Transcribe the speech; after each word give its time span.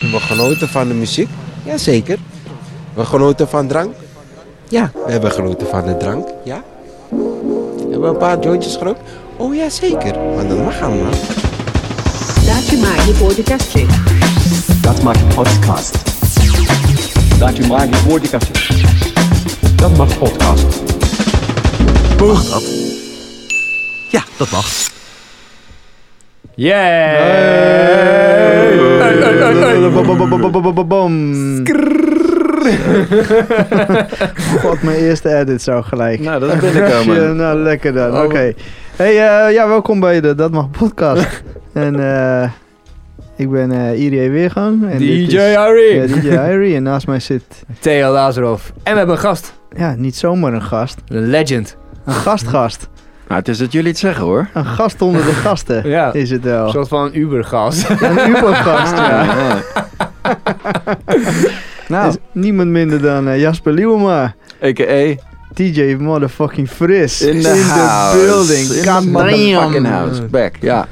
We 0.00 0.20
genoten 0.20 0.68
van 0.68 0.88
de 0.88 0.94
muziek? 0.94 1.28
Jazeker. 1.64 2.18
We 2.94 3.04
genoten 3.04 3.48
van 3.48 3.66
drank? 3.68 3.94
Ja, 4.68 4.90
we 5.06 5.12
hebben 5.12 5.32
genoten 5.32 5.66
van 5.66 5.84
de 5.84 5.96
drank, 5.96 6.28
ja. 6.44 6.62
Hebben 7.80 8.00
we 8.00 8.06
een 8.06 8.16
paar 8.16 8.38
jointjes 8.38 8.76
gerookt? 8.76 9.00
Oh 9.36 9.54
ja, 9.54 9.68
zeker. 9.68 10.18
Maar 10.34 10.48
dat 10.48 10.58
mag 10.58 10.80
allemaal. 10.82 11.10
Daci 12.46 12.76
Maghi 12.80 13.12
Podcast. 13.12 13.72
Dat 14.82 15.02
maakt 15.02 15.34
podcast. 15.34 15.98
Dat 17.38 17.56
je 17.56 17.66
maakt 17.66 18.06
podcast. 18.06 18.50
Dat 19.76 19.96
maakt 19.96 20.18
podcast. 20.18 20.64
Mag 22.18 22.44
dat? 22.50 22.62
Ja, 24.10 24.22
dat 24.36 24.50
mag. 24.50 24.66
Bam. 26.56 27.99
God, 34.60 34.82
mijn 34.82 34.96
eerste 34.96 35.34
edit 35.34 35.62
zo 35.62 35.82
gelijk. 35.82 36.20
Nou, 36.20 36.40
dat 36.40 36.52
is 36.52 36.60
binnenkomen. 36.60 37.36
Nou, 37.40 37.58
lekker 37.58 37.92
dan. 37.92 38.16
Oh. 38.16 38.24
Oké. 38.24 38.52
Hey, 38.96 39.10
eh, 39.10 39.52
ja, 39.52 39.68
welkom 39.68 40.00
bij 40.00 40.20
de 40.20 40.34
Dat 40.34 40.50
Mag 40.50 40.70
podcast. 40.70 41.42
en 41.72 42.00
eh, 42.00 42.50
ik 43.36 43.50
ben 43.50 43.72
eh 43.72 44.00
Irie 44.00 44.30
Weergang. 44.30 44.90
En 44.90 44.98
DJ 44.98 45.38
Harry. 45.54 45.94
Ja, 45.94 46.06
DJ 46.06 46.34
Harry. 46.34 46.74
En 46.74 46.82
naast 46.82 47.06
mij 47.06 47.20
zit, 47.20 47.64
Theo 47.78 48.12
Lazarov. 48.12 48.68
En 48.82 48.92
we 48.92 48.98
hebben 48.98 49.16
een 49.16 49.20
gast. 49.20 49.54
ja, 49.76 49.94
niet 49.94 50.16
zomaar 50.16 50.52
een 50.52 50.62
gast. 50.62 50.98
Een 51.08 51.26
legend. 51.26 51.76
Een 52.04 52.12
gastgast. 52.12 52.88
Nou, 53.30 53.42
het 53.42 53.50
is 53.50 53.58
dat 53.58 53.72
jullie 53.72 53.88
het 53.88 53.98
zeggen 53.98 54.24
hoor. 54.24 54.48
Een 54.54 54.64
gast 54.66 55.02
onder 55.02 55.24
de 55.24 55.32
gasten 55.32 55.88
Ja. 55.96 56.12
is 56.12 56.30
het 56.30 56.44
Een 56.44 56.50
wel. 56.50 56.70
soort 56.70 56.88
van 56.88 57.04
een 57.04 57.18
Uber-gast. 57.18 57.88
Een 58.00 58.28
Uber-gast, 58.28 58.96
ja. 58.96 59.22
ja. 59.24 59.58
nou, 61.88 62.08
Is 62.08 62.16
niemand 62.32 62.68
minder 62.70 63.00
dan 63.02 63.28
eh, 63.28 63.40
Jasper 63.40 63.72
Lieberma. 63.72 64.34
a.k.a. 64.64 65.14
DJ 65.54 65.94
motherfucking 65.98 66.68
Fris. 66.70 67.22
In 67.22 67.40
the 67.42 67.48
the 67.48 67.62
house. 67.72 68.16
building. 68.18 68.70
In 68.70 68.82
the 68.82 69.08
motherfucking 69.10 69.82
damn. 69.82 69.84
house. 69.84 70.22
Back, 70.22 70.54
ja. 70.60 70.86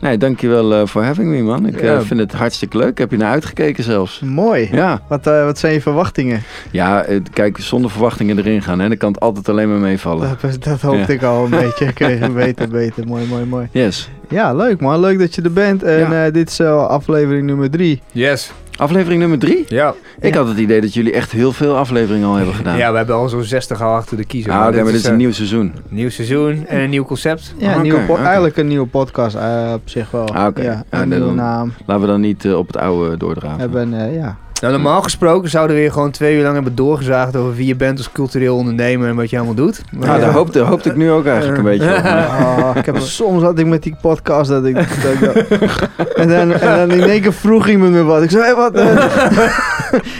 Nee, 0.00 0.18
dankjewel 0.18 0.74
eh 0.74 0.86
voor 0.86 1.02
having 1.02 1.28
me, 1.30 1.42
man. 1.42 1.66
Ik 1.66 1.76
eh, 1.76 1.84
Ja. 1.84 2.02
vind 2.02 2.20
het 2.20 2.32
hartstikke 2.32 2.76
leuk. 2.76 2.88
Ik 2.88 2.98
heb 2.98 3.10
je 3.10 3.16
naar 3.16 3.30
uitgekeken 3.30 3.84
zelfs. 3.84 4.20
Mooi. 4.20 4.68
Ja, 4.72 5.00
Wat, 5.08 5.26
eh, 5.26 5.44
wat 5.44 5.58
zijn 5.58 5.72
je 5.72 5.80
verwachtingen? 5.80 6.42
ja 6.70 7.06
kijk, 7.32 7.58
zonder 7.60 7.90
verwachtingen 7.90 8.38
erin 8.38 8.62
gaan. 8.62 8.78
Hè. 8.80 8.88
Dan 8.88 8.96
kan 8.96 9.12
het 9.12 9.20
altijd 9.20 9.48
alleen 9.48 9.68
maar 9.68 9.78
meevallen. 9.78 10.38
Dat, 10.40 10.62
dat 10.64 10.80
hoopte 10.80 10.98
Ja. 11.12 11.18
ik 11.18 11.22
al 11.22 11.44
een 11.44 11.50
beetje. 11.50 11.88
Oké, 11.88 12.30
beter, 12.34 12.68
beter. 12.68 13.06
Mooi, 13.06 13.26
mooi, 13.26 13.44
mooi. 13.44 13.68
Yes. 13.70 14.10
Ja, 14.28 14.54
leuk 14.54 14.80
man. 14.80 15.00
Leuk 15.00 15.18
dat 15.18 15.34
je 15.34 15.42
er 15.42 15.52
bent. 15.52 15.82
En 15.82 15.98
Ja. 15.98 16.26
eh, 16.26 16.32
dit 16.32 16.48
is 16.50 16.58
eh, 16.60 16.86
aflevering 16.86 17.46
nummer 17.46 17.70
drie. 17.70 18.02
Yes. 18.12 18.52
Aflevering 18.76 19.20
nummer 19.20 19.38
drie. 19.38 19.64
Ja. 19.68 19.94
Ik 20.20 20.32
Ja. 20.34 20.38
had 20.40 20.48
het 20.48 20.58
idee 20.58 20.80
dat 20.80 20.94
jullie 20.94 21.12
echt 21.12 21.32
heel 21.32 21.52
veel 21.52 21.76
afleveringen 21.76 22.28
al 22.28 22.34
hebben 22.34 22.54
gedaan. 22.54 22.76
Ja, 22.76 22.90
we 22.90 22.96
hebben 22.96 23.14
al 23.16 23.28
zo'n 23.28 23.42
60 23.42 23.82
al 23.82 23.94
achter 23.94 24.16
de 24.16 24.24
kiezer. 24.24 24.52
Ah, 24.52 24.66
oké, 24.66 24.76
maar 24.76 24.84
dit 24.84 24.94
is 24.94 25.04
eh, 25.04 25.10
een 25.10 25.16
nieuw 25.16 25.32
seizoen. 25.32 25.72
nieuw 25.88 26.10
seizoen 26.10 26.66
en 26.66 26.80
een 26.80 26.90
nieuw 26.90 27.04
concept. 27.04 27.54
Ja, 27.56 27.76
oké. 27.78 28.14
eigenlijk 28.22 28.56
een 28.56 28.66
nieuwe 28.66 28.86
podcast 28.86 29.36
eh, 29.36 29.70
op 29.74 29.80
zich 29.88 30.10
wel. 30.10 30.28
Ah. 30.34 30.56
Ja, 30.56 30.62
Ja, 30.62 30.84
een 30.90 31.08
nieuwe 31.08 31.24
dan- 31.24 31.34
naam. 31.34 31.72
Laten 31.86 32.02
we 32.04 32.08
dan 32.10 32.20
niet 32.20 32.44
eh, 32.44 32.56
op 32.58 32.66
het 32.66 32.76
oude 32.76 33.10
We 33.10 33.16
doordraven. 33.16 33.58
hebben, 33.60 33.94
eh, 33.94 34.14
ja. 34.14 34.36
Nou, 34.60 34.72
normaal 34.72 35.02
gesproken 35.02 35.50
zouden 35.50 35.76
we 35.76 35.82
hier 35.82 35.92
gewoon 35.92 36.10
twee 36.10 36.36
uur 36.36 36.42
lang 36.42 36.54
hebben 36.54 36.74
doorgezaagd 36.74 37.36
over 37.36 37.54
wie 37.54 37.66
je 37.66 37.76
bent 37.76 37.98
als 37.98 38.12
cultureel 38.12 38.56
ondernemer 38.56 39.08
en 39.08 39.16
wat 39.16 39.30
je 39.30 39.36
allemaal 39.36 39.54
doet. 39.54 39.82
Maar 39.92 40.08
Ah, 40.08 40.14
Ja. 40.14 40.20
daar, 40.20 40.32
hoopte, 40.32 40.58
hoopte 40.58 40.88
ik 40.90 40.96
nu 40.96 41.10
ook 41.10 41.26
eigenlijk 41.26 41.58
een 41.58 41.64
beetje 41.78 41.96
op. 41.96 42.04
Oh, 42.04 42.70
ik 42.74 42.86
heb, 42.86 42.98
soms 43.20 43.42
had 43.42 43.58
ik 43.58 43.66
met 43.66 43.82
die 43.82 43.96
podcast 44.00 44.50
dat 44.50 44.64
ik... 44.64 44.74
Dat 44.74 45.12
ik 45.12 45.20
dat- 45.20 45.86
en, 46.16 46.28
dan, 46.28 46.52
en 46.52 46.76
dan 46.88 46.90
in 46.98 47.08
één 47.08 47.20
keer 47.20 47.32
vroeg 47.32 47.68
iemand 47.68 47.92
me 47.92 48.02
wat. 48.02 48.22
Ik 48.22 48.30
zei, 48.30 48.42
hey, 48.42 48.54
wat? 48.54 48.72
eh?" 48.74 48.88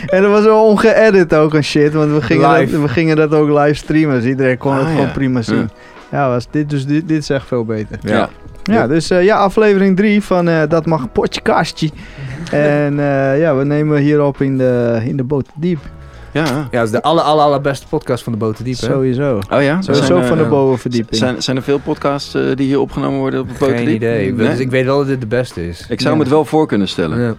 en 0.15 0.21
dat 0.21 0.31
was 0.31 0.43
wel 0.43 0.65
ongeëdit 0.65 1.35
ook 1.35 1.53
en 1.53 1.63
shit. 1.63 1.93
Want 1.93 2.11
we 2.11 2.21
gingen, 2.21 2.51
Live. 2.51 2.71
dat, 2.71 2.81
we 2.81 2.87
gingen 2.87 3.15
dat 3.15 3.33
ook 3.33 3.49
live 3.49 3.73
streamen. 3.73 4.15
Dus 4.15 4.25
iedereen 4.25 4.57
kon 4.57 4.73
het 4.73 4.83
Ah, 4.83 4.89
gewoon 4.89 5.05
ja. 5.05 5.11
prima 5.11 5.41
zien. 5.41 5.57
Ja. 6.11 6.17
Ja, 6.17 6.29
was 6.29 6.47
dit, 6.51 6.69
dus 6.69 6.85
dit, 6.85 7.07
dit 7.07 7.17
is 7.21 7.29
echt 7.29 7.47
veel 7.47 7.65
beter. 7.65 7.97
Ja. 8.01 8.29
Ja, 8.73 8.87
dus 8.87 9.09
eh, 9.09 9.23
ja, 9.23 9.37
aflevering 9.37 9.97
3 9.97 10.23
van 10.23 10.47
eh, 10.47 10.61
Dat 10.69 10.85
Mag 10.85 11.11
Podcastje. 11.11 11.89
En 12.51 12.99
eh, 12.99 13.39
ja, 13.39 13.55
we 13.55 13.63
nemen 13.63 13.97
hier 13.97 14.23
op 14.23 14.41
in 14.41 14.57
de, 14.57 15.01
in 15.05 15.17
de 15.17 15.23
boot 15.23 15.45
diep. 15.55 15.79
Ja. 16.33 16.43
Ja, 16.45 16.67
dat 16.71 16.83
is 16.83 16.91
de 16.91 17.01
aller, 17.01 17.23
aller, 17.23 17.43
allerbeste 17.43 17.87
podcast 17.87 18.23
van 18.23 18.33
de 18.33 18.39
Boterdiep, 18.39 18.79
hè? 18.79 18.85
Sowieso. 18.87 19.39
Oh 19.49 19.61
ja? 19.61 19.81
Sowieso 19.81 20.05
Zijn 20.05 20.25
van 20.25 20.37
de 20.37 20.43
bovenverdieping. 20.45 21.15
Zijn, 21.15 21.41
zijn 21.43 21.57
er 21.57 21.63
veel 21.63 21.79
podcasts 21.79 22.33
eh, 22.35 22.41
die 22.55 22.65
hier 22.67 22.79
opgenomen 22.79 23.19
worden 23.19 23.39
op 23.39 23.47
Geen 23.47 23.57
Boterdiep? 23.59 23.87
idee. 23.95 24.21
Ik, 24.27 24.29
weet- 24.35 24.37
Nee? 24.37 24.49
dus 24.49 24.59
ik 24.59 24.69
weet 24.69 24.85
wel 24.85 24.97
dat 24.97 25.07
dit 25.07 25.21
de 25.21 25.27
beste 25.27 25.67
is. 25.67 25.85
Ik 25.89 25.99
zou 25.99 26.09
Ja. 26.11 26.15
me 26.17 26.21
het 26.23 26.31
wel 26.33 26.45
voor 26.45 26.67
kunnen 26.67 26.87
stellen. 26.87 27.19
Ja. 27.19 27.35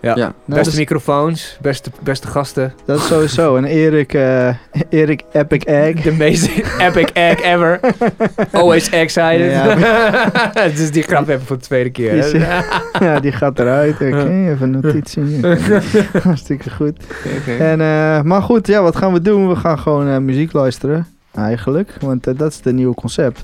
Ja. 0.00 0.16
Ja. 0.16 0.32
Beste 0.44 0.64
dus- 0.64 0.78
microfoons, 0.78 1.58
beste, 1.60 1.90
beste 2.02 2.26
gasten. 2.26 2.72
Dat 2.84 2.98
is 2.98 3.06
sowieso. 3.06 3.56
En 3.56 3.64
Erik, 3.64 4.14
eh, 4.14 4.54
Erik 4.88 5.22
Epic 5.32 5.62
Egg. 5.62 6.02
De 6.02 6.12
meest 6.12 6.48
epic 6.86 7.08
egg 7.12 7.40
ever. 7.42 7.80
Always 8.52 8.90
excited. 8.90 9.50
Ja. 9.50 9.74
dus 10.76 10.90
die 10.90 11.02
grap 11.02 11.26
hebben 11.26 11.46
voor 11.46 11.56
de 11.56 11.62
tweede 11.62 11.90
keer. 11.90 12.12
Is- 12.12 12.30
ja, 13.00 13.20
die 13.20 13.32
gaat 13.32 13.58
eruit. 13.58 13.94
Oké, 13.94 14.06
even 14.50 14.58
een 14.60 14.70
notitie. 14.80 15.40
Hartstikke 16.22 16.70
goed. 16.70 17.04
En, 17.58 17.80
eh, 17.80 18.22
maar 18.22 18.42
goed, 18.42 18.66
ja, 18.66 18.82
wat 18.82 18.96
gaan 18.96 19.12
we 19.12 19.20
doen? 19.20 19.48
We 19.48 19.56
gaan 19.56 19.78
gewoon 19.78 20.08
eh, 20.08 20.18
muziek 20.18 20.52
luisteren. 20.52 21.06
Eigenlijk, 21.34 21.96
want 22.00 22.26
eh, 22.26 22.34
dat 22.36 22.50
is 22.50 22.60
het 22.64 22.74
nieuwe 22.74 22.94
concept. 22.94 23.42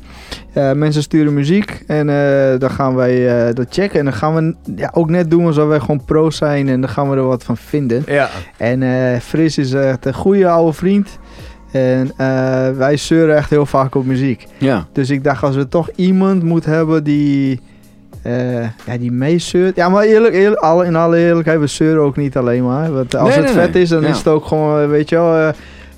Eh, 0.53 0.73
mensen 0.73 1.03
sturen 1.03 1.35
muziek 1.35 1.83
en 1.87 2.09
eh, 2.09 2.59
dan 2.59 2.71
gaan 2.71 2.95
wij 2.95 3.53
dat 3.53 3.67
checken. 3.71 3.99
En 3.99 4.05
dan 4.05 4.15
gaan 4.15 4.35
we 4.35 4.55
ja, 4.77 4.91
ook 4.95 5.11
net 5.11 5.31
doen 5.31 5.47
alsof 5.47 5.69
wij 5.69 5.81
gewoon 5.81 6.05
pro 6.05 6.31
zijn 6.31 6.69
en 6.69 6.81
dan 6.81 6.91
gaan 6.91 7.11
we 7.11 7.17
er 7.17 7.27
wat 7.27 7.45
van 7.45 7.57
vinden. 7.57 8.03
Ja. 8.07 8.29
En 8.57 9.21
Fris 9.21 9.59
is 9.59 9.73
echt 9.73 10.07
een 10.07 10.15
goede 10.15 10.49
oude 10.49 10.73
vriend. 10.73 11.19
En 11.73 12.11
wij 12.77 12.97
zeuren 12.97 13.37
echt 13.37 13.51
heel 13.51 13.67
vaak 13.67 13.95
op 13.95 14.05
muziek. 14.07 14.47
Ja. 14.59 14.87
Dus 14.93 15.11
ik 15.11 15.25
dacht, 15.25 15.43
als 15.43 15.57
we 15.57 15.69
toch 15.69 15.91
iemand 15.95 16.43
moeten 16.43 16.71
hebben 16.73 17.05
die, 17.05 17.61
eh 18.23 18.61
ja, 18.63 18.99
die 18.99 19.13
meezeurt. 19.13 19.77
Ja, 19.77 19.89
maar 19.89 20.03
eerlijk, 20.05 20.35
eerlijk 20.35 20.61
alle, 20.61 20.85
in 20.85 20.97
alle 20.97 21.17
eerlijkheid, 21.19 21.61
we 21.61 21.67
zeuren 21.67 22.03
ook 22.03 22.17
niet 22.17 22.37
alleen 22.37 22.65
maar. 22.65 22.93
Want 22.93 23.15
als 23.17 23.29
Nee, 23.29 23.37
het 23.45 23.55
nee, 23.55 23.65
vet 23.65 23.73
nee. 23.73 23.83
is, 23.83 23.89
dan 23.89 24.03
Ja. 24.03 24.09
is 24.09 24.19
het 24.19 24.29
ook 24.29 24.45
gewoon, 24.47 24.89
weet 24.89 25.09
je 25.09 25.17
wel, 25.17 25.53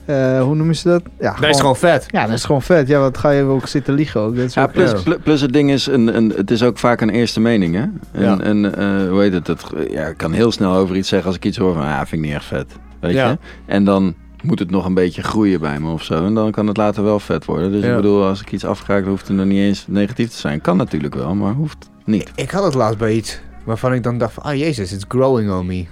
eh, 0.09 0.43
hoe 0.43 0.55
noemen 0.55 0.77
ze 0.77 0.89
dat? 0.89 1.03
Ja, 1.21 1.37
Dat 1.41 1.51
is 1.51 1.61
gewoon 1.61 1.77
vet. 1.77 2.07
Ja, 2.11 2.25
dat 2.27 2.35
is 2.35 2.45
gewoon 2.45 2.63
vet. 2.63 2.89
Ja, 2.89 2.99
wat 3.01 3.19
ga 3.19 3.31
je 3.31 3.43
ook 3.43 3.67
zitten 3.67 3.95
liegen 3.95 4.21
ook. 4.21 4.37
Dat 4.37 4.45
is 4.45 4.55
Ja, 4.55 4.63
ook 4.63 4.73
plus, 4.73 4.91
vet. 4.91 5.03
pl- 5.05 5.15
plus 5.23 5.41
het 5.41 5.53
ding 5.53 5.71
is, 5.71 5.87
een, 5.87 6.17
een, 6.17 6.33
het 6.37 6.51
is 6.51 6.63
ook 6.63 6.79
vaak 6.79 7.01
een 7.01 7.11
eerste 7.11 7.41
mening, 7.41 7.75
hè? 7.75 7.81
En, 8.13 8.23
Ja. 8.25 8.39
en 8.41 8.75
eh, 8.79 9.09
hoe 9.11 9.21
heet 9.21 9.33
het? 9.33 9.47
het 9.47 9.63
ja, 9.91 10.07
ik 10.07 10.17
kan 10.17 10.33
heel 10.33 10.53
snel 10.53 10.75
over 10.75 10.97
iets 10.97 11.09
zeggen 11.09 11.27
als 11.29 11.37
ik 11.37 11.45
iets 11.45 11.57
hoor 11.57 11.75
van, 11.75 11.83
ah, 11.83 11.97
vind 11.97 12.13
ik 12.13 12.21
niet 12.21 12.33
echt 12.33 12.45
vet. 12.45 12.67
Weet 13.01 13.15
Ja. 13.15 13.29
je? 13.29 13.39
En 13.67 13.85
dan 13.85 14.15
moet 14.43 14.59
het 14.59 14.71
nog 14.71 14.85
een 14.85 14.95
beetje 14.95 15.23
groeien 15.23 15.61
bij 15.61 15.81
me 15.81 15.91
of 15.91 16.03
zo. 16.03 16.25
En 16.25 16.35
dan 16.35 16.51
kan 16.51 16.67
het 16.67 16.77
later 16.77 17.05
wel 17.05 17.21
vet 17.21 17.45
worden. 17.45 17.73
Dus 17.73 17.83
Ja. 17.85 17.91
ik 17.91 17.97
bedoel, 17.97 18.25
als 18.25 18.41
ik 18.41 18.53
iets 18.53 18.65
afkraak, 18.65 19.01
dan 19.01 19.11
hoeft 19.11 19.29
het 19.29 19.37
nog 19.37 19.47
niet 19.47 19.59
eens 19.59 19.85
negatief 19.89 20.29
te 20.31 20.37
zijn. 20.37 20.61
Kan 20.61 20.77
natuurlijk 20.77 21.15
wel, 21.15 21.35
maar 21.35 21.53
hoeft 21.53 21.91
niet. 22.05 22.31
Ik 22.35 22.51
had 22.51 22.65
het 22.65 22.75
laatst 22.75 22.99
bij 22.99 23.13
iets 23.15 23.41
waarvan 23.65 23.93
ik 23.95 24.03
dan 24.03 24.19
dacht 24.19 24.33
van, 24.33 24.43
ah 24.43 24.55
jezus, 24.55 24.93
it's 24.93 25.05
growing 25.09 25.51
on 25.51 25.67
me. 25.67 25.85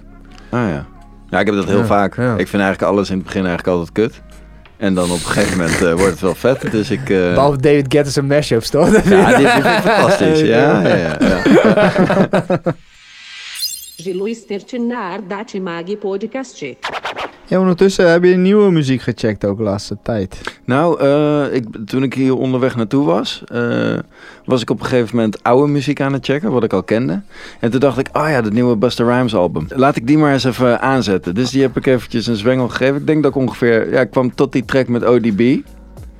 Ah 0.51 0.69
ja. 0.69 0.87
Ja, 1.31 1.41
ik 1.41 1.47
heb 1.47 1.55
dat 1.55 1.65
heel 1.65 1.79
Ja, 1.79 1.85
vaak. 1.85 2.17
ja. 2.17 2.31
Ik 2.37 2.49
vind 2.49 2.63
eigenlijk 2.63 2.93
alles 2.93 3.11
in 3.11 3.17
het 3.17 3.25
begin 3.27 3.47
eigenlijk 3.47 3.77
altijd 3.77 3.93
kut. 3.93 4.23
En 4.77 4.95
dan 4.95 5.05
op 5.11 5.19
een 5.19 5.25
gegeven 5.27 5.57
moment 5.59 5.83
eh, 5.83 5.93
wordt 5.93 6.11
het 6.11 6.21
wel 6.21 6.35
vet. 6.35 6.71
Dus 6.71 6.91
ik... 6.91 7.11
eh, 7.11 7.35
Behalve 7.35 7.61
David 7.61 7.87
Guetta's 7.89 8.17
en 8.17 8.27
mashups, 8.27 8.71
toch? 8.71 9.09
ja, 9.09 9.27
die, 9.27 9.37
die 9.37 9.47
vind 9.49 9.65
ik 9.65 9.71
fantastisch. 9.91 10.41
Ja, 10.41 10.81
ja, 10.89 10.97
ja. 10.97 11.19
naar 14.79 15.21
Daci 15.29 15.61
Maghi 15.61 15.97
Podcast. 15.97 16.63
Ja, 17.49 17.59
ondertussen 17.59 18.11
heb 18.11 18.25
je 18.25 18.37
nieuwe 18.37 18.71
muziek 18.71 19.01
gecheckt 19.01 19.45
ook 19.45 19.57
de 19.57 19.63
laatste 19.63 19.97
tijd. 20.03 20.41
Nou, 20.65 21.01
eh, 21.01 21.55
ik, 21.55 21.65
toen 21.85 22.03
ik 22.03 22.15
hier 22.15 22.37
onderweg 22.37 22.77
naartoe 22.77 23.05
was, 23.05 23.43
eh, 23.47 23.99
was 24.45 24.63
ik 24.63 24.71
op 24.71 24.81
een 24.81 24.87
gegeven 24.87 25.17
moment 25.17 25.43
oude 25.43 25.73
muziek 25.73 26.01
aan 26.01 26.13
het 26.13 26.25
checken, 26.25 26.51
wat 26.51 26.65
ik 26.65 26.73
al 26.73 26.83
kende. 26.83 27.23
En 27.61 27.71
toen 27.71 27.81
dacht 27.81 27.99
ik, 27.99 28.09
oh 28.13 28.29
ja, 28.29 28.43
dat 28.43 28.53
nieuwe 28.53 28.77
Buster 28.77 29.07
Rhymes 29.07 29.35
album. 29.35 29.67
Laat 29.69 29.97
ik 29.97 30.07
die 30.07 30.19
maar 30.19 30.33
eens 30.33 30.45
even 30.45 30.81
aanzetten. 30.81 31.35
Dus 31.35 31.51
die 31.51 31.63
heb 31.63 31.77
ik 31.77 31.87
eventjes 31.87 32.27
een 32.27 32.37
zwengel 32.37 32.69
gegeven. 32.69 32.97
Ik 32.97 33.07
denk 33.07 33.23
dat 33.23 33.31
ik 33.35 33.43
ongeveer, 33.43 33.93
ja, 33.93 34.01
ik 34.01 34.11
kwam 34.11 34.35
tot 34.35 34.53
die 34.53 34.65
track 34.65 34.89
met 34.89 35.05
ODB. 35.05 35.59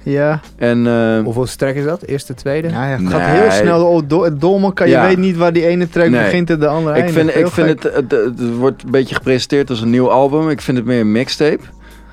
Ja, 0.09 0.41
En 0.57 0.87
eh, 0.87 1.23
Hoeveel 1.25 1.47
strek 1.47 1.75
is 1.77 1.85
dat? 1.85 2.03
Eerste, 2.03 2.35
tweede? 2.35 2.69
ja 2.69 2.83
het 2.87 3.01
Nee. 3.01 3.11
gaat 3.11 3.39
heel 3.41 3.51
snel 3.51 3.87
oh, 3.87 4.03
do- 4.07 4.37
door 4.39 4.61
elkaar. 4.61 4.87
Je 4.87 4.93
Ja. 4.93 5.07
weet 5.07 5.17
niet 5.19 5.37
waar 5.37 5.53
die 5.53 5.67
ene 5.67 5.89
track 5.89 6.09
Nee. 6.11 6.23
begint 6.25 6.51
en 6.51 6.61
de 6.61 6.67
andere 6.67 6.97
ik 6.97 7.03
eindigt. 7.05 7.19
vind, 7.25 7.37
Heel 7.37 7.47
ik 7.47 7.53
vind 7.53 7.69
gek. 7.69 7.83
het, 7.83 7.95
het, 7.95 8.11
het, 8.11 8.39
het 8.39 8.57
wordt 8.57 8.83
een 8.83 8.91
beetje 8.91 9.15
gepresenteerd 9.15 9.71
als 9.71 9.81
een 9.81 9.91
nieuw 9.91 10.11
album. 10.11 10.51
Ik 10.51 10.61
vind 10.61 10.77
het 10.77 10.87
meer 10.87 11.01
een 11.01 11.13
mixtape. 11.13 11.63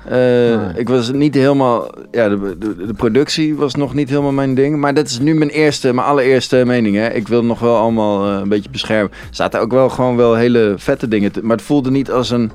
Eh, 0.08 0.16
Ah. 0.54 0.60
Ik 0.78 0.88
was 0.88 1.12
niet 1.12 1.34
helemaal. 1.34 1.90
Ja, 2.10 2.28
de, 2.28 2.56
de, 2.58 2.86
de 2.86 2.94
productie 2.94 3.56
was 3.56 3.74
nog 3.74 3.94
niet 3.94 4.08
helemaal 4.08 4.32
mijn 4.32 4.54
ding. 4.54 4.76
Maar 4.76 4.94
dat 4.94 5.06
is 5.06 5.18
nu 5.18 5.34
mijn 5.34 5.50
eerste, 5.50 5.92
mijn 5.94 6.06
allereerste 6.06 6.62
mening. 6.66 6.96
Hè. 6.96 7.08
Ik 7.08 7.28
wil 7.28 7.38
het 7.38 7.46
nog 7.46 7.58
wel 7.58 7.76
allemaal 7.76 8.26
eh, 8.30 8.38
een 8.42 8.48
beetje 8.48 8.70
beschermen. 8.70 9.10
Er 9.10 9.16
zaten 9.30 9.60
ook 9.60 9.72
wel 9.72 9.88
gewoon 9.88 10.16
wel 10.16 10.34
hele 10.34 10.74
vette 10.76 11.08
dingen. 11.08 11.32
te- 11.32 11.40
maar 11.42 11.56
het 11.56 11.64
voelde 11.66 11.90
niet 11.90 12.10
als 12.10 12.30
een. 12.30 12.50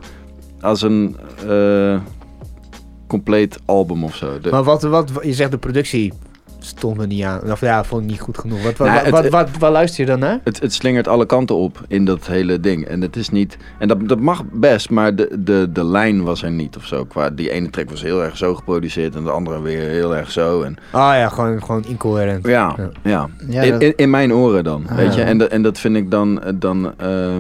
Als 0.61 0.81
een. 0.81 1.15
Eh, 3.09 3.17
compleet 3.17 3.59
album 3.65 4.03
of 4.03 4.15
zo. 4.15 4.39
De- 4.39 4.49
Maar 4.49 4.63
wat, 4.63 4.81
wat, 4.81 5.11
je 5.21 5.33
zegt 5.33 5.51
de 5.51 5.57
productie 5.57 6.13
stond 6.61 6.97
me 6.97 7.07
niet 7.07 7.23
aan. 7.23 7.51
Of 7.51 7.61
ja, 7.61 7.83
vond 7.83 8.01
ik 8.03 8.09
niet 8.09 8.19
goed 8.19 8.37
genoeg. 8.37 8.63
Wat, 8.63 8.77
wat, 8.77 8.87
Nou, 8.87 9.09
wat, 9.09 9.23
het- 9.23 9.57
wat, 9.59 9.71
luister 9.71 10.01
je 10.05 10.09
dan 10.09 10.19
naar? 10.19 10.39
Het, 10.43 10.59
het 10.59 10.73
slingert 10.73 11.07
alle 11.07 11.25
kanten 11.25 11.55
op 11.55 11.81
in 11.87 12.05
dat 12.05 12.27
hele 12.27 12.59
ding. 12.59 12.85
En 12.85 13.01
het 13.01 13.15
is 13.15 13.29
niet. 13.29 13.57
En 13.79 13.87
dat, 13.87 14.07
dat 14.07 14.19
mag 14.19 14.43
best, 14.51 14.89
maar 14.89 15.15
de, 15.15 15.35
de, 15.39 15.69
de 15.73 15.85
lijn 15.85 16.23
was 16.23 16.43
er 16.43 16.51
niet 16.51 16.75
of 16.77 16.85
zo. 16.85 17.05
Qua, 17.05 17.29
die 17.29 17.49
ene 17.51 17.69
track 17.69 17.89
was 17.89 18.01
heel 18.01 18.23
erg 18.23 18.37
zo 18.37 18.55
geproduceerd 18.55 19.15
en 19.15 19.23
de 19.23 19.31
andere 19.31 19.61
weer 19.61 19.81
heel 19.89 20.15
erg 20.15 20.31
zo. 20.31 20.61
En 20.61 20.77
Ah 20.91 21.15
ja, 21.15 21.29
gewoon, 21.29 21.63
gewoon 21.63 21.83
incoherent. 21.87 22.47
ja, 22.47 22.75
Ja. 22.77 22.89
ja. 23.03 23.29
Ja, 23.49 23.61
in, 23.61 23.71
dat- 23.71 23.81
in, 23.81 23.93
in 23.95 24.09
mijn 24.09 24.33
oren 24.33 24.63
dan. 24.63 24.85
Ah. 24.89 24.95
Weet 24.95 25.15
je? 25.15 25.21
En, 25.21 25.37
dat- 25.37 25.49
en 25.49 25.61
dat 25.61 25.79
vind 25.79 25.95
ik 25.95 26.11
dan. 26.11 26.41
dan 26.55 26.93
eh, 26.97 27.37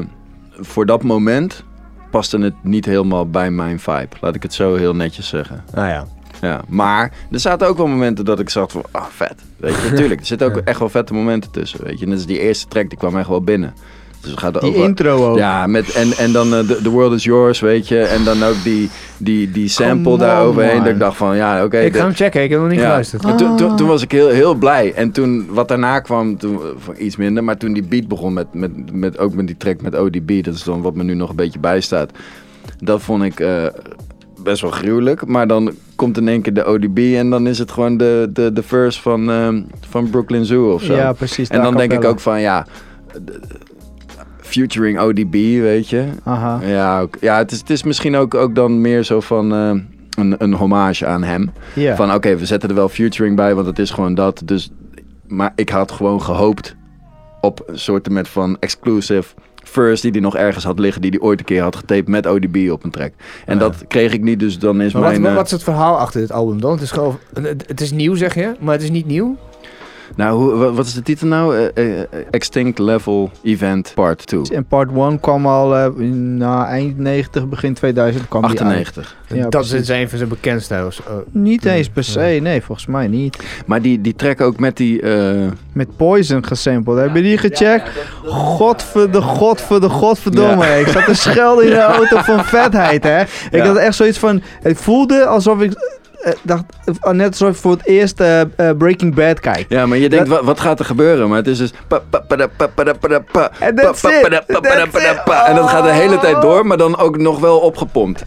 voor 0.59 0.85
dat 0.85 1.03
moment 1.03 1.63
paste 2.09 2.37
het 2.37 2.53
niet 2.61 2.85
helemaal 2.85 3.29
bij 3.29 3.51
mijn 3.51 3.79
vibe. 3.79 4.15
Laat 4.21 4.35
ik 4.35 4.43
het 4.43 4.53
zo 4.53 4.75
heel 4.75 4.95
netjes 4.95 5.27
zeggen. 5.27 5.63
Ah 5.73 5.87
ja. 5.87 6.07
Ja, 6.41 6.61
maar 6.67 7.11
er 7.31 7.39
zaten 7.39 7.67
ook 7.67 7.77
wel 7.77 7.87
momenten 7.87 8.25
dat 8.25 8.39
ik 8.39 8.49
zag 8.49 8.71
van, 8.71 8.83
ah, 8.91 9.05
vet. 9.05 9.35
Weet 9.57 9.75
je, 9.75 9.81
natuurlijk. 9.89 10.19
Er 10.19 10.25
zitten 10.25 10.47
ook 10.47 10.57
echt 10.57 10.79
wel 10.79 10.89
vette 10.89 11.13
momenten 11.13 11.51
tussen, 11.51 11.83
weet 11.83 11.99
je. 11.99 12.05
Net 12.07 12.17
als 12.17 12.25
die 12.25 12.39
eerste 12.39 12.67
track, 12.67 12.89
die 12.89 12.97
kwam 12.97 13.17
echt 13.17 13.27
wel 13.27 13.41
binnen. 13.41 13.73
Dus 14.21 14.35
er 14.43 14.59
Die 14.59 14.71
wel- 14.71 14.83
intro 14.83 15.29
ook. 15.29 15.37
Ja, 15.37 15.67
met, 15.67 15.91
en, 15.91 16.11
en 16.17 16.31
dan 16.31 16.53
eh, 16.53 16.59
the, 16.59 16.79
the 16.83 16.89
World 16.89 17.13
is 17.13 17.23
Yours, 17.23 17.59
weet 17.59 17.87
je. 17.87 17.99
En 17.99 18.23
dan 18.23 18.43
ook 18.43 18.63
die, 18.63 18.89
die, 19.17 19.51
die 19.51 19.67
sample 19.67 20.03
Come 20.03 20.17
daar 20.17 20.41
on, 20.41 20.47
overheen. 20.47 20.75
man. 20.75 20.83
Dat 20.83 20.93
ik 20.93 20.99
dacht 20.99 21.17
van, 21.17 21.35
ja, 21.35 21.63
oké. 21.63 21.79
ik 21.79 21.95
ga 21.95 22.03
hem 22.03 22.13
checken, 22.13 22.43
ik 22.43 22.49
heb 22.49 22.59
nog 22.59 22.69
niet 22.69 22.79
ja. 22.79 22.85
geluisterd. 22.85 23.25
En 23.25 23.37
toen, 23.37 23.57
toen, 23.57 23.75
toen 23.75 23.87
was 23.87 24.01
ik 24.01 24.11
heel, 24.11 24.27
heel 24.29 24.55
blij. 24.55 24.93
En 24.93 25.11
toen, 25.11 25.47
wat 25.49 25.67
daarna 25.67 25.99
kwam, 25.99 26.37
toen, 26.37 26.59
eh, 26.95 27.05
iets 27.05 27.15
minder. 27.15 27.43
Maar 27.43 27.57
toen 27.57 27.73
die 27.73 27.83
beat 27.83 28.07
begon, 28.07 28.33
met, 28.33 28.53
met, 28.53 28.71
met, 28.93 29.17
ook 29.17 29.33
met 29.33 29.47
die 29.47 29.57
track 29.57 29.81
met 29.81 29.95
ODB. 29.95 30.43
Dat 30.43 30.53
is 30.53 30.63
dan 30.63 30.81
wat 30.81 30.95
me 30.95 31.03
nu 31.03 31.13
nog 31.13 31.29
een 31.29 31.35
beetje 31.35 31.59
bijstaat. 31.59 32.11
Dat 32.79 33.01
vond 33.01 33.23
ik 33.23 33.39
eh, 33.39 33.65
best 34.43 34.61
wel 34.61 34.71
gruwelijk. 34.71 35.25
Maar 35.25 35.47
dan 35.47 35.71
komt 35.95 36.17
in 36.17 36.27
één 36.27 36.41
keer 36.41 36.53
de 36.53 36.65
ODB. 36.67 36.97
En 37.15 37.29
dan 37.29 37.47
is 37.47 37.59
het 37.59 37.71
gewoon 37.71 37.97
de, 37.97 38.29
de, 38.33 38.53
de 38.53 38.63
verse 38.63 39.01
van, 39.01 39.29
ehm, 39.31 39.61
van 39.89 40.09
Brooklyn 40.09 40.45
Zoo 40.45 40.73
of 40.73 40.83
zo. 40.83 40.93
Ja, 40.95 41.13
precies. 41.13 41.49
en 41.49 41.61
dan 41.61 41.77
denk 41.77 41.93
ik 41.93 42.03
ook 42.03 42.19
van, 42.19 42.41
ja... 42.41 42.65
Featuring 44.49 44.99
ODB, 44.99 45.31
weet 45.61 45.89
je. 45.89 46.05
Aha. 46.23 46.59
Ja, 46.65 46.99
ook, 47.01 47.17
ja 47.21 47.37
het, 47.37 47.51
is, 47.51 47.59
het 47.59 47.69
is 47.69 47.83
misschien 47.83 48.15
ook, 48.15 48.35
ook 48.35 48.55
dan 48.55 48.81
meer 48.81 49.03
zo 49.03 49.19
van 49.19 49.53
eh, 49.53 49.69
een, 50.17 50.35
een 50.37 50.53
hommage 50.53 51.05
aan 51.05 51.23
hem. 51.23 51.51
Van 51.95 52.13
oké, 52.13 52.35
we 52.37 52.45
zetten 52.45 52.69
er 52.69 52.75
wel 52.75 52.89
featuring 52.89 53.35
bij, 53.35 53.55
want 53.55 53.67
het 53.67 53.79
is 53.79 53.89
gewoon 53.91 54.13
dat. 54.15 54.41
Dus, 54.45 54.71
maar 55.27 55.51
ik 55.55 55.69
had 55.69 55.91
gewoon 55.91 56.21
gehoopt 56.21 56.75
op 57.41 57.63
een 57.67 57.79
soort 57.79 58.09
met 58.09 58.27
van 58.27 58.57
exclusive 58.59 59.33
first 59.63 60.01
die 60.01 60.11
hij 60.11 60.19
nog 60.21 60.35
ergens 60.35 60.63
had 60.63 60.79
liggen, 60.79 61.01
die 61.01 61.11
hij 61.11 61.19
ooit 61.19 61.39
een 61.39 61.45
keer 61.45 61.61
had 61.61 61.75
getaped 61.75 62.07
met 62.07 62.25
ODB 62.25 62.69
op 62.71 62.83
een 62.83 62.91
track. 62.91 63.11
En 63.45 63.53
Ja. 63.53 63.59
dat 63.59 63.85
kreeg 63.87 64.13
ik 64.13 64.21
niet, 64.21 64.39
dus 64.39 64.59
dan 64.59 64.81
is 64.81 64.93
Maar 64.93 65.01
mijn... 65.01 65.21
wat, 65.21 65.29
eh, 65.29 65.35
wat 65.35 65.45
is 65.45 65.51
het 65.51 65.63
verhaal 65.63 65.97
achter 65.97 66.21
dit 66.21 66.31
album 66.31 66.61
dan? 66.61 66.71
Het 66.71 66.81
is, 66.81 66.91
gewoon, 66.91 67.17
het 67.67 67.81
is 67.81 67.91
nieuw, 67.91 68.15
zeg 68.15 68.35
je, 68.35 68.51
maar 68.59 68.73
het 68.73 68.83
is 68.83 68.89
niet 68.91 69.05
nieuw. 69.05 69.37
Nou, 70.15 70.37
hoe, 70.55 70.71
wat 70.71 70.85
is 70.85 70.93
de 70.93 71.01
titel 71.01 71.27
nou? 71.27 71.57
Eh, 71.73 71.99
eh, 72.01 72.05
Extinct 72.31 72.79
Level 72.79 73.31
Event 73.43 73.91
Part 73.95 74.27
2. 74.27 74.41
En 74.53 74.65
part 74.65 74.89
1 74.95 75.19
kwam 75.19 75.47
al 75.47 75.75
eh, 75.75 75.87
na 76.13 76.67
eind 76.67 76.97
90, 76.97 77.47
begin 77.47 77.73
2000 77.73 78.27
kwam 78.27 78.41
die 78.41 78.49
uit. 78.49 78.59
98. 78.59 79.17
Ja, 79.27 79.41
dat 79.41 79.49
precies. 79.49 79.73
is 79.73 79.87
een 79.89 80.09
van 80.09 80.17
zijn 80.17 80.29
bekendste. 80.29 80.87
Niet 81.31 81.63
Ja. 81.63 81.71
eens 81.73 81.89
per 81.89 82.03
se, 82.03 82.39
nee, 82.41 82.61
volgens 82.61 82.87
mij 82.87 83.07
niet. 83.07 83.37
Maar 83.65 83.81
die, 83.81 84.01
die 84.01 84.15
track 84.15 84.41
ook 84.41 84.59
met 84.59 84.77
die... 84.77 85.01
eh, 85.01 85.47
Met 85.73 85.97
Poison 85.97 86.45
gesampled. 86.45 86.97
Heb 86.97 87.15
je 87.15 87.21
die 87.21 87.37
gecheckt? 87.37 87.89
Godverde, 88.25 89.21
godverde, 89.21 89.89
godverdomme. 89.89 90.65
Ja. 90.65 90.73
Ik 90.73 90.87
zat 90.87 91.05
te 91.05 91.13
schelden 91.13 91.63
in 91.65 91.69
de 91.69 91.79
auto 91.97 92.17
van 92.17 92.43
vetheid, 92.45 93.03
hè. 93.03 93.21
Ik 93.21 93.27
Ja. 93.51 93.65
had 93.65 93.75
echt 93.77 93.95
zoiets 93.95 94.17
van... 94.17 94.41
Het 94.61 94.77
voelde 94.77 95.25
alsof 95.25 95.61
ik... 95.61 95.97
eh, 96.23 96.33
dacht, 96.41 96.63
eh, 97.01 97.11
net 97.11 97.27
alsof 97.27 97.49
ik 97.49 97.55
voor 97.55 97.71
het 97.71 97.85
eerst 97.85 98.19
eh, 98.19 98.41
eh, 98.41 98.47
Breaking 98.77 99.15
Bad 99.15 99.39
kijk. 99.39 99.65
Ja, 99.69 99.85
maar 99.85 99.97
je 99.97 100.09
denkt, 100.09 100.27
wat, 100.27 100.43
wat 100.43 100.59
gaat 100.59 100.79
er 100.79 100.85
gebeuren? 100.85 101.27
Maar 101.29 101.37
het 101.37 101.47
is 101.47 101.57
dus... 101.57 101.71
pa, 101.87 101.99
pa, 102.09 102.19
pa, 102.19 102.35
da, 102.35 102.47
pa, 102.57 102.67
pa, 102.67 102.83
da, 102.83 102.93
pa, 102.93 103.07
da, 103.07 103.19
pa, 103.19 103.51
En 103.59 103.75
dat 105.55 105.69
gaat 105.69 105.83
de 105.83 105.91
hele 105.91 106.19
tijd 106.19 106.41
door, 106.41 106.65
maar 106.65 106.77
dan 106.77 106.97
ook 106.97 107.17
nog 107.17 107.39
wel 107.39 107.57
opgepompt. 107.59 108.23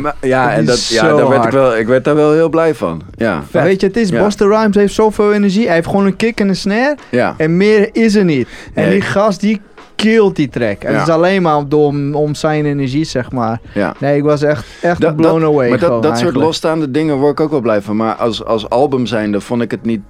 Maar, 0.00 0.14
ja, 0.20 0.48
Dat 0.48 0.58
en 0.58 0.64
dat, 0.64 0.86
ja, 0.86 1.02
daar 1.16 1.28
werd 1.28 1.44
ik, 1.44 1.50
wel, 1.50 1.76
ik 1.76 1.86
werd 1.86 2.04
daar 2.04 2.14
wel 2.14 2.32
heel 2.32 2.48
blij 2.48 2.74
van. 2.74 3.02
Ja, 3.16 3.42
Maar 3.52 3.62
weet 3.62 3.80
je, 3.80 3.86
het 3.86 3.96
is, 3.96 4.08
Ja. 4.08 4.24
Busta 4.24 4.44
Rhymes 4.46 4.76
heeft 4.76 4.94
zoveel 4.94 5.32
energie. 5.32 5.66
Hij 5.66 5.74
heeft 5.74 5.86
gewoon 5.86 6.06
een 6.06 6.16
kick 6.16 6.40
en 6.40 6.48
een 6.48 6.56
snare. 6.56 6.96
ja. 7.10 7.34
En 7.36 7.56
meer 7.56 7.88
is 7.92 8.14
er 8.14 8.24
niet. 8.24 8.48
En 8.74 8.82
Nee. 8.84 8.92
die 8.92 9.00
gast, 9.00 9.40
die 9.40 9.60
killt 10.00 10.36
die 10.36 10.48
track. 10.48 10.82
En 10.82 10.92
Ja. 10.92 10.98
het 10.98 11.08
is 11.08 11.14
alleen 11.14 11.42
maar 11.42 11.56
om, 11.76 12.14
om 12.14 12.34
zijn 12.34 12.64
energie, 12.66 13.04
zeg 13.04 13.30
maar. 13.32 13.60
ja. 13.74 13.94
Nee, 13.98 14.16
ik 14.16 14.22
was 14.22 14.42
echt, 14.42 14.66
echt 14.82 15.00
Dat- 15.00 15.16
blown 15.16 15.40
dat- 15.40 15.50
away 15.50 15.68
Maar 15.68 15.78
dat, 15.78 16.02
dat 16.02 16.18
soort 16.18 16.34
losstaande 16.34 16.90
dingen 16.90 17.16
word 17.16 17.32
ik 17.32 17.40
ook 17.40 17.50
wel 17.50 17.60
blij 17.60 17.82
van. 17.82 17.96
Maar 17.96 18.14
als, 18.14 18.44
als 18.44 18.68
album 18.68 19.06
zijnde 19.06 19.40
vond 19.40 19.62
ik 19.62 19.70
het 19.70 19.84
niet... 19.84 20.00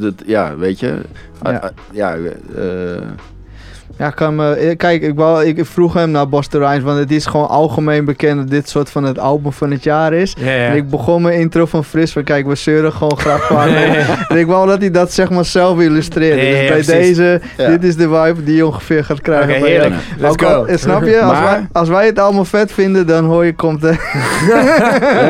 Dat, 0.00 0.14
ja, 0.26 0.56
weet 0.56 0.80
je... 0.80 0.86
Ja. 1.42 1.50
Ah, 1.50 1.62
ah, 1.62 1.70
ja 1.92 2.14
eh, 2.14 3.02
Ja, 3.98 4.06
ik 4.08 4.14
kan 4.14 4.34
me, 4.34 4.52
eh, 4.54 4.76
kijk, 4.76 5.02
ik, 5.02 5.14
wou, 5.14 5.44
ik 5.44 5.64
vroeg 5.64 5.94
hem 5.94 6.10
naar 6.10 6.28
Busta 6.28 6.58
Rhymes, 6.58 6.82
want 6.82 6.98
het 6.98 7.10
is 7.10 7.26
gewoon 7.26 7.48
algemeen 7.48 8.04
bekend 8.04 8.38
dat 8.38 8.50
dit 8.50 8.68
soort 8.68 8.90
van 8.90 9.04
het 9.04 9.18
album 9.18 9.52
van 9.52 9.70
het 9.70 9.82
jaar 9.84 10.12
is. 10.12 10.34
Ja, 10.38 10.50
ja. 10.50 10.66
En 10.66 10.76
ik 10.76 10.90
begon 10.90 11.22
mijn 11.22 11.38
intro 11.38 11.66
van 11.66 11.84
Fris 11.84 12.12
van, 12.12 12.24
kijk, 12.24 12.46
we 12.46 12.54
zeuren 12.54 12.92
gewoon 12.92 13.18
graag 13.18 13.46
van. 13.46 13.68
en 14.28 14.36
ik 14.36 14.46
wou 14.46 14.66
dat 14.68 14.80
hij 14.80 14.90
dat 14.90 15.12
zeg 15.12 15.30
maar 15.30 15.44
zelf 15.44 15.80
illustreerde. 15.80 16.42
Ja, 16.42 16.50
dus 16.50 16.60
ja, 16.60 16.68
bij 16.68 16.82
precies. 16.82 17.16
deze, 17.16 17.40
Ja. 17.56 17.68
dit 17.68 17.84
is 17.84 17.96
de 17.96 18.02
vibe 18.08 18.44
die 18.44 18.56
je 18.56 18.66
ongeveer 18.66 19.04
gaat 19.04 19.20
krijgen. 19.20 19.50
Oké, 19.50 19.60
bij 19.60 19.70
heerlijk. 19.70 19.94
Let's 20.18 20.44
al- 20.44 20.52
go. 20.54 20.64
eh, 20.64 20.76
snap 20.76 21.04
je? 21.04 21.20
Als, 21.20 21.32
Maar- 21.32 21.42
wij, 21.44 21.66
als 21.72 21.88
wij 21.88 22.06
het 22.06 22.18
allemaal 22.18 22.44
vet 22.44 22.72
vinden, 22.72 23.06
dan 23.06 23.24
hoor 23.24 23.44
je, 23.44 23.54
komt. 23.54 23.82
Nee, 23.82 23.98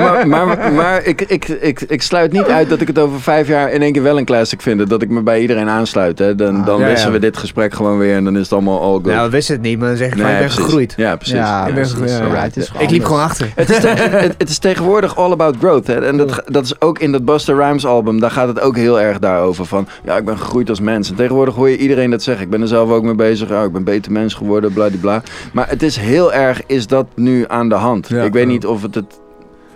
maar 0.00 0.28
maar, 0.46 0.72
maar 0.72 1.04
ik, 1.04 1.20
ik, 1.22 1.48
ik, 1.48 1.80
ik 1.80 2.02
sluit 2.02 2.32
niet 2.32 2.46
uit 2.46 2.68
dat 2.68 2.80
ik 2.80 2.86
het 2.86 2.98
over 2.98 3.20
vijf 3.20 3.48
jaar 3.48 3.72
in 3.72 3.82
één 3.82 3.92
keer 3.92 4.02
wel 4.02 4.18
een 4.18 4.24
classic 4.24 4.60
vind. 4.62 4.88
Dat 4.88 5.02
ik 5.02 5.08
me 5.10 5.20
bij 5.22 5.40
iedereen 5.40 5.68
aansluit. 5.68 6.18
Hè. 6.18 6.34
Dan, 6.34 6.64
dan 6.64 6.74
Ah, 6.74 6.80
ja, 6.80 6.86
wisselen 6.86 7.12
ja. 7.14 7.20
we 7.20 7.24
dit 7.26 7.36
gesprek 7.36 7.74
gewoon 7.74 7.98
weer 7.98 8.14
en 8.16 8.24
dan 8.24 8.34
is 8.36 8.42
het 8.42 8.52
allemaal 8.56 8.80
all 8.82 8.92
good. 8.92 9.04
Nou, 9.04 9.24
we 9.24 9.30
wisten 9.30 9.54
het 9.54 9.64
niet, 9.64 9.78
maar 9.78 9.88
dan 9.88 9.96
zeg 9.96 10.06
ik 10.06 10.12
van, 10.18 10.22
ik 10.22 10.26
ben 10.30 10.38
precies. 10.38 10.62
gegroeid. 10.64 10.94
Ja, 10.96 11.16
precies. 11.16 11.34
Ja, 11.34 11.58
ik 11.58 11.64
ben 11.64 11.74
precies. 11.74 11.92
gegroeid. 11.92 12.10
Ja, 12.30 12.34
Ja, 12.36 12.42
het 12.42 12.56
is 12.56 12.72
ik 12.78 12.90
liep 12.90 13.04
gewoon 13.04 13.20
achter. 13.20 13.52
Het 13.54 13.70
is, 13.70 13.80
te- 13.80 13.88
het, 14.26 14.34
het 14.38 14.48
is 14.48 14.58
tegenwoordig 14.58 15.16
all 15.16 15.30
about 15.30 15.56
growth. 15.58 15.86
Hè? 15.86 16.06
En 16.06 16.16
dat, 16.16 16.42
dat 16.46 16.64
is 16.64 16.80
ook 16.80 16.98
in 16.98 17.12
dat 17.12 17.24
Busta 17.24 17.52
Rhymes 17.52 17.86
album. 17.86 18.20
Daar 18.20 18.30
gaat 18.30 18.48
het 18.48 18.60
ook 18.60 18.76
heel 18.76 19.00
erg 19.00 19.18
daarover. 19.18 19.64
Van 19.66 19.88
ja, 20.04 20.16
ik 20.16 20.24
ben 20.24 20.38
gegroeid 20.38 20.68
als 20.68 20.80
mens. 20.80 21.10
En 21.10 21.16
tegenwoordig 21.16 21.54
hoor 21.54 21.68
je 21.68 21.78
iedereen 21.78 22.10
dat 22.10 22.22
zeggen. 22.22 22.44
Ik 22.44 22.50
ben 22.50 22.60
er 22.60 22.68
zelf 22.68 22.90
ook 22.90 23.02
mee 23.02 23.14
bezig. 23.14 23.48
Ja, 23.48 23.62
ik 23.62 23.72
ben 23.72 23.84
beter 23.84 24.12
mens 24.12 24.34
geworden, 24.34 24.72
bladibla. 24.72 25.22
Maar 25.52 25.68
het 25.68 25.82
is 25.82 25.96
heel 25.96 26.32
erg, 26.32 26.60
is 26.66 26.86
dat 26.86 27.06
nu 27.14 27.44
aan 27.48 27.68
de 27.68 27.74
hand. 27.74 28.08
Ja. 28.08 28.22
ik 28.22 28.32
weet 28.32 28.46
niet 28.46 28.66
of 28.66 28.82
het, 28.82 28.94
het 28.94 29.20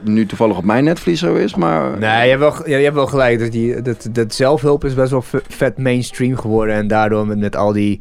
nu 0.02 0.26
toevallig 0.26 0.56
op 0.56 0.64
mijn 0.64 0.84
netvlies 0.84 1.20
zo 1.20 1.34
is. 1.34 1.54
Maar 1.54 1.98
Nee, 1.98 2.22
je 2.24 2.36
hebt 2.36 2.40
wel, 2.40 2.68
je 2.68 2.74
hebt 2.84 2.94
wel 2.94 3.06
gelijk. 3.06 3.38
Dat, 3.38 3.52
die, 3.52 3.82
dat, 3.82 4.08
dat 4.12 4.34
zelfhulp 4.34 4.84
is 4.84 4.94
best 4.94 5.10
wel 5.10 5.24
vet 5.48 5.78
mainstream 5.78 6.36
geworden. 6.36 6.74
En 6.74 6.88
daardoor 6.88 7.26
met, 7.26 7.38
met 7.38 7.56
al 7.56 7.72
die 7.72 8.00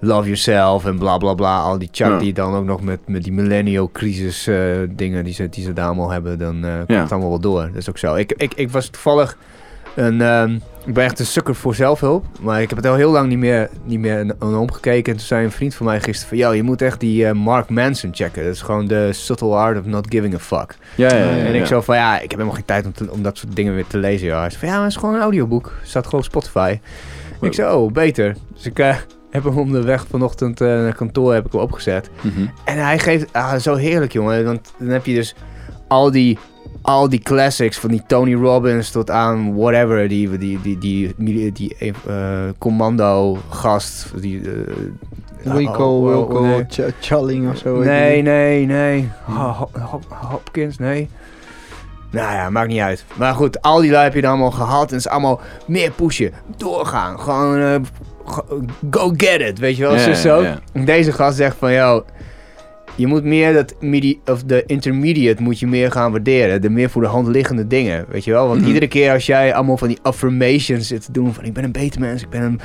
love 0.00 0.24
yourself 0.24 0.84
en 0.86 0.98
bla 0.98 1.16
bla 1.18 1.34
bla. 1.34 1.60
Al 1.60 1.78
die 1.78 1.88
chat 1.92 2.08
Ja. 2.10 2.18
die 2.18 2.32
dan 2.32 2.54
ook 2.54 2.64
nog 2.64 2.82
met, 2.82 2.98
met 3.06 3.22
die 3.24 3.32
millennial 3.32 3.90
crisis 3.92 4.46
eh, 4.46 4.56
dingen 4.90 5.24
die 5.24 5.34
ze, 5.34 5.48
die 5.48 5.64
ze 5.64 5.72
daar 5.72 5.86
allemaal 5.86 6.10
hebben. 6.10 6.38
Dan 6.38 6.64
eh, 6.64 6.76
komt 6.76 6.88
Ja. 6.90 7.00
het 7.02 7.12
allemaal 7.12 7.28
wel 7.30 7.40
door. 7.40 7.66
Dat 7.66 7.76
is 7.76 7.88
ook 7.88 7.98
zo. 7.98 8.14
Ik, 8.14 8.32
ik, 8.36 8.54
ik 8.54 8.70
was 8.70 8.88
toevallig 8.88 9.36
een... 9.94 10.20
ehm, 10.20 10.58
ik 10.86 10.94
ben 10.94 11.04
echt 11.04 11.18
een 11.18 11.26
sukker 11.26 11.54
voor 11.54 11.74
zelfhulp. 11.74 12.24
Maar 12.40 12.62
ik 12.62 12.68
heb 12.68 12.78
het 12.78 12.86
al 12.86 12.94
heel 12.94 13.10
lang 13.10 13.28
niet 13.28 13.38
meer, 13.38 13.68
niet 13.84 13.98
meer 13.98 14.34
omgekeken. 14.40 15.12
En 15.12 15.18
toen 15.18 15.26
zei 15.26 15.44
een 15.44 15.50
vriend 15.50 15.74
van 15.74 15.86
mij 15.86 16.00
gisteren 16.00 16.28
van... 16.28 16.38
Yo, 16.38 16.52
je 16.54 16.62
moet 16.62 16.82
echt 16.82 17.00
die 17.00 17.26
eh, 17.26 17.32
Mark 17.32 17.68
Manson 17.68 18.10
checken. 18.14 18.44
Dat 18.44 18.54
is 18.54 18.62
gewoon 18.62 18.86
de 18.86 19.12
subtle 19.12 19.54
art 19.54 19.78
of 19.78 19.84
not 19.84 20.06
giving 20.08 20.34
a 20.34 20.38
fuck. 20.38 20.76
ja, 20.94 21.08
ja, 21.08 21.16
ja, 21.16 21.28
En 21.30 21.52
ja. 21.54 21.60
ik 21.60 21.66
zo 21.66 21.80
van, 21.80 21.96
ja, 21.96 22.14
ik 22.14 22.20
heb 22.20 22.30
helemaal 22.30 22.54
geen 22.54 22.64
tijd 22.64 22.86
om, 22.86 22.92
te- 22.92 23.10
om 23.10 23.22
dat 23.22 23.38
soort 23.38 23.56
dingen 23.56 23.74
weer 23.74 23.86
te 23.86 23.98
lezen. 23.98 24.26
Ja. 24.26 24.40
Hij 24.40 24.48
zei 24.50 24.60
van, 24.60 24.68
ja, 24.68 24.74
maar 24.74 24.84
het 24.84 24.92
is 24.92 24.98
gewoon 24.98 25.14
een 25.14 25.20
audioboek. 25.20 25.72
Staat 25.82 26.04
gewoon 26.04 26.20
op 26.20 26.26
Spotify. 26.26 26.78
En 27.40 27.46
ik 27.46 27.54
zei, 27.54 27.74
oh, 27.74 27.92
beter. 27.92 28.36
Dus 28.54 28.66
ik 28.66 28.78
heb 29.30 29.44
hem 29.44 29.58
om 29.58 29.72
de 29.72 29.82
weg 29.82 30.06
vanochtend 30.10 30.60
eh, 30.60 30.66
naar 30.68 30.94
kantoor 30.94 31.34
heb 31.34 31.46
ik 31.46 31.52
hem 31.52 31.60
opgezet. 31.60 32.10
Mhm. 32.20 32.46
En 32.64 32.78
hij 32.84 32.98
geeft, 32.98 33.32
ah, 33.32 33.54
zo 33.54 33.74
heerlijk, 33.74 34.12
jongen. 34.12 34.44
Want 34.44 34.72
dan 34.78 34.88
heb 34.88 35.06
je 35.06 35.14
dus 35.14 35.34
al 35.88 36.10
die, 36.10 36.38
al 36.82 37.08
die 37.08 37.20
classics, 37.20 37.78
van 37.78 37.90
die 37.90 38.02
Tony 38.06 38.34
Robbins 38.34 38.90
tot 38.90 39.10
aan 39.10 39.56
whatever, 39.56 40.08
die, 40.08 40.38
die, 40.38 40.60
die, 40.60 40.78
die, 40.78 41.14
die, 41.16 41.52
die 41.52 41.76
eh, 41.76 41.94
commando-gast, 42.58 44.12
die... 44.20 44.40
eh, 44.40 44.74
Rico, 45.42 45.84
oh, 45.84 46.02
oh, 46.02 46.08
Wilco, 46.08 46.40
nee. 46.40 46.64
Ch- 46.68 46.92
Challing 47.00 47.50
of 47.50 47.56
zo. 47.56 47.78
Nee, 47.78 48.22
nee, 48.22 48.66
nee. 48.66 49.08
Hopkins, 50.08 50.78
nee. 50.78 51.08
Nou 52.10 52.32
ja, 52.32 52.50
maakt 52.50 52.68
niet 52.68 52.80
uit. 52.80 53.04
Maar 53.14 53.34
goed, 53.34 53.62
al 53.62 53.80
die 53.80 53.90
lui 53.90 54.04
heb 54.04 54.14
je 54.14 54.20
dan 54.20 54.30
allemaal 54.30 54.50
gehad. 54.50 54.88
En 54.88 54.96
het 54.96 55.04
is 55.06 55.08
allemaal 55.08 55.40
meer 55.66 55.90
pushen. 55.90 56.32
Doorgaan. 56.56 57.20
Gewoon 57.20 57.86
go 58.90 59.12
get 59.16 59.40
it. 59.40 59.58
Weet 59.58 59.76
je 59.76 59.82
wel, 59.82 59.94
Ja, 59.94 60.14
zo. 60.14 60.44
Deze 60.84 61.12
gast 61.12 61.36
zegt 61.36 61.56
van, 61.58 61.72
yo... 61.72 62.04
je 62.94 63.06
moet 63.06 63.24
meer 63.24 63.52
dat 63.52 63.74
midi 63.80 64.20
of 64.26 64.42
de 64.42 64.62
intermediate 64.66 65.42
moet 65.42 65.58
je 65.58 65.66
meer 65.66 65.90
gaan 65.92 66.10
waarderen. 66.10 66.60
De 66.60 66.70
meer 66.70 66.90
voor 66.90 67.02
de 67.02 67.08
hand 67.08 67.26
liggende 67.28 67.66
dingen, 67.66 68.04
weet 68.08 68.24
je 68.24 68.30
wel? 68.30 68.46
Want 68.48 68.58
Mhm. 68.58 68.66
iedere 68.68 68.88
keer 68.88 69.12
als 69.12 69.26
jij 69.26 69.54
allemaal 69.54 69.76
van 69.76 69.88
die 69.88 69.98
affirmations 70.02 70.86
zit 70.86 71.04
te 71.04 71.12
doen 71.12 71.34
van 71.34 71.44
ik 71.44 71.52
ben 71.52 71.64
een 71.64 71.72
beter 71.72 72.00
mens, 72.00 72.22
ik 72.22 72.28
ben 72.30 72.42
een, 72.42 72.60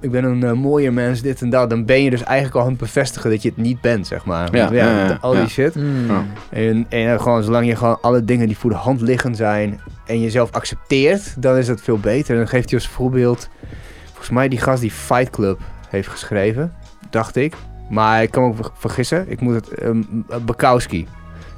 ik 0.00 0.10
ben 0.10 0.24
een 0.24 0.42
eh, 0.42 0.52
mooier 0.52 0.92
mens, 0.92 1.22
dit 1.22 1.42
en 1.42 1.50
dat, 1.50 1.70
dan 1.70 1.84
ben 1.84 2.02
je 2.02 2.10
dus 2.10 2.22
eigenlijk 2.22 2.56
al 2.56 2.62
aan 2.62 2.68
het 2.68 2.78
bevestigen 2.78 3.30
dat 3.30 3.42
je 3.42 3.48
het 3.48 3.56
niet 3.58 3.80
bent, 3.80 4.06
zeg 4.06 4.24
maar. 4.24 4.56
Ja, 4.56 4.72
ja, 4.72 5.06
ja, 5.06 5.18
al 5.20 5.30
die 5.32 5.40
ja. 5.40 5.48
shit. 5.48 5.74
Ja. 6.08 6.24
En, 6.50 6.86
en 6.88 7.20
gewoon 7.20 7.42
zolang 7.42 7.66
je 7.66 7.76
gewoon 7.76 7.98
alle 8.00 8.24
dingen 8.24 8.46
die 8.46 8.58
voor 8.58 8.70
de 8.70 8.76
hand 8.76 9.00
liggend 9.00 9.36
zijn 9.36 9.80
en 10.06 10.20
jezelf 10.20 10.50
accepteert, 10.52 11.42
dan 11.42 11.56
is 11.56 11.66
dat 11.66 11.80
veel 11.80 11.98
beter. 11.98 12.30
En 12.30 12.36
dan 12.36 12.48
geeft 12.48 12.70
hij 12.70 12.78
als 12.78 12.88
voorbeeld, 12.88 13.48
volgens 14.22 14.40
mij 14.40 14.48
die 14.48 14.60
gast 14.60 14.80
die 14.80 14.90
Fight 14.90 15.30
Club 15.30 15.60
heeft 15.88 16.08
geschreven, 16.08 16.72
dacht 17.10 17.36
ik. 17.36 17.54
Maar 17.90 18.22
ik 18.22 18.30
kan 18.30 18.42
me 18.42 18.48
ook 18.48 18.56
ver- 18.56 18.70
vergissen. 18.74 19.30
Ik 19.30 19.40
moet 19.40 19.54
het, 19.54 19.82
um, 19.82 20.24
Bukowski. 20.44 21.08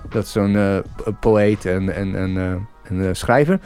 Dat 0.08 0.24
is 0.24 0.32
zo'n 0.32 0.56
eh, 0.56 0.76
poëet 1.20 1.64
en, 1.64 1.94
en, 1.94 2.14
en, 2.16 2.36
eh, 2.36 2.50
en 2.90 3.08
eh, 3.08 3.14
schrijver. 3.14 3.60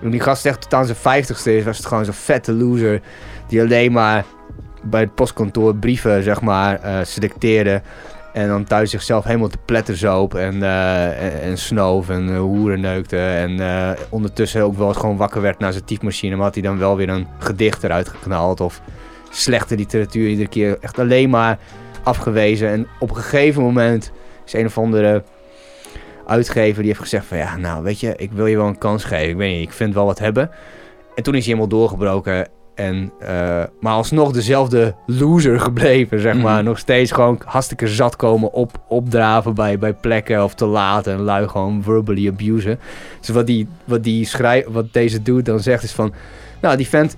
Toen 0.00 0.10
die 0.10 0.20
gast 0.20 0.46
echt 0.46 0.60
tot 0.60 0.74
aan 0.74 0.84
zijn 0.84 0.96
vijftigste 0.96 1.56
is, 1.56 1.64
was 1.64 1.76
het 1.76 1.86
gewoon 1.86 2.04
zo'n 2.04 2.14
vette 2.14 2.52
loser. 2.52 3.00
Die 3.48 3.60
alleen 3.60 3.92
maar 3.92 4.24
bij 4.82 5.00
het 5.00 5.14
postkantoor 5.14 5.74
brieven, 5.76 6.22
zeg 6.22 6.40
maar, 6.40 6.80
selecteerde. 7.06 7.82
En 8.34 8.48
dan 8.48 8.64
thuis 8.64 8.90
zichzelf 8.90 9.24
helemaal 9.24 9.48
te 9.48 9.58
pletter 9.64 9.96
zoop 9.96 10.34
en, 10.34 10.62
eh, 10.62 11.24
en, 11.24 11.40
en 11.40 11.58
snoof 11.58 12.08
en 12.08 12.28
eh, 12.28 12.38
hoeren 12.38 12.80
neukte. 12.80 13.16
En 13.16 13.60
eh, 13.60 13.90
ondertussen 14.08 14.62
ook 14.62 14.76
wel 14.76 14.88
eens 14.88 14.96
gewoon 14.96 15.16
wakker 15.16 15.40
werd 15.40 15.58
naar 15.58 15.72
zijn 15.72 15.84
typemachine. 15.84 16.34
Maar 16.34 16.44
had 16.44 16.54
hij 16.54 16.62
dan 16.62 16.78
wel 16.78 16.96
weer 16.96 17.08
een 17.08 17.26
gedicht 17.38 17.84
eruit 17.84 18.08
geknald. 18.08 18.60
Of 18.60 18.80
slechte 19.30 19.76
literatuur 19.76 20.28
iedere 20.28 20.48
keer 20.48 20.78
echt 20.80 20.98
alleen 20.98 21.30
maar 21.30 21.58
afgewezen. 22.02 22.68
En 22.68 22.86
op 22.98 23.10
een 23.10 23.16
gegeven 23.16 23.62
moment 23.62 24.12
is 24.46 24.52
een 24.52 24.66
of 24.66 24.78
andere 24.78 25.22
uitgever 26.26 26.78
die 26.78 26.90
heeft 26.90 27.02
gezegd 27.02 27.26
van... 27.26 27.38
Ja, 27.38 27.56
nou 27.56 27.82
weet 27.82 28.00
je, 28.00 28.14
ik 28.16 28.32
wil 28.32 28.46
je 28.46 28.56
wel 28.56 28.66
een 28.66 28.78
kans 28.78 29.04
geven. 29.04 29.28
Ik 29.28 29.36
weet 29.36 29.56
niet, 29.56 29.68
ik 29.68 29.74
vind 29.74 29.94
wel 29.94 30.06
wat 30.06 30.18
hebben. 30.18 30.50
En 31.14 31.22
toen 31.22 31.34
is 31.34 31.46
hij 31.46 31.54
helemaal 31.54 31.78
doorgebroken. 31.78 32.48
En, 32.74 33.12
eh, 33.18 33.62
maar 33.80 33.92
alsnog 33.92 34.32
dezelfde 34.32 34.94
loser 35.06 35.60
gebleven, 35.60 36.20
zeg 36.20 36.36
maar. 36.36 36.56
Mhm. 36.56 36.64
Nog 36.64 36.78
steeds 36.78 37.12
gewoon 37.12 37.40
hartstikke 37.44 37.88
zat 37.88 38.16
komen 38.16 38.52
op, 38.52 38.80
opdraven 38.88 39.54
bij, 39.54 39.78
bij 39.78 39.92
plekken 39.92 40.44
of 40.44 40.54
te 40.54 40.66
laat. 40.66 41.06
En 41.06 41.20
lui 41.20 41.48
gewoon 41.48 41.82
verbally 41.82 42.28
abusen. 42.28 42.78
Dus 43.20 43.28
wat, 43.28 43.46
die, 43.46 43.68
wat, 43.84 44.04
die 44.04 44.26
schrijf, 44.26 44.64
wat 44.68 44.92
deze 44.92 45.22
dude 45.22 45.42
dan 45.42 45.60
zegt 45.60 45.82
is 45.82 45.92
van... 45.92 46.12
Nou, 46.60 46.76
die 46.76 46.88
vent 46.88 47.16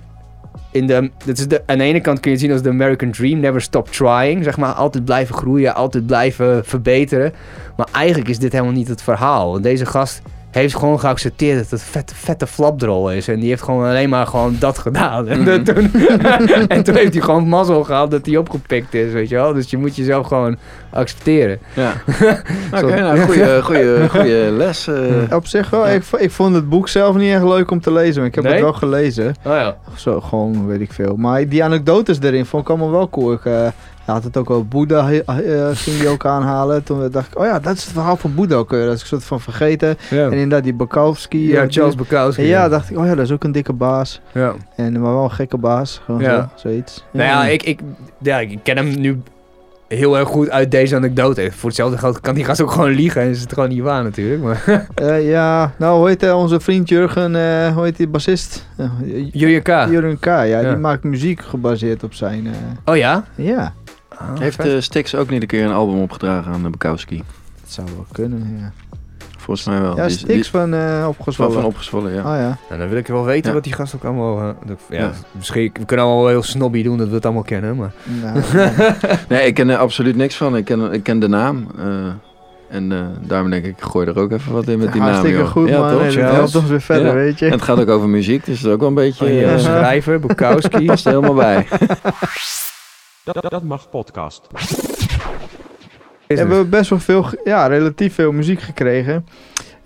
in 0.71 0.87
de, 0.87 1.11
dat 1.25 1.37
is 1.37 1.47
de, 1.47 1.61
aan 1.65 1.77
de 1.77 1.83
ene 1.83 2.01
kant 2.01 2.19
kun 2.19 2.31
je 2.31 2.37
het 2.37 2.45
zien 2.45 2.55
als 2.55 2.63
de 2.63 2.69
American 2.69 3.11
Dream, 3.11 3.39
never 3.39 3.61
stop 3.61 3.87
trying, 3.87 4.43
zeg 4.43 4.57
maar, 4.57 4.73
altijd 4.73 5.05
blijven 5.05 5.35
groeien, 5.35 5.75
altijd 5.75 6.05
blijven 6.05 6.65
verbeteren. 6.65 7.33
Maar 7.77 7.87
eigenlijk 7.91 8.29
is 8.29 8.39
dit 8.39 8.51
helemaal 8.51 8.73
niet 8.73 8.87
het 8.87 9.01
verhaal. 9.01 9.61
Deze 9.61 9.85
gast 9.85 10.21
heeft 10.57 10.75
gewoon 10.75 10.99
geaccepteerd 10.99 11.57
dat 11.57 11.69
het 11.69 11.83
vette, 11.83 12.15
vette 12.15 12.47
flapdrol 12.47 13.11
is. 13.11 13.27
En 13.27 13.39
die 13.39 13.49
heeft 13.49 13.61
gewoon 13.61 13.85
alleen 13.87 14.09
maar 14.09 14.27
gewoon 14.27 14.55
dat 14.59 14.77
gedaan. 14.77 15.27
En, 15.27 15.39
Mhm. 15.41 15.63
toen, 15.73 15.91
en 16.67 16.83
toen 16.83 16.95
heeft 16.95 17.13
hij 17.13 17.21
gewoon 17.21 17.47
mazzel 17.47 17.83
gehad 17.83 18.11
dat 18.11 18.25
hij 18.25 18.37
opgepikt 18.37 18.93
is, 18.93 19.11
weet 19.13 19.29
je 19.29 19.35
wel. 19.35 19.53
Dus 19.53 19.69
je 19.69 19.77
moet 19.77 19.95
jezelf 19.95 20.27
gewoon 20.27 20.57
accepteren. 20.89 21.59
Ja. 21.73 21.93
Oké, 22.83 22.99
nou, 22.99 23.19
goede, 23.19 23.59
goede, 23.63 24.09
goede 24.09 24.47
les. 24.57 24.87
eh. 24.87 25.35
Op 25.35 25.47
zich 25.47 25.69
wel. 25.69 25.87
Ja. 25.87 25.91
Ik, 25.93 26.03
ik 26.17 26.31
vond 26.31 26.55
het 26.55 26.69
boek 26.69 26.87
zelf 26.89 27.15
niet 27.15 27.33
echt 27.33 27.43
leuk 27.43 27.71
om 27.71 27.81
te 27.81 27.91
lezen. 27.91 28.17
Maar 28.17 28.27
ik 28.27 28.35
heb 28.35 28.43
Nee? 28.43 28.53
het 28.53 28.61
wel 28.61 28.73
gelezen. 28.73 29.27
Oh 29.45 29.53
ja. 29.53 29.75
Zo, 29.95 30.21
gewoon, 30.21 30.67
weet 30.67 30.81
ik 30.81 30.93
veel. 30.93 31.15
Maar 31.15 31.47
die 31.47 31.63
anekdotes 31.63 32.19
erin 32.21 32.45
vond 32.45 32.63
ik 32.63 32.69
allemaal 32.69 32.91
wel 32.91 33.09
cool. 33.09 33.31
Ik 33.33 33.41
eh, 34.07 34.13
had 34.13 34.23
het 34.23 34.37
ook 34.37 34.49
over 34.49 34.67
Boeddha, 34.67 35.09
eh, 35.11 35.19
eh, 35.69 35.75
ging 35.75 35.97
die 35.99 36.07
ook 36.07 36.25
aanhalen. 36.25 36.83
Toen 36.83 37.09
dacht 37.11 37.27
ik, 37.31 37.39
oh 37.39 37.45
ja, 37.45 37.59
dat 37.59 37.75
is 37.75 37.83
het 37.83 37.93
verhaal 37.93 38.15
van 38.17 38.35
Boeddha 38.35 38.55
ook. 38.55 38.69
weer. 38.69 38.85
Dat 38.85 38.93
is 38.95 39.01
ik 39.01 39.07
soort 39.07 39.23
van 39.23 39.41
vergeten. 39.41 39.97
Ja, 40.09 40.25
En 40.25 40.31
inderdaad, 40.33 40.63
die 40.63 40.73
Bukowski. 40.73 41.47
ja 41.51 41.61
eh, 41.61 41.67
Charles 41.69 41.95
die- 41.95 42.05
Bukowski. 42.05 42.41
En 42.41 42.47
ja, 42.47 42.69
dacht 42.69 42.89
ik, 42.89 42.97
oh 42.97 43.05
ja, 43.05 43.15
dat 43.15 43.25
is 43.25 43.31
ook 43.31 43.43
een 43.43 43.51
dikke 43.51 43.73
baas. 43.73 44.21
ja. 44.33 44.53
En, 44.75 45.01
maar 45.01 45.13
wel 45.13 45.23
een 45.23 45.31
gekke 45.31 45.57
baas. 45.57 46.01
Gewoon 46.05 46.21
Ja. 46.21 46.49
zo, 46.55 46.69
zoiets. 46.69 47.03
Nou 47.11 47.27
ja, 47.29 47.45
ik, 47.47 47.63
ik, 47.63 47.79
ja, 48.21 48.39
ik 48.39 48.59
ken 48.63 48.77
hem 48.77 48.99
nu 48.99 49.21
heel 49.87 50.17
erg 50.17 50.27
goed 50.27 50.49
uit 50.49 50.71
deze 50.71 50.95
anekdote. 50.95 51.49
Voor 51.51 51.69
hetzelfde 51.69 51.97
geld 51.97 52.19
kan 52.21 52.35
die 52.35 52.43
gast 52.43 52.61
ook 52.61 52.71
gewoon 52.71 52.89
liegen 52.91 53.21
en 53.21 53.29
is 53.29 53.41
het 53.41 53.53
gewoon 53.53 53.69
niet 53.69 53.81
waar 53.81 54.03
natuurlijk. 54.03 54.41
Maar 54.43 54.63
Eh, 54.95 55.29
ja, 55.29 55.71
nou, 55.77 55.97
hoe 55.97 56.07
heet 56.07 56.23
eh, 56.23 56.37
onze 56.37 56.59
vriend 56.59 56.89
Jurgen, 56.89 57.35
eh, 57.35 57.73
hoe 57.75 57.83
heet 57.83 57.97
die 57.97 58.07
bassist? 58.07 58.67
Jurjen 59.31 59.61
K. 59.61 59.67
Jurgen 59.67 60.19
K, 60.19 60.25
ja, 60.25 60.43
Ja. 60.43 60.61
die 60.69 60.75
maakt 60.77 61.03
muziek 61.03 61.41
gebaseerd 61.41 62.03
op 62.03 62.13
zijn... 62.13 62.47
eh, 62.47 62.53
Oh 62.85 62.97
ja? 62.97 63.23
ja, 63.35 63.73
Heeft 64.39 64.55
vet. 64.55 64.65
eh 64.65 64.79
Styx 64.81 65.15
ook 65.15 65.29
niet 65.29 65.41
een 65.41 65.47
keer 65.47 65.65
een 65.65 65.71
album 65.73 66.01
opgedragen 66.01 66.51
aan 66.53 66.63
de 66.63 66.69
Bukowski? 66.69 67.17
dat 67.63 67.71
zou 67.73 67.87
wel 67.95 68.05
kunnen, 68.11 68.57
ja. 68.61 68.71
Volgens 69.37 69.67
mij 69.67 69.81
wel. 69.81 69.95
Ja, 69.95 70.09
Stix 70.09 70.49
van 70.49 70.73
eh 70.73 70.79
die- 70.91 70.99
van, 70.99 71.07
opgezwollen. 71.07 71.53
van 71.53 71.63
opgezwollen, 71.65 72.13
ja. 72.13 72.19
Oh 72.19 72.39
ja. 72.39 72.57
Nou, 72.69 72.79
dan 72.79 72.89
wil 72.89 72.97
ik 72.97 73.07
wel 73.07 73.25
weten 73.25 73.47
Ja. 73.47 73.53
wat 73.53 73.63
die 73.63 73.73
gast 73.73 73.95
ook 73.95 74.03
allemaal... 74.03 74.39
eh, 74.39 74.75
ja, 74.89 74.97
Ja. 74.97 75.11
Misschien, 75.31 75.69
we 75.79 75.85
kunnen 75.85 76.05
allemaal 76.05 76.23
wel 76.23 76.31
heel 76.31 76.43
snobby 76.43 76.83
doen 76.83 76.97
dat 76.97 77.07
we 77.07 77.13
het 77.15 77.25
allemaal 77.25 77.43
kennen, 77.43 77.75
maar... 77.75 77.91
Nou, 78.21 78.41
Nee, 79.29 79.45
ik 79.47 79.53
ken 79.53 79.69
er 79.69 79.77
absoluut 79.77 80.15
niks 80.15 80.35
van. 80.35 80.55
Ik 80.57 80.65
ken, 80.65 80.91
ik 80.93 81.03
ken 81.03 81.19
de 81.19 81.27
naam. 81.27 81.67
eh, 81.77 81.85
en 82.69 82.91
eh, 82.91 82.99
daarom 83.27 83.49
denk 83.49 83.65
ik, 83.65 83.77
ik 83.77 83.83
gooi 83.83 84.07
er 84.07 84.19
ook 84.19 84.31
even 84.31 84.53
wat 84.53 84.67
in 84.67 84.79
met 84.79 84.91
die 84.91 85.01
naam. 85.01 85.09
hartstikke 85.09 85.45
goed, 85.45 85.69
ja, 85.69 85.79
man. 85.79 85.91
toch? 85.91 86.01
Nee, 86.01 86.17
helpt 86.17 86.55
ons 86.55 86.69
weer 86.69 86.81
verder, 86.81 87.07
Ja. 87.07 87.13
weet 87.13 87.39
je. 87.39 87.45
En 87.45 87.51
het 87.51 87.61
gaat 87.61 87.79
ook 87.79 87.89
over 87.89 88.09
muziek, 88.09 88.45
dus 88.45 88.59
dat 88.59 88.65
is 88.67 88.73
ook 88.73 88.79
wel 88.79 88.89
een 88.89 88.93
beetje... 88.95 89.25
Oh, 89.25 89.31
ja, 89.41 89.53
eh, 89.53 89.59
schrijver, 89.59 90.19
Bukowski. 90.19 90.85
past 90.91 91.05
er 91.05 91.11
helemaal 91.13 91.33
bij. 91.35 91.67
Dat, 93.33 93.51
dat 93.51 93.63
mag 93.63 93.89
podcast. 93.89 94.47
We 96.27 96.35
hebben 96.37 96.69
best 96.69 96.89
wel 96.89 96.99
veel, 96.99 97.25
ja, 97.43 97.67
relatief 97.67 98.13
veel 98.13 98.31
muziek 98.31 98.61
gekregen. 98.61 99.25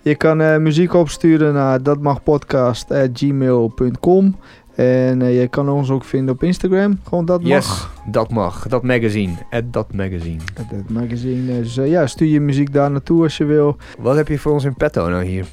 Je 0.02 0.14
kan 0.14 0.40
eh, 0.40 0.56
muziek 0.56 0.94
opsturen 0.94 1.52
naar 1.52 1.82
datmagpodcast.gmail.com 1.82 4.36
En 4.74 5.22
eh, 5.22 5.40
je 5.40 5.48
kan 5.48 5.68
ons 5.68 5.90
ook 5.90 6.04
vinden 6.04 6.34
op 6.34 6.42
Instagram. 6.42 7.00
Gewoon 7.08 7.24
dat 7.24 7.40
Yes, 7.42 7.66
mag. 7.68 7.92
dat 8.06 8.30
mag. 8.30 8.68
Dat 8.68 8.82
magazine. 8.82 9.32
At 9.50 9.72
dat 9.72 9.92
magazine. 9.94 10.40
Dat 10.54 10.88
magazine. 10.88 11.62
Dus 11.62 11.76
eh, 11.76 11.90
ja, 11.90 12.06
stuur 12.06 12.28
je 12.28 12.40
muziek 12.40 12.72
daar 12.72 12.90
naartoe 12.90 13.22
als 13.22 13.36
je 13.36 13.44
wil. 13.44 13.76
Wat 13.98 14.16
heb 14.16 14.28
je 14.28 14.38
voor 14.38 14.52
ons 14.52 14.64
in 14.64 14.74
petto 14.74 15.08
nou 15.08 15.24
hier? 15.24 15.46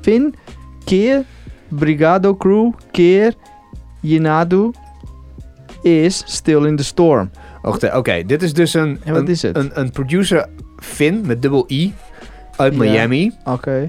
Finn, 0.00 0.34
keer, 0.84 1.22
Brigado 1.68 2.36
Crew, 2.36 2.72
keer, 2.90 3.34
Yenadu 4.00 4.70
is 5.86 6.22
Still 6.26 6.64
in 6.66 6.76
the 6.76 6.84
Storm. 6.84 7.30
Oké, 7.62 7.96
oké, 7.96 8.22
dit 8.26 8.42
is 8.42 8.52
dus 8.52 8.74
een, 8.74 9.00
En 9.04 9.12
wat 9.12 9.22
een, 9.22 9.28
is 9.28 9.42
het? 9.42 9.56
een, 9.56 9.70
een 9.74 9.90
producer, 9.90 10.46
Finn, 10.76 11.26
met 11.26 11.42
dubbel 11.42 11.64
I, 11.70 11.94
uit 12.56 12.72
Ja. 12.72 12.78
Miami. 12.78 13.32
Oké. 13.44 13.70
Hij 13.70 13.88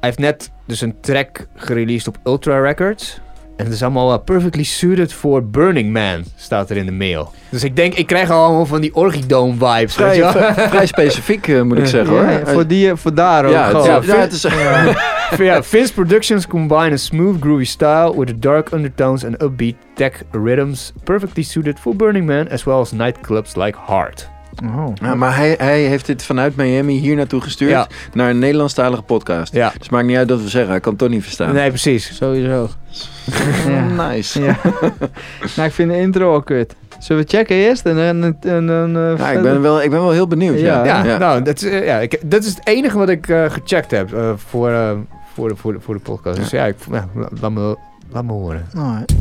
heeft 0.00 0.18
net 0.18 0.50
dus 0.66 0.80
een 0.80 1.00
track 1.00 1.46
gereleased 1.54 2.08
op 2.08 2.18
Ultra 2.24 2.60
Records. 2.60 3.20
En 3.56 3.64
het 3.64 3.74
is 3.74 3.82
allemaal 3.82 4.12
eh, 4.12 4.18
perfectly 4.24 4.62
suited 4.62 5.12
for 5.12 5.46
Burning 5.50 5.92
Man, 5.92 6.24
staat 6.36 6.70
er 6.70 6.76
in 6.76 6.86
de 6.86 6.92
mail. 6.92 7.32
Dus 7.48 7.64
ik 7.64 7.76
denk, 7.76 7.94
ik 7.94 8.06
krijg 8.06 8.30
allemaal 8.30 8.66
van 8.66 8.80
die 8.80 8.94
Orgidome 8.94 9.52
vibes. 9.52 9.78
weet 9.78 9.92
Vrij, 9.92 10.16
je 10.16 10.20
wel? 10.22 10.30
vrij, 10.32 10.68
vrij 10.68 10.86
specifiek, 10.86 11.48
eh, 11.48 11.62
moet 11.62 11.78
ik 11.78 11.86
zeggen 11.86 12.14
hoor. 12.14 12.30
ja, 12.30 12.46
voor, 12.46 12.66
die, 12.66 12.94
voor 12.96 13.14
daar 13.14 13.44
ook. 13.44 13.52
ja, 13.52 13.74
het, 13.76 13.84
ja, 13.84 14.02
Finn- 14.02 14.20
het 14.20 14.32
is, 14.32 14.46
ja, 15.38 15.62
Finn's 15.72 15.90
productions 15.92 16.46
combine 16.46 16.90
a 16.92 16.96
smooth, 16.96 17.40
groovy 17.40 17.64
style 17.64 18.16
with 18.16 18.26
the 18.26 18.38
dark 18.38 18.70
undertones 18.72 19.24
and 19.24 19.42
upbeat 19.42 19.74
tech 19.94 20.22
rhythms, 20.30 20.92
perfectly 21.04 21.42
suited 21.42 21.78
for 21.78 21.96
Burning 21.96 22.26
Man 22.26 22.48
as 22.48 22.64
well 22.64 22.80
as 22.80 22.92
nightclubs 22.92 23.56
like 23.56 23.78
Heart. 23.86 24.28
Oh. 24.64 24.92
Ja, 24.94 25.14
maar 25.14 25.36
hij, 25.36 25.54
hij 25.58 25.80
heeft 25.80 26.06
dit 26.06 26.22
vanuit 26.24 26.56
Miami 26.56 26.94
hier 26.98 27.16
naartoe 27.16 27.40
gestuurd 27.40 27.70
Ja. 27.70 27.86
naar 28.12 28.30
een 28.30 28.38
Nederlandstalige 28.38 29.02
podcast. 29.02 29.52
Ja, 29.52 29.72
Dus 29.78 29.88
maakt 29.88 30.06
niet 30.06 30.16
uit 30.16 30.28
dat 30.28 30.42
we 30.42 30.48
zeggen, 30.48 30.70
hij 30.70 30.80
kan 30.80 30.90
het 30.92 31.00
toch 31.00 31.10
niet 31.10 31.22
verstaan. 31.22 31.54
nee, 31.54 31.68
precies. 31.68 32.16
Sowieso. 32.16 32.68
Ja. 33.68 34.08
Nice. 34.08 34.42
Ja. 34.42 34.56
nou, 35.56 35.68
ik 35.68 35.72
vind 35.74 35.90
de 35.90 35.98
intro 36.00 36.32
al 36.32 36.42
kut. 36.42 36.74
Zullen 36.98 37.22
we 37.22 37.28
checken 37.28 37.56
eerst? 37.56 37.86
En 37.86 37.94
dan... 37.96 38.36
En, 38.40 38.66
dan 38.66 38.96
eh, 38.96 39.18
Ja, 39.18 39.30
ik, 39.30 39.42
ben 39.42 39.60
wel, 39.62 39.82
ik 39.82 39.90
ben 39.90 40.00
wel 40.00 40.10
heel 40.10 40.26
benieuwd. 40.26 40.58
Ja. 40.60 40.84
Ja. 40.84 41.04
Ja, 41.04 41.18
nou, 41.18 41.42
dat 41.42 41.62
is, 41.62 41.68
eh, 41.70 41.86
ja 41.86 41.98
ik, 41.98 42.18
dat 42.30 42.42
is 42.44 42.48
het 42.48 42.60
enige 42.66 42.98
wat 42.98 43.08
ik 43.08 43.28
eh, 43.28 43.44
gecheckt 43.50 43.90
heb 43.90 44.12
eh, 44.14 44.30
voor, 44.36 44.70
eh, 44.70 44.90
voor, 45.34 45.48
de, 45.48 45.56
voor, 45.56 45.72
de, 45.72 45.80
voor 45.80 45.94
de 45.94 46.00
podcast. 46.00 46.36
Dus 46.36 46.50
ja, 46.50 46.64
ik, 46.64 46.76
ja 46.90 47.08
la- 47.14 47.28
laat, 47.40 47.50
me, 47.52 47.76
laat 48.12 48.24
me 48.24 48.32
horen. 48.32 48.66
Alright. 48.76 49.12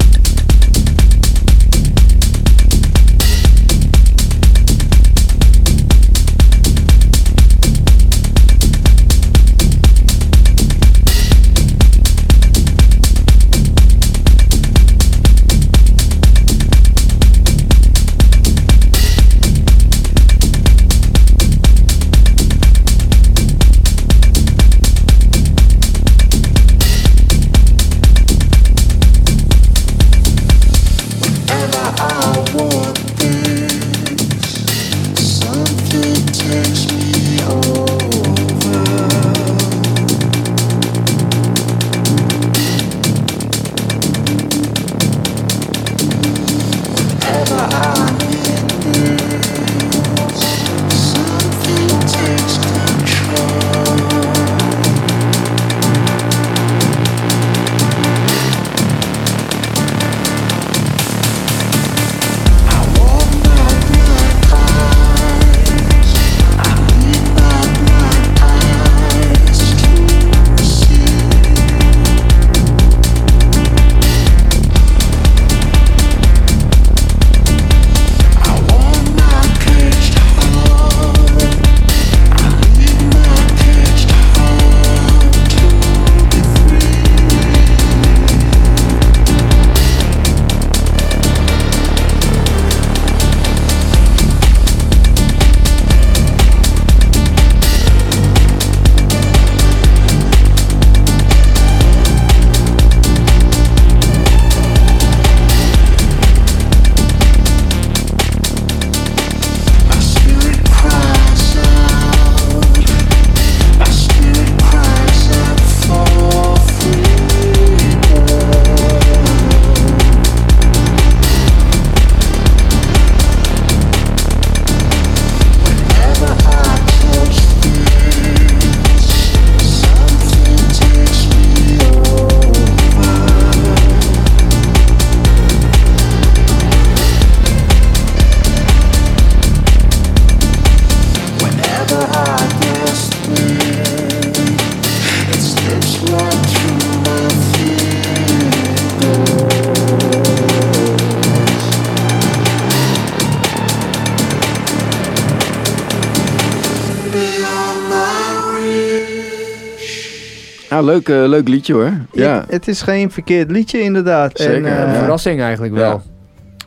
Nou, 160.84 160.96
leuk, 160.96 161.10
eh, 161.10 161.28
leuk 161.28 161.48
liedje 161.48 161.74
hoor. 161.74 161.92
Ja. 162.12 162.42
Ik- 162.42 162.52
het 162.52 162.68
is 162.68 162.82
geen 162.82 163.12
verkeerd 163.12 163.52
liedje 163.52 163.82
inderdaad. 163.82 164.32
Zeker, 164.34 164.66
En, 164.66 164.88
eh, 164.88 164.98
verrassing 164.98 165.42
eigenlijk 165.42 165.74
wel. 165.74 166.02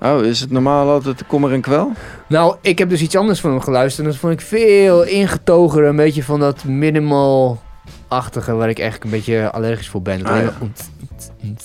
Oh, 0.02 0.24
is 0.24 0.40
het 0.40 0.50
normaal 0.50 0.88
altijd 0.90 1.26
kommer 1.26 1.52
en 1.52 1.60
kwel? 1.60 1.92
Nou, 2.28 2.56
ik 2.60 2.78
heb 2.78 2.88
dus 2.88 3.00
iets 3.02 3.16
anders 3.16 3.40
van 3.40 3.50
hem 3.50 3.60
geluisterd. 3.60 4.06
En 4.06 4.12
dat 4.12 4.20
vond 4.20 4.32
ik 4.32 4.40
veel 4.40 5.04
ingetogener. 5.04 5.88
Een 5.88 5.96
beetje 5.96 6.22
van 6.22 6.40
dat 6.40 6.64
minimal-achtige 6.64 8.54
waar 8.54 8.68
ik 8.68 8.78
eigenlijk 8.78 9.04
een 9.10 9.16
beetje 9.18 9.50
allergisch 9.50 9.88
voor 9.88 10.02
ben. 10.02 10.18
Dat 10.22 10.28
Ah, 10.32 10.40
ja. 10.42 10.52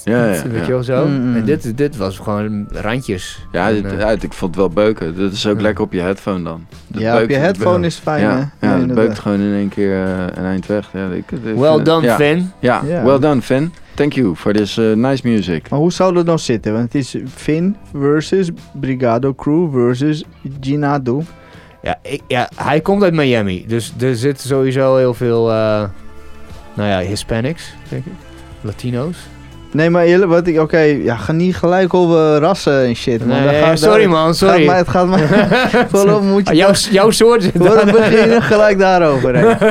Ja, 0.04 0.26
ja, 0.34 0.48
Weet 0.48 0.66
je 0.66 0.72
wel 0.72 0.84
zo? 0.84 1.06
Mm, 1.08 1.22
mm. 1.30 1.36
En 1.36 1.46
dit, 1.46 1.78
dit 1.78 1.98
was 1.98 2.18
gewoon 2.18 2.68
randjes. 2.72 3.46
Ja, 3.52 3.68
En, 3.70 3.74
dit- 3.74 3.86
eh, 3.92 4.00
ja, 4.00 4.10
ik 4.10 4.34
vond 4.34 4.56
het 4.56 4.56
wel 4.56 4.70
beuken. 4.70 5.18
Dat 5.18 5.32
is 5.32 5.48
ook 5.48 5.56
Ja. 5.56 5.62
lekker 5.62 5.84
op 5.84 5.94
je 5.94 6.00
headphone 6.02 6.44
dan. 6.44 6.66
Dat 6.88 7.02
ja, 7.02 7.22
op 7.24 7.30
je 7.30 7.36
headphone 7.36 7.86
is 7.86 7.96
fijn 7.96 8.22
Ja, 8.22 8.52
hè? 8.60 8.68
ja, 8.68 8.80
het 8.80 8.94
beukt 8.94 9.20
gewoon 9.20 9.40
in 9.40 9.54
één 9.54 9.70
keer 9.70 10.04
eh, 10.06 10.20
een 10.34 10.46
eind 10.46 10.66
weg. 10.66 10.90
Ja, 10.94 11.08
ik, 11.10 11.24
well 11.56 11.74
het- 11.74 11.86
done, 11.86 12.06
ja. 12.06 12.16
Finn. 12.16 12.52
Ja, 12.60 12.82
Ja. 12.88 13.04
well 13.04 13.20
done, 13.20 13.42
Finn. 13.42 13.74
Thank 13.94 14.14
you 14.14 14.36
for 14.36 14.54
this 14.54 14.78
uh, 14.78 14.96
nice 14.96 15.28
music. 15.28 15.70
Maar 15.70 15.80
hoe 15.80 15.92
zou 15.92 16.14
dat 16.14 16.26
dan 16.26 16.40
zitten? 16.40 16.74
Want 16.74 16.84
het 16.84 16.96
is 16.96 17.16
Finn 17.36 17.76
versus 18.00 18.50
Brigado 18.80 19.34
Crew 19.36 19.72
versus 19.74 20.24
Ginado. 20.62 21.24
Ja, 21.82 22.00
ik, 22.02 22.22
ja, 22.28 22.50
hij 22.56 22.82
komt 22.82 23.04
uit 23.04 23.14
Miami. 23.14 23.66
Dus 23.68 23.94
er 24.00 24.16
zitten 24.16 24.48
sowieso 24.48 24.96
heel 24.96 25.14
veel, 25.14 25.50
eh, 25.52 25.84
nou 26.74 26.90
ja, 26.90 27.00
Hispanics, 27.00 27.74
denk 27.90 28.06
ik. 28.06 28.12
Latino's. 28.62 29.18
Nee, 29.72 29.90
maar 29.90 30.04
eerlijk, 30.04 30.32
wat 30.32 30.48
ik, 30.48 30.60
oké, 30.60 30.80
ja, 30.80 31.16
ga 31.16 31.32
niet 31.32 31.56
gelijk 31.56 31.94
over 31.94 32.38
rassen 32.38 32.86
en 32.86 32.96
shit. 32.96 33.26
Man. 33.26 33.44
Nee, 33.44 33.62
gaat- 33.62 33.80
sorry 33.80 34.02
dan- 34.02 34.12
man, 34.12 34.36
sorry. 34.36 34.58
Gaat 34.58 34.66
maar, 34.66 34.78
het 34.78 34.90
gaat 34.90 35.08
maar. 35.08 35.28
Vooral 35.92 36.22
moet 36.22 36.44
je 36.48 36.50
Ah, 36.50 36.56
jouw, 36.58 36.72
jouw 36.92 37.10
soort 37.12 37.44
zit 37.44 37.58
Waarom 37.58 37.86
daar. 37.86 37.96
begin 38.10 38.30
je 38.30 38.42
gelijk 38.42 38.80
daarover? 38.80 39.36
hè? 39.36 39.68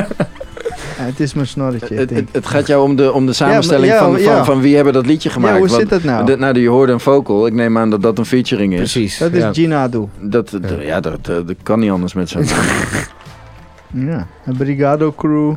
Ja, 0.97 1.07
het 1.07 1.19
is 1.19 1.33
mijn 1.33 1.47
snorretje. 1.47 1.95
Het, 1.95 2.09
het, 2.09 2.29
het 2.31 2.47
gaat 2.47 2.67
jou 2.67 2.83
om 2.83 2.95
de, 2.95 3.11
om 3.13 3.25
de 3.25 3.33
samenstelling 3.33 3.91
ja, 3.91 3.99
van, 3.99 4.11
van, 4.13 4.21
ja. 4.21 4.43
van 4.45 4.61
wie 4.61 4.75
hebben 4.75 4.93
dat 4.93 5.05
liedje 5.05 5.29
ja, 5.29 5.35
gemaakt. 5.35 5.57
hoe 5.57 5.67
Want 5.67 5.79
zit 5.79 5.89
dat 5.89 6.03
nou? 6.03 6.25
de- 6.25 6.37
nou, 6.37 6.59
je 6.59 6.67
hoorde 6.69 6.91
een 6.91 6.99
vocal. 6.99 7.45
Ik 7.47 7.53
neem 7.53 7.77
aan 7.77 7.89
dat 7.89 8.01
dat 8.01 8.17
een 8.17 8.25
featuring 8.25 8.73
is. 8.73 8.77
Precies. 8.79 9.17
dat 9.17 9.31
is 9.31 9.41
ja. 9.41 9.53
Ginado. 9.53 10.09
Dat, 10.19 10.57
ja, 10.79 10.99
dat, 10.99 11.25
dat 11.25 11.43
kan 11.63 11.79
niet 11.79 11.91
anders 11.91 12.13
met 12.13 12.29
zo'n 12.29 12.45
Ja, 14.07 14.27
een 14.45 14.57
Brigado 14.57 15.13
Crew. 15.17 15.53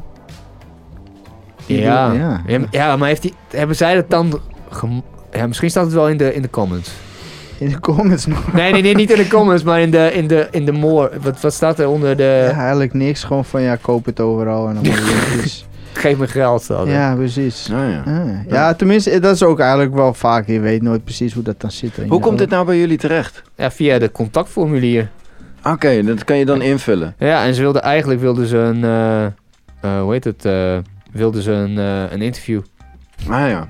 Ja. 1.67 2.13
ja. 2.13 2.43
Ja, 2.47 2.61
ja, 2.71 2.97
maar 2.97 3.09
heeft 3.09 3.23
die, 3.23 3.35
hebben 3.51 3.77
zij 3.77 3.95
dat 3.95 4.11
dan... 4.11 4.41
Ja, 5.33 5.47
misschien 5.47 5.71
staat 5.71 5.85
het 5.85 5.95
wel 5.95 6.09
in 6.09 6.17
de, 6.17 6.35
in 6.35 6.43
de 6.43 6.51
comments. 6.51 6.91
In 7.59 7.69
de 7.69 7.81
comments 7.81 8.27
nog. 8.27 8.53
Nee, 8.53 8.73
nee, 8.73 8.83
nee, 8.83 8.95
niet 8.95 9.11
in 9.11 9.17
de 9.17 9.29
comments, 9.29 9.63
maar 9.63 9.81
in 9.81 9.91
de, 9.91 10.11
in 10.13 10.27
de, 10.27 10.49
in 10.51 10.65
de 10.65 10.73
more. 10.73 11.11
Wat, 11.21 11.41
wat 11.41 11.53
staat 11.53 11.79
er 11.79 11.89
onder 11.89 12.17
de... 12.17 12.49
Ja, 12.53 12.59
eigenlijk 12.61 12.93
niks. 12.93 13.25
Gewoon 13.25 13.45
van 13.45 13.63
ja, 13.63 13.77
koop 13.77 14.05
het 14.05 14.21
overal 14.21 14.69
en 14.69 14.75
dan 14.75 14.83
linkjes. 14.83 15.67
Geef 15.93 16.17
me 16.17 16.27
geld. 16.29 16.69
er. 16.69 16.89
Ja, 16.89 17.15
precies. 17.15 17.67
Nou 17.67 17.91
ja. 17.91 18.03
Ah, 18.07 18.51
ja, 18.53 18.75
tenminste, 18.75 19.11
eh, 19.11 19.21
dat 19.23 19.35
is 19.35 19.43
ook 19.43 19.61
eigenlijk 19.61 19.95
wel 19.95 20.15
vaak. 20.15 20.47
Je 20.47 20.61
weet 20.61 20.83
nooit 20.83 21.05
precies 21.05 21.33
hoe 21.33 21.43
dat 21.43 21.61
dan 21.61 21.71
zit. 21.71 21.93
Hoe 22.09 22.21
komt 22.21 22.39
dit 22.39 22.49
nou 22.51 22.67
bij 22.67 22.79
jullie 22.79 22.99
terecht? 22.99 23.43
Ja, 23.57 23.71
via 23.71 23.99
de 23.99 24.13
contactformulier. 24.13 25.09
Oké, 25.65 26.03
dat 26.03 26.25
kan 26.25 26.37
je 26.37 26.45
dan 26.45 26.63
invullen. 26.63 27.15
Ja, 27.19 27.45
en 27.45 27.55
ze 27.55 27.61
wilden 27.61 27.83
eigenlijk 27.83 28.21
wilden 28.21 28.47
ze 28.47 28.57
een... 28.57 28.85
eh, 28.85 29.25
eh, 29.25 30.01
hoe 30.01 30.13
heet 30.13 30.25
het? 30.25 30.45
eh, 30.45 30.77
wilden 31.15 31.43
ze 31.43 31.53
een, 31.53 31.79
eh, 31.79 32.13
een 32.13 32.23
interview. 32.23 32.61
Ah 33.31 33.49
ja. 33.49 33.69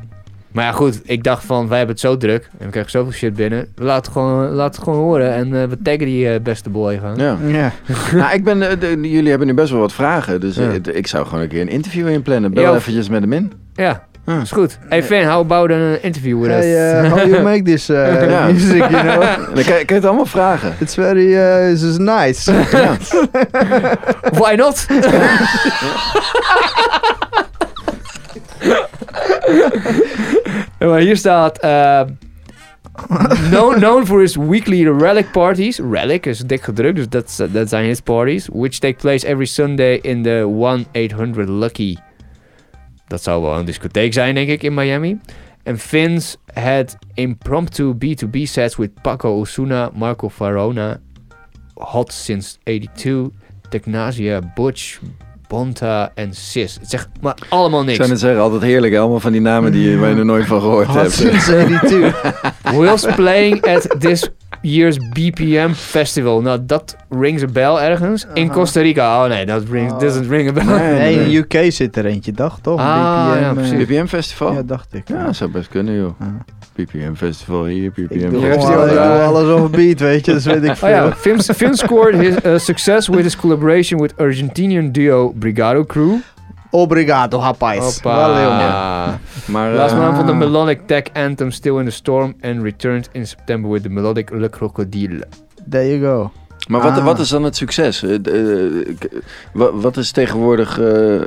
Maar 0.53 0.65
ja, 0.65 0.73
goed, 0.73 1.01
ik 1.05 1.23
dacht 1.25 1.45
van, 1.45 1.69
wij 1.69 1.77
hebben 1.79 1.95
het 1.97 2.05
zo 2.05 2.17
druk. 2.17 2.51
En 2.59 2.65
we 2.65 2.71
krijgen 2.71 2.91
zoveel 2.91 3.13
shit 3.13 3.35
binnen. 3.35 3.69
Laat 3.77 4.05
het 4.05 4.13
gewoon, 4.15 4.49
laat 4.51 4.75
het 4.75 4.85
gewoon 4.85 4.99
horen. 4.99 5.33
En 5.35 5.63
eh, 5.63 5.69
we 5.69 5.79
taggen 5.83 6.07
die 6.07 6.29
eh, 6.29 6.41
beste 6.41 6.71
boy 6.71 6.99
gaan. 6.99 7.17
ja. 7.17 7.39
Ja, 7.47 7.73
nou, 8.19 8.35
ik 8.35 8.45
ben, 8.45 8.59
de- 8.81 8.99
jullie 9.11 9.29
hebben 9.29 9.47
nu 9.47 9.55
best 9.55 9.71
wel 9.71 9.81
wat 9.81 9.93
vragen. 9.93 10.41
Dus 10.41 10.57
Ja. 10.57 10.71
ik 10.93 11.07
zou 11.07 11.27
gewoon 11.27 11.41
een 11.41 11.49
keer 11.49 11.61
een 11.61 11.69
interview 11.69 12.09
inplannen. 12.09 12.53
Bel 12.55 12.63
Ja. 12.63 12.75
eventjes 12.75 13.09
met 13.09 13.21
hem 13.21 13.33
in. 13.33 13.53
Ja, 13.75 14.07
Ah. 14.27 14.41
is 14.43 14.51
goed. 14.51 14.79
Hey 14.89 15.03
Finn, 15.03 15.25
how 15.27 15.41
about 15.41 15.71
an 15.71 15.99
interview 16.03 16.39
with 16.41 16.51
us? 16.51 16.65
hey, 16.65 17.03
uh, 17.05 17.11
how 17.11 17.27
you 17.27 17.43
make 17.43 17.63
this 17.65 17.91
uh, 17.91 17.97
Ja. 18.31 18.47
music, 18.47 18.91
you 18.91 19.03
know? 19.03 19.23
En 19.49 19.55
dan 19.55 19.65
kan, 19.65 19.79
je- 19.79 19.85
kan 19.85 19.85
je 19.87 19.95
het 19.95 20.05
allemaal 20.05 20.27
vragen. 20.27 20.75
It's 20.81 20.95
very, 20.95 21.35
uh, 21.35 21.71
this 21.71 21.83
is 21.83 21.99
nice. 21.99 22.53
Why 24.41 24.55
not? 24.57 24.87
Maar 30.79 30.99
hier 31.01 31.17
staat... 31.17 31.59
eh, 31.59 32.01
known, 33.51 33.75
known 33.75 34.07
for 34.07 34.21
his 34.21 34.37
weekly 34.37 34.89
relic 34.99 35.31
parties. 35.33 35.79
Relic 35.91 36.27
is 36.27 36.39
dik 36.39 36.63
gedrukt, 36.63 36.97
dus 36.97 37.09
dat 37.09 37.49
dat 37.53 37.69
zijn 37.69 37.85
his 37.85 38.01
parties. 38.01 38.49
Which 38.53 38.79
take 38.79 38.95
place 38.95 39.27
every 39.27 39.47
Sunday 39.47 39.99
in 40.03 40.23
the 40.23 40.45
1-800 41.47 41.49
Lucky. 41.49 41.97
Dat 43.15 43.23
zou 43.23 43.43
wel 43.43 43.59
een 43.59 43.65
discotheek 43.65 44.13
zijn, 44.13 44.35
denk 44.35 44.49
ik, 44.49 44.63
in 44.63 44.75
Miami. 44.75 45.19
En 45.63 45.79
Vince 45.79 46.37
had 46.55 46.97
impromptu 47.13 47.95
B2B 47.95 48.43
sets 48.43 48.77
with 48.77 48.91
Paco 49.03 49.39
Osuna, 49.41 49.91
Marco 49.95 50.29
Farona, 50.31 50.99
Hot 51.75 52.13
Since 52.13 52.57
82, 52.63 53.29
Technasia, 53.69 54.41
Butch, 54.55 54.99
Bonta 55.49 56.13
en 56.15 56.35
Sis. 56.35 56.75
Het 56.81 56.91
zegt 56.91 57.09
maar 57.21 57.35
allemaal 57.49 57.81
Ik 57.81 57.87
niks. 57.87 57.99
zou 57.99 58.09
net 58.09 58.21
zeggen, 58.21 58.41
altijd 58.41 58.63
heerlijk. 58.63 58.95
Allemaal 58.95 59.21
van 59.21 59.33
die 59.33 59.41
namen 59.41 59.73
die 59.73 59.83
je 59.91 59.99
je 59.99 60.15
nog 60.15 60.25
nooit 60.25 60.47
van 60.47 60.61
gehoord 60.61 60.87
Hot 60.87 60.97
hebt. 60.97 61.13
since 61.13 61.41
82. 61.41 62.23
Whilst 62.79 63.15
playing 63.15 63.63
at 63.67 63.95
this 63.99 64.29
year's 64.65 64.99
BPM 65.13 65.73
festival. 65.73 66.41
Nou, 66.41 66.59
dat 66.67 66.97
rings 67.11 67.43
a 67.43 67.47
bell 67.47 67.77
ergens. 67.77 68.27
In. 68.35 68.51
Costa 68.51 68.81
Rica. 68.81 69.23
Oh 69.23 69.29
nee, 69.29 69.47
dat 69.47 69.63
rings, 69.71 69.93
Oh. 69.93 69.99
doesn't 70.01 70.29
ring 70.29 70.49
a 70.49 70.53
bell. 70.53 70.65
Nee, 70.99 71.19
in 71.25 71.35
UK 71.37 71.73
zit 71.73 71.97
er 71.97 72.05
eentje, 72.07 72.33
dacht 72.33 72.63
toch? 72.63 72.81
Ah, 72.81 73.31
BPM, 73.31 73.41
ja, 73.41 73.49
eh, 73.49 73.55
precies. 73.55 73.87
BPM 73.87 74.07
Festival? 74.07 74.51
Ja, 74.51 74.57
Ja, 74.57 74.63
dacht 74.63 74.95
ik. 74.95 75.05
zou 75.31 75.51
best 75.51 75.69
kunnen, 75.69 75.95
joh. 75.95 76.21
Ah. 76.21 76.27
BPM 76.75 77.15
Festival 77.15 77.65
hier, 77.65 77.91
BPM 77.91 78.41
Festival 78.41 78.87
daar. 78.87 78.89
eh, 78.89 79.13
doe 79.13 79.23
alles 79.23 79.49
over 79.49 79.71
beat, 79.71 80.01
weet 80.01 80.27
je, 80.27 80.33
dus 80.33 80.45
weet 80.45 80.65
ik 80.65 80.77
veel. 80.77 80.89
Oh 80.89 80.95
ja, 80.95 81.13
Finn, 81.17 81.41
Finn 81.43 81.75
scored 81.75 82.15
his 82.21 82.35
uh, 82.47 82.59
success 82.59 83.09
with 83.09 83.23
his 83.23 83.37
collaboration 83.37 84.01
with 84.01 84.13
Argentinian 84.17 84.93
duo 84.93 85.33
Brigado 85.39 85.85
Crew. 85.85 86.15
Obrigado, 86.77 87.39
rapaz. 87.39 88.01
Valeu, 88.01 88.49
man. 88.49 88.61
Hoppa. 88.61 89.19
Maar 89.53 89.73
Last 89.73 89.95
eh, 89.95 90.19
the 90.27 90.33
Ah. 90.33 90.39
melodic 90.39 90.81
tech 90.87 91.03
anthem 91.13 91.51
Still 91.51 91.79
in 91.79 91.85
the 91.85 91.91
Storm 91.91 92.35
and 92.41 92.63
returned 92.63 93.09
in 93.13 93.27
September 93.27 93.71
with 93.71 93.83
the 93.83 93.89
melodic 93.89 94.31
Le 94.31 94.49
Crocodile. 94.51 95.25
There 95.71 95.99
you 95.99 96.01
go. 96.01 96.31
Maar 96.69 96.81
wat, 96.83 96.93
Ah. 96.99 97.05
wat 97.05 97.19
is 97.19 97.29
dan 97.29 97.43
het 97.43 97.57
succes? 97.57 98.03
Eh, 98.03 98.15
eh, 98.15 98.87
wat 99.73 99.97
is 99.97 100.11
tegenwoordig 100.11 100.79
eh, 100.81 101.21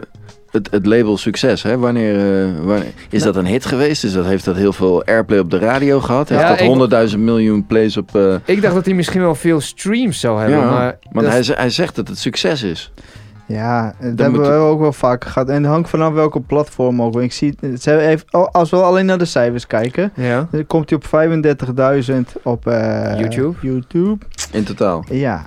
het, 0.51 0.67
het 0.71 0.85
label 0.85 1.17
succes? 1.17 1.63
Hè? 1.63 1.77
Wanneer, 1.77 2.15
eh, 2.15 2.65
wanneer, 2.65 2.91
is 3.09 3.21
Nou- 3.21 3.33
dat 3.33 3.35
een 3.43 3.49
hit 3.49 3.65
geweest? 3.65 4.03
Is 4.03 4.13
dat, 4.13 4.25
heeft 4.25 4.45
dat 4.45 4.55
heel 4.55 4.73
veel 4.73 5.03
airplay 5.05 5.39
op 5.39 5.51
de 5.51 5.57
radio 5.59 5.99
gehad? 5.99 6.29
Heeft 6.29 6.41
Ja, 6.41 6.47
dat 6.49 6.59
100.000 7.11 7.19
miljoen 7.19 7.65
plays 7.65 7.97
op... 7.97 8.15
eh, 8.15 8.35
Ik 8.45 8.61
dacht 8.61 8.73
dat 8.75 8.85
hij 8.85 8.93
misschien 8.93 9.21
wel 9.21 9.35
veel 9.35 9.61
streams 9.61 10.19
zou 10.19 10.39
hebben, 10.39 10.59
ja, 10.59 10.69
maar... 10.71 10.97
want 11.11 11.27
hij, 11.27 11.43
hij 11.47 11.69
zegt 11.69 11.95
dat 11.95 12.07
het 12.07 12.17
succes 12.19 12.63
is. 12.63 12.91
Ja, 13.47 13.93
dat 13.99 14.17
Dan 14.17 14.31
hebben 14.33 14.51
we 14.51 14.57
ook 14.57 14.79
wel 14.79 14.93
vaker 14.93 15.29
gehad. 15.29 15.49
En 15.49 15.63
het 15.63 15.71
hangt 15.71 15.89
vanaf 15.89 16.13
welke 16.13 16.39
platform 16.39 17.01
ook. 17.01 17.21
Ik 17.21 17.31
zie, 17.33 17.57
ze 17.79 17.89
hebben 17.89 18.07
even, 18.07 18.25
oh, 18.31 18.47
als 18.51 18.69
we 18.69 18.77
alleen 18.77 19.05
naar 19.05 19.17
de 19.17 19.25
cijfers 19.25 19.67
kijken, 19.67 20.11
Ja. 20.15 20.47
dan 20.51 20.67
komt 20.67 20.89
hij 20.89 20.99
op 20.99 21.05
35.000 21.05 22.41
op 22.43 22.67
eh, 22.67 23.19
YouTube? 23.19 23.53
YouTube. 23.61 24.25
In 24.51 24.63
totaal. 24.63 25.03
Ja. 25.09 25.45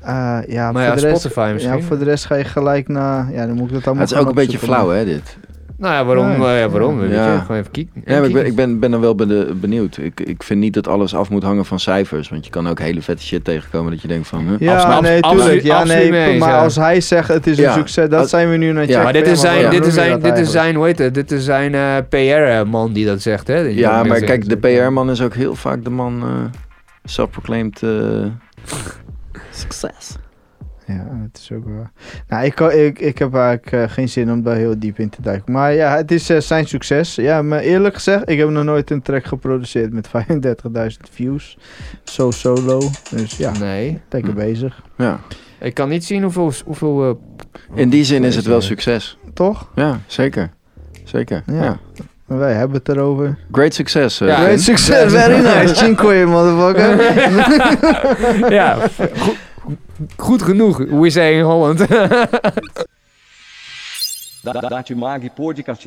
Eh, 0.00 0.38
ja, 0.46 0.72
Maar 0.72 0.82
voor 0.86 0.94
ja, 0.94 0.94
de 0.94 1.00
rest, 1.08 1.20
Spotify 1.20 1.50
misschien. 1.52 1.76
Ja, 1.76 1.82
voor 1.82 1.98
de 1.98 2.04
rest 2.04 2.24
ga 2.24 2.34
je 2.34 2.44
gelijk 2.44 2.88
naar... 2.88 3.32
Ja, 3.32 3.46
dan 3.46 3.54
moet 3.56 3.68
ik 3.68 3.74
dat 3.74 3.84
allemaal 3.86 4.02
Het 4.02 4.12
is 4.12 4.18
ook 4.18 4.28
een 4.28 4.34
beetje 4.34 4.58
flauw, 4.58 4.88
hè, 4.88 5.04
dit? 5.04 5.36
Nou 5.78 5.94
ja, 5.94 6.04
waarom? 6.04 6.26
Nee. 6.26 6.46
eh, 6.48 6.58
ja, 6.60 6.68
waarom? 6.68 6.98
Weet 6.98 7.10
Ja. 7.10 7.32
je, 7.32 7.40
gewoon 7.40 7.56
even 7.56 7.70
kieken. 7.70 8.02
Ja, 8.04 8.20
ik 8.22 8.32
ben, 8.32 8.46
ik 8.46 8.54
ben, 8.54 8.78
ben 8.78 8.90
dan 8.90 9.00
wel 9.00 9.14
benieuwd. 9.60 9.96
Ik, 9.96 10.20
ik 10.20 10.42
vind 10.42 10.60
niet 10.60 10.74
dat 10.74 10.88
alles 10.88 11.14
af 11.14 11.30
moet 11.30 11.42
hangen 11.42 11.64
van 11.64 11.80
cijfers. 11.80 12.28
Want 12.28 12.44
je 12.44 12.50
kan 12.50 12.68
ook 12.68 12.78
hele 12.80 13.02
vette 13.02 13.22
shit 13.22 13.44
tegenkomen 13.44 13.92
dat 13.92 14.02
je 14.02 14.08
denkt 14.08 14.28
van... 14.28 14.48
Huh? 14.48 14.58
Ja, 14.58 14.74
Absoluut, 14.76 15.00
nee, 15.02 15.22
absoluut, 15.22 15.44
tuurlijk. 15.44 15.62
Ja, 15.66 15.84
nee, 15.84 16.12
eens, 16.26 16.38
maar 16.40 16.48
ja. 16.48 16.62
als 16.62 16.76
hij 16.76 17.00
zegt 17.00 17.28
het 17.28 17.46
is 17.46 17.56
Ja. 17.56 17.68
een 17.68 17.78
succes, 17.78 18.08
dat 18.08 18.28
zijn 18.28 18.50
we 18.50 18.56
nu 18.56 18.72
naar 18.72 18.82
Ja. 18.82 18.86
checken. 18.88 19.02
Maar 19.02 19.12
dit 19.12 19.26
is 19.26 19.40
zijn, 19.40 19.70
dit 19.70 19.86
is 19.86 19.94
zijn, 19.94 20.12
Hoe 20.12 20.20
dit 20.20 20.38
is 20.38 20.50
zijn, 20.50 20.74
hoe 20.74 20.86
heet 20.86 20.98
het? 20.98 21.14
Dit 21.14 21.30
is 21.32 21.44
zijn 21.44 21.74
eh, 21.74 21.96
PR-man 22.08 22.92
die 22.92 23.06
dat 23.06 23.22
zegt, 23.22 23.46
hè? 23.46 23.64
Die 23.64 23.76
Ja, 23.76 24.04
maar 24.04 24.20
kijk, 24.20 24.48
de 24.48 24.56
PR-man 24.56 25.10
is 25.10 25.20
ook 25.22 25.34
heel 25.34 25.54
vaak 25.54 25.84
de 25.84 25.90
man... 25.90 26.22
eh 26.22 26.60
self-proclaimed... 27.04 27.82
eh, 27.82 27.90
succes. 29.50 30.16
Ja, 30.88 31.06
het 31.22 31.38
is 31.42 31.52
ook 31.52 31.64
wel. 31.64 31.86
Nou, 32.28 32.44
ik, 32.44 32.60
ik, 32.60 32.98
ik 32.98 33.18
heb 33.18 33.34
eigenlijk 33.34 33.72
eh, 33.72 33.82
geen 33.94 34.08
zin 34.08 34.32
om 34.32 34.42
daar 34.42 34.56
heel 34.56 34.78
diep 34.78 34.98
in 34.98 35.08
te 35.08 35.22
duiken. 35.22 35.52
Maar 35.52 35.72
ja, 35.74 35.96
het 35.96 36.10
is 36.10 36.30
eh, 36.30 36.40
zijn 36.40 36.66
succes. 36.66 37.14
Ja, 37.14 37.42
maar 37.42 37.60
eerlijk 37.60 37.94
gezegd, 37.94 38.28
ik 38.30 38.38
heb 38.38 38.48
nog 38.48 38.64
nooit 38.64 38.90
een 38.90 39.02
track 39.02 39.24
geproduceerd 39.24 39.92
met 39.92 40.08
35.000 40.08 40.12
views. 41.10 41.58
Zo 42.04 42.30
solo. 42.30 42.80
Dus 43.10 43.36
ja, 43.36 43.52
Nee, 43.58 44.00
lekker 44.10 44.30
Hm. 44.32 44.36
bezig. 44.38 44.82
Ja. 44.96 45.20
ik 45.60 45.74
kan 45.74 45.88
niet 45.88 46.04
zien 46.04 46.22
hoeveel... 46.22 46.52
hoeveel 46.64 47.08
eh, 47.08 47.14
In 47.80 47.88
die 47.90 48.04
zin 48.04 48.24
is 48.24 48.36
het 48.36 48.46
wel 48.46 48.60
succes. 48.60 49.18
Toch? 49.34 49.70
Ja, 49.74 50.00
zeker. 50.06 50.50
Zeker. 51.04 51.42
Ja. 51.46 51.78
Wij 52.26 52.52
hebben 52.52 52.76
het 52.76 52.88
erover. 52.88 53.38
Great 53.52 53.74
succes. 53.74 54.18
Ja. 54.18 54.26
Finn. 54.34 54.44
Great 54.46 54.60
succes, 54.60 55.12
very 55.12 55.40
nice. 55.60 55.74
Cinque, 55.74 56.24
motherfucker. 56.26 56.96
ja, 58.58 58.76
goed, 59.18 59.36
goed 60.16 60.42
genoeg, 60.42 60.76
we 60.90 61.10
say 61.10 61.38
in 61.38 61.44
Holland. 61.44 61.78
Da- 64.42 64.52
da- 64.52 64.68
Dati 64.68 64.94
Mag 64.94 65.34
Podcast. 65.34 65.86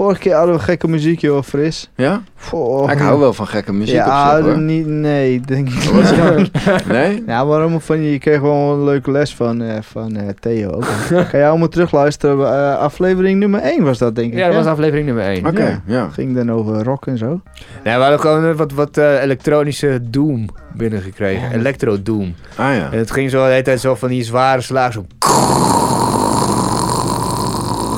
Vorige 0.00 0.20
keer 0.20 0.34
hadden 0.34 0.54
we 0.54 0.60
gekke 0.60 0.88
muziek, 0.88 1.20
joh, 1.20 1.42
fris. 1.42 1.90
Ja? 1.94 2.22
Oh, 2.52 2.90
ik 2.90 2.98
hou 2.98 3.20
wel 3.20 3.32
van 3.32 3.46
gekke 3.46 3.72
muziek 3.72 3.94
ja, 3.94 4.30
op 4.30 4.36
zich, 4.36 4.46
hoor. 4.46 4.58
niet, 4.62 4.86
nee, 4.86 5.40
denk 5.40 5.68
ik 5.68 5.92
niet. 5.92 6.50
Nee? 6.88 7.22
Ja, 7.26 7.46
waarom 7.46 7.80
van 7.80 8.02
je? 8.02 8.10
Je 8.10 8.18
kreeg 8.18 8.40
wel 8.40 8.72
een 8.72 8.84
leuke 8.84 9.10
les 9.10 9.34
van, 9.34 9.62
eh, 9.62 9.76
van 9.80 10.16
eh, 10.16 10.28
Theo 10.40 10.70
ook. 10.70 10.84
kan 11.08 11.26
jij 11.32 11.48
allemaal 11.48 11.68
terugluisteren? 11.68 12.46
Eh, 12.46 12.78
aflevering 12.78 13.38
nummer 13.38 13.60
1 13.60 13.84
was 13.84 13.98
dat, 13.98 14.14
denk 14.14 14.32
ik. 14.32 14.38
Ja, 14.38 14.44
dat 14.44 14.54
hè? 14.54 14.62
was 14.62 14.72
aflevering 14.72 15.06
nummer 15.06 15.24
1. 15.24 15.46
Oké, 15.46 15.82
ja. 15.86 16.08
Ging 16.08 16.34
dan 16.34 16.52
over 16.52 16.84
rock 16.84 17.06
en 17.06 17.18
zo. 17.18 17.40
Ja, 17.84 17.96
we 17.96 18.02
hadden 18.02 18.20
gewoon 18.20 18.56
wat, 18.56 18.72
wat 18.72 18.96
eh, 18.96 19.22
elektronische 19.22 20.00
doom 20.02 20.48
binnengekregen. 20.74 21.52
Electro 21.52 22.02
doom. 22.02 22.34
Ah 22.56 22.74
ja. 22.74 22.88
En 22.92 22.98
het 22.98 23.10
ging 23.10 23.30
zo 23.30 23.44
de 23.44 23.50
hele 23.50 23.62
tijd 23.62 23.80
zo 23.80 23.94
van 23.94 24.08
die 24.08 24.24
zware 24.24 24.60
slagen 24.60 24.92
zo... 24.92 25.04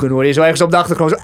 En 0.03 0.09
hoorde 0.09 0.27
je 0.27 0.33
zo 0.33 0.41
ergens 0.41 0.61
op 0.61 0.71
de 0.71 0.77
achtergrond 0.77 1.11
zo... 1.11 1.17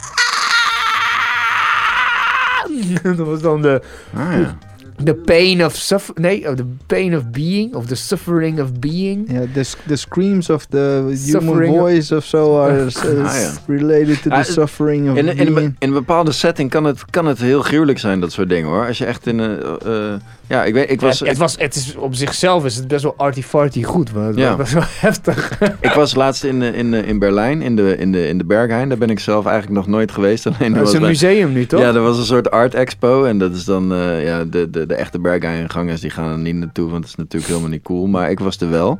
Dat 3.17 3.27
was 3.27 3.41
dan 3.41 3.61
de, 3.61 3.81
Ah 4.13 4.33
ja. 4.33 4.57
De 5.03 5.13
pain 5.15 5.65
of 5.65 5.75
suffer... 5.75 6.13
Nee, 6.21 6.49
of 6.49 6.55
the 6.55 6.65
pain 6.87 7.15
of 7.15 7.29
being. 7.31 7.75
Of 7.75 7.85
the 7.85 7.95
suffering 7.95 8.59
of 8.61 8.79
being. 8.79 9.31
Ja, 9.31 9.41
the, 9.53 9.71
the 9.87 9.95
screams 9.95 10.49
of 10.49 10.65
the 10.65 10.95
human 11.03 11.17
Suffering 11.17 11.73
of- 11.73 11.79
voice 11.79 12.15
of 12.15 12.23
so 12.23 12.59
are 12.61 12.85
uh, 12.85 13.25
Ah, 13.25 13.33
ja. 13.41 13.51
related 13.67 14.21
to 14.21 14.29
the 14.29 14.35
Ah, 14.35 14.43
suffering 14.43 15.09
of 15.11 15.17
In, 15.17 15.27
in, 15.27 15.55
in 15.55 15.75
een 15.79 15.93
bepaalde 15.93 16.31
setting 16.31 16.69
kan 16.69 16.83
het, 16.83 17.05
kan 17.09 17.25
het 17.25 17.39
heel 17.39 17.61
gruwelijk 17.61 17.99
zijn, 17.99 18.19
dat 18.19 18.31
soort 18.31 18.49
dingen 18.49 18.69
hoor. 18.69 18.87
Als 18.87 18.97
je 18.97 19.05
echt 19.05 19.27
in 19.27 19.39
een. 19.39 19.59
eh, 19.85 20.13
eh, 20.13 20.19
ja, 20.47 20.63
ik 20.63 20.73
weet, 20.73 20.89
ik 20.91 21.01
was, 21.01 21.19
Ja, 21.19 21.25
het, 21.25 21.37
was, 21.37 21.55
het 21.57 21.75
is 21.75 21.95
op 21.95 22.15
zichzelf 22.15 22.65
is 22.65 22.75
het 22.75 22.87
best 22.87 23.03
wel 23.03 23.13
arty-farty 23.17 23.83
goed, 23.83 24.13
maar 24.13 24.27
het 24.27 24.37
Ja. 24.37 24.47
was 24.49 24.57
best 24.57 24.73
wel 24.73 24.83
heftig. 25.09 25.59
ik 25.79 25.91
was 25.91 26.15
laatst 26.15 26.43
in, 26.43 26.61
eh, 26.61 26.77
in, 26.77 26.93
in 26.93 27.19
Berlijn, 27.19 27.61
in 27.61 27.75
de, 27.75 27.97
in, 27.97 28.11
de, 28.11 28.27
in 28.27 28.37
de 28.37 28.43
Berghain. 28.45 28.89
Daar 28.89 28.97
ben 28.97 29.09
ik 29.09 29.19
zelf 29.19 29.45
eigenlijk 29.45 29.75
nog 29.75 29.87
nooit 29.87 30.11
geweest. 30.11 30.45
Alleen 30.47 30.73
Dat 30.73 30.81
is 30.81 30.83
was 30.85 30.93
een 30.93 30.99
bij- 30.99 31.09
museum 31.09 31.51
nu, 31.53 31.65
toch? 31.65 31.79
Ja, 31.79 31.87
er 31.93 32.01
was 32.01 32.17
een 32.17 32.25
soort 32.25 32.51
art 32.51 32.73
expo. 32.73 33.23
En 33.23 33.37
dat 33.37 33.53
is 33.55 33.65
dan, 33.65 33.93
eh, 33.93 34.23
ja, 34.25 34.43
de, 34.43 34.69
de, 34.69 34.85
de 34.89 34.95
echte 34.95 35.19
Berghain-gangers 35.19 36.01
die 36.01 36.09
gaan 36.09 36.31
er 36.31 36.37
niet 36.37 36.55
naartoe. 36.55 36.89
Want 36.89 37.03
het 37.03 37.09
is 37.09 37.15
natuurlijk 37.15 37.51
helemaal 37.51 37.71
niet 37.71 37.83
cool. 37.83 38.07
Maar 38.07 38.29
ik 38.29 38.39
was 38.39 38.57
er 38.57 38.69
wel. 38.69 38.99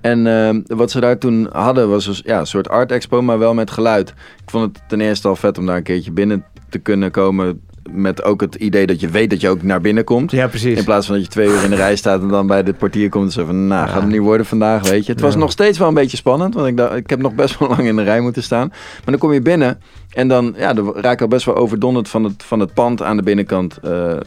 En 0.00 0.26
eh, 0.26 0.76
wat 0.76 0.90
ze 0.90 1.00
daar 1.00 1.18
toen 1.18 1.48
hadden 1.52 1.88
was 1.88 2.04
dus, 2.04 2.22
ja, 2.24 2.38
een 2.38 2.46
soort 2.46 2.68
art 2.68 2.92
expo, 2.92 3.22
maar 3.22 3.38
wel 3.38 3.54
met 3.54 3.70
geluid. 3.70 4.08
Ik 4.42 4.50
vond 4.50 4.76
het 4.76 4.88
ten 4.88 5.00
eerste 5.00 5.28
al 5.28 5.36
vet 5.36 5.58
om 5.58 5.66
daar 5.66 5.76
een 5.76 5.82
keertje 5.82 6.12
binnen 6.12 6.44
te 6.68 6.78
kunnen 6.78 7.10
komen. 7.10 7.60
Met 7.92 8.22
ook 8.22 8.40
het 8.40 8.54
idee 8.54 8.86
dat 8.86 9.00
je 9.00 9.08
weet 9.08 9.30
dat 9.30 9.40
je 9.40 9.48
ook 9.48 9.62
naar 9.62 9.80
binnen 9.80 10.04
komt. 10.04 10.30
Ja, 10.30 10.46
precies. 10.46 10.78
In 10.78 10.84
plaats 10.84 11.06
van 11.06 11.14
dat 11.14 11.24
je 11.24 11.30
twee 11.30 11.48
uur 11.48 11.64
in 11.64 11.70
de 11.70 11.76
rij 11.76 11.96
staat 11.96 12.20
en 12.20 12.28
dan 12.28 12.46
bij 12.46 12.62
de 12.62 12.72
portier 12.72 13.08
komt 13.08 13.24
en 13.24 13.32
zo 13.32 13.44
van, 13.44 13.66
nou, 13.66 13.88
gaat 13.88 14.00
het 14.00 14.10
niet 14.10 14.20
worden 14.20 14.46
vandaag, 14.46 14.88
weet 14.88 15.06
je. 15.06 15.12
Het 15.12 15.20
was 15.20 15.36
nog 15.36 15.50
steeds 15.50 15.78
wel 15.78 15.88
een 15.88 15.94
beetje 15.94 16.16
spannend, 16.16 16.54
want 16.54 16.66
ik, 16.66 16.76
dacht, 16.76 16.94
ik 16.94 17.10
heb 17.10 17.20
nog 17.20 17.34
best 17.34 17.58
wel 17.58 17.68
lang 17.76 17.80
in 17.80 17.96
de 17.96 18.02
rij 18.02 18.20
moeten 18.20 18.42
staan. 18.42 18.68
Maar 18.68 19.04
dan 19.04 19.18
kom 19.18 19.32
je 19.32 19.40
binnen 19.40 19.80
en 20.10 20.28
dan, 20.28 20.54
ja, 20.56 20.72
dan 20.72 20.92
raak 20.96 21.12
ik 21.12 21.20
al 21.20 21.28
best 21.28 21.44
wel 21.44 21.56
overdonderd 21.56 22.08
van 22.08 22.24
het, 22.24 22.42
van 22.42 22.60
het 22.60 22.74
pand 22.74 23.02
aan 23.02 23.16
de 23.16 23.22
binnenkant 23.22 23.78
eh, 23.82 24.10
eh, 24.12 24.20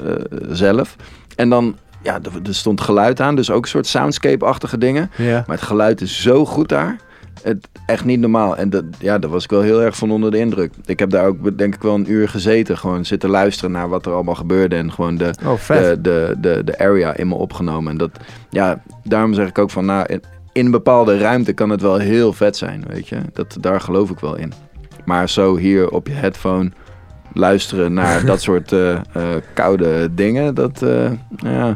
zelf. 0.50 0.96
En 1.36 1.50
dan, 1.50 1.76
ja, 2.02 2.14
er, 2.14 2.48
er 2.48 2.56
stond 2.56 2.82
geluid 2.82 3.22
aan, 3.22 3.36
dus 3.36 3.52
ook 3.52 3.64
een 3.64 3.70
soort 3.70 3.88
soundscape-achtige 3.88 4.78
dingen. 4.78 5.12
Ja. 5.16 5.44
Maar 5.48 5.56
het 5.56 5.66
geluid 5.66 6.02
is 6.02 6.22
zo 6.22 6.46
goed 6.46 6.70
daar. 6.70 7.00
Het, 7.42 7.68
echt 7.86 8.06
niet 8.06 8.20
normaal. 8.20 8.58
En 8.58 8.70
dat, 8.70 8.84
ja, 9.00 9.20
daar 9.20 9.30
was 9.30 9.44
ik 9.44 9.50
wel 9.50 9.62
heel 9.62 9.82
erg 9.82 9.98
van 9.98 10.12
onder 10.12 10.32
de 10.32 10.38
indruk. 10.38 10.74
Ik 10.86 11.00
heb 11.00 11.10
daar 11.10 11.26
ook 11.26 11.58
denk 11.58 11.76
ik 11.76 11.82
wel 11.82 11.94
een 11.94 12.12
uur 12.12 12.30
gezeten. 12.30 12.78
Gewoon 12.78 13.06
zitten 13.06 13.30
luisteren 13.30 13.72
naar 13.72 13.90
wat 13.90 14.06
er 14.06 14.14
allemaal 14.14 14.36
gebeurde. 14.36 14.76
En 14.76 14.92
gewoon 14.92 15.18
de, 15.18 15.34
Oh, 15.46 15.68
de, 15.68 15.98
de, 16.02 16.36
de, 16.40 16.62
de 16.64 16.80
area 16.80 17.16
in 17.16 17.28
me 17.28 17.36
opgenomen. 17.36 17.92
En 17.92 17.98
dat, 17.98 18.12
ja, 18.50 18.82
daarom 19.04 19.34
zeg 19.34 19.48
ik 19.48 19.58
ook 19.58 19.72
van, 19.72 19.86
nou, 19.86 20.06
in, 20.06 20.22
in 20.52 20.66
een 20.66 20.72
bepaalde 20.72 21.18
ruimte 21.18 21.54
kan 21.54 21.70
het 21.70 21.82
wel 21.82 21.98
heel 21.98 22.34
vet 22.34 22.58
zijn, 22.58 22.84
weet 22.88 23.08
je. 23.08 23.18
Dat, 23.34 23.58
daar 23.60 23.82
geloof 23.82 24.10
ik 24.10 24.20
wel 24.20 24.36
in. 24.36 24.54
Maar 25.06 25.30
zo 25.30 25.56
hier 25.56 25.90
op 25.90 26.08
je 26.08 26.14
headphone 26.14 26.72
luisteren 27.34 27.94
naar 27.94 28.26
dat 28.32 28.42
soort 28.42 28.72
eh, 28.72 28.94
eh, 28.94 29.02
koude 29.54 30.14
dingen, 30.14 30.56
dat, 30.56 30.82
eh, 30.82 31.12
ja. 31.36 31.76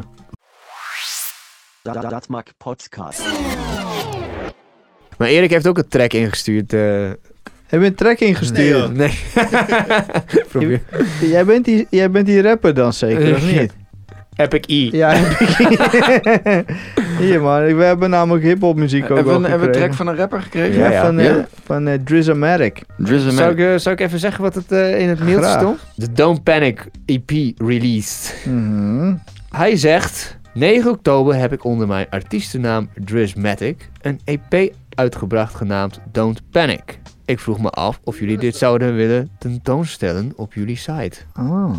Dat, 1.82 2.10
dat 2.10 2.28
maakt 2.28 2.54
podcast. 2.56 3.22
Maar 5.18 5.28
Erik 5.28 5.50
heeft 5.50 5.66
ook 5.66 5.78
een 5.78 5.88
track 5.88 6.12
ingestuurd. 6.12 6.72
eh 6.72 7.10
Heb 7.66 7.80
je 7.80 7.86
een 7.86 7.94
track 7.94 8.18
ingestuurd? 8.18 8.94
nee. 8.96 9.18
Probeer. 10.50 10.80
jij, 11.20 11.44
bent 11.44 11.64
die, 11.64 11.86
jij 11.90 12.10
bent 12.10 12.26
die 12.26 12.42
rapper 12.42 12.74
dan 12.74 12.92
zeker, 12.92 13.34
of 13.34 13.52
niet? 13.52 13.72
Epic 14.36 14.60
E. 14.66 14.88
Ja, 14.96 15.14
hier 17.18 17.40
man. 17.40 17.76
We 17.76 17.84
hebben 17.84 18.10
namelijk 18.10 18.44
hip-hop 18.44 18.76
muziek 18.76 19.02
ook 19.02 19.08
Hebben 19.08 19.24
we 19.24 19.30
wel 19.32 19.38
een, 19.44 19.50
hebben 19.50 19.68
we 19.68 19.74
een 19.74 19.80
track 19.80 19.94
van 19.94 20.06
een 20.06 20.16
rapper 20.16 20.42
gekregen? 20.42 20.78
Ja, 20.78 20.84
Ja, 20.84 20.90
ja. 20.90 21.04
van, 21.04 21.18
eh 21.18 21.24
Ja? 21.24 21.46
van 21.64 21.88
eh, 21.88 21.98
Drizzomatic. 22.04 22.82
Drizzy 22.96 23.30
Zou 23.30 23.52
ik, 23.52 23.58
eh, 23.58 23.76
zou 23.76 23.94
ik 23.94 24.00
even 24.00 24.18
zeggen 24.18 24.42
wat 24.42 24.54
het 24.54 24.72
eh, 24.72 25.00
in 25.00 25.08
het 25.08 25.24
mailtje 25.24 25.50
stond? 25.58 25.78
De 25.94 26.12
Don't 26.12 26.42
Panic 26.42 26.86
EP 27.06 27.30
released. 27.56 28.34
Mhm. 28.44 29.14
Hij 29.50 29.76
zegt... 29.76 30.36
9 30.54 30.90
oktober 30.90 31.34
heb 31.34 31.52
ik 31.52 31.64
onder 31.64 31.86
mijn 31.86 32.06
artiestennaam 32.10 32.88
Drizmatic 33.04 33.88
een 34.00 34.20
EP 34.24 34.72
uitgebracht 34.98 35.54
genaamd 35.54 36.00
Don't 36.12 36.50
Panic. 36.50 37.00
Ik 37.24 37.38
vroeg 37.38 37.58
me 37.58 37.70
af 37.70 38.00
of 38.04 38.18
jullie 38.18 38.38
dit 38.38 38.56
zouden 38.56 38.94
willen 38.94 39.30
tentoonstellen 39.38 40.32
op 40.36 40.54
jullie 40.54 40.76
site. 40.76 41.20
Oh. 41.38 41.74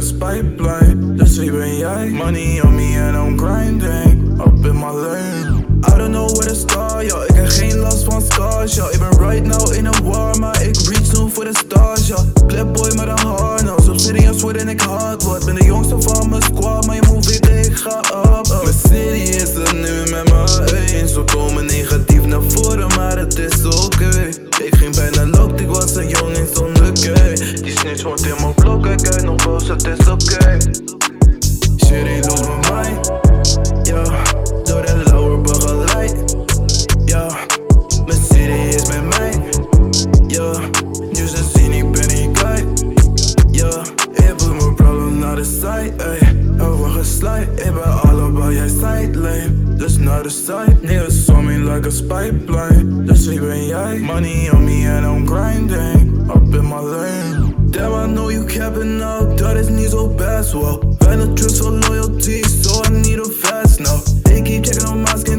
saw 0.00 0.14
me 0.14 0.20
like 0.20 0.42
a 0.42 0.42
pipeline. 0.42 1.16
Dus 1.16 1.38
wie 1.38 1.50
ben 1.50 1.76
jij? 1.76 2.10
Money 2.10 2.60
on 2.60 2.74
me 2.74 2.98
and 2.98 3.16
I'm 3.16 3.36
grinding. 3.36 4.40
Up 4.40 4.64
in 4.64 4.76
my 4.76 4.90
lane. 4.90 5.64
I 5.84 5.96
don't 5.96 6.10
know 6.10 6.26
where 6.26 6.48
to 6.48 6.54
start, 6.54 7.10
yo. 7.10 7.22
Ik 7.22 7.34
heb 7.34 7.48
geen 7.48 7.78
last 7.78 8.04
van 8.04 8.22
scars, 8.22 8.74
yo. 8.74 8.88
Ik 8.90 8.98
ben 8.98 9.28
right 9.28 9.46
now 9.46 9.72
in 9.74 9.86
a 9.86 10.02
war, 10.02 10.38
maar 10.38 10.62
ik 10.62 10.76
reach 10.76 11.12
nu 11.12 11.30
voor 11.30 11.44
de 11.44 11.56
stars, 11.66 12.06
yo. 12.06 12.16
Clipboy 12.46 12.94
met 12.94 13.06
een 13.06 13.26
harnas, 13.26 13.88
op 13.88 13.98
serieus 13.98 14.40
word 14.40 14.56
en 14.56 14.68
ik 14.68 14.80
hard 14.80 15.22
word. 15.22 15.44
Ben 15.44 15.54
de 15.54 15.64
jongste 15.64 16.00
van 16.00 16.28
mijn 16.28 16.42
squad, 16.42 16.86
maar 16.86 16.94
je 16.94 17.02
move 17.06 17.34
it, 17.34 17.66
ik 17.66 17.76
ga 17.76 17.98
up. 17.98 18.62
Mijn 18.62 18.74
city 18.74 19.36
is 19.36 19.54
er 19.54 19.74
nu 19.74 20.10
met 20.10 20.24
me 20.24 20.86
eens. 20.92 21.14
We 21.14 21.24
komen 21.24 21.66
negatief 21.66 22.26
naar 22.26 22.42
voren, 22.48 22.88
maar 22.96 23.18
het 23.18 23.38
is 23.38 23.64
oké. 23.64 24.47
Ik 24.62 24.74
ging 24.74 24.96
bijna 24.96 25.26
locked, 25.26 25.60
ik 25.60 25.66
was 25.66 25.94
een 25.94 26.08
jongen 26.08 26.46
zonder 26.54 26.96
gay. 26.96 27.34
Die 27.34 27.78
snitch 27.78 28.02
wordt 28.02 28.26
in 28.26 28.34
mijn 28.40 28.54
blok, 28.54 28.86
ik 28.86 28.96
kijk 28.96 29.22
nog 29.22 29.44
boos, 29.44 29.68
het 29.68 29.86
is 29.86 30.08
oké. 30.08 30.56
Shit 31.86 32.06
ain't 32.06 32.26
lose 32.26 32.48
my 32.48 32.58
mind. 32.70 33.12
Ja, 33.82 34.02
door 34.64 34.86
de 34.86 35.02
lower 35.12 35.40
begeleid. 35.40 36.36
Ja, 37.04 37.26
mijn 38.06 38.20
city 38.30 38.76
is 38.76 38.86
met 38.86 39.18
mij. 39.18 39.42
Ja, 40.26 40.52
nu 41.12 41.26
ze 41.26 41.44
zien 41.54 41.72
ik 41.72 41.92
ben 41.92 42.08
niet 42.14 42.38
kwijt. 42.38 42.84
Ja, 43.50 43.82
ik 44.12 44.34
moet 44.38 44.58
mijn 44.60 44.74
problem 44.74 45.18
naar 45.18 45.36
de 45.36 45.44
side. 45.44 45.92
Ey, 45.96 46.36
over 46.66 46.90
geslijt, 46.90 47.48
ik 47.54 47.74
ben 47.74 48.00
allebei 48.00 48.54
jij 48.54 48.68
sideline. 48.68 49.57
Dus 49.78 49.96
not 49.98 50.26
a 50.26 50.30
side, 50.30 50.82
niggas 50.82 51.24
saw 51.24 51.40
me 51.40 51.56
like 51.58 51.86
a. 51.86 53.04
Dus 53.06 53.26
wie 53.26 53.40
ben 53.40 53.66
jij? 53.66 53.98
Money 53.98 54.50
on 54.50 54.64
me 54.64 54.88
and 54.88 55.06
I'm 55.06 55.24
grinding. 55.26 56.28
Up 56.28 56.54
in 56.54 56.64
my 56.64 56.80
lane. 56.80 57.54
Damn, 57.70 57.94
I 57.94 58.12
know 58.12 58.30
you 58.30 58.44
capping 58.44 58.98
dat 59.36 59.56
is 59.56 59.68
niet 59.68 59.90
zo 59.90 60.08
best 60.08 60.52
well. 60.52 60.78
Trust 61.34 61.58
for 61.58 61.70
loyalty, 61.70 62.42
so 62.42 62.82
I 62.82 62.88
need 62.90 63.20
a 63.20 63.24
fast 63.24 63.78
now. 63.80 64.00
They 64.24 64.42
keep 64.42 64.64
checking 64.64 64.88
on 64.88 65.02
my 65.02 65.16
skin 65.16 65.37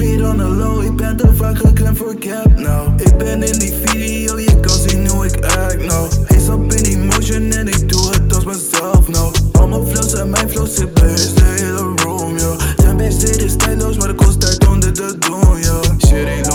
On 0.00 0.38
the 0.38 0.44
low, 0.44 0.84
ik 0.84 0.96
ben 0.96 1.16
te 1.16 1.34
vaak 1.34 1.58
geklemd 1.58 1.98
voor 1.98 2.14
cap. 2.18 2.58
Nou 2.58 2.88
Ik 2.96 3.16
ben 3.18 3.42
in 3.42 3.58
die 3.58 3.72
video, 3.84 4.38
je 4.38 4.60
kan 4.60 4.78
zien 4.88 5.08
hoe 5.08 5.26
ik 5.26 5.44
act 5.44 5.84
nou 5.84 6.08
Ik 6.28 6.40
stap 6.40 6.72
in 6.72 6.84
emotion 6.84 7.50
en 7.50 7.68
ik 7.68 7.88
doe 7.88 8.10
het 8.10 8.34
als 8.34 8.44
mezelf 8.44 9.08
nou 9.08 9.32
Al 9.52 9.68
mijn 9.68 9.86
flows 9.86 10.12
en 10.12 10.30
mijn 10.30 10.48
flows 10.48 10.74
zit 10.74 10.94
bij 10.94 11.14
de 11.14 11.42
hele 11.44 11.92
room 12.04 12.38
yo. 12.38 12.56
Zijn 12.76 12.96
bezig 12.96 13.36
is 13.36 13.56
tijdloos, 13.56 13.96
maar 13.96 14.08
de 14.08 14.14
kost 14.14 14.40
tijd 14.40 14.68
om 14.68 14.80
dit 14.80 14.94
te 14.94 15.16
doen 15.18 15.60
yo. 15.60 15.80
Shit 16.06 16.26
ain't 16.26 16.49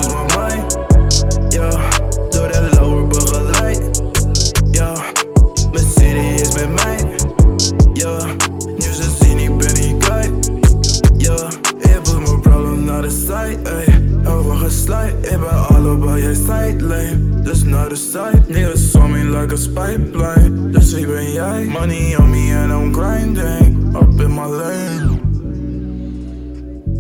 Geslijt, 14.86 15.32
ik 15.32 15.40
ben 15.40 15.68
allebei 15.68 16.22
jij 16.22 16.34
sideline 16.34 17.42
Dus 17.42 17.64
naar 17.64 17.90
de 17.90 17.96
side, 17.96 18.42
niggas 18.48 18.92
saw 18.92 19.08
me 19.08 19.40
like 19.40 19.54
a 19.54 19.82
pipeline 19.82 20.70
Dus 20.70 20.94
ik 20.94 21.08
ben 21.08 21.32
jij, 21.32 21.64
money 21.64 22.18
on 22.18 22.30
me 22.30 22.58
and 22.58 22.72
I'm 22.72 22.94
grinding 22.94 23.96
Up 23.96 24.22
in 24.22 24.34
my 24.34 24.46
lane 24.46 25.20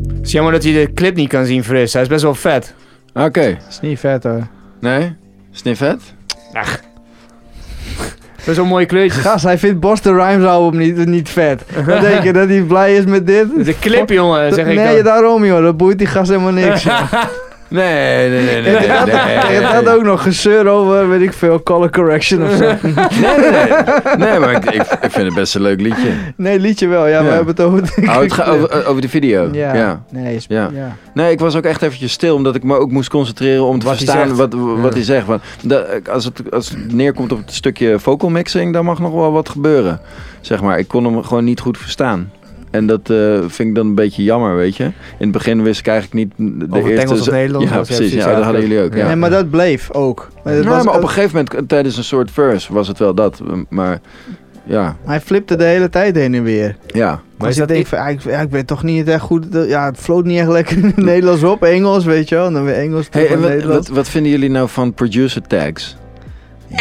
Het 0.08 0.26
is 0.26 0.32
jammer 0.32 0.54
dat 0.54 0.63
je 0.63 0.74
de 0.74 0.93
clip 0.93 1.15
niet 1.15 1.30
kan 1.30 1.45
zien, 1.45 1.63
Fris. 1.63 1.93
Hij 1.93 2.02
is 2.02 2.08
best 2.08 2.24
wel 2.24 2.36
vet. 2.36 2.74
Oké. 3.13 3.58
is 3.69 3.80
niet 3.82 4.00
vet 4.00 4.24
hoor. 4.24 4.48
Nee? 4.80 5.02
Is 5.52 5.58
het 5.58 5.63
niet 5.63 5.78
vet? 5.78 6.02
Best 8.45 8.58
wel 8.58 8.65
mooie 8.65 8.86
kleurtjes. 8.86 9.21
Gast, 9.21 9.43
hij 9.43 9.58
vindt 9.58 9.80
Busta 9.80 10.12
Rhymes 10.12 10.45
album 10.45 10.80
niet, 10.80 11.06
niet 11.06 11.30
vet. 11.30 11.63
Dan 11.86 12.02
denk 12.02 12.24
je 12.24 12.34
dat 12.34 12.48
hij 12.48 12.62
blij 12.62 12.95
is 12.95 13.06
met 13.06 13.28
dit? 13.28 13.65
De 13.65 13.80
clip, 13.80 14.10
jongen, 14.10 14.54
zeg 14.54 14.67
ik 14.67 14.76
nee, 14.76 14.95
dan. 14.95 15.04
daarom 15.04 15.45
joh. 15.45 15.63
Dat 15.63 15.78
boeit 15.78 15.98
die 15.98 16.08
gast 16.08 16.30
helemaal 16.30 16.52
niks. 16.52 16.84
joh. 16.84 17.12
Nee, 17.67 18.30
nee, 18.30 18.43
nee, 18.43 18.62
nee. 18.62 18.62
nee, 18.62 18.88
nee, 19.49 19.62
dat- 19.62 19.86
dat 19.86 19.95
ook 19.95 20.04
nog 20.04 20.23
gezeur 20.23 20.67
over, 20.67 21.10
weet 21.10 21.21
ik 21.21 21.34
veel, 21.34 21.63
color 21.63 21.89
correction 21.89 22.43
of 22.43 22.51
zo. 22.51 22.63
nee, 22.82 22.93
nee, 23.38 23.49
nee. 23.51 24.15
Nee, 24.30 24.39
maar 24.39 24.51
ik, 24.51 24.65
ik, 25.01 25.12
vind 25.12 25.25
het 25.25 25.34
best 25.34 25.56
een 25.56 25.62
leuk 25.62 25.82
liedje. 25.82 26.10
Nee, 26.36 26.60
liedje 26.60 26.88
wel. 26.88 27.08
Ja, 27.08 27.23
we 27.23 27.30
hebben 27.30 27.47
het 27.56 27.62
over... 27.62 27.82
Oh, 28.04 28.15
het 28.19 28.34
gaat 28.34 28.47
over, 28.47 28.86
over 28.86 29.01
de 29.01 29.10
video. 29.10 29.49
Ja. 29.51 29.73
ja. 29.73 30.04
Nee, 30.12 30.36
is, 30.36 30.45
Ja. 30.47 30.69
ja. 30.73 30.95
Nee, 31.13 31.32
ik 31.32 31.39
was 31.39 31.56
ook 31.56 31.63
echt 31.63 31.82
eventjes 31.82 32.12
stil, 32.12 32.36
omdat 32.36 32.56
ik 32.56 32.63
me 32.63 32.78
ook 32.80 32.91
moest 32.91 33.10
concentreren 33.10 33.63
om 33.65 33.80
te 33.80 33.86
Wat 33.86 33.95
verstaan 33.97 34.36
wat, 34.36 34.54
wat 34.82 34.93
hij 34.93 35.04
zegt. 35.04 35.25
Want 35.25 35.41
de- 35.62 36.01
als, 36.12 36.25
het, 36.25 36.41
als 36.51 36.69
het 36.69 36.93
neerkomt 36.93 37.32
op 37.32 37.38
het 37.38 37.54
stukje 37.54 37.99
vocal 37.99 38.30
mixing, 38.30 38.73
dan 38.73 38.86
mag 38.86 38.99
nog 38.99 39.13
wel 39.13 39.32
wat 39.32 39.49
gebeuren. 39.49 39.99
Zeg 40.41 40.62
maar, 40.62 40.80
ik 40.80 40.88
kon 40.88 41.06
hem 41.06 41.23
gewoon 41.23 41.43
niet 41.43 41.60
goed 41.60 41.78
verstaan. 41.78 42.32
En 42.75 42.88
dat 42.88 43.09
eh, 43.09 43.38
vind 43.47 43.69
ik 43.69 43.75
dan 43.75 43.85
een 43.88 43.95
beetje 43.95 44.23
jammer, 44.23 44.55
weet 44.55 44.75
je. 44.77 44.83
In 44.83 44.91
het 45.17 45.31
begin 45.31 45.63
wist 45.63 45.79
ik 45.79 45.88
eigenlijk 45.88 46.13
niet 46.38 46.59
de 46.59 46.65
Of 46.69 46.77
het 46.77 46.85
eerste... 46.85 47.05
Engels 47.05 47.21
of 47.27 47.31
Nederlands, 47.33 47.69
Ja, 47.71 47.81
precies. 47.81 48.13
Ja, 48.13 48.35
dat 48.35 48.43
hadden 48.43 48.61
jullie 48.61 48.79
ook. 48.81 48.93
Ja. 48.95 49.05
Nee, 49.07 49.15
maar 49.15 49.29
dat 49.29 49.49
bleef 49.49 49.91
ook. 49.91 50.27
Maar 50.43 50.53
het 50.53 50.63
Ja, 50.63 50.69
was- 50.69 50.83
maar 50.85 50.95
op 50.95 51.01
een 51.01 51.07
gegeven 51.09 51.35
moment, 51.35 51.53
eh, 51.53 51.61
tijdens 51.67 51.97
een 51.97 52.03
soort 52.03 52.31
verse, 52.31 52.73
was 52.73 52.88
het 52.88 52.99
wel 52.99 53.13
dat. 53.15 53.41
Maar 53.69 53.99
ja, 54.63 54.95
Hij 55.05 55.21
flipte 55.21 55.55
de 55.55 55.63
hele 55.63 55.89
tijd 55.89 56.15
heen 56.15 56.33
en 56.33 56.43
weer. 56.43 56.75
ja. 56.88 57.21
Maar 57.38 57.49
is 57.49 57.57
ik 57.57 57.67
dat 57.67 57.77
ik... 57.77 57.88
ik, 57.91 58.21
ja, 58.23 58.39
ik 58.41 58.49
weet 58.49 58.67
toch 58.67 58.83
niet 58.83 59.07
echt 59.07 59.21
goed. 59.21 59.45
Ja, 59.51 59.85
het 59.85 59.97
floot 59.97 60.25
niet 60.25 60.39
echt 60.39 60.47
lekker 60.49 60.77
in 60.77 60.83
het 60.85 60.97
Nederlands 61.13 61.43
op. 61.43 61.63
Engels, 61.63 62.05
weet 62.05 62.29
je 62.29 62.35
wel. 62.35 62.45
En 62.45 62.53
dan 62.53 62.63
weer 62.65 62.75
Engels, 62.75 63.07
Hey, 63.11 63.23
en 63.25 63.31
naar 63.31 63.39
wat, 63.41 63.49
Nederlands. 63.49 63.88
wat, 63.88 63.97
wat 63.97 64.09
vinden 64.09 64.31
jullie 64.31 64.49
nou 64.49 64.69
van 64.69 64.93
producer 64.93 65.41
tags? 65.41 65.97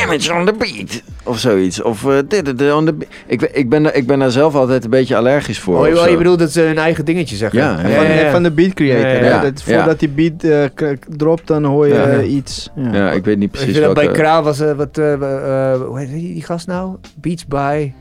Image 0.02 0.32
on 0.34 0.44
the 0.46 0.52
beat. 0.58 1.02
Of 1.24 1.38
zoiets. 1.38 1.82
Of 1.82 2.06
eh, 2.06 2.18
dit, 2.28 2.72
on 2.72 2.84
the 2.84 2.92
beat. 2.92 3.10
Ik, 3.26 3.42
ik, 3.42 3.68
ben, 3.68 3.82
daar- 3.82 3.94
ik 3.94 4.06
ben 4.06 4.18
daar 4.18 4.30
zelf 4.30 4.54
altijd 4.54 4.84
een 4.84 4.90
beetje 4.90 5.16
allergisch 5.16 5.58
voor. 5.60 5.78
Oh, 5.78 5.86
je, 6.04 6.10
je 6.10 6.16
bedoelt 6.16 6.38
dat 6.38 6.52
ze 6.52 6.60
hun 6.60 6.78
eigen 6.78 7.04
dingetje 7.04 7.36
zeggen? 7.36 7.58
Ja, 7.58 7.78
Van, 7.80 7.90
ja, 8.14 8.30
van 8.30 8.42
de 8.42 8.50
beat 8.50 8.74
creator. 8.74 9.08
Ja, 9.08 9.14
hè. 9.16 9.28
ja. 9.28 9.40
Dat, 9.40 9.62
Ja. 9.62 9.76
voordat 9.76 9.98
die 9.98 10.08
beat 10.08 10.42
eh, 10.42 10.90
dropt, 11.16 11.46
dan 11.46 11.64
hoor 11.64 11.88
je 11.88 11.94
Ja. 11.94 12.20
iets. 12.20 12.70
Ja. 12.76 12.94
Ja, 12.94 13.10
ik 13.12 13.24
weet 13.24 13.36
niet 13.38 13.44
Ik 13.54 13.60
precies 13.60 13.80
dat 13.80 13.94
bij. 13.94 14.06
Kraal 14.10 14.42
was... 14.42 14.60
eh, 14.60 14.72
wat, 14.72 14.98
eh, 14.98 15.12
eh, 15.12 15.80
hoe 15.80 15.98
heet 15.98 16.10
die, 16.10 16.42
gast 16.42 16.66
nou? 16.66 16.96
Beats 17.20 17.46
by... 17.46 17.92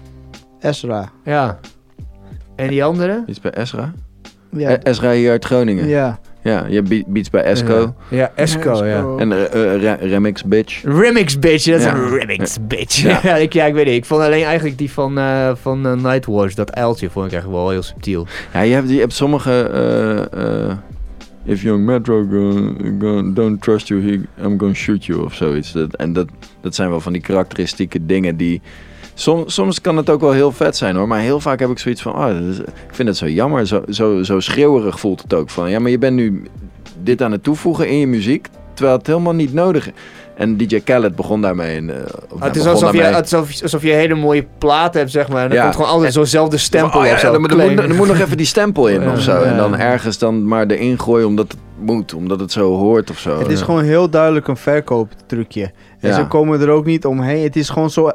Ezra. 0.60 1.10
Ja. 1.24 1.60
En 2.56 2.68
die 2.68 2.84
andere? 2.84 3.24
Iets 3.28 3.42
bij 3.42 3.52
Ezra? 3.54 3.94
Ja. 4.50 4.70
Eh, 4.70 4.92
Ezra 4.92 5.12
hier 5.12 5.32
uit 5.32 5.46
Groningen. 5.46 5.88
Ja, 5.88 6.20
ja. 6.44 6.66
je 6.68 6.76
hebt 6.76 6.90
be- 6.90 7.04
beats 7.08 7.30
bij 7.30 7.44
Esco. 7.44 7.94
Ja, 8.10 8.18
ja 8.18 8.32
Esco, 8.36 8.86
ja. 8.86 9.06
En 9.18 9.32
eh, 9.32 9.74
eh, 9.74 9.82
Re- 9.82 10.08
Remix 10.08 10.44
Bitch. 10.44 10.84
Remix 10.84 11.40
bitch, 11.40 11.66
dat 11.66 11.80
is 11.80 11.84
Ja. 11.86 11.96
een 11.96 12.10
remix 12.10 12.58
bitch. 12.68 13.02
Ja. 13.02 13.20
Ja. 13.30 13.36
ik, 13.36 13.54
ja, 13.54 13.66
ik 13.66 13.74
weet 13.74 13.86
niet. 13.86 13.96
Ik 13.96 14.06
vond 14.06 14.22
alleen 14.22 14.44
eigenlijk 14.44 14.78
die 14.78 14.92
van, 14.92 15.18
eh 15.18 15.52
van 15.56 15.82
Nightwatch, 16.02 16.54
dat 16.54 16.74
uiltje, 16.76 17.10
vond 17.10 17.26
ik 17.26 17.32
echt 17.32 17.48
wel 17.48 17.70
heel 17.70 17.82
subtiel. 17.84 18.28
Ja, 18.54 18.62
je 18.62 18.74
hebt, 18.74 18.90
je 18.90 19.00
hebt 19.00 19.14
sommige... 19.14 19.52
eh, 20.32 20.68
eh, 20.70 20.78
If 21.46 21.62
young 21.62 21.86
Metro 21.86 22.26
go, 22.32 22.74
go- 23.00 23.34
don't 23.34 23.62
trust 23.62 23.88
you, 23.88 24.02
he, 24.02 24.12
I'm 24.46 24.60
gonna 24.60 24.74
shoot 24.74 25.06
you 25.06 25.24
of 25.24 25.34
zoiets. 25.34 25.72
Dat, 25.72 25.96
en 25.96 26.14
dat, 26.14 26.28
dat 26.62 26.76
zijn 26.76 26.90
wel 26.90 27.00
van 27.00 27.14
die 27.14 27.22
karakteristieke 27.22 28.06
dingen 28.06 28.38
die... 28.38 28.62
Som, 29.14 29.44
soms 29.46 29.82
kan 29.82 29.98
het 29.98 30.10
ook 30.10 30.22
wel 30.22 30.32
heel 30.32 30.52
vet 30.52 30.78
zijn 30.78 30.96
hoor, 30.96 31.08
maar 31.08 31.20
heel 31.20 31.40
vaak 31.40 31.60
heb 31.60 31.70
ik 31.70 31.80
zoiets 31.80 32.02
van... 32.02 32.14
Oh, 32.14 32.26
dat 32.28 32.42
is- 32.50 32.58
ik 32.60 32.92
vind 32.92 33.08
het 33.08 33.18
zo 33.18 33.28
jammer, 33.28 33.68
zo, 33.68 33.84
zo, 33.90 34.24
zo 34.24 34.40
schreeuwerig 34.40 35.00
voelt 35.00 35.22
het 35.22 35.34
ook 35.34 35.50
van... 35.50 35.70
Ja, 35.70 35.80
maar 35.80 35.92
je 35.92 35.98
bent 35.98 36.16
nu 36.16 36.44
dit 37.04 37.22
aan 37.22 37.32
het 37.32 37.44
toevoegen 37.44 37.88
in 37.88 37.98
je 37.98 38.08
muziek, 38.08 38.48
terwijl 38.74 38.98
het 38.98 39.08
helemaal 39.08 39.34
niet 39.34 39.54
nodig 39.54 39.88
is. 39.88 39.94
En 40.38 40.58
DJ 40.58 40.80
Khaled 40.80 41.16
begon 41.16 41.42
daarmee. 41.42 41.78
En, 41.78 41.90
eh, 41.90 42.14
of 42.30 42.40
het 42.42 42.56
is 42.56 42.66
alsof 42.66 42.92
je, 42.92 42.98
daarmee. 43.02 43.20
alsof, 43.22 43.62
alsof 43.62 43.82
je 43.82 43.92
een 43.92 43.98
hele 43.98 44.16
mooie 44.16 44.46
plaat 44.58 44.94
hebt, 44.94 45.12
zeg 45.12 45.28
maar. 45.30 45.44
En 45.44 45.50
er 45.50 45.56
Ja. 45.56 45.62
komt 45.64 45.76
gewoon 45.76 45.90
altijd 45.90 46.14
zo'nzelfde 46.14 46.58
stempel 46.58 47.00
Oh 47.00 47.06
ja, 47.06 47.14
of 47.14 47.20
zo. 47.20 47.34
er, 47.34 47.40
moet- 47.40 47.50
er, 47.50 47.56
claim. 47.56 47.76
moet, 47.76 47.84
er 47.84 47.96
moet 47.96 48.08
nog 48.08 48.20
even 48.20 48.38
die 48.38 48.46
stempel 48.46 48.88
in 48.88 49.10
of 49.12 49.22
zo. 49.22 49.42
En 49.42 49.58
dan 49.58 49.78
ergens 49.78 50.18
dan 50.18 50.48
maar 50.48 50.66
erin 50.68 51.00
gooien 51.00 51.28
omdat 51.28 51.48
het 51.52 51.58
moet, 51.86 52.14
omdat 52.14 52.40
het 52.40 52.52
zo 52.52 52.76
hoort 52.76 53.10
of 53.10 53.20
zo. 53.20 53.40
Het 53.40 53.48
is 53.52 53.60
Ja. 53.60 53.66
gewoon 53.66 53.84
heel 53.84 54.10
duidelijk 54.10 54.48
een 54.48 54.58
verkooptrucje. 54.58 55.72
En 56.00 56.10
Ja. 56.10 56.16
ze 56.16 56.28
komen 56.28 56.62
er 56.62 56.70
ook 56.70 56.86
niet 56.86 57.06
omheen. 57.06 57.44
Het 57.44 57.56
is 57.56 57.70
gewoon 57.70 57.90
zo 57.90 58.12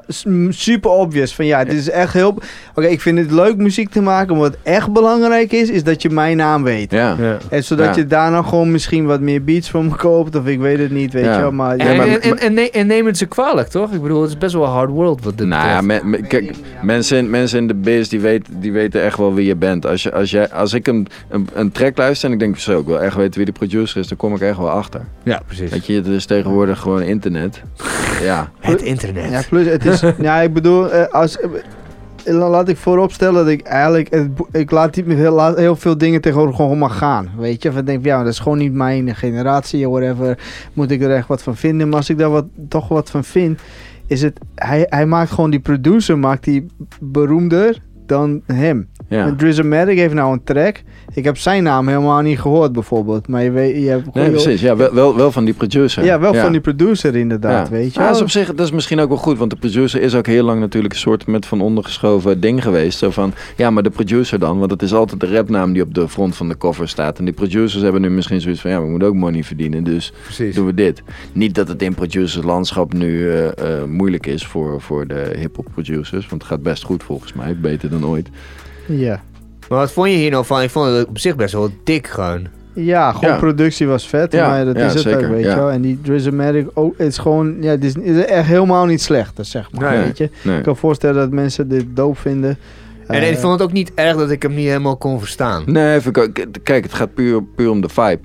super 0.49 0.91
obvious. 0.91 1.35
Van 1.35 1.47
ja, 1.47 1.59
het 1.59 1.73
is 1.73 1.91
echt 1.91 2.13
heel... 2.13 2.35
Oké, 2.75 2.87
ik 2.87 3.01
vind 3.01 3.19
het 3.19 3.31
leuk 3.31 3.57
muziek 3.57 3.91
te 3.91 4.01
maken. 4.01 4.33
Maar 4.33 4.43
wat 4.43 4.57
echt 4.63 4.93
belangrijk 4.93 5.53
is, 5.53 5.71
is 5.71 5.85
dat 5.85 6.03
je 6.03 6.11
mijn 6.11 6.37
naam 6.37 6.63
weet. 6.63 6.91
Ja. 6.91 7.17
Ja. 7.21 7.37
En 7.51 7.65
zodat 7.65 7.87
Ja. 7.87 8.01
je 8.01 8.07
daar 8.07 8.31
dan 8.31 8.45
gewoon 8.45 8.71
misschien 8.71 9.07
wat 9.07 9.21
meer 9.21 9.45
beats 9.45 9.71
van 9.71 9.85
me 9.89 9.95
koopt. 9.97 10.37
Of 10.37 10.47
ik 10.47 10.59
weet 10.61 10.79
het 10.79 10.91
niet, 10.91 11.13
weet 11.13 11.25
Ja. 11.25 11.35
je 11.35 11.41
wel. 11.41 11.53
Maar, 11.53 11.77
En, 11.77 11.97
maar- 11.97 12.07
en, 12.07 12.23
en, 12.23 12.39
en, 12.39 12.55
ne- 12.55 12.71
en 12.71 12.87
neem 12.87 13.07
het 13.07 13.19
ze 13.19 13.27
kwalijk, 13.27 13.69
toch? 13.69 13.93
Ik 13.93 14.03
bedoel, 14.03 14.21
het 14.21 14.31
is 14.31 14.39
best 14.39 14.55
wel 14.55 14.65
een 14.65 14.71
hard 14.71 14.91
world 14.91 15.25
wat 15.25 15.39
dit 15.39 15.47
Nou 15.47 15.69
ja, 15.69 15.81
betreft. 15.81 16.03
me- 16.05 16.11
me- 16.11 16.23
kijk, 16.27 16.55
mensen, 16.83 17.19
in- 17.19 17.31
mensen 17.31 17.59
in 17.59 17.67
de 17.67 17.75
biz 17.75 18.09
die 18.09 18.21
weten, 18.21 18.61
die 18.61 18.73
weten 18.73 19.03
echt 19.03 19.19
wel 19.19 19.35
wie 19.35 19.47
je 19.47 19.57
bent. 19.57 19.87
Als, 19.87 20.03
je, 20.03 20.13
als, 20.13 20.31
jij, 20.31 20.51
als 20.51 20.73
ik 20.73 20.87
een, 20.87 21.07
een, 21.29 21.49
een 21.55 21.73
track 21.73 21.97
luister 21.97 22.29
en 22.29 22.35
ik 22.35 22.41
denk 22.41 22.59
zo, 22.59 22.79
ik 22.81 22.87
wil 22.87 23.01
echt 23.01 23.17
weten 23.17 23.37
wie 23.37 23.45
de 23.45 23.58
producer 23.59 24.01
is, 24.01 24.09
dan 24.09 24.17
kom 24.17 24.35
ik 24.35 24.41
echt 24.41 24.57
wel 24.57 24.71
achter. 24.71 25.01
Ja, 25.23 25.41
precies. 25.47 25.71
Weet 25.71 25.87
je, 25.87 25.95
het 25.95 26.07
is 26.07 26.27
tegenwoordig 26.27 26.79
gewoon 26.81 27.03
internet. 27.03 27.63
Ja. 28.23 28.51
Het 28.59 28.83
internet. 28.83 29.31
Ja, 29.31 29.43
plus 29.49 29.67
het 29.67 29.85
is... 29.85 30.01
ja, 30.29 30.41
ik 30.41 30.53
bedoel, 30.53 30.91
eh, 30.93 31.13
als... 31.15 31.41
eh, 31.41 31.49
la- 32.25 32.49
Laat 32.49 32.69
ik 32.69 32.77
vooropstellen 32.77 33.35
dat 33.45 33.49
ik 33.53 33.63
eigenlijk... 33.63 34.27
ik 34.53 34.71
laat 34.71 34.97
niet 34.97 35.07
met 35.07 35.17
heel, 35.17 35.33
laat 35.35 35.57
heel 35.57 35.77
veel 35.77 35.99
dingen 35.99 36.21
tegenwoordig 36.21 36.57
gewoon 36.57 36.79
maar 36.79 36.91
gaan. 36.91 37.31
Weet 37.37 37.63
je? 37.63 37.69
Of 37.69 37.77
ik 37.77 37.87
denk, 37.87 38.03
van, 38.03 38.11
ja, 38.11 38.23
dat 38.23 38.33
is 38.33 38.39
gewoon 38.39 38.59
niet 38.59 38.73
mijn 38.73 39.15
generatie, 39.17 39.89
whatever. 39.89 40.39
Moet 40.73 40.91
ik 40.91 41.03
er 41.03 41.15
echt 41.15 41.29
wat 41.29 41.43
van 41.43 41.57
vinden? 41.57 41.89
Maar 41.89 41.97
als 41.97 42.11
ik 42.11 42.19
daar 42.19 42.31
wat, 42.31 42.45
toch 42.69 42.89
wat 42.89 43.11
van 43.11 43.25
vind... 43.25 43.61
Is 44.07 44.23
het... 44.23 44.39
Hij, 44.55 44.87
hij 44.89 45.07
maakt 45.07 45.31
gewoon 45.31 45.51
die 45.51 45.61
producer, 45.61 46.19
maakt 46.19 46.45
die 46.45 46.67
beroemder 47.01 47.79
dan 48.09 48.43
hem. 48.47 48.89
ja. 49.09 49.27
En 49.27 49.37
Drizzomatic 49.37 49.99
heeft 49.99 50.15
nou 50.15 50.33
een 50.33 50.45
track. 50.45 50.83
Ik 51.15 51.25
heb 51.25 51.37
zijn 51.39 51.63
naam 51.63 51.89
helemaal 51.89 52.21
niet 52.21 52.41
gehoord 52.41 52.73
bijvoorbeeld. 52.73 53.29
Maar 53.29 53.43
je 53.43 53.51
weet... 53.51 53.83
Je 53.83 53.89
hebt 53.89 54.15
Nee, 54.15 54.31
precies. 54.31 54.61
Ja, 54.61 54.77
wel, 54.77 54.95
wel, 54.95 55.17
wel 55.17 55.33
van 55.33 55.45
die 55.45 55.55
producer. 55.55 56.05
Ja, 56.05 56.21
wel 56.21 56.35
van 56.35 56.53
die 56.53 56.61
producer 56.61 57.17
inderdaad, 57.17 57.67
Ja. 57.69 57.73
weet 57.73 57.95
je 57.95 58.01
Ja, 58.01 58.07
dat 58.07 58.17
is 58.17 58.23
op 58.23 58.31
zich, 58.31 58.47
dat 58.55 58.67
is 58.67 58.73
misschien 58.73 59.01
ook 59.01 59.09
wel 59.09 59.17
goed, 59.19 59.39
want 59.39 59.51
de 59.51 59.57
producer 59.57 60.01
is 60.03 60.15
ook 60.15 60.27
heel 60.27 60.45
lang 60.45 60.61
natuurlijk 60.61 60.95
een 60.95 61.01
soort 61.01 61.27
met 61.27 61.47
van 61.47 61.61
ondergeschoven 61.61 62.41
ding 62.41 62.63
geweest. 62.63 62.99
Zo 62.99 63.11
van, 63.11 63.33
ja, 63.57 63.71
maar 63.71 63.83
de 63.83 63.91
producer 63.91 64.39
dan, 64.39 64.59
want 64.59 64.71
het 64.71 64.83
is 64.83 64.93
altijd 64.95 65.21
de 65.21 65.27
rapnaam 65.27 65.73
die 65.73 65.83
op 65.83 65.95
de 65.95 66.09
front 66.09 66.37
van 66.37 66.49
de 66.49 66.57
cover 66.57 66.89
staat. 66.89 67.19
En 67.19 67.25
die 67.25 67.35
producers 67.35 67.83
hebben 67.83 68.01
nu 68.01 68.11
misschien 68.11 68.41
zoiets 68.41 68.61
van, 68.61 68.71
ja, 68.71 68.81
we 68.83 68.89
moeten 68.89 69.09
ook 69.09 69.15
money 69.15 69.43
verdienen, 69.45 69.85
dus 69.85 70.13
Precies. 70.23 70.55
doen 70.55 70.67
we 70.67 70.75
dit. 70.75 71.03
Niet 71.33 71.55
dat 71.55 71.69
het 71.69 71.83
in 71.83 71.95
producerslandschap 71.95 72.93
nu 72.93 73.31
eh, 73.31 73.47
eh, 73.47 73.85
moeilijk 73.85 74.27
is 74.27 74.47
voor, 74.47 74.81
voor 74.81 75.07
de 75.07 75.33
hip-hop 75.39 75.67
producers, 75.73 76.29
want 76.29 76.43
het 76.43 76.51
gaat 76.51 76.63
best 76.63 76.85
goed 76.85 77.03
volgens 77.03 77.33
mij, 77.33 77.57
beter 77.61 77.91
dan 77.91 77.98
ooit. 78.07 78.29
Ja. 78.87 79.23
Maar 79.69 79.79
wat 79.79 79.93
vond 79.93 80.09
je 80.11 80.17
hier 80.17 80.31
nou 80.31 80.45
van? 80.45 80.63
Ik 80.63 80.71
vond 80.71 80.87
het 80.97 81.07
op 81.07 81.19
zich 81.19 81.37
best 81.37 81.53
wel 81.53 81.71
dik 81.85 82.07
gewoon. 82.07 82.47
Ja, 82.73 83.13
gewoon 83.13 83.31
Ja. 83.31 83.37
productie 83.39 83.87
was 83.87 84.09
vet, 84.09 84.33
Ja, 84.33 84.49
maar 84.49 84.65
dat 84.65 84.77
ja, 84.77 84.85
is 84.87 84.93
het 84.93 85.03
zeker, 85.03 85.25
ook, 85.25 85.31
weet 85.31 85.45
ja. 85.45 85.51
je 85.51 85.57
wel. 85.57 85.71
En 85.71 85.81
die 85.81 85.99
Drizzomatic 86.03 86.67
ook, 86.75 86.95
het 86.99 87.07
is 87.07 87.19
gewoon, 87.19 87.57
ja, 87.61 87.71
het 87.71 87.85
is, 87.85 87.95
echt 88.25 88.47
helemaal 88.47 88.87
niet 88.87 89.03
slecht, 89.03 89.37
dat 89.37 89.47
zeg 89.47 89.73
maar, 89.73 89.93
Nee. 89.95 90.05
weet 90.05 90.19
je. 90.19 90.31
Nee. 90.43 90.57
Ik 90.57 90.63
kan 90.63 90.77
voorstellen 90.77 91.17
dat 91.17 91.31
mensen 91.31 91.69
dit 91.69 91.85
doop 91.95 92.19
vinden. 92.19 92.59
En 93.07 93.21
Eh, 93.23 93.31
ik 93.31 93.39
vond 93.39 93.53
het 93.53 93.63
ook 93.63 93.73
niet 93.73 93.93
erg 93.95 94.17
dat 94.17 94.31
ik 94.31 94.43
hem 94.43 94.55
niet 94.55 94.67
helemaal 94.67 94.97
kon 94.97 95.19
verstaan. 95.19 95.63
Nee, 95.67 96.01
ook- 96.13 96.31
kijk, 96.63 96.83
het 96.85 96.95
gaat 96.95 97.15
puur, 97.15 97.43
puur 97.43 97.71
om 97.71 97.81
de 97.81 97.89
vibe. 97.89 98.21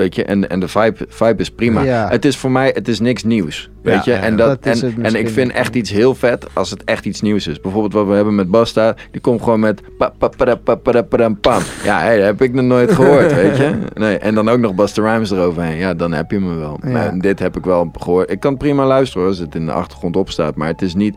Weet 0.00 0.14
je, 0.14 0.24
en, 0.24 0.50
en 0.50 0.60
de 0.60 0.68
vibe, 0.68 1.06
vibe 1.08 1.40
is 1.40 1.50
prima. 1.50 1.82
Ja. 1.82 2.08
Het 2.08 2.24
is 2.24 2.36
voor 2.36 2.50
mij, 2.50 2.70
het 2.74 2.88
is 2.88 3.00
niks 3.00 3.24
nieuws. 3.24 3.70
Weet 3.82 3.94
Ja, 3.94 4.02
je, 4.04 4.10
ja, 4.10 4.26
en, 4.26 4.36
dat, 4.36 4.58
en, 5.02 5.14
ik 5.14 5.28
vind 5.28 5.52
echt 5.52 5.74
iets 5.74 5.90
heel 5.90 6.14
vet 6.14 6.46
als 6.52 6.70
het 6.70 6.84
echt 6.84 7.04
iets 7.04 7.20
nieuws 7.20 7.46
is. 7.46 7.60
Bijvoorbeeld 7.60 7.92
wat 7.92 8.06
we 8.06 8.12
hebben 8.14 8.34
met 8.34 8.50
Basta, 8.50 8.94
die 9.10 9.20
komt 9.20 9.42
gewoon 9.42 9.60
met 9.60 9.82
pa, 9.98 10.12
pa, 10.18 10.28
pa, 10.28 10.54
pa, 10.54 10.74
pa, 10.74 10.92
pa, 10.92 11.02
pa, 11.02 11.28
pam. 11.40 11.62
Ja, 11.84 11.98
hey, 12.00 12.16
dat 12.16 12.26
heb 12.26 12.42
ik 12.42 12.52
nog 12.52 12.64
nooit 12.64 12.92
gehoord, 12.92 13.34
weet 13.34 13.56
je. 13.56 13.78
Nee, 13.94 14.18
en 14.18 14.34
dan 14.34 14.48
ook 14.48 14.58
nog 14.58 14.74
Busta 14.74 15.02
Rhymes 15.02 15.30
eroverheen. 15.30 15.76
Ja, 15.76 15.94
dan 15.94 16.12
heb 16.12 16.30
je 16.30 16.40
me 16.40 16.54
wel. 16.54 16.78
Ja. 16.82 16.90
Maar 16.90 17.18
dit 17.18 17.38
heb 17.38 17.56
ik 17.56 17.64
wel 17.64 17.90
gehoord. 17.98 18.30
Ik 18.30 18.40
kan 18.40 18.56
prima 18.56 18.86
luisteren 18.86 19.22
hoor, 19.22 19.30
als 19.30 19.40
het 19.40 19.54
in 19.54 19.66
de 19.66 19.72
achtergrond 19.72 20.16
opstaat, 20.16 20.56
maar 20.56 20.68
het 20.68 20.82
is 20.82 20.94
niet... 20.94 21.14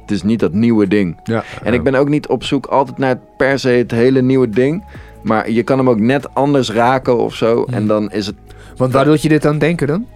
Het 0.00 0.14
is 0.14 0.22
niet 0.22 0.40
dat 0.40 0.52
nieuwe 0.52 0.88
ding. 0.88 1.20
Ja. 1.24 1.44
En 1.62 1.74
ik 1.74 1.82
ben 1.82 1.94
ook 1.94 2.08
niet 2.08 2.26
op 2.26 2.44
zoek 2.44 2.66
altijd 2.66 2.98
naar 2.98 3.18
per 3.36 3.58
se 3.58 3.68
het 3.68 3.90
hele 3.90 4.22
nieuwe 4.22 4.48
ding. 4.50 4.84
Maar 5.26 5.50
je 5.50 5.62
kan 5.62 5.78
hem 5.78 5.88
ook 5.88 5.98
net 6.00 6.34
anders 6.34 6.70
raken 6.70 7.18
of 7.18 7.34
zo. 7.34 7.64
En 7.70 7.86
dan 7.86 8.10
is 8.10 8.26
het 8.26 8.34
Want 8.76 8.92
waar 8.92 9.04
doet 9.04 9.22
je 9.22 9.28
dit 9.28 9.46
aan 9.46 9.58
denken 9.58 9.86
dan? 9.86 10.06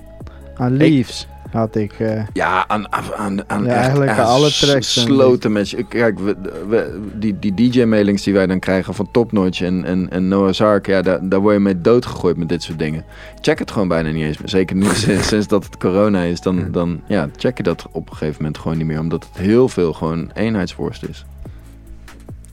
Aan 0.54 0.76
Leaves 0.76 1.26
had 1.50 1.76
ik... 1.76 1.92
eh, 1.92 2.22
Ja, 2.32 2.64
aan, 2.68 2.92
aan, 2.92 3.48
aan, 3.48 3.64
Ja, 3.64 3.70
echt, 3.70 3.76
eigenlijk 3.78 4.10
aan 4.10 4.18
aan 4.18 4.24
alle 4.26 4.50
tracks 4.50 4.96
en 4.96 5.02
Sloten 5.02 5.52
met 5.52 5.70
je. 5.70 5.82
Kijk, 5.86 6.18
we, 6.18 6.36
we- 6.68 7.00
die, 7.14 7.38
die 7.38 7.54
DJ-mailings 7.54 8.22
die 8.22 8.34
wij 8.34 8.46
dan 8.46 8.58
krijgen 8.58 8.94
van 8.94 9.08
Top 9.12 9.32
Notch 9.32 9.62
en, 9.62 9.84
en, 9.84 10.10
en 10.10 10.28
Noah's 10.28 10.60
Ark, 10.60 10.86
ja, 10.86 11.02
daar, 11.02 11.28
daar 11.28 11.40
word 11.40 11.54
je 11.54 11.60
mee 11.60 11.80
doodgegooid 11.80 12.36
met 12.36 12.48
dit 12.48 12.62
soort 12.62 12.78
dingen. 12.78 13.04
Check 13.40 13.58
het 13.58 13.70
gewoon 13.70 13.88
bijna 13.88 14.10
niet 14.10 14.24
eens 14.24 14.38
meer. 14.38 14.48
Zeker 14.48 14.76
nu, 14.76 14.84
sinds, 14.94 15.28
sinds 15.28 15.46
dat 15.48 15.64
het 15.64 15.76
corona 15.76 16.22
is, 16.22 16.40
dan, 16.40 16.68
dan 16.72 17.00
ja, 17.06 17.28
check 17.36 17.56
je 17.56 17.62
dat 17.62 17.86
op 17.92 18.10
een 18.10 18.16
gegeven 18.16 18.36
moment 18.42 18.58
gewoon 18.58 18.76
niet 18.78 18.86
meer. 18.86 19.00
Omdat 19.00 19.26
het 19.32 19.42
heel 19.42 19.68
veel 19.68 19.92
gewoon 19.92 20.30
eenheidsworst 20.34 21.02
is. 21.04 21.24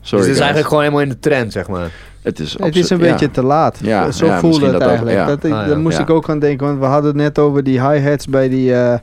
dus 0.00 0.10
het 0.10 0.20
is 0.20 0.26
guys. 0.26 0.38
eigenlijk 0.40 0.68
gewoon 0.68 0.82
helemaal 0.82 1.02
in 1.02 1.08
de 1.08 1.18
trend, 1.18 1.52
zeg 1.52 1.68
maar. 1.68 1.90
Het 2.28 2.40
is, 2.40 2.58
het 2.58 2.76
is 2.76 2.90
een 2.90 2.98
ja. 2.98 3.10
beetje 3.10 3.30
te 3.30 3.42
laat. 3.42 3.78
Ja, 3.82 4.10
Zo 4.10 4.26
ja, 4.26 4.38
voelde 4.38 4.64
het 4.64 4.72
dat 4.72 4.82
eigenlijk. 4.82 5.16
ja. 5.16 5.26
Dat, 5.26 5.44
ik- 5.44 5.52
Ah. 5.52 5.68
Daar 5.68 5.78
moest 5.78 5.96
Ja. 5.96 6.02
ik 6.02 6.10
ook 6.10 6.28
aan 6.28 6.38
denken, 6.38 6.66
want 6.66 6.78
we 6.78 6.84
hadden 6.84 7.06
het 7.10 7.16
net 7.20 7.38
over 7.38 7.64
die 7.64 7.88
hi-hats 7.88 8.26
bij 8.26 8.48
die, 8.48 8.74
eh 8.74 8.98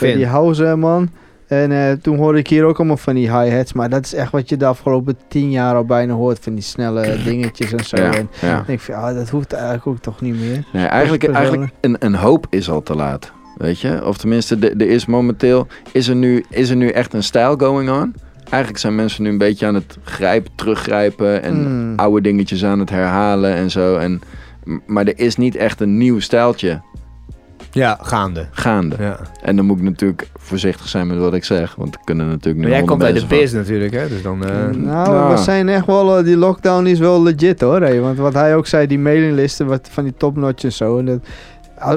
bij 0.00 0.14
die 0.14 0.26
house, 0.26 0.76
man. 0.76 1.10
En 1.46 1.72
eh, 1.72 1.92
toen 2.02 2.16
hoorde 2.16 2.38
ik 2.38 2.46
hier 2.48 2.64
ook 2.64 2.78
allemaal 2.78 2.96
van 2.96 3.14
die 3.14 3.38
hi-hats. 3.38 3.72
Maar 3.72 3.88
dat 3.88 4.04
is 4.04 4.14
echt 4.14 4.32
wat 4.32 4.48
je 4.48 4.56
de 4.56 4.66
afgelopen 4.66 5.16
tien 5.28 5.50
jaar 5.50 5.74
al 5.74 5.84
bijna 5.84 6.12
hoort. 6.14 6.38
Van 6.40 6.54
die 6.54 6.62
snelle 6.62 7.16
dingetjes 7.24 7.72
en 7.72 7.84
zo. 7.84 7.96
Ja, 7.96 8.14
En 8.14 8.30
ja. 8.40 8.58
ik 8.60 8.66
denk 8.66 8.80
van, 8.80 8.94
ah, 8.94 9.14
dat 9.14 9.28
hoeft 9.28 9.52
eigenlijk 9.52 9.86
ook 9.86 9.98
toch 9.98 10.20
niet 10.20 10.40
meer. 10.40 10.64
Nee, 10.72 10.86
eigenlijk, 10.86 11.24
eigenlijk 11.28 11.72
een, 11.80 11.96
een 11.98 12.14
hoop 12.14 12.46
is 12.50 12.70
al 12.70 12.82
te 12.82 12.94
laat. 12.94 13.32
Weet 13.56 13.80
je? 13.80 14.04
Of 14.04 14.16
tenminste, 14.18 14.58
de- 14.58 14.70
er 14.78 14.88
is 14.88 15.06
momenteel... 15.06 15.66
Is 15.92 16.08
er, 16.08 16.16
nu, 16.16 16.44
is 16.50 16.70
er 16.70 16.76
nu 16.76 16.88
echt 16.88 17.14
een 17.14 17.22
stijl 17.22 17.56
going 17.56 17.90
on? 17.90 18.14
Eigenlijk 18.50 18.78
zijn 18.82 18.94
mensen 18.94 19.22
nu 19.22 19.28
een 19.28 19.38
beetje 19.38 19.66
aan 19.66 19.74
het 19.74 19.98
grijpen, 20.04 20.50
teruggrijpen... 20.54 21.42
en 21.42 21.54
Hmm. 21.54 21.92
oude 21.96 22.20
dingetjes 22.20 22.64
aan 22.64 22.78
het 22.78 22.90
herhalen 22.90 23.54
en 23.54 23.70
zo. 23.70 23.96
En, 23.96 24.20
maar 24.86 25.06
er 25.06 25.18
is 25.18 25.36
niet 25.36 25.56
echt 25.56 25.80
een 25.80 25.96
nieuw 25.98 26.20
stijltje 26.20 26.80
Ja, 27.72 27.98
gaande. 28.02 28.46
gaande. 28.50 28.96
Ja. 28.98 29.18
En 29.42 29.56
dan 29.56 29.64
moet 29.64 29.76
ik 29.78 29.82
natuurlijk 29.84 30.28
voorzichtig 30.38 30.88
zijn 30.88 31.06
met 31.06 31.18
wat 31.18 31.34
ik 31.34 31.44
zeg. 31.44 31.74
Want 31.74 31.94
er 31.94 32.00
kunnen 32.04 32.28
natuurlijk 32.28 32.56
nu 32.64 32.68
Maar 32.70 32.78
jij 32.78 32.86
komt 32.86 33.02
uit 33.02 33.20
de 33.20 33.26
biz 33.26 33.52
natuurlijk, 33.52 33.92
hè? 33.92 34.08
Dus 34.08 34.22
dan... 34.22 34.44
eh, 34.44 34.50
nou, 34.52 34.76
nou. 34.76 35.34
we 35.34 35.36
zijn 35.42 35.68
echt 35.68 35.86
wel, 35.86 36.18
eh, 36.18 36.24
die 36.24 36.36
lockdown 36.36 36.86
is 36.86 36.98
wel 36.98 37.22
legit 37.22 37.60
hoor. 37.60 37.80
hé. 37.80 38.00
Want 38.00 38.18
wat 38.18 38.34
hij 38.34 38.56
ook 38.56 38.66
zei, 38.66 38.86
die 38.86 38.98
mailinglisten 38.98 39.66
wat, 39.66 39.88
van 39.90 40.04
die 40.04 40.14
topnotch 40.16 40.64
en 40.64 40.72
zo. 40.72 40.98
En 40.98 41.04
dat, 41.04 41.18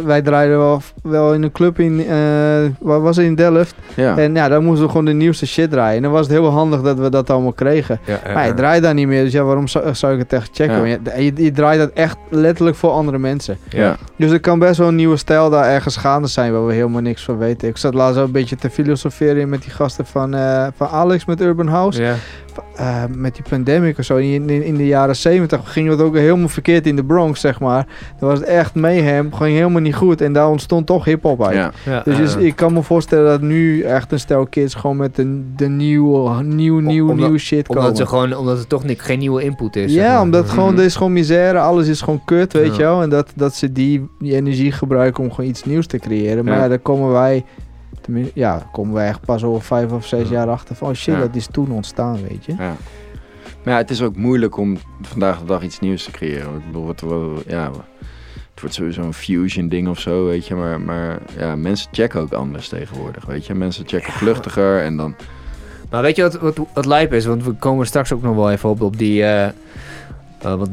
wij 0.03 0.21
draaiden 0.21 0.57
wel, 0.57 0.81
wel 1.03 1.33
in 1.33 1.43
een 1.43 1.51
club 1.51 1.79
in, 1.79 2.07
eh 2.07 2.19
was 2.79 3.15
het 3.15 3.25
in 3.25 3.35
Delft. 3.35 3.75
Ja. 3.95 4.17
En 4.17 4.35
ja, 4.35 4.47
dan 4.49 4.63
moesten 4.63 4.83
we 4.85 4.89
gewoon 4.91 5.05
de 5.05 5.13
nieuwste 5.13 5.47
shit 5.47 5.71
draaien. 5.71 5.95
En 5.95 6.01
dan 6.01 6.11
was 6.11 6.21
het 6.21 6.31
heel 6.31 6.49
handig 6.49 6.81
dat 6.81 6.97
we 6.97 7.09
dat 7.09 7.29
allemaal 7.29 7.53
kregen. 7.53 7.99
ja, 8.05 8.19
ja, 8.25 8.33
maar 8.33 8.47
je 8.47 8.53
draait 8.53 8.83
daar 8.83 8.93
niet 8.93 9.07
meer, 9.07 9.23
dus 9.23 9.33
ja, 9.33 9.43
waarom 9.43 9.67
zou, 9.67 9.95
zou 9.95 10.13
ik 10.13 10.19
het 10.19 10.33
echt 10.33 10.49
checken? 10.53 10.87
Je, 10.87 10.99
je, 11.17 11.43
je 11.43 11.51
draait 11.51 11.79
dat 11.79 11.91
echt 11.93 12.17
letterlijk 12.29 12.77
voor 12.77 12.91
andere 12.91 13.17
mensen. 13.17 13.57
ja. 13.69 13.97
Dus 14.17 14.31
er 14.31 14.39
kan 14.39 14.59
best 14.59 14.77
wel 14.77 14.87
een 14.87 14.95
nieuwe 14.95 15.17
stijl 15.17 15.49
daar 15.49 15.69
ergens 15.69 15.97
gaande 15.97 16.27
zijn 16.27 16.51
waar 16.51 16.65
we 16.65 16.73
helemaal 16.73 17.01
niks 17.01 17.23
van 17.23 17.37
weten. 17.37 17.67
Ik 17.67 17.77
zat 17.77 17.93
laatst 17.93 18.19
ook 18.19 18.25
een 18.25 18.31
beetje 18.31 18.55
te 18.55 18.69
filosoferen 18.69 19.49
met 19.49 19.61
die 19.61 19.71
gasten 19.71 20.05
van, 20.05 20.33
eh, 20.33 20.67
van 20.75 20.87
Alex 20.87 21.25
met 21.25 21.41
Urban 21.41 21.67
House. 21.67 22.13
Eh, 22.75 23.03
met 23.15 23.35
die 23.35 23.43
pandemic 23.49 23.97
of 23.97 24.05
zo. 24.05 24.15
In, 24.17 24.49
in, 24.49 24.63
in 24.63 24.75
de 24.75 24.85
jaren 24.87 25.15
70 25.15 25.59
ging 25.71 25.89
het 25.89 26.01
ook 26.01 26.15
helemaal 26.15 26.47
verkeerd 26.47 26.87
in 26.87 26.95
de 26.95 27.03
Bronx, 27.03 27.39
zeg 27.41 27.59
maar. 27.59 27.87
Dan 28.19 28.29
was 28.29 28.39
het 28.39 28.47
echt 28.47 28.75
mayhem, 28.75 29.33
ging 29.33 29.55
helemaal 29.55 29.81
niet 29.81 29.95
goed. 29.95 30.21
En 30.21 30.33
daar 30.33 30.49
ontstond 30.49 30.85
toch 30.85 31.05
hip-hop 31.05 31.43
uit. 31.43 31.55
Ja. 31.55 31.71
Ja, 31.85 32.01
Dus 32.05 32.19
is- 32.19 32.35
ik 32.35 32.55
kan 32.55 32.73
me 32.73 32.81
voorstellen 32.83 33.25
dat 33.29 33.41
nu 33.41 33.81
echt 33.81 34.11
een 34.11 34.19
stel 34.19 34.45
kids 34.45 34.73
gewoon 34.75 34.97
met 34.97 35.15
de, 35.15 35.41
de 35.55 35.67
nieuwe, 35.67 36.43
nieuw, 36.43 36.79
nieuw, 36.79 37.09
Omdat- 37.09 37.27
nieuw 37.29 37.37
shit 37.37 37.67
komen. 37.67 37.81
Omdat, 37.83 37.97
ze 37.97 38.05
gewoon, 38.05 38.35
omdat 38.35 38.57
het 38.57 38.69
toch 38.69 38.83
niet, 38.83 39.01
geen 39.01 39.19
nieuwe 39.19 39.43
input 39.43 39.75
is. 39.75 39.91
zeg 39.93 40.03
Ja, 40.03 40.11
maar. 40.13 40.21
omdat 40.21 40.49
gewoon, 40.49 40.69
Mhm. 40.71 40.79
er 40.79 40.85
is 40.85 40.95
gewoon 40.95 41.13
misère, 41.13 41.59
alles 41.59 41.87
is 41.87 42.01
gewoon 42.01 42.21
kut, 42.25 42.53
weet 42.53 42.65
Ja. 42.65 42.71
je 42.73 42.81
wel. 42.81 43.01
En 43.01 43.09
dat, 43.09 43.31
dat 43.35 43.55
ze 43.55 43.71
die, 43.71 44.07
die 44.19 44.35
energie 44.35 44.71
gebruiken 44.71 45.23
om 45.23 45.31
gewoon 45.31 45.49
iets 45.49 45.63
nieuws 45.63 45.87
te 45.87 45.97
creëren. 45.97 46.45
Maar 46.45 46.53
Ja. 46.55 46.61
ja, 46.61 46.67
daar 46.67 46.79
komen 46.79 47.11
wij, 47.11 47.45
tenminste, 48.03 48.31
ja, 48.39 48.67
komen 48.71 48.93
wij 48.93 49.07
echt 49.07 49.21
pas 49.25 49.43
over 49.43 49.61
vijf 49.63 49.91
of 49.91 50.05
zes 50.05 50.27
Ja. 50.29 50.33
jaar 50.33 50.47
achter 50.49 50.75
van, 50.75 50.87
oh 50.89 50.93
shit, 50.95 51.13
Ja. 51.13 51.19
dat 51.19 51.35
is 51.35 51.47
toen 51.51 51.71
ontstaan, 51.71 52.17
weet 52.27 52.45
je. 52.45 52.51
Ja. 52.57 52.75
Maar 53.63 53.73
ja, 53.73 53.77
het 53.79 53.89
is 53.89 54.01
ook 54.01 54.15
moeilijk 54.15 54.57
om 54.57 54.77
vandaag 55.01 55.39
de 55.39 55.45
dag 55.45 55.63
iets 55.63 55.79
nieuws 55.79 56.03
te 56.03 56.11
creëren. 56.11 56.55
Ik 56.57 56.65
bedoel, 56.65 56.87
het, 56.87 57.01
wordt- 57.01 57.49
ja, 57.49 57.71
het 58.53 58.59
wordt 58.61 58.75
sowieso 58.75 59.01
een 59.01 59.13
fusion 59.13 59.67
ding 59.69 59.87
of 59.87 59.99
zo, 59.99 60.25
weet 60.25 60.47
je. 60.47 60.55
Maar, 60.55 60.81
maar 60.81 61.19
ja, 61.37 61.55
mensen 61.55 61.89
checken 61.91 62.21
ook 62.21 62.33
anders 62.33 62.67
tegenwoordig, 62.69 63.25
weet 63.25 63.45
je. 63.45 63.53
Mensen 63.53 63.87
checken 63.87 64.13
vluchtiger 64.13 64.81
en 64.83 64.97
dan... 64.97 65.15
Maar 65.89 66.01
weet 66.01 66.15
je 66.15 66.21
wat, 66.21 66.39
wat, 66.39 66.57
wat 66.73 66.85
lijp 66.85 67.13
is? 67.13 67.25
Want 67.25 67.43
we 67.43 67.51
komen 67.53 67.85
straks 67.85 68.11
ook 68.13 68.21
nog 68.21 68.35
wel 68.35 68.51
even 68.51 68.69
op, 68.69 68.81
op 68.81 68.97
die... 68.97 69.23
eh, 69.23 69.45
eh, 69.45 69.53
want 70.41 70.69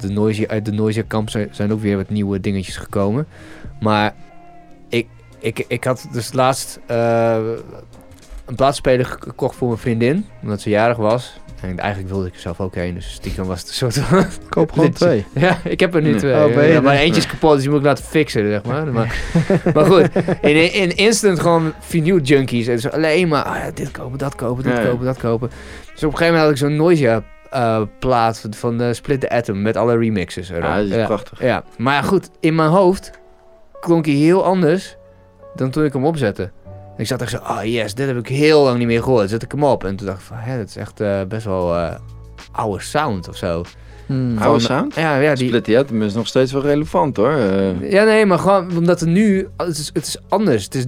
de 0.00 0.08
noisy, 0.08 0.44
uit 0.48 0.64
de 0.64 0.72
Noisia 0.72 1.02
kamp 1.06 1.30
zijn, 1.30 1.48
zijn 1.50 1.72
ook 1.72 1.80
weer 1.80 1.96
wat 1.96 2.08
nieuwe 2.10 2.40
dingetjes 2.40 2.76
gekomen. 2.76 3.26
Maar 3.80 4.14
ik, 5.40 5.64
ik, 5.68 5.84
had 5.84 6.06
dus 6.12 6.32
laatst 6.32 6.80
eh, 6.86 7.36
een 8.46 8.54
plaatspeler 8.54 9.06
gekocht 9.06 9.56
voor 9.56 9.68
mijn 9.68 9.80
vriendin. 9.80 10.26
Omdat 10.42 10.60
ze 10.60 10.70
jarig 10.70 10.96
was. 10.96 11.40
En 11.60 11.78
eigenlijk 11.78 12.12
wilde 12.12 12.26
ik 12.26 12.34
er 12.34 12.40
zelf 12.40 12.60
ook 12.60 12.74
heen. 12.74 12.94
Dus 12.94 13.12
stiekem 13.12 13.44
was 13.44 13.60
het 13.60 13.68
een 13.68 13.74
soort 13.74 13.98
van... 13.98 14.24
Koop 14.48 14.72
gewoon 14.72 14.92
twee. 14.92 15.24
Ja, 15.34 15.58
ik 15.64 15.80
heb 15.80 15.94
er 15.94 16.02
nu 16.02 16.16
twee. 16.16 16.44
Oh, 16.44 16.68
Ja, 16.68 16.80
maar 16.80 16.96
eentje 16.96 17.20
is 17.20 17.26
kapot, 17.26 17.52
dus 17.52 17.60
die 17.60 17.70
moet 17.70 17.78
ik 17.78 17.84
laten 17.84 18.04
fixen, 18.04 18.48
zeg 18.48 18.64
maar. 18.64 18.86
Maar, 18.86 19.22
maar 19.74 19.84
goed, 19.84 20.08
in, 20.40 20.72
in 20.72 20.96
instant 20.96 21.40
gewoon 21.40 21.72
vinyl 21.80 22.18
junkies. 22.18 22.66
En 22.66 22.74
dus 22.74 22.90
alleen 22.90 23.28
maar, 23.28 23.42
ah 23.42 23.74
dit 23.74 23.90
kopen, 23.90 24.18
dat 24.18 24.34
kopen, 24.34 24.64
dit 24.64 24.72
Ja, 24.72 24.84
kopen, 24.84 25.04
dat 25.04 25.18
kopen. 25.18 25.50
Dus 25.92 26.04
op 26.04 26.10
een 26.12 26.18
gegeven 26.18 26.26
moment 26.26 26.42
had 26.42 26.50
ik 26.50 26.56
zo'n 26.56 26.76
Noisia 26.76 27.22
eh, 27.50 27.82
plaat 27.98 28.46
van, 28.50 28.80
eh, 28.80 28.92
Split 28.92 29.20
the 29.20 29.30
Atom 29.30 29.62
met 29.62 29.76
alle 29.76 29.98
remixes 29.98 30.50
erop. 30.50 30.62
Ja, 30.62 30.76
dat 30.76 30.84
is 30.84 30.94
ja, 30.94 31.06
prachtig. 31.06 31.42
ja, 31.42 31.64
maar 31.78 31.94
ja, 31.94 32.02
goed, 32.02 32.30
in 32.40 32.54
mijn 32.54 32.70
hoofd 32.70 33.10
klonk 33.80 34.06
hij 34.06 34.14
heel 34.14 34.44
anders 34.44 34.96
dan 35.54 35.70
toen 35.70 35.84
ik 35.84 35.92
hem 35.92 36.04
opzette. 36.04 36.50
Ik 36.96 37.06
zat 37.06 37.20
echt 37.20 37.30
zo, 37.30 37.36
oh 37.36 37.60
yes, 37.62 37.94
dit 37.94 38.06
heb 38.06 38.16
ik 38.16 38.28
heel 38.28 38.62
lang 38.62 38.78
niet 38.78 38.86
meer 38.86 39.02
gehoord. 39.02 39.30
Zet 39.30 39.42
ik 39.42 39.52
hem 39.52 39.64
op. 39.64 39.84
En 39.84 39.96
toen 39.96 40.06
dacht 40.06 40.18
ik 40.18 40.24
van, 40.24 40.36
hè, 40.36 40.58
dat 40.58 40.68
is 40.68 40.76
echt 40.76 41.00
eh, 41.00 41.20
best 41.28 41.44
wel 41.44 41.76
eh, 41.76 41.94
oude 42.52 42.82
sound 42.82 43.28
of 43.28 43.36
zo. 43.36 43.62
Hmm. 44.06 44.38
Oude 44.38 44.60
sound? 44.60 44.94
Ja, 44.94 45.18
ja 45.18 45.34
die, 45.34 45.46
Split 45.46 45.64
the 45.64 45.78
Atom 45.78 46.02
is 46.02 46.14
nog 46.14 46.26
steeds 46.26 46.52
wel 46.52 46.62
relevant 46.62 47.16
hoor. 47.16 47.32
Eh, 47.32 47.90
ja, 47.90 48.04
nee, 48.04 48.26
maar 48.26 48.38
gewoon 48.38 48.76
omdat 48.76 49.00
er 49.00 49.06
nu... 49.06 49.48
Het 49.56 49.78
is, 49.78 49.90
het 49.92 50.06
is 50.06 50.16
anders. 50.28 50.64
Het 50.64 50.74
is 50.74 50.84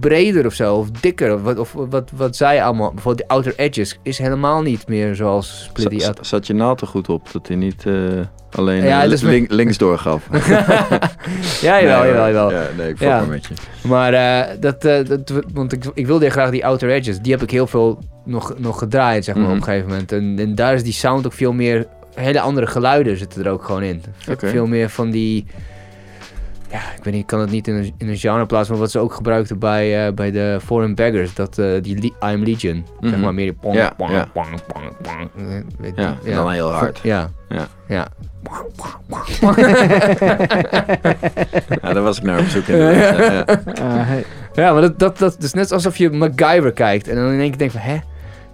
breder 0.00 0.46
of 0.46 0.54
zo. 0.54 0.74
Of 0.76 0.90
dikker. 0.90 1.34
Of 1.34 1.42
wat, 1.42 1.58
of 1.58 1.72
wat, 1.72 2.10
wat 2.14 2.36
zij 2.36 2.62
allemaal... 2.64 2.92
Bijvoorbeeld 2.92 3.28
de 3.28 3.34
outer 3.34 3.54
edges 3.56 3.98
is 4.02 4.18
helemaal 4.18 4.62
niet 4.62 4.88
meer 4.88 5.14
zoals 5.14 5.62
Split 5.64 5.90
the 5.90 6.00
za- 6.00 6.08
Atom. 6.08 6.24
zat 6.24 6.46
je 6.46 6.54
naald 6.54 6.80
er 6.80 6.86
goed 6.86 7.08
op 7.08 7.32
dat 7.32 7.46
hij 7.48 7.56
niet 7.56 7.86
eh, 7.86 7.94
alleen 8.50 8.84
Ja, 8.84 9.04
link- 9.06 9.50
links 9.50 9.78
doorgaf? 9.78 10.28
ja, 11.60 11.80
jawel, 11.82 12.00
Nee, 12.00 12.08
jawel, 12.10 12.26
jawel. 12.26 12.50
Ja, 12.52 12.66
nee, 12.76 12.88
ik 12.88 12.96
volg 12.98 13.10
Ja. 13.10 13.18
maar 13.18 13.28
met 13.28 13.46
je. 13.46 13.54
Maar 13.88 14.12
eh, 14.12 14.56
dat, 14.60 14.82
dat... 14.82 15.32
Want 15.52 15.72
ik, 15.72 15.84
ik 15.94 16.06
wilde 16.06 16.30
graag 16.30 16.50
die 16.50 16.66
outer 16.66 16.90
edges. 16.90 17.18
Die 17.20 17.32
heb 17.32 17.42
ik 17.42 17.50
heel 17.50 17.66
veel 17.66 17.98
nog, 18.24 18.54
nog 18.58 18.78
gedraaid, 18.78 19.24
zeg 19.24 19.34
maar, 19.34 19.44
Mhm. 19.44 19.52
op 19.52 19.58
een 19.58 19.64
gegeven 19.64 19.88
moment. 19.88 20.12
En, 20.12 20.34
en 20.38 20.54
daar 20.54 20.74
is 20.74 20.82
die 20.82 20.92
sound 20.92 21.26
ook 21.26 21.32
veel 21.32 21.52
meer... 21.52 21.86
Hele 22.14 22.40
andere 22.40 22.66
geluiden 22.66 23.16
zitten 23.16 23.44
er 23.44 23.50
ook 23.50 23.64
gewoon 23.64 23.82
in. 23.82 24.02
Veel 24.36 24.66
meer 24.66 24.90
van 24.90 25.10
die... 25.10 25.46
Ja, 26.70 26.78
ik 26.96 27.04
weet 27.04 27.12
niet, 27.14 27.22
ik 27.22 27.26
kan 27.26 27.40
het 27.40 27.50
niet 27.50 27.68
in 27.68 27.74
een, 27.74 27.94
in 27.98 28.08
een 28.08 28.16
genre 28.16 28.46
plaatsen, 28.46 28.72
maar 28.72 28.82
wat 28.82 28.90
ze 28.90 28.98
ook 28.98 29.14
gebruikten 29.14 29.58
bij, 29.58 30.06
eh, 30.06 30.12
bij 30.12 30.30
de 30.30 30.58
Foreign 30.64 30.94
Beggars, 30.94 31.34
dat, 31.34 31.58
eh, 31.58 31.66
die 31.82 32.12
Le- 32.20 32.32
I'm 32.32 32.42
Legion, 32.42 32.86
zeg 33.00 33.10
Mhm. 33.10 33.20
maar 33.20 33.34
meer 33.34 33.44
die 33.44 33.58
pong, 33.60 33.74
Ja, 33.74 33.92
pong, 33.96 34.10
ja. 34.10 34.28
pong, 34.32 34.48
pong, 34.72 34.90
pong, 35.02 35.30
weet 35.78 35.92
Ja, 35.96 36.16
je, 36.22 36.30
en 36.30 36.36
dan 36.36 36.50
heel 36.50 36.72
hard. 36.72 36.98
Ja. 37.02 37.30
Ja. 37.48 37.66
Ja. 37.88 38.06
Ja, 41.82 41.92
daar 41.92 42.02
was 42.02 42.16
ik 42.18 42.22
naar 42.22 42.38
op 42.38 42.46
zoek. 42.46 42.66
inderdaad. 42.66 43.16
Ja, 43.78 43.94
ja. 43.94 44.04
Hey. 44.04 44.24
ja, 44.54 44.72
maar 44.72 44.80
dat, 44.80 44.98
dat, 44.98 45.18
dat 45.18 45.36
is 45.42 45.52
net 45.52 45.72
alsof 45.72 45.96
je 45.96 46.10
MacGyver 46.10 46.72
kijkt 46.72 47.08
en 47.08 47.14
dan 47.16 47.24
in 47.32 47.40
één 47.40 47.48
keer 47.48 47.58
denkt 47.58 47.74
van, 47.74 47.82
hè, 47.82 47.96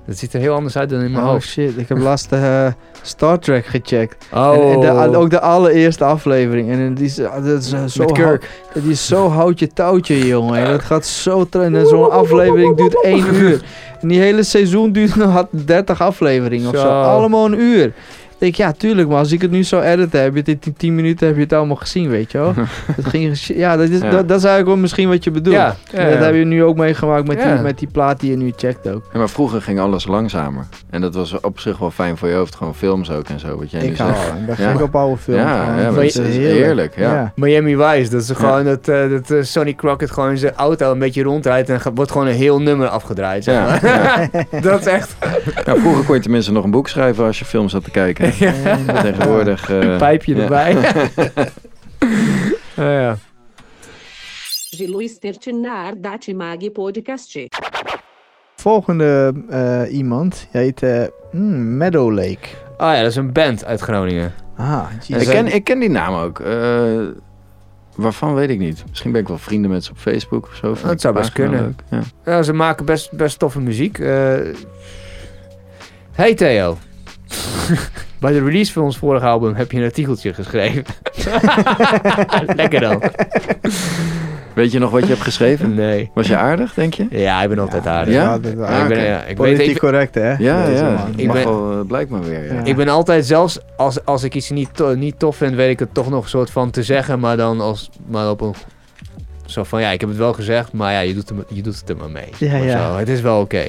dat 0.07 0.17
ziet 0.17 0.33
er 0.33 0.41
heel 0.41 0.55
anders 0.55 0.77
uit 0.77 0.89
dan 0.91 1.01
in 1.01 1.11
mijn 1.13 1.25
Oh 1.25 1.31
hoofd. 1.31 1.49
shit, 1.49 1.79
ik 1.79 1.89
heb 1.89 1.99
laatst 1.99 2.33
eh, 2.33 2.67
Star 3.03 3.39
Trek 3.39 3.67
gecheckt. 3.67 4.27
Oh, 4.35 4.53
En, 4.55 4.73
en 4.73 4.81
de- 4.81 4.91
al- 4.91 5.15
ook 5.15 5.31
de 5.31 5.41
allereerste 5.41 6.05
aflevering. 6.05 6.71
En 6.71 6.95
die 6.95 7.05
is, 7.05 7.15
dat 7.15 7.45
is 7.45 7.73
eh, 7.73 7.85
zo 7.85 8.03
met 8.05 8.13
Kirk. 8.13 8.49
hout- 8.73 8.83
die 8.85 8.93
is 8.93 9.07
zo 9.07 9.29
houtje 9.29 9.67
touwtje, 9.69 10.27
jongen. 10.27 10.67
Dat 10.71 10.83
gaat 10.83 11.07
zo 11.07 11.45
trainen. 11.49 11.81
En 11.81 11.87
zo'n 11.87 12.11
aflevering 12.11 12.77
duurt 12.77 13.03
één 13.05 13.35
uur. 13.35 13.63
En 14.01 14.09
die 14.09 14.21
hele 14.21 14.43
seizoen 14.43 14.93
duurt 14.93 15.17
nog 15.25 15.47
30 15.51 16.01
afleveringen 16.01 16.69
of. 16.69 16.77
Zo. 16.81 16.89
Allemaal 17.03 17.45
een 17.47 17.61
uur. 17.61 17.93
Denk 18.43 18.53
ik, 18.53 18.59
ja, 18.61 18.73
tuurlijk, 18.73 19.09
maar 19.09 19.19
als 19.19 19.33
ik 19.33 19.43
het 19.43 19.51
nu 19.51 19.63
zo 19.65 19.81
editen, 19.81 20.23
heb 20.23 20.33
je 20.33 20.39
het 20.39 20.49
in 20.49 20.59
die 20.61 20.73
10 20.73 20.95
minuten 20.95 21.27
heb 21.27 21.37
je 21.37 21.43
het 21.43 21.53
allemaal 21.53 21.77
gezien, 21.77 22.09
weet 22.09 22.33
je 22.33 22.39
wel. 22.39 22.55
dat 22.97 23.07
ging, 23.07 23.39
ja, 23.39 23.77
dat 23.77 23.89
is, 23.89 24.01
Ja. 24.01 24.11
Dat, 24.11 24.29
dat 24.29 24.39
is 24.39 24.45
eigenlijk 24.45 24.67
wel 24.67 24.77
misschien 24.77 25.09
wat 25.09 25.25
je 25.25 25.31
bedoelt. 25.31 25.57
Ja, 25.57 25.77
ja, 25.93 26.05
dat 26.05 26.13
ja. 26.19 26.25
heb 26.25 26.35
je 26.35 26.45
nu 26.45 26.65
ook 26.65 26.77
meegemaakt 26.77 27.27
met, 27.27 27.39
Ja. 27.43 27.55
die, 27.55 27.63
met 27.63 27.79
die 27.79 27.89
plaat 27.93 28.21
die 28.21 28.31
je 28.31 28.37
nu 28.37 28.53
checkt 28.57 28.89
ook. 28.89 29.03
Ja, 29.13 29.19
maar 29.19 29.29
vroeger 29.29 29.63
ging 29.63 29.81
alles 29.81 30.07
langzamer. 30.07 30.65
En 30.91 31.01
dat 31.01 31.15
was 31.15 31.41
op 31.41 31.59
zich 31.61 31.79
wel 31.79 31.91
fijn 31.91 32.17
voor 32.17 32.29
je 32.29 32.35
hoofd. 32.35 32.55
Gewoon 32.55 32.75
films 32.75 33.11
ook 33.11 33.29
en 33.29 33.41
zo, 33.41 33.59
wat 33.59 33.71
jij 33.71 33.83
nu 33.83 33.87
Ik 33.89 33.97
hou 33.99 34.13
zegt. 34.57 34.75
ik 34.75 34.81
op 34.83 34.97
oude 34.97 35.17
films. 35.17 35.41
Ja, 35.41 35.91
Dat 35.91 36.03
is 36.03 36.17
heerlijk, 36.37 36.97
ja. 36.97 37.33
Miami 37.37 37.77
Vice, 37.77 38.11
dat 38.11 38.23
is 38.23 38.31
gewoon 38.31 38.65
dat, 38.65 38.89
eh, 38.89 39.01
dat 39.11 39.47
Sonny 39.47 39.75
Crockett 39.75 40.11
gewoon 40.13 40.31
in 40.31 40.39
zijn 40.39 40.55
auto 40.57 40.93
een 40.93 40.99
beetje 40.99 41.23
rondrijdt 41.23 41.69
en 41.69 41.81
gaat- 41.81 41.93
wordt 41.95 42.11
gewoon 42.11 42.27
een 42.27 42.35
heel 42.35 42.61
nummer 42.61 42.89
afgedraaid. 42.89 43.45
zeg 43.45 43.55
Ja, 43.55 43.65
maar. 43.67 44.29
ja. 44.53 44.61
dat 44.71 44.81
is 44.81 44.87
echt 44.87 45.15
Ja, 45.65 45.75
vroeger 45.77 46.05
kon 46.05 46.15
je 46.15 46.21
tenminste 46.21 46.53
nog 46.53 46.65
een 46.65 46.71
boek 46.71 46.89
schrijven 46.89 47.25
als 47.25 47.39
je 47.39 47.45
film 47.45 47.69
zat 47.69 47.85
te 47.85 47.91
kijken. 47.91 48.32
Tegenwoordig... 49.03 49.71
eh, 49.71 49.79
een 49.79 49.99
pijpje 49.99 50.35
ja. 50.35 50.43
erbij. 50.43 50.77
Ja, 52.77 53.01
ja. 53.01 53.17
Magi 56.37 56.71
podcastje. 56.71 57.49
Volgende 58.57 59.33
eh, 59.49 59.83
iemand, 59.95 60.47
heet 60.51 60.83
eh, 60.83 61.05
hmm, 61.31 61.77
Meadow 61.77 62.13
Lake. 62.13 62.49
Ah 62.77 62.95
ja, 62.95 63.01
dat 63.01 63.11
is 63.11 63.17
een 63.17 63.33
band 63.33 63.65
uit 63.65 63.81
Groningen. 63.81 64.33
Ah, 64.57 64.87
Ik 65.07 65.27
ken, 65.27 65.47
ik 65.55 65.65
ken 65.65 65.79
die 65.79 65.91
naam 65.91 66.15
ook. 66.15 66.41
Eh, 66.41 67.01
waarvan 67.97 68.35
weet 68.35 68.51
ik 68.51 68.59
niet. 68.59 68.85
Misschien 68.89 69.13
ben 69.13 69.21
ik 69.21 69.29
wel 69.29 69.39
vrienden 69.39 69.71
met 69.71 69.85
ze 69.85 69.91
op 69.91 69.99
Facebook 69.99 70.47
of 70.47 70.55
zo. 70.55 70.77
Dat 70.87 71.01
zou 71.01 71.15
best 71.15 71.33
kunnen. 71.33 71.77
Ja. 71.91 72.01
Ja, 72.25 72.43
ze 72.43 72.53
maken 72.53 72.85
best, 72.85 73.13
best 73.13 73.39
toffe 73.39 73.61
muziek. 73.61 73.99
Eh 73.99 74.37
hey 76.13 76.35
Theo. 76.35 76.79
Bij 78.21 78.33
de 78.33 78.45
release 78.45 78.73
van 78.73 78.83
ons 78.83 78.99
vorige 78.99 79.27
album 79.27 79.55
heb 79.55 79.73
je 79.73 79.79
een 79.79 79.85
artikeltje 79.85 80.35
geschreven. 80.35 80.85
Lekker 82.57 82.81
dan. 82.81 83.03
Weet 84.55 84.73
je 84.73 84.79
nog 84.79 84.91
wat 84.91 85.03
je 85.03 85.09
hebt 85.09 85.21
geschreven? 85.21 85.75
Nee. 85.75 86.11
Was 86.15 86.27
je 86.27 86.37
aardig, 86.37 86.75
denk 86.75 86.95
je? 86.95 87.07
Ja, 87.11 87.43
ik 87.43 87.49
ben 87.49 87.59
altijd 87.59 87.87
aardig. 87.87 88.15
Ja? 88.15 88.35
ik 88.35 88.41
ben, 88.89 89.03
ja, 89.03 89.19
ik 89.21 89.27
weet, 89.27 89.35
Politiek 89.37 89.67
ik, 89.71 89.79
correct, 89.79 90.15
hè? 90.15 90.29
Ja, 90.31 90.67
ja. 90.69 91.07
Ik 91.17 91.27
Mag 91.27 91.37
ben- 91.37 91.45
wel, 91.45 91.73
eh, 91.73 91.87
blijkt 91.87 92.11
maar 92.11 92.23
weer. 92.23 92.45
Ja. 92.47 92.53
Ja. 92.55 92.65
ik 92.65 92.77
ben 92.77 92.89
altijd, 92.89 93.27
zelfs 93.27 93.59
als, 93.77 94.05
als 94.05 94.23
ik 94.23 94.35
iets 94.35 94.51
niet, 94.51 94.69
to- 94.75 94.95
niet 94.95 95.19
tof 95.19 95.37
vind, 95.37 95.55
weet 95.55 95.71
ik 95.71 95.79
het 95.79 95.95
toch 95.95 96.11
nog 96.11 96.23
een 96.23 96.29
soort 96.31 96.51
van 96.51 96.71
te 96.71 96.83
zeggen. 96.83 97.21
Maar 97.21 97.37
dan 97.37 97.61
als, 97.61 97.91
maar 98.07 98.31
op 98.31 98.41
een... 98.41 98.55
Zo 99.47 99.63
van, 99.65 99.81
ja, 99.81 99.91
ik 99.91 100.01
heb 100.01 100.09
het 100.09 100.19
wel 100.19 100.33
gezegd, 100.33 100.73
maar 100.73 100.93
ja, 100.93 101.01
je 101.01 101.15
doet, 101.15 101.31
er, 101.31 101.37
je 101.49 101.63
doet 101.63 101.79
het 101.81 101.89
er 101.89 101.97
maar 101.97 102.11
mee. 102.11 102.29
Ja, 102.39 102.57
ja. 102.57 102.89
zo. 102.91 102.97
Het 102.99 103.09
is 103.09 103.21
wel 103.21 103.41
oké. 103.41 103.65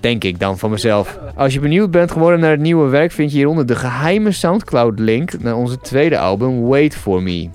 Denk 0.00 0.24
ik 0.24 0.40
dan 0.40 0.58
van 0.58 0.70
mezelf. 0.70 1.18
Als 1.34 1.52
je 1.54 1.60
benieuwd 1.60 1.90
bent 1.90 2.10
geworden 2.10 2.40
naar 2.40 2.50
het 2.50 2.60
nieuwe 2.60 2.88
werk, 2.88 3.12
vind 3.12 3.30
je 3.30 3.36
hieronder 3.36 3.66
de 3.66 3.74
geheime 3.76 4.32
Soundcloud-link 4.32 5.42
naar 5.42 5.54
onze 5.54 5.78
tweede 5.78 6.18
album, 6.18 6.66
Wait 6.66 6.94
For 6.96 7.22
Me. 7.22 7.48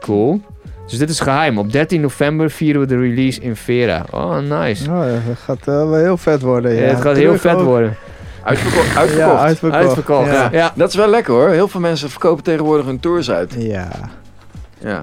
Cool. 0.00 0.40
Dus 0.88 0.98
dit 0.98 1.10
is 1.10 1.20
geheim. 1.20 1.58
Op 1.58 1.72
13 1.72 2.00
november 2.00 2.50
vieren 2.50 2.80
we 2.80 2.86
de 2.86 2.98
release 2.98 3.40
in 3.40 3.56
Vera. 3.56 4.04
Oh, 4.10 4.38
nice. 4.38 4.90
Oh, 4.90 5.00
dat 5.26 5.36
gaat 5.44 5.58
eh, 5.58 5.64
wel 5.64 5.94
heel 5.94 6.16
vet 6.16 6.42
worden. 6.42 6.74
Ja, 6.74 6.80
Ja, 6.82 6.86
het 6.88 7.00
gaat 7.00 7.16
heel 7.16 7.38
vet 7.38 7.54
ook. 7.54 7.64
worden. 7.64 7.96
Uitverko- 8.42 8.98
uitverkocht. 8.98 9.16
Ja, 9.16 9.38
uitverkocht. 9.38 9.82
Uitverkocht. 9.84 10.30
Ja. 10.30 10.48
Ja. 10.52 10.72
Dat 10.74 10.88
is 10.88 10.94
wel 10.94 11.08
lekker 11.08 11.34
hoor. 11.34 11.48
Heel 11.48 11.68
veel 11.68 11.80
mensen 11.80 12.10
verkopen 12.10 12.44
tegenwoordig 12.44 12.86
hun 12.86 13.00
tours 13.00 13.30
uit. 13.30 13.54
Ja, 13.58 13.88
Ja. 14.84 15.02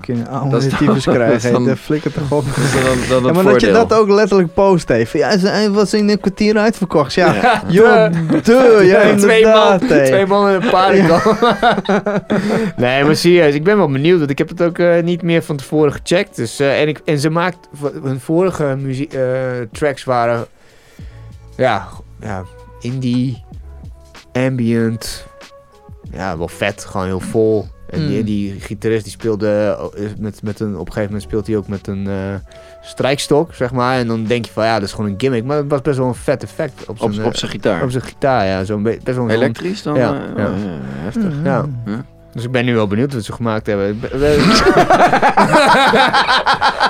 dat 0.50 0.64
is 0.64 1.04
krijgen. 1.04 1.52
dan- 1.52 1.64
De 1.64 1.78
flikker 1.78 2.12
toch 2.14 2.32
op. 2.32 2.46
Dan, 3.10 3.24
Ja, 3.24 3.32
maar 3.32 3.44
dat 3.44 3.62
je 3.62 3.72
dat 3.72 3.94
ook 3.94 4.10
letterlijk 4.10 4.54
post 4.54 4.88
heeft. 4.88 5.12
Ja, 5.12 5.38
ze 5.38 5.70
was 5.72 5.94
in 5.94 6.10
een 6.10 6.20
kwartier 6.20 6.58
uitverkocht. 6.58 7.14
Ja, 7.14 7.34
Ja. 7.34 7.62
joh, 7.68 8.12
duh, 8.44 8.86
ja, 8.92 9.16
twee, 9.16 9.46
man, 9.46 9.80
hey. 9.84 10.06
twee 10.06 10.26
mannen 10.26 10.56
en 10.56 10.62
een 10.64 10.70
paard. 10.70 10.96
nee, 12.78 13.04
maar 13.04 13.16
serieus, 13.16 13.54
ik 13.54 13.64
ben 13.64 13.78
wel 13.78 13.90
benieuwd. 13.92 14.20
Want 14.20 14.30
ik 14.32 14.38
heb 14.38 14.50
het 14.50 14.62
ook 14.62 14.78
eh, 14.78 15.04
niet 15.04 15.22
meer 15.22 15.44
van 15.44 15.56
tevoren 15.58 15.92
gecheckt. 15.92 16.36
Dus, 16.36 16.60
eh, 16.60 16.82
en, 16.82 16.88
ik, 16.88 17.02
en 17.06 17.20
ze 17.20 17.30
maakt... 17.30 17.58
Hun 18.04 18.20
vorige 18.20 18.76
muziek, 18.80 19.14
eh, 19.14 19.22
tracks 19.72 20.04
waren... 20.04 20.46
Ja, 21.58 21.88
ja, 22.22 22.44
indie, 22.80 23.44
ambient. 24.34 25.26
Ja, 26.12 26.38
wel 26.38 26.48
vet. 26.48 26.86
Gewoon 26.86 27.06
heel 27.08 27.20
vol. 27.20 27.68
En 27.92 28.08
die, 28.08 28.20
Mm. 28.20 28.26
die 28.26 28.56
gitarist 28.60 29.04
die 29.04 29.12
speelde 29.12 29.78
eh, 29.96 30.04
met, 30.20 30.40
met 30.44 30.60
een... 30.60 30.74
Op 30.74 30.80
een 30.80 30.86
gegeven 30.94 31.04
moment 31.04 31.22
speelt 31.22 31.48
hij 31.48 31.56
ook 31.58 31.68
met 31.68 31.88
een... 31.88 32.08
eh, 32.08 32.14
strijkstok, 32.84 33.54
zeg 33.54 33.72
maar. 33.72 33.98
En 33.98 34.08
dan 34.08 34.24
denk 34.26 34.46
je 34.46 34.52
van 34.52 34.66
ja, 34.66 34.74
dat 34.80 34.88
is 34.88 34.94
gewoon 34.94 35.10
een 35.10 35.16
gimmick. 35.18 35.44
Maar 35.44 35.58
het 35.58 35.70
was 35.70 35.82
best 35.82 35.98
wel 35.98 36.08
een 36.08 36.16
vet 36.16 36.44
effect 36.44 36.86
op 36.88 36.98
zijn, 36.98 37.20
Op, 37.20 37.26
op 37.26 37.36
zijn 37.36 37.52
gitaar. 37.52 37.84
op 37.84 37.92
zijn 37.92 38.04
gitaar, 38.04 38.46
ja. 38.46 38.64
Zo'n 38.64 38.84
be- 38.84 38.98
best 39.04 39.18
wel 39.18 39.26
een 39.26 39.32
Elektrisch 39.32 39.84
dan? 39.84 39.96
Ja, 39.96 40.14
eh, 40.14 40.20
ja. 40.38 40.46
oh, 40.46 40.52
heftig. 41.04 41.34
Ja. 41.44 41.66
Ja. 41.86 42.06
Dus 42.34 42.44
ik 42.44 42.52
ben 42.52 42.66
nu 42.66 42.76
wel 42.76 42.88
benieuwd 42.88 43.14
wat 43.14 43.24
ze 43.24 43.34
gemaakt 43.34 43.66
hebben. 43.68 43.88
Ik 43.90 44.00
ben- 44.02 44.20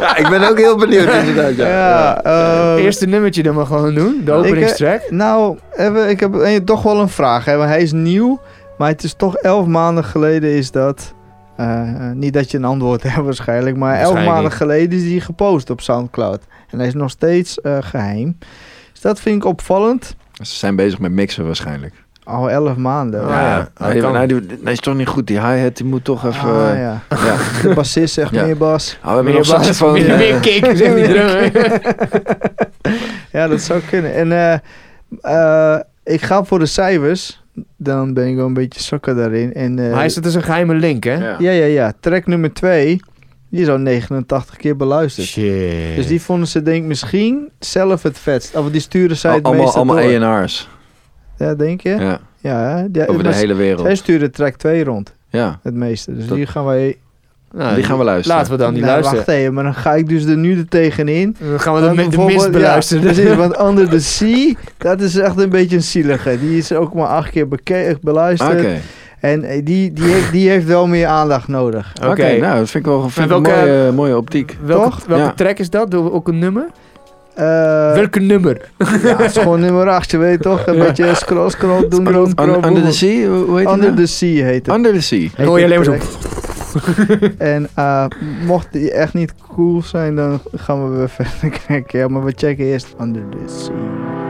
Ja, 0.02 0.16
ik 0.18 0.50
ook 0.50 0.58
heel 0.58 0.78
benieuwd 0.78 1.14
inderdaad. 1.14 1.56
Ja. 1.56 1.68
Ja, 1.68 2.24
eh, 2.24 2.84
Eerste 2.84 3.06
nummertje 3.08 3.44
dan 3.44 3.56
maar 3.56 3.66
gewoon 3.66 3.94
doen. 3.96 4.22
De 4.26 4.32
openingstrack. 4.32 5.02
Nou, 5.10 5.58
even, 5.76 6.10
ik 6.10 6.20
heb 6.20 6.66
toch 6.66 6.82
wel 6.84 7.00
een 7.00 7.10
vraag. 7.10 7.46
Hè? 7.46 7.56
want 7.58 7.70
Hij 7.70 7.82
is 7.82 7.92
nieuw, 7.92 8.40
maar 8.82 8.90
het 8.90 9.04
is 9.04 9.14
toch 9.14 9.36
elf 9.36 9.66
maanden 9.66 10.04
geleden 10.04 10.50
is 10.52 10.72
dat... 10.72 11.14
eh, 11.58 12.12
niet 12.14 12.34
dat 12.34 12.52
je 12.52 12.58
een 12.58 12.66
antwoord 12.66 13.04
hebt 13.14 13.26
waarschijnlijk, 13.26 13.78
maar 13.78 14.00
elf 14.00 14.26
maanden 14.26 14.52
geleden 14.52 15.00
is 15.00 15.12
hij 15.12 15.20
gepost 15.20 15.70
op 15.70 15.82
Soundcloud. 15.82 16.42
En 16.70 16.78
hij 16.78 16.88
is 16.88 16.94
nog 16.94 17.10
steeds 17.10 17.62
eh, 17.62 17.78
geheim. 17.82 18.38
Dus 18.92 19.02
dat 19.02 19.20
vind 19.20 19.36
ik 19.36 19.46
opvallend. 19.46 20.16
Ze 20.34 20.56
zijn 20.56 20.76
bezig 20.76 21.00
met 21.00 21.12
mixen 21.12 21.46
waarschijnlijk. 21.46 21.94
Al 22.24 22.50
elf 22.50 22.76
maanden. 22.76 23.28
Ja. 23.28 23.70
Nee, 23.80 24.02
dat 24.02 24.12
kan. 24.12 24.28
die, 24.28 24.42
nee, 24.62 24.74
is 24.74 24.80
toch 24.80 24.96
niet 24.96 25.08
goed. 25.08 25.28
Die 25.28 25.40
hi-hat 25.48 25.78
die 25.78 25.86
moet 25.86 26.04
toch 26.04 26.26
even... 26.26 26.50
Ah, 26.50 26.72
eh, 26.72 26.80
ja. 26.80 27.02
ja. 27.26 27.36
De 27.62 27.74
bassist 27.76 28.14
zegt 28.14 28.32
Ja. 28.36 28.46
meer 28.46 28.58
bas. 28.58 28.98
Oh, 29.04 29.08
we 29.10 29.16
hebben 29.16 29.34
Meer 29.34 29.42
bas, 29.42 29.48
saxofoon. 29.50 29.94
meer, 29.94 30.10
eh, 30.12 30.18
meer 30.18 30.40
kick, 30.40 30.66
zegt 30.78 30.96
die 30.96 31.08
drummer. 31.08 31.52
Ja, 33.32 33.48
dat 33.48 33.62
zou 33.62 33.82
kunnen. 33.90 34.14
En 34.14 34.32
eh, 34.32 35.74
eh, 35.76 35.80
ik 36.04 36.22
ga 36.22 36.44
voor 36.44 36.60
de 36.60 36.66
cijfers. 36.66 37.41
Dan 37.78 38.14
ben 38.14 38.28
ik 38.28 38.36
wel 38.36 38.46
een 38.46 38.54
beetje 38.54 38.80
sokker 38.80 39.16
daarin. 39.16 39.54
En, 39.54 39.80
eh, 39.80 39.94
Hij 39.94 40.06
is 40.06 40.16
het 40.16 40.24
dus 40.24 40.34
een 40.34 40.44
geheime 40.44 40.74
link, 40.74 41.04
hè? 41.04 41.14
ja. 41.14 41.36
Ja, 41.40 41.52
ja, 41.52 41.66
ja. 41.66 41.94
Track 42.00 42.28
nummer 42.28 42.54
2, 42.54 43.00
die 43.50 43.62
is 43.62 43.68
al 43.68 43.78
89 43.78 44.56
keer 44.56 44.76
beluisterd. 44.76 45.28
Shit. 45.28 45.96
Dus 45.96 46.08
die 46.08 46.22
vonden 46.22 46.48
ze 46.48 46.62
denk 46.62 46.82
ik 46.82 46.88
misschien 46.88 47.50
zelf 47.60 48.04
het 48.04 48.20
vetst. 48.20 48.56
Of 48.56 48.70
die 48.72 48.82
sturen 48.82 49.18
zij 49.18 49.34
het 49.34 49.40
Al- 49.44 49.46
allemaal 49.46 49.64
meeste 49.66 49.80
allemaal 49.80 50.20
door. 50.20 50.24
A&R's. 50.44 50.70
Ja, 51.38 51.56
denk 51.56 51.82
je? 51.82 51.90
Ja. 51.90 52.20
Ja. 52.38 52.88
Over 53.08 53.18
de 53.24 53.30
maar 53.30 53.34
hele 53.34 53.54
wereld. 53.54 53.86
Zij 53.86 53.96
sturen 53.96 54.32
track 54.32 54.56
2 54.56 54.84
rond, 54.84 55.16
Ja. 55.30 55.60
het 55.64 55.74
meeste. 55.74 56.16
Dus 56.16 56.28
Dat- 56.28 56.38
die 56.38 56.46
gaan 56.48 56.66
wij... 56.66 56.98
Nou, 57.54 57.76
die 57.76 57.84
gaan 57.84 57.98
we 57.98 58.04
luisteren. 58.04 58.38
Laten 58.38 58.52
we 58.52 58.58
dan 58.58 58.74
die 58.74 58.82
Nou, 58.84 58.94
luisteren. 58.94 59.26
Wacht 59.26 59.38
even, 59.38 59.54
maar 59.54 59.64
dan 59.64 59.74
ga 59.74 59.94
ik 59.94 60.10
dus 60.10 60.26
er 60.26 60.38
nu 60.38 60.58
er 60.58 60.68
tegenin. 60.70 61.36
Dan 61.50 61.60
gaan 61.60 61.74
we 61.74 61.96
mi- 61.96 62.10
de 62.10 62.18
mist 62.18 62.52
beluisteren. 62.52 63.04
Ja, 63.04 63.12
precies, 63.14 63.36
want 63.36 63.60
Under 63.68 63.90
the 63.90 64.00
Sea, 64.00 64.54
dat 64.78 65.02
is 65.02 65.18
echt 65.18 65.38
een 65.40 65.50
beetje 65.50 65.76
een 65.76 65.82
zielige. 65.84 66.38
Die 66.40 66.58
is 66.58 66.72
ook 66.74 66.94
maar 66.94 67.08
acht 67.08 67.30
keer 67.30 67.48
beke- 67.48 67.98
beluisterd. 68.02 68.60
Oké. 68.60 68.76
En 69.20 69.44
eh, 69.44 69.62
die, 69.66 69.94
die, 69.94 70.04
heeft, 70.12 70.32
die 70.32 70.50
heeft 70.50 70.66
wel 70.66 70.88
meer 70.88 71.08
aandacht 71.08 71.48
nodig. 71.48 71.94
Oké. 72.08 72.38
Nou, 72.38 72.58
dat 72.60 72.70
vind 72.70 72.86
ik 72.86 72.92
wel 72.92 73.10
vind 73.10 73.30
welke- 73.30 73.52
een 73.52 73.68
mooie, 73.68 73.92
mooie 73.92 74.18
optiek. 74.18 74.58
Welke, 74.66 74.84
Toch? 74.90 75.06
welke 75.08 75.24
Ja. 75.24 75.34
track 75.36 75.58
is 75.60 75.70
dat? 75.70 75.92
Doe 75.92 76.12
ook 76.12 76.28
een 76.28 76.40
nummer? 76.40 76.66
Eh, 77.36 77.46
Welke 77.94 78.20
nummer? 78.20 78.70
ja, 78.78 78.86
het 79.18 79.36
is 79.36 79.42
gewoon 79.42 79.60
nummer 79.70 79.90
8, 79.90 80.12
je 80.12 80.18
weet 80.18 80.42
toch? 80.42 80.66
Een 80.66 80.78
beetje 80.80 81.16
scroll, 81.16 81.50
scroll, 81.50 81.88
doen, 81.90 82.04
doen, 82.04 82.34
Under 82.66 82.84
the. 82.84 82.92
Sea, 82.92 83.28
hoe 83.28 83.58
heet 83.58 83.68
Under 83.68 83.86
nou? 83.86 83.96
the 83.96 84.06
Sea 84.06 84.44
heet 84.44 84.66
het. 84.66 84.76
Under 84.76 84.94
the 84.94 85.02
Sea. 85.02 85.28
Heet 85.36 85.46
hoor 85.48 85.60
je 85.60 85.66
alleen 85.66 85.78
maar 85.78 85.86
track. 85.88 86.02
En 87.38 87.68
eh, 87.76 88.06
mocht 88.46 88.72
die 88.72 88.92
echt 88.92 89.14
niet 89.14 89.34
cool 89.54 89.82
zijn, 89.82 90.16
dan 90.16 90.40
gaan 90.52 90.90
we 90.90 90.98
weer 90.98 91.10
verder 91.20 91.60
kijken. 91.68 92.00
Ja, 92.00 92.08
maar 92.08 92.24
we 92.24 92.34
checken 92.36 92.66
eerst 92.66 92.96
Under 93.00 93.24
the 93.30 93.54
Sea. 93.54 94.21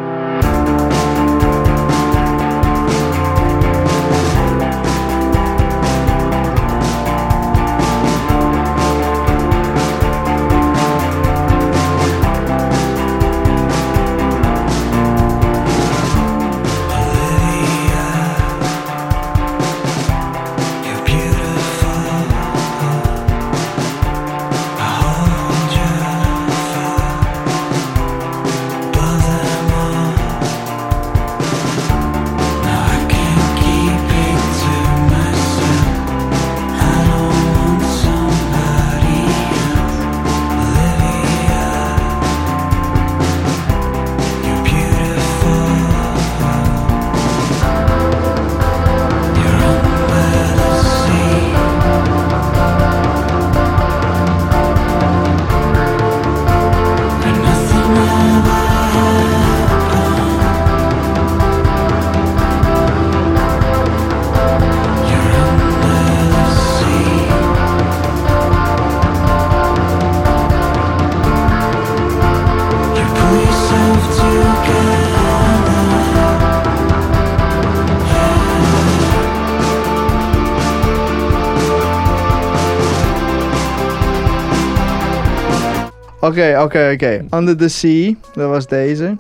Oké, 86.32 86.60
oké, 86.64 86.90
oké. 86.94 87.26
Under 87.38 87.58
the 87.58 87.68
Sea, 87.68 88.14
dat 88.34 88.50
was 88.50 88.68
deze. 88.68 89.16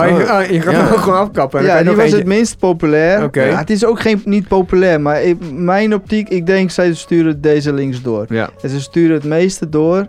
Oh, 0.00 0.06
je, 0.08 0.12
oh, 0.14 0.50
je 0.50 0.60
gaat 0.60 0.74
Ja. 0.74 0.80
hem 0.84 0.92
ook 0.92 0.98
gewoon 0.98 1.18
afkappen. 1.18 1.58
en 1.60 1.66
dan 1.66 1.76
Ja, 1.76 1.82
die 1.82 1.90
was 1.94 2.02
eentje- 2.04 2.16
het 2.18 2.26
minst 2.26 2.58
populair. 2.58 3.22
Oké. 3.24 3.42
Ja, 3.42 3.58
het 3.58 3.70
is 3.70 3.84
ook 3.84 4.00
geen, 4.00 4.20
niet 4.24 4.48
populair, 4.48 5.00
maar 5.00 5.22
in 5.22 5.38
mijn 5.64 5.94
optiek, 5.94 6.28
ik 6.28 6.46
denk 6.46 6.70
zij 6.70 6.94
sturen 6.94 7.40
deze 7.40 7.72
links 7.72 8.02
door. 8.02 8.24
Ja. 8.28 8.48
En 8.62 8.68
ze 8.70 8.80
sturen 8.80 9.14
het 9.14 9.24
meeste 9.24 9.68
door, 9.68 10.06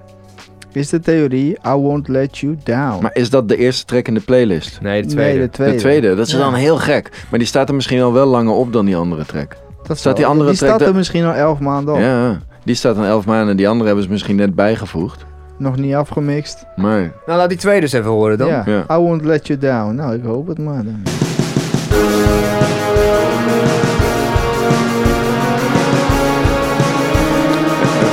is 0.72 0.90
de 0.90 1.00
theorie, 1.00 1.52
I 1.68 1.70
won't 1.72 2.08
let 2.08 2.38
you 2.38 2.58
down. 2.64 3.02
Maar 3.02 3.12
is 3.14 3.30
dat 3.30 3.50
de 3.50 3.58
eerste 3.58 3.86
track 3.86 4.08
in 4.08 4.14
de 4.14 4.20
playlist? 4.20 4.82
Nee, 4.82 5.02
de 5.02 5.08
tweede. 5.08 5.32
Nee, 5.38 5.42
de 5.42 5.50
tweede. 5.50 5.74
De 5.74 5.80
tweede, 5.80 6.16
dat 6.16 6.28
is 6.28 6.34
Ja. 6.34 6.40
dan 6.40 6.54
heel 6.54 6.78
gek. 6.78 7.10
Maar 7.30 7.40
die 7.40 7.48
staat 7.48 7.70
er 7.70 7.76
misschien 7.76 8.02
al 8.02 8.14
wel 8.14 8.26
langer 8.26 8.54
op 8.54 8.74
dan 8.74 8.86
die 8.86 8.96
andere 8.96 9.26
track. 9.26 9.56
Dat 9.84 9.98
staat 9.98 10.16
die 10.16 10.26
andere 10.26 10.50
Die 10.50 10.58
track 10.60 10.76
staat 10.76 10.88
er 10.88 10.96
misschien 10.96 11.24
al 11.26 11.34
elf 11.34 11.60
maanden 11.60 11.94
op. 11.94 12.00
Ja, 12.00 12.40
die 12.64 12.76
staat 12.76 12.98
aan 12.98 13.06
11 13.06 13.26
maanden. 13.26 13.58
Die 13.58 13.68
andere 13.68 13.86
hebben 13.86 14.04
ze 14.06 14.12
misschien 14.12 14.36
net 14.36 14.56
bijgevoegd. 14.56 15.26
Nog 15.58 15.76
niet 15.78 15.96
afgemixt. 15.96 16.66
Maar 16.76 17.00
Nou, 17.26 17.38
laat 17.40 17.50
die 17.50 17.58
tweede 17.58 17.82
eens 17.82 17.94
even 17.94 18.10
horen 18.12 18.38
dan. 18.38 18.48
Ja. 18.48 18.64
Ja. 18.66 18.86
I 18.92 18.98
won't 18.98 19.26
let 19.26 19.48
you 19.48 19.60
down. 19.60 19.96
Nou, 19.96 20.14
ik 20.16 20.24
hoop 20.24 20.48
het 20.48 20.58
maar 20.60 20.84
dan. 20.84 21.02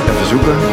even 0.09 0.25
zoeken. 0.27 0.64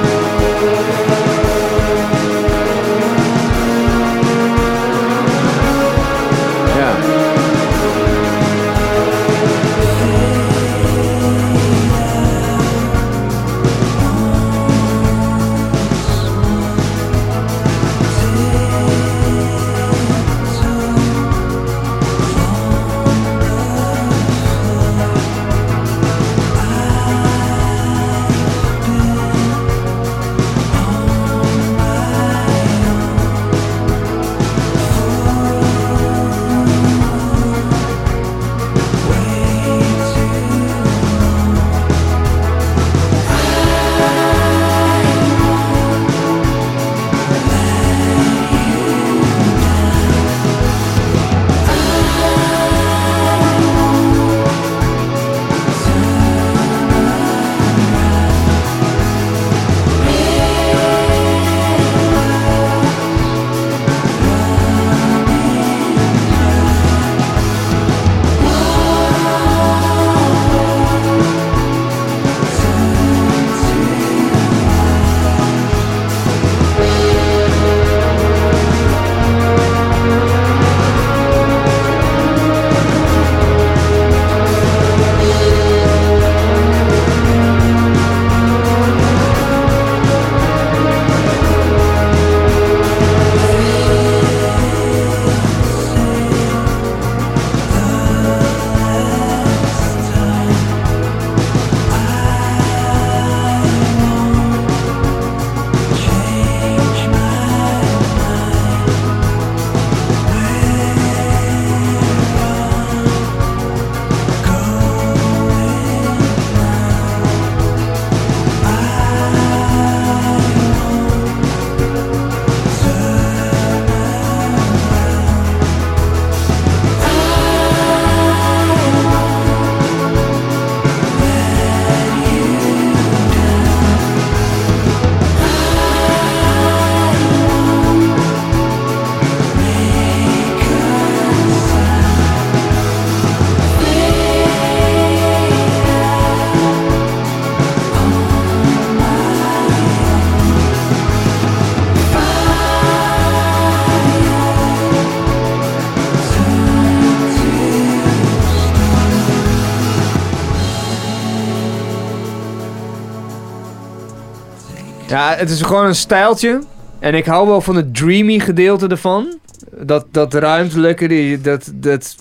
Ja, 165.12 165.34
het 165.36 165.50
is 165.50 165.62
gewoon 165.62 165.84
een 165.86 165.94
stijltje. 165.94 166.60
En 166.98 167.14
ik 167.14 167.24
hou 167.26 167.46
wel 167.48 167.60
van 167.60 167.76
het 167.76 167.94
dreamy 167.94 168.38
gedeelte 168.38 168.86
ervan. 168.86 169.38
Dat, 169.80 170.06
dat 170.10 170.34
ruimtelijke, 170.34 171.08
die, 171.08 171.40
dat, 171.40 171.70
dat 171.74 172.16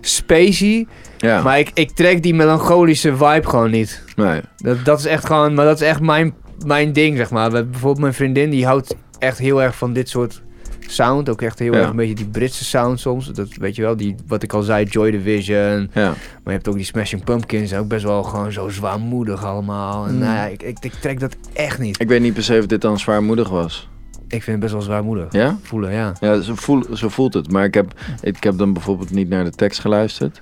spacey. 0.00 0.86
Ja, 1.18 1.42
Maar 1.42 1.58
ik, 1.58 1.70
ik 1.74 1.90
trek 1.90 2.22
die 2.22 2.34
melancholische 2.34 3.16
vibe 3.16 3.48
gewoon 3.48 3.70
niet. 3.70 4.02
nee. 4.16 4.40
Dat, 4.56 4.84
dat 4.84 4.98
is 4.98 5.04
echt 5.04 5.26
gewoon, 5.26 5.54
maar 5.54 5.64
dat 5.64 5.80
is 5.80 5.86
echt 5.86 6.00
mijn, 6.00 6.34
mijn 6.66 6.92
ding, 6.92 7.16
zeg 7.16 7.30
maar. 7.30 7.50
Bijvoorbeeld 7.50 7.98
mijn 7.98 8.14
vriendin, 8.14 8.50
die 8.50 8.66
houdt 8.66 8.94
echt 9.18 9.38
heel 9.38 9.62
erg 9.62 9.76
van 9.76 9.92
dit 9.92 10.08
soort 10.08 10.42
sound. 10.86 11.28
Ook 11.28 11.42
echt 11.42 11.58
heel 11.58 11.72
Ja. 11.72 11.78
erg 11.80 11.90
een 11.90 11.96
beetje 11.96 12.14
die 12.14 12.28
Britse 12.28 12.64
sound 12.64 13.00
soms. 13.00 13.26
Dat 13.26 13.48
weet 13.60 13.76
je 13.76 13.82
wel, 13.82 13.96
die, 13.96 14.14
wat 14.26 14.42
ik 14.42 14.52
al 14.52 14.62
zei, 14.62 14.84
Joy 14.84 15.10
Division. 15.10 15.90
Ja. 15.94 16.06
Maar 16.08 16.14
je 16.44 16.50
hebt 16.50 16.68
ook 16.68 16.74
die 16.76 16.84
Smashing 16.84 17.24
Pumpkins, 17.24 17.74
ook 17.74 17.88
best 17.88 18.04
wel 18.04 18.22
gewoon 18.22 18.52
zo 18.52 18.68
zwaarmoedig 18.68 19.44
allemaal. 19.44 20.06
En 20.06 20.12
Mm. 20.14 20.18
nou 20.20 20.34
ja, 20.34 20.44
ik, 20.46 20.62
ik, 20.62 20.76
ik 20.80 20.92
trek 21.00 21.20
dat 21.20 21.36
echt 21.60 21.78
niet. 21.78 22.00
Ik 22.00 22.08
weet 22.08 22.20
niet 22.20 22.34
per 22.34 22.42
se 22.42 22.58
of 22.58 22.66
dit 22.66 22.80
dan 22.80 22.98
zwaarmoedig 22.98 23.48
was. 23.48 23.88
Ik 24.28 24.42
vind 24.42 24.46
het 24.46 24.60
best 24.60 24.72
wel 24.72 24.82
zwaarmoedig. 24.82 25.26
Ja? 25.30 25.58
Voelen, 25.62 25.92
ja. 25.92 26.12
Ja, 26.20 26.40
zo, 26.40 26.54
voel, 26.54 26.84
zo 26.92 27.08
voelt 27.08 27.34
het. 27.34 27.52
Maar 27.52 27.64
ik 27.64 27.74
heb, 27.74 27.92
ik 28.22 28.42
heb 28.42 28.58
dan 28.58 28.72
bijvoorbeeld 28.72 29.10
niet 29.10 29.28
naar 29.28 29.44
de 29.44 29.50
tekst 29.50 29.80
geluisterd. 29.80 30.40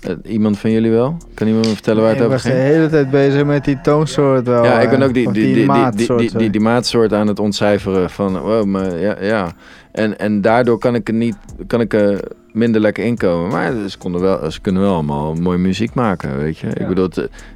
Eh, 0.00 0.14
iemand 0.22 0.58
van 0.58 0.70
jullie 0.70 0.90
wel? 0.90 1.16
Kan 1.34 1.46
iemand 1.46 1.66
me 1.66 1.72
vertellen 1.72 2.02
waar 2.02 2.12
ik 2.12 2.16
het 2.16 2.26
over 2.26 2.36
was 2.38 2.46
de 2.46 2.50
ging? 2.50 2.62
hele 2.62 2.88
tijd 2.88 3.10
bezig 3.10 3.44
met 3.44 3.64
die 3.64 3.80
toonsoort 3.80 4.46
wel. 4.46 4.64
Ja, 4.64 4.80
ik 4.80 4.90
ben 4.90 5.00
eh, 5.00 5.06
ook 5.06 5.14
die, 5.14 5.24
die, 5.24 5.32
die, 5.32 5.44
die, 5.44 5.54
die, 5.54 5.66
maatsoort, 5.66 6.18
die, 6.18 6.38
die, 6.38 6.50
die 6.50 6.60
maatsoort 6.60 7.12
aan 7.12 7.26
het 7.26 7.38
ontcijferen 7.38 8.10
van, 8.10 8.38
wow, 8.38 8.64
maar 8.64 8.98
ja, 8.98 9.16
ja. 9.20 9.52
En, 9.92 10.18
en 10.18 10.40
daardoor 10.40 10.78
kan 10.78 10.94
ik 10.94 11.08
er 11.08 11.14
niet, 11.14 11.36
kan 11.66 11.80
ik 11.80 11.94
er 11.94 12.20
minder 12.52 12.80
lekker 12.80 13.04
inkomen. 13.04 13.50
Maar 13.50 13.72
ze, 13.88 13.98
konden 13.98 14.20
wel, 14.20 14.50
ze 14.50 14.60
kunnen 14.60 14.82
wel 14.82 14.94
allemaal 14.94 15.34
mooie 15.34 15.58
muziek 15.58 15.94
maken, 15.94 16.38
weet 16.38 16.58
je. 16.58 16.66
Ik 16.66 16.88
bedoel, 16.88 17.08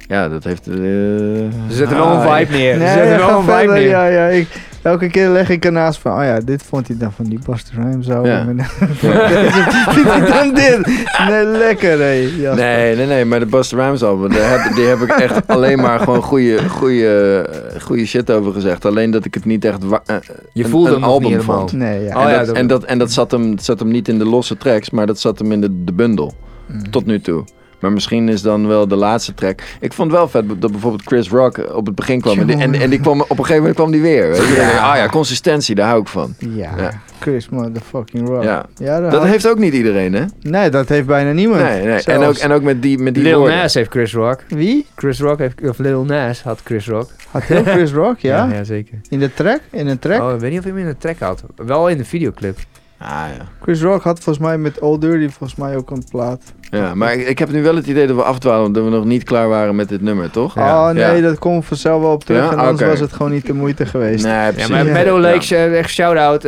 ja, 0.07 0.29
dat 0.29 0.43
heeft... 0.43 0.67
eh, 0.67 0.73
Ze 0.75 1.49
zetten 1.69 1.97
wel 1.97 2.05
ah, 2.07 2.13
een 2.31 2.37
vibe 2.45 2.57
neer. 2.57 2.73
Ze 2.73 2.79
Nee, 2.79 2.87
zetten 2.93 3.19
ga 3.19 3.25
wel 3.27 3.37
een 3.39 3.43
vibe 3.43 3.57
verder, 3.57 3.73
neer. 3.75 3.87
ja, 3.89 4.05
ja. 4.05 4.27
Ik, 4.27 4.47
elke 4.83 5.07
keer 5.07 5.29
leg 5.29 5.49
ik 5.49 5.65
ernaast 5.65 5.99
van, 5.99 6.11
oh 6.19 6.23
ja, 6.23 6.39
dit 6.39 6.63
vond 6.63 6.87
hij 6.87 6.97
dan 6.97 7.11
van 7.11 7.25
die 7.25 7.39
Buster 7.49 7.75
Rhymes 7.75 8.05
zo. 8.05 8.25
Ja. 8.25 8.39
En 8.39 8.57
dan 10.33 10.53
dit. 10.53 10.87
Nee, 11.29 11.45
lekker, 11.45 11.99
hé. 11.99 12.29
Nee, 12.55 12.95
nee, 12.95 13.05
nee, 13.05 13.25
maar 13.25 13.39
de 13.39 13.45
Buster 13.45 13.77
Rhymes 13.77 14.03
album, 14.03 14.31
daar 14.33 14.49
heb, 14.63 14.75
die 14.75 14.85
heb 14.85 14.99
ik 14.99 15.09
echt 15.09 15.47
alleen 15.55 15.79
maar 15.79 15.99
gewoon 15.99 16.21
goede, 16.21 16.69
goede, 16.69 17.45
goede 17.81 18.05
shit 18.05 18.31
over 18.31 18.53
gezegd. 18.53 18.85
Alleen 18.85 19.11
dat 19.11 19.25
ik 19.25 19.33
het 19.33 19.45
niet 19.45 19.65
echt 19.65 19.83
eh, 20.05 20.15
Je 20.53 20.65
voelde 20.65 20.89
een 20.89 20.95
hem 20.95 21.03
album 21.03 21.41
vond. 21.41 21.71
Nee, 21.73 22.03
ja. 22.03 22.15
Oh 22.17 22.23
en, 22.23 22.29
ja, 22.29 22.37
dat, 22.37 22.45
dat- 22.47 22.55
en, 22.55 22.67
dat, 22.67 22.83
en 22.83 22.97
dat 22.99 23.11
zat 23.11 23.31
hem, 23.31 23.57
zat 23.59 23.79
hem 23.79 23.87
niet 23.91 24.07
in 24.07 24.17
de 24.17 24.25
losse 24.25 24.57
tracks, 24.57 24.89
maar 24.89 25.05
dat 25.07 25.19
zat 25.19 25.39
hem 25.39 25.51
in 25.51 25.61
de, 25.61 25.83
de 25.83 25.93
bundel. 25.93 26.33
Mm. 26.67 26.91
Tot 26.91 27.05
nu 27.05 27.21
toe. 27.21 27.43
Maar 27.83 27.91
misschien 27.91 28.29
is 28.29 28.41
dan 28.41 28.67
wel 28.67 28.87
de 28.87 28.95
laatste 28.95 29.33
track. 29.33 29.61
Ik 29.79 29.93
vond 29.93 30.11
wel 30.11 30.27
vet 30.27 30.43
dat 30.61 30.71
bijvoorbeeld 30.71 31.03
Chris 31.05 31.29
Rock 31.29 31.57
op 31.75 31.85
het 31.85 31.95
begin 31.95 32.21
kwam. 32.21 32.39
En 32.39 32.49
en, 32.49 32.73
en 32.73 32.89
die 32.89 32.99
kwam 32.99 33.21
op 33.21 33.29
een 33.29 33.35
gegeven 33.35 33.55
moment 33.57 33.75
kwam 33.75 33.91
die 33.91 34.01
weer. 34.01 34.29
Weet 34.29 34.37
je? 34.47 34.79
Ah 34.81 34.95
ja, 34.95 35.07
consistentie, 35.07 35.75
daar 35.75 35.87
hou 35.87 36.01
ik 36.01 36.07
van. 36.07 36.33
Ja, 36.37 36.71
Ja. 36.77 36.91
Chris 37.19 37.49
motherfucking 37.49 38.27
Rock. 38.27 38.43
Ja. 38.77 39.09
Dat 39.09 39.23
heeft 39.23 39.47
ook 39.47 39.57
niet 39.57 39.73
iedereen, 39.73 40.13
hè? 40.13 40.25
Nee, 40.41 40.69
dat 40.69 40.89
heeft 40.89 41.05
bijna 41.07 41.31
niemand. 41.31 41.61
Nee, 41.61 41.85
nee. 41.85 42.03
En 42.03 42.23
ook, 42.23 42.35
en 42.35 42.51
ook 42.51 42.61
met 42.61 42.81
die, 42.81 42.97
met 42.97 43.13
die 43.13 43.23
Lil 43.23 43.37
woorden. 43.39 43.57
Nas 43.57 43.73
heeft 43.73 43.89
Chris 43.89 44.13
Rock. 44.13 44.43
Wie? 44.47 44.85
Chris 44.95 45.19
Rock 45.19 45.39
heeft, 45.39 45.61
of 45.69 45.77
Lil 45.77 46.03
Nas 46.03 46.43
had 46.43 46.61
Chris 46.63 46.87
Rock. 46.87 47.09
Had 47.31 47.43
heel 47.43 47.63
Chris 47.63 47.91
Rock, 47.91 48.19
ja? 48.31 48.49
ja, 48.51 48.63
zeker. 48.63 48.97
In 49.09 49.19
de 49.19 49.33
track? 49.33 49.59
In 49.71 49.87
een 49.87 49.99
track? 49.99 50.21
Oh, 50.21 50.33
ik 50.33 50.39
weet 50.39 50.49
niet 50.49 50.59
of 50.59 50.65
hij 50.65 50.73
hem 50.73 50.81
in 50.83 50.87
de 50.89 50.97
track 50.97 51.19
had. 51.19 51.43
Wel 51.55 51.89
in 51.89 51.97
de 51.97 52.05
videoclip. 52.05 52.57
Ah 53.03 53.09
ja. 53.37 53.45
Chris 53.61 53.81
Rock 53.81 54.03
had 54.03 54.19
volgens 54.19 54.45
mij 54.45 54.57
met 54.57 54.79
Old 54.79 55.01
Dirty 55.01 55.29
volgens 55.29 55.55
mij 55.59 55.75
ook 55.75 55.91
een 55.91 56.03
plaat. 56.11 56.41
Ja, 56.69 56.95
maar 56.95 57.13
ik, 57.13 57.27
ik 57.27 57.39
heb 57.39 57.51
nu 57.51 57.63
wel 57.63 57.75
het 57.75 57.87
idee 57.87 58.07
dat 58.07 58.15
we 58.15 58.23
afdwalen, 58.23 58.65
omdat 58.65 58.83
we 58.83 58.89
nog 58.89 59.05
niet 59.05 59.23
klaar 59.23 59.47
waren 59.49 59.75
met 59.75 59.89
dit 59.89 60.01
nummer, 60.01 60.31
toch? 60.31 60.55
Ja. 60.55 60.87
oh 60.89 60.93
nee, 60.95 61.15
Ja. 61.15 61.21
dat 61.21 61.39
komt 61.39 61.65
vanzelf 61.65 62.01
wel 62.01 62.11
op 62.11 62.23
terug. 62.23 62.43
Ja? 62.43 62.51
En 62.51 62.57
anders 62.57 62.89
was 62.89 62.99
het 62.99 63.13
gewoon 63.13 63.31
niet 63.31 63.45
de 63.45 63.53
moeite 63.53 63.85
geweest. 63.85 64.23
Nee, 64.25 64.33
Ja, 64.33 64.51
precies. 64.51 64.69
maar 64.69 64.85
Ja. 64.85 64.91
Meadow 64.91 65.15
Ja. 65.23 65.29
Lakes, 65.31 65.51
eh, 65.51 65.77
echt 65.77 65.89
shout-out. 65.89 66.47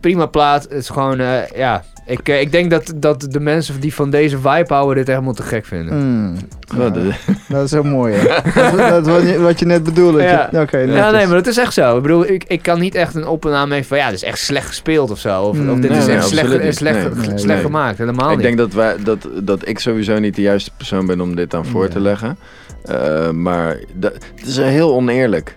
Prima 0.00 0.26
plaat. 0.26 0.62
Het 0.62 0.72
is 0.72 0.88
gewoon, 0.88 1.20
eh, 1.20 1.46
ja... 1.54 1.82
Ik, 2.06 2.28
eh, 2.28 2.40
ik 2.40 2.52
denk 2.52 2.70
dat, 2.70 2.92
dat 2.96 3.26
de 3.30 3.40
mensen 3.40 3.80
die 3.80 3.94
van 3.94 4.10
deze 4.10 4.36
vibe 4.38 4.74
houden 4.74 4.96
dit 4.96 5.06
helemaal 5.06 5.32
te 5.32 5.42
gek 5.42 5.64
vinden. 5.66 5.98
Hmm. 5.98 6.36
Wat, 6.76 6.96
eh, 6.96 7.02
Dat 7.48 7.64
is 7.64 7.74
ook 7.74 7.84
mooi, 7.84 8.14
hè? 8.14 8.24
dat, 8.54 8.76
dat 8.88 9.06
is 9.06 9.12
wat 9.12 9.22
je, 9.32 9.38
wat 9.38 9.58
je 9.58 9.66
net 9.66 9.82
bedoelde. 9.82 10.22
Ja. 10.22 10.48
Ja. 10.52 10.60
Oké, 10.62 10.78
Ja, 10.78 11.10
nee, 11.10 11.26
maar 11.26 11.36
dat 11.36 11.46
is 11.46 11.56
echt 11.56 11.72
zo. 11.72 11.96
Ik 11.96 12.02
bedoel, 12.02 12.26
ik, 12.26 12.44
ik 12.46 12.62
kan 12.62 12.80
niet 12.80 12.94
echt 12.94 13.14
een 13.14 13.26
op 13.26 13.46
en 13.46 13.84
van... 13.84 13.96
Ja, 13.98 14.06
dit 14.06 14.14
is 14.14 14.22
echt 14.22 14.38
slecht 14.38 14.66
gespeeld 14.66 15.10
of 15.10 15.18
zo. 15.18 15.42
Of, 15.42 15.56
Mm, 15.56 15.70
of 15.70 15.78
dit 15.78 15.90
nee, 15.90 15.98
is 15.98 16.06
nee, 16.06 16.16
echt 16.16 16.26
slecht, 16.28 16.42
absoluut 16.42 16.64
niet. 16.64 16.76
slecht, 16.76 16.96
Nee, 16.96 17.14
nee, 17.14 17.24
slecht 17.24 17.44
nee. 17.46 17.58
gemaakt. 17.58 17.98
Helemaal 17.98 18.30
ik 18.30 18.36
niet. 18.36 18.44
denk 18.44 18.58
dat, 18.58 18.72
wij, 18.72 18.96
dat, 19.04 19.28
dat 19.42 19.68
ik 19.68 19.78
sowieso 19.78 20.18
niet 20.18 20.34
de 20.34 20.42
juiste 20.42 20.70
persoon 20.76 21.06
ben 21.06 21.20
om 21.20 21.36
dit 21.36 21.54
aan 21.54 21.64
voor 21.64 21.88
te 21.88 22.00
leggen. 22.00 22.36
Eh, 22.84 23.30
maar 23.30 23.78
dat, 23.94 24.12
het 24.12 24.46
is 24.46 24.56
heel 24.56 24.94
oneerlijk. 24.94 25.56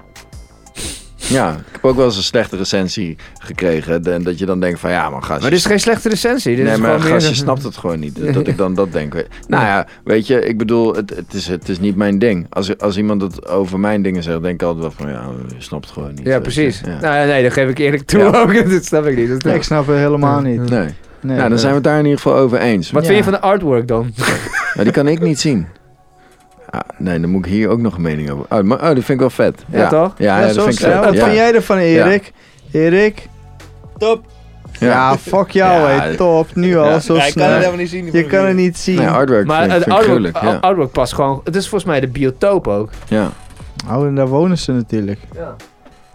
Ja, 1.27 1.51
ik 1.51 1.71
heb 1.71 1.85
ook 1.85 1.95
wel 1.95 2.05
eens 2.05 2.17
een 2.17 2.23
slechte 2.23 2.55
recensie 2.57 3.15
gekregen. 3.39 4.03
En 4.03 4.23
dat 4.23 4.39
je 4.39 4.45
dan 4.45 4.59
denkt 4.59 4.79
van 4.79 4.89
ja, 4.91 5.09
maar 5.09 5.21
gast. 5.21 5.41
Maar 5.41 5.49
dit 5.49 5.59
is 5.59 5.65
geen 5.65 5.79
slechte 5.79 6.09
recensie. 6.09 6.55
Dit 6.55 6.65
nee, 6.65 6.73
is 6.73 6.79
maar 6.79 6.99
gast, 6.99 7.21
je 7.23 7.29
een- 7.29 7.35
snapt 7.35 7.63
het 7.63 7.77
gewoon 7.77 7.99
niet. 7.99 8.19
Dat 8.33 8.47
ik 8.47 8.57
dan 8.57 8.73
dat 8.73 8.91
denk. 8.91 9.13
Nou 9.47 9.63
ja, 9.65 9.87
weet 10.03 10.27
je, 10.27 10.39
ik 10.45 10.57
bedoel, 10.57 10.95
het, 10.95 11.09
het, 11.15 11.33
is, 11.33 11.47
het 11.47 11.69
is 11.69 11.79
niet 11.79 11.95
mijn 11.95 12.19
ding. 12.19 12.45
Als, 12.49 12.77
als 12.77 12.97
iemand 12.97 13.21
het 13.21 13.47
over 13.47 13.79
mijn 13.79 14.01
dingen 14.01 14.23
zegt, 14.23 14.41
denk 14.41 14.61
ik 14.61 14.67
altijd 14.67 14.81
wel 14.83 14.93
van 14.97 15.09
ja, 15.09 15.23
je 15.55 15.61
snapt 15.63 15.85
het 15.85 15.93
gewoon 15.93 16.13
niet. 16.13 16.25
Ja, 16.25 16.39
precies. 16.39 16.81
Ja. 16.85 16.99
Nou 16.99 17.15
ja, 17.15 17.25
nee, 17.25 17.43
dat 17.43 17.53
geef 17.53 17.69
ik 17.69 17.77
eerlijk 17.77 18.03
toe 18.05 18.19
Ja. 18.19 18.25
ook. 18.27 18.69
dat 18.69 18.85
snap 18.85 19.05
ik 19.05 19.15
niet. 19.17 19.29
Dat 19.29 19.43
Nee, 19.43 19.55
ik 19.55 19.63
snap 19.63 19.87
het 19.87 19.95
helemaal 19.97 20.41
niet. 20.41 20.69
Nee. 20.69 20.87
Nee, 21.21 21.37
nou, 21.37 21.49
dan 21.49 21.57
zijn 21.59 21.69
we 21.71 21.75
het 21.77 21.83
daar 21.83 21.97
in 21.99 22.03
ieder 22.05 22.19
geval 22.19 22.37
over 22.37 22.57
eens. 22.59 22.91
Wat 22.91 23.01
Ja. 23.01 23.07
vind 23.07 23.17
je 23.25 23.31
van 23.31 23.33
de 23.33 23.39
artwork 23.47 23.87
dan? 23.87 24.13
Maar 24.75 24.83
die 24.83 24.93
kan 24.93 25.07
ik 25.07 25.19
niet 25.21 25.39
zien. 25.39 25.67
Ah, 26.69 26.79
nee, 26.97 27.19
dan 27.19 27.29
moet 27.29 27.45
ik 27.45 27.51
hier 27.51 27.69
ook 27.69 27.79
nog 27.81 27.95
een 27.95 28.01
mening 28.01 28.29
over. 28.31 28.45
Oh, 28.49 28.61
maar, 28.61 28.77
oh 28.81 28.85
die 28.85 28.93
vind 28.93 29.09
ik 29.09 29.19
wel 29.19 29.29
vet. 29.29 29.63
Ja, 29.71 29.87
toch? 29.87 30.13
Ja, 30.17 30.25
Ja, 30.39 30.47
ja, 30.47 30.53
dat 30.53 30.63
vind 30.63 30.67
ik 30.75 30.79
snel. 30.79 30.91
vet. 30.91 31.03
Wat 31.05 31.13
ja. 31.13 31.23
vind 31.23 31.35
jij 31.35 31.53
ervan, 31.53 31.77
Erik? 31.77 32.31
Erik? 32.71 33.27
Ja, 34.79 35.17
fuck 35.17 35.49
jou, 35.51 35.89
Ja, 35.91 35.99
hé. 36.01 36.15
Top, 36.15 36.55
nu 36.55 36.77
al, 36.77 36.85
Ja. 36.85 36.99
zo 36.99 37.13
Ja, 37.15 37.19
ik 37.19 37.23
kan 37.25 37.31
snel. 37.31 37.45
het 37.47 37.55
helemaal 37.57 37.77
niet 37.79 37.89
zien. 37.89 38.09
Je 38.11 38.23
kan 38.25 38.45
het 38.45 38.55
niet 38.55 38.77
zien. 38.77 38.95
Nee, 38.97 39.07
artwork 39.07 39.45
Maar 39.45 39.59
vind, 39.61 39.71
het 39.73 39.83
vind 39.83 39.95
ik 39.95 40.01
artwork. 40.09 40.41
Ja. 40.41 40.57
artwork 40.61 40.91
past 40.91 41.13
gewoon... 41.13 41.41
Het 41.43 41.55
is 41.55 41.67
volgens 41.69 41.89
mij 41.91 41.99
de 41.99 42.07
biotoop 42.07 42.67
ook. 42.67 42.89
ja. 43.07 43.29
Oh, 43.91 44.05
en 44.05 44.15
daar 44.15 44.27
wonen 44.27 44.57
ze 44.57 44.71
natuurlijk. 44.71 45.19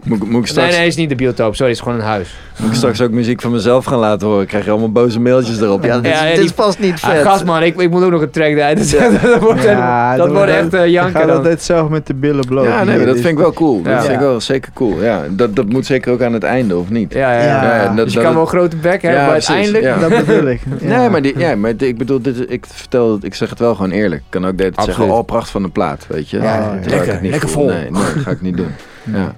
Moet, 0.03 0.17
ik- 0.23 0.29
moet, 0.29 0.41
ik 0.41 0.47
straks, 0.47 0.67
Nee, 0.67 0.75
nee, 0.77 0.85
het 0.85 0.93
is 0.93 0.99
niet 0.99 1.09
de 1.09 1.15
biotoop. 1.15 1.55
Sorry, 1.55 1.71
het 1.71 1.79
is 1.81 1.83
gewoon 1.83 1.99
een 1.99 2.05
huis. 2.05 2.35
moet 2.59 2.69
ik 2.69 2.75
straks 2.75 3.01
ook 3.01 3.11
muziek 3.11 3.41
van 3.41 3.51
mezelf 3.51 3.85
gaan 3.85 3.99
laten 3.99 4.27
horen? 4.27 4.45
Krijg 4.45 4.65
je 4.65 4.71
allemaal 4.71 4.91
boze 4.91 5.19
mailtjes 5.19 5.61
erop. 5.61 5.83
Ja, 5.83 5.99
dit, 5.99 6.11
Ja, 6.11 6.21
ja, 6.23 6.27
dit 6.27 6.35
die- 6.35 6.45
is 6.45 6.51
vast 6.55 6.79
niet 6.79 7.01
Ah, 7.01 7.09
vet. 7.09 7.21
gast 7.21 7.45
man, 7.45 7.63
ik, 7.63 7.77
ik 7.81 7.89
moet 7.89 8.03
ook 8.03 8.11
nog 8.11 8.21
een 8.21 8.29
track 8.29 8.47
eruit 8.51 8.79
zetten. 8.79 9.21
dat 9.31 9.39
wordt, 9.41 9.63
Ja, 9.63 10.15
dat 10.15 10.31
wordt 10.31 10.51
echt 10.51 10.73
eh, 10.73 10.83
Je 10.85 10.91
janken 10.91 11.19
gaat 11.19 11.27
dan. 11.27 11.37
altijd 11.37 11.61
zelf 11.61 11.89
met 11.89 12.07
de 12.07 12.13
billen 12.13 12.45
bloot. 12.45 12.65
ja, 12.65 12.83
nee, 12.83 12.97
dat 12.97 13.05
dus- 13.05 13.15
vind 13.21 13.27
ik 13.33 13.37
wel 13.37 13.53
cool. 13.53 13.81
Ja. 13.83 13.91
Dat 13.93 14.01
vind 14.01 14.13
ik 14.13 14.19
wel 14.19 14.41
zeker 14.41 14.71
cool. 14.73 15.03
Ja, 15.03 15.21
dat, 15.29 15.55
dat 15.55 15.69
moet 15.69 15.85
zeker 15.85 16.11
ook 16.11 16.21
aan 16.21 16.33
het 16.33 16.43
einde, 16.43 16.77
of 16.77 16.89
niet? 16.89 17.13
Ja, 17.13 17.33
ja, 17.33 17.39
ja. 17.43 17.75
Ja, 17.75 17.85
dat- 17.87 17.95
dus 17.95 18.07
je 18.07 18.13
dat- 18.13 18.23
kan 18.23 18.33
wel 18.33 18.41
een 18.43 18.47
grote 18.47 18.75
bek 18.77 19.01
hebben, 19.01 19.19
Ja, 19.19 19.25
maar 19.25 19.31
uiteindelijk... 19.33 19.83
ja. 19.83 19.97
Dat 19.97 20.09
bedoel 20.25 20.47
ik. 20.49 20.61
Ja. 20.81 20.97
Nee, 20.99 21.09
maar 21.09 21.21
die, 21.21 21.37
ja, 21.37 21.55
maar 21.55 21.77
die- 21.77 21.87
ik 21.87 21.97
bedoel, 21.97 22.21
dit, 22.21 22.51
ik 22.51 22.65
vertel, 22.69 23.17
ik 23.21 23.35
zeg 23.35 23.49
het 23.49 23.59
wel 23.59 23.75
gewoon 23.75 23.91
eerlijk. 23.91 24.21
Ik 24.21 24.27
kan 24.29 24.45
ook 24.47 24.57
dit 24.57 24.73
zeggen, 24.75 24.93
Absoluut. 24.93 25.11
oh, 25.19 25.25
pracht 25.25 25.49
van 25.49 25.61
de 25.63 25.69
plaat, 25.69 26.05
weet 26.07 26.29
je. 26.29 26.37
Ik 26.37 27.21
Lekker, 27.31 27.49
vol. 27.49 27.65
Nee, 27.67 27.77
nee, 27.89 27.91
dat 27.91 28.23
ga 28.23 28.31
ik 28.31 28.41
niet 28.41 28.57
doen. 28.57 28.67
Ja, 29.13 29.35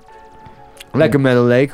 Lekker 0.93 1.19
Meadow 1.21 1.47
Lake. 1.49 1.71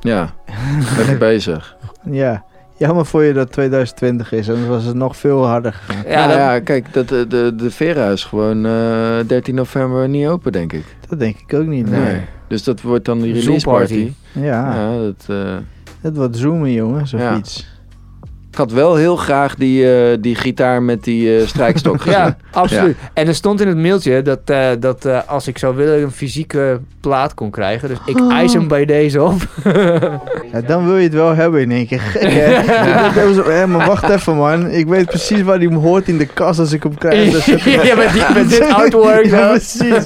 ja. 0.00 0.34
lekker 0.96 1.18
bezig. 1.18 1.76
Ja. 2.10 2.44
Jammer 2.76 3.06
voor 3.06 3.22
je 3.24 3.32
dat 3.32 3.52
2020 3.52 4.32
is, 4.32 4.48
anders 4.50 4.68
was 4.68 4.84
het 4.84 4.94
nog 4.96 5.16
veel 5.16 5.46
harder 5.46 5.72
gegaan. 5.72 6.02
Ja, 6.06 6.30
Ja, 6.30 6.38
ja 6.54 6.60
kijk, 6.60 6.92
dat, 6.92 7.08
de, 7.08 7.26
de, 7.26 7.52
de 7.56 7.70
Vera 7.70 8.08
is 8.10 8.24
gewoon 8.24 8.66
eh 8.66 9.18
13 9.26 9.54
november 9.54 10.08
niet 10.08 10.26
open, 10.26 10.52
denk 10.52 10.72
ik. 10.72 10.84
Dat 11.08 11.18
denk 11.18 11.36
ik 11.46 11.54
ook 11.54 11.66
niet. 11.66 11.90
Nee. 11.90 12.00
Nee. 12.00 12.20
Dus 12.48 12.64
dat 12.64 12.80
wordt 12.80 13.04
dan 13.04 13.20
die 13.20 13.34
Zoom 13.34 13.44
release 13.44 13.66
party. 13.66 14.12
Ja, 14.32 14.42
Ja, 14.74 14.96
dat, 14.98 15.24
eh, 15.28 15.54
het 16.00 16.16
wordt 16.16 16.36
zoomen, 16.36 16.72
jongens, 16.72 17.14
of 17.14 17.20
Ja. 17.20 17.36
iets. 17.36 17.71
Ik 18.52 18.58
had 18.58 18.72
wel 18.72 18.96
heel 18.96 19.16
graag 19.16 19.54
die, 19.54 19.94
eh, 19.94 20.16
die 20.20 20.34
gitaar 20.34 20.82
met 20.82 21.04
die 21.04 21.36
eh, 21.36 21.46
strijkstok 21.52 22.00
gezien. 22.00 22.18
Ja, 22.18 22.36
absoluut. 22.50 22.96
En 23.14 23.26
er 23.26 23.34
stond 23.34 23.60
in 23.60 23.68
het 23.68 23.76
mailtje 23.76 24.22
dat, 24.22 24.38
eh, 24.44 24.68
dat 24.78 25.04
eh, 25.04 25.18
als 25.26 25.46
ik 25.46 25.58
zou 25.58 25.76
willen 25.76 26.02
een 26.02 26.10
fysieke 26.10 26.80
plaat 27.00 27.34
kon 27.34 27.50
krijgen. 27.50 27.88
Dus 27.88 27.98
ik 28.06 28.30
eis 28.30 28.52
hem 28.52 28.68
bij 28.68 28.84
deze 28.84 29.22
op. 29.22 29.40
Ja, 30.52 30.60
dan 30.66 30.86
wil 30.86 30.96
je 30.96 31.02
het 31.02 31.14
wel 31.14 31.34
hebben 31.34 31.60
in 31.60 31.70
één 31.70 31.86
keer. 31.86 32.00
Gek, 32.00 32.22
hè? 32.22 33.66
Maar 33.72 33.86
wacht 33.86 34.08
even, 34.08 34.36
man. 34.36 34.70
Ik 34.70 34.86
weet 34.86 35.06
precies 35.06 35.42
waar 35.42 35.56
hij 35.56 35.66
hem 35.66 35.76
hoort 35.76 36.08
in 36.08 36.18
de 36.18 36.26
kast 36.26 36.58
als 36.58 36.72
ik 36.72 36.82
hem 36.82 36.98
krijg. 36.98 37.30
Dus 37.32 37.64
ja, 37.64 37.94
met, 37.94 38.12
die, 38.12 38.22
met 38.34 38.48
dit 38.48 38.72
artwork. 38.72 39.26
Ja, 39.26 39.48
precies. 39.48 40.04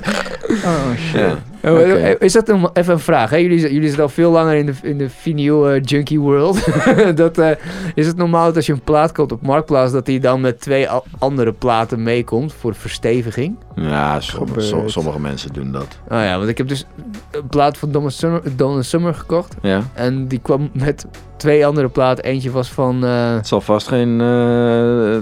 Oh, 0.64 0.90
shit. 1.10 1.55
Oh, 1.66 1.72
Oké. 1.72 2.16
Is 2.18 2.32
dat 2.32 2.48
een, 2.48 2.68
even 2.72 2.92
een 2.92 2.98
vraag? 3.00 3.30
Hè? 3.30 3.36
Jullie, 3.36 3.60
jullie 3.60 3.82
zitten 3.86 4.02
al 4.02 4.08
veel 4.08 4.30
langer 4.30 4.54
in 4.54 4.66
de, 4.66 4.72
in 4.82 4.98
de 4.98 5.10
vinyl 5.10 5.68
eh, 5.70 5.82
junkie 5.82 6.20
world. 6.20 6.64
dat, 7.16 7.38
eh, 7.38 7.50
is 7.94 8.06
het 8.06 8.16
normaal 8.16 8.44
dat 8.46 8.56
als 8.56 8.66
je 8.66 8.72
een 8.72 8.80
plaat 8.80 9.12
koopt 9.12 9.32
op 9.32 9.42
Marktplaats... 9.42 9.92
dat 9.92 10.06
die 10.06 10.20
dan 10.20 10.40
met 10.40 10.60
twee 10.60 10.88
andere 11.18 11.52
platen 11.52 12.02
meekomt 12.02 12.52
voor 12.52 12.74
versteviging? 12.74 13.56
Ja, 13.74 14.20
sommige, 14.20 14.52
Gebeurt. 14.52 14.66
som- 14.66 14.88
sommige 14.88 15.20
mensen 15.20 15.52
doen 15.52 15.72
dat. 15.72 15.98
Oh 16.08 16.18
ja, 16.18 16.36
want 16.36 16.48
ik 16.48 16.58
heb 16.58 16.68
dus 16.68 16.86
een 17.30 17.46
plaat 17.46 17.78
van 17.78 17.90
Donna 17.92 18.08
Summer, 18.08 18.42
Donna 18.56 18.82
Summer 18.82 19.14
gekocht. 19.14 19.54
Ja. 19.62 19.82
En 19.94 20.26
die 20.28 20.38
kwam 20.42 20.70
met 20.72 21.06
twee 21.36 21.66
andere 21.66 21.88
platen. 21.88 22.24
Eentje 22.24 22.50
was 22.50 22.68
van... 22.68 23.04
eh, 23.04 23.34
Het 23.34 23.46
zal 23.48 23.60
vast 23.60 23.88
geen 23.88 24.20
eh 24.20 25.16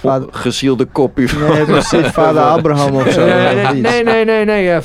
Vader- 0.00 0.28
gezielde 0.30 0.84
kopie 0.84 1.28
van 1.28 1.52
Nee, 1.52 1.64
precies. 1.64 2.06
Vader 2.18 2.42
Abraham 2.42 2.94
of 2.96 3.08
zo. 3.10 3.24
nee, 3.26 3.54
nee, 4.04 4.24
nee, 4.24 4.44
nee, 4.44 4.80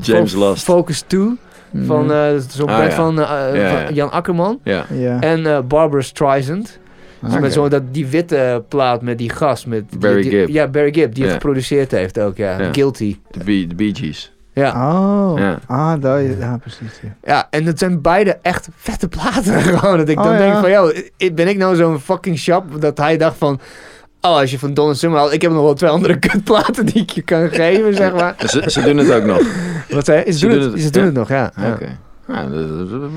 James 0.00 0.32
Last. 0.34 0.64
Focus 0.64 1.00
2 1.06 1.38
Mhm. 1.70 1.86
van 1.86 2.12
eh, 2.12 2.18
zo'n 2.48 2.68
Ah, 2.68 2.88
van, 2.90 3.20
eh, 3.20 3.26
Ja, 3.28 3.68
van 3.70 3.80
ja. 3.80 3.90
Jan 3.92 4.10
Akkerman. 4.10 4.58
Ja. 4.64 4.84
Ja. 4.94 5.20
En 5.20 5.46
eh, 5.46 5.58
Barbara 5.68 6.02
Streisand. 6.02 6.78
Dus 7.20 7.30
Oké. 7.32 7.40
met 7.40 7.52
zo 7.52 7.68
dat, 7.68 7.82
die 7.90 8.06
witte 8.06 8.64
plaat 8.68 9.02
met 9.02 9.18
die 9.18 9.30
gast. 9.30 9.66
Met 9.66 9.90
die- 9.90 9.98
Barry 9.98 10.22
die- 10.22 10.30
Gibb. 10.30 10.48
Ja, 10.48 10.68
Barry 10.68 10.92
Gibb. 10.92 11.14
Die 11.14 11.22
Ja. 11.24 11.28
het 11.30 11.40
geproduceerd 11.40 11.90
heeft 11.90 12.20
ook, 12.20 12.36
ja. 12.36 12.58
Ja. 12.60 12.68
Guilty. 12.72 13.16
De 13.30 13.44
Bee, 13.44 13.66
de 13.66 13.74
Bee 13.74 13.94
Gees. 13.94 14.32
Ja. 14.54 14.68
Oh, 14.92 15.38
Ja. 15.38 15.58
ah, 15.66 16.00
daar, 16.00 16.22
ja, 16.22 16.56
precies. 16.60 17.00
Ja. 17.02 17.14
ja, 17.24 17.46
en 17.50 17.64
het 17.66 17.78
zijn 17.78 18.00
beide 18.00 18.38
echt 18.42 18.68
vette 18.76 19.08
platen 19.08 19.60
gewoon. 19.62 19.96
Dat 19.96 20.08
ik 20.08 20.18
Oh, 20.18 20.24
dan 20.24 20.32
ja. 20.32 20.38
denk 20.38 20.54
van, 20.56 20.70
joh, 20.70 21.34
ben 21.34 21.48
ik 21.48 21.56
nou 21.56 21.76
zo'n 21.76 21.98
fucking 22.00 22.38
shop 22.38 22.80
dat 22.80 22.98
hij 22.98 23.16
dacht 23.16 23.36
van... 23.38 23.60
Oh, 24.24 24.36
als 24.36 24.50
je 24.50 24.58
van 24.58 24.74
Don 24.74 24.94
Summer 24.94 25.20
had, 25.20 25.32
ik 25.32 25.42
heb 25.42 25.50
nog 25.52 25.62
wel 25.62 25.74
twee 25.74 25.90
andere 25.90 26.18
kutplaten 26.18 26.86
die 26.86 27.02
ik 27.02 27.10
je 27.10 27.22
kan 27.22 27.48
geven, 27.50 27.94
zeg 27.94 28.12
maar. 28.14 28.34
Ze, 28.46 28.62
ze 28.66 28.82
doen 28.82 28.96
het 28.96 29.12
ook 29.12 29.24
nog. 29.24 29.40
Wat 29.90 30.04
zei? 30.04 30.32
Ze, 30.32 30.38
Ze 30.38 30.46
doen 30.46 30.50
doen 30.54 30.62
het, 30.64 30.72
het- 30.72 30.82
ze 30.82 30.90
doen 30.90 31.00
ja. 31.02 31.08
het 31.08 31.16
nog, 31.16 31.28
ja. 31.28 31.52
ja. 31.56 31.72
Oké. 31.72 31.98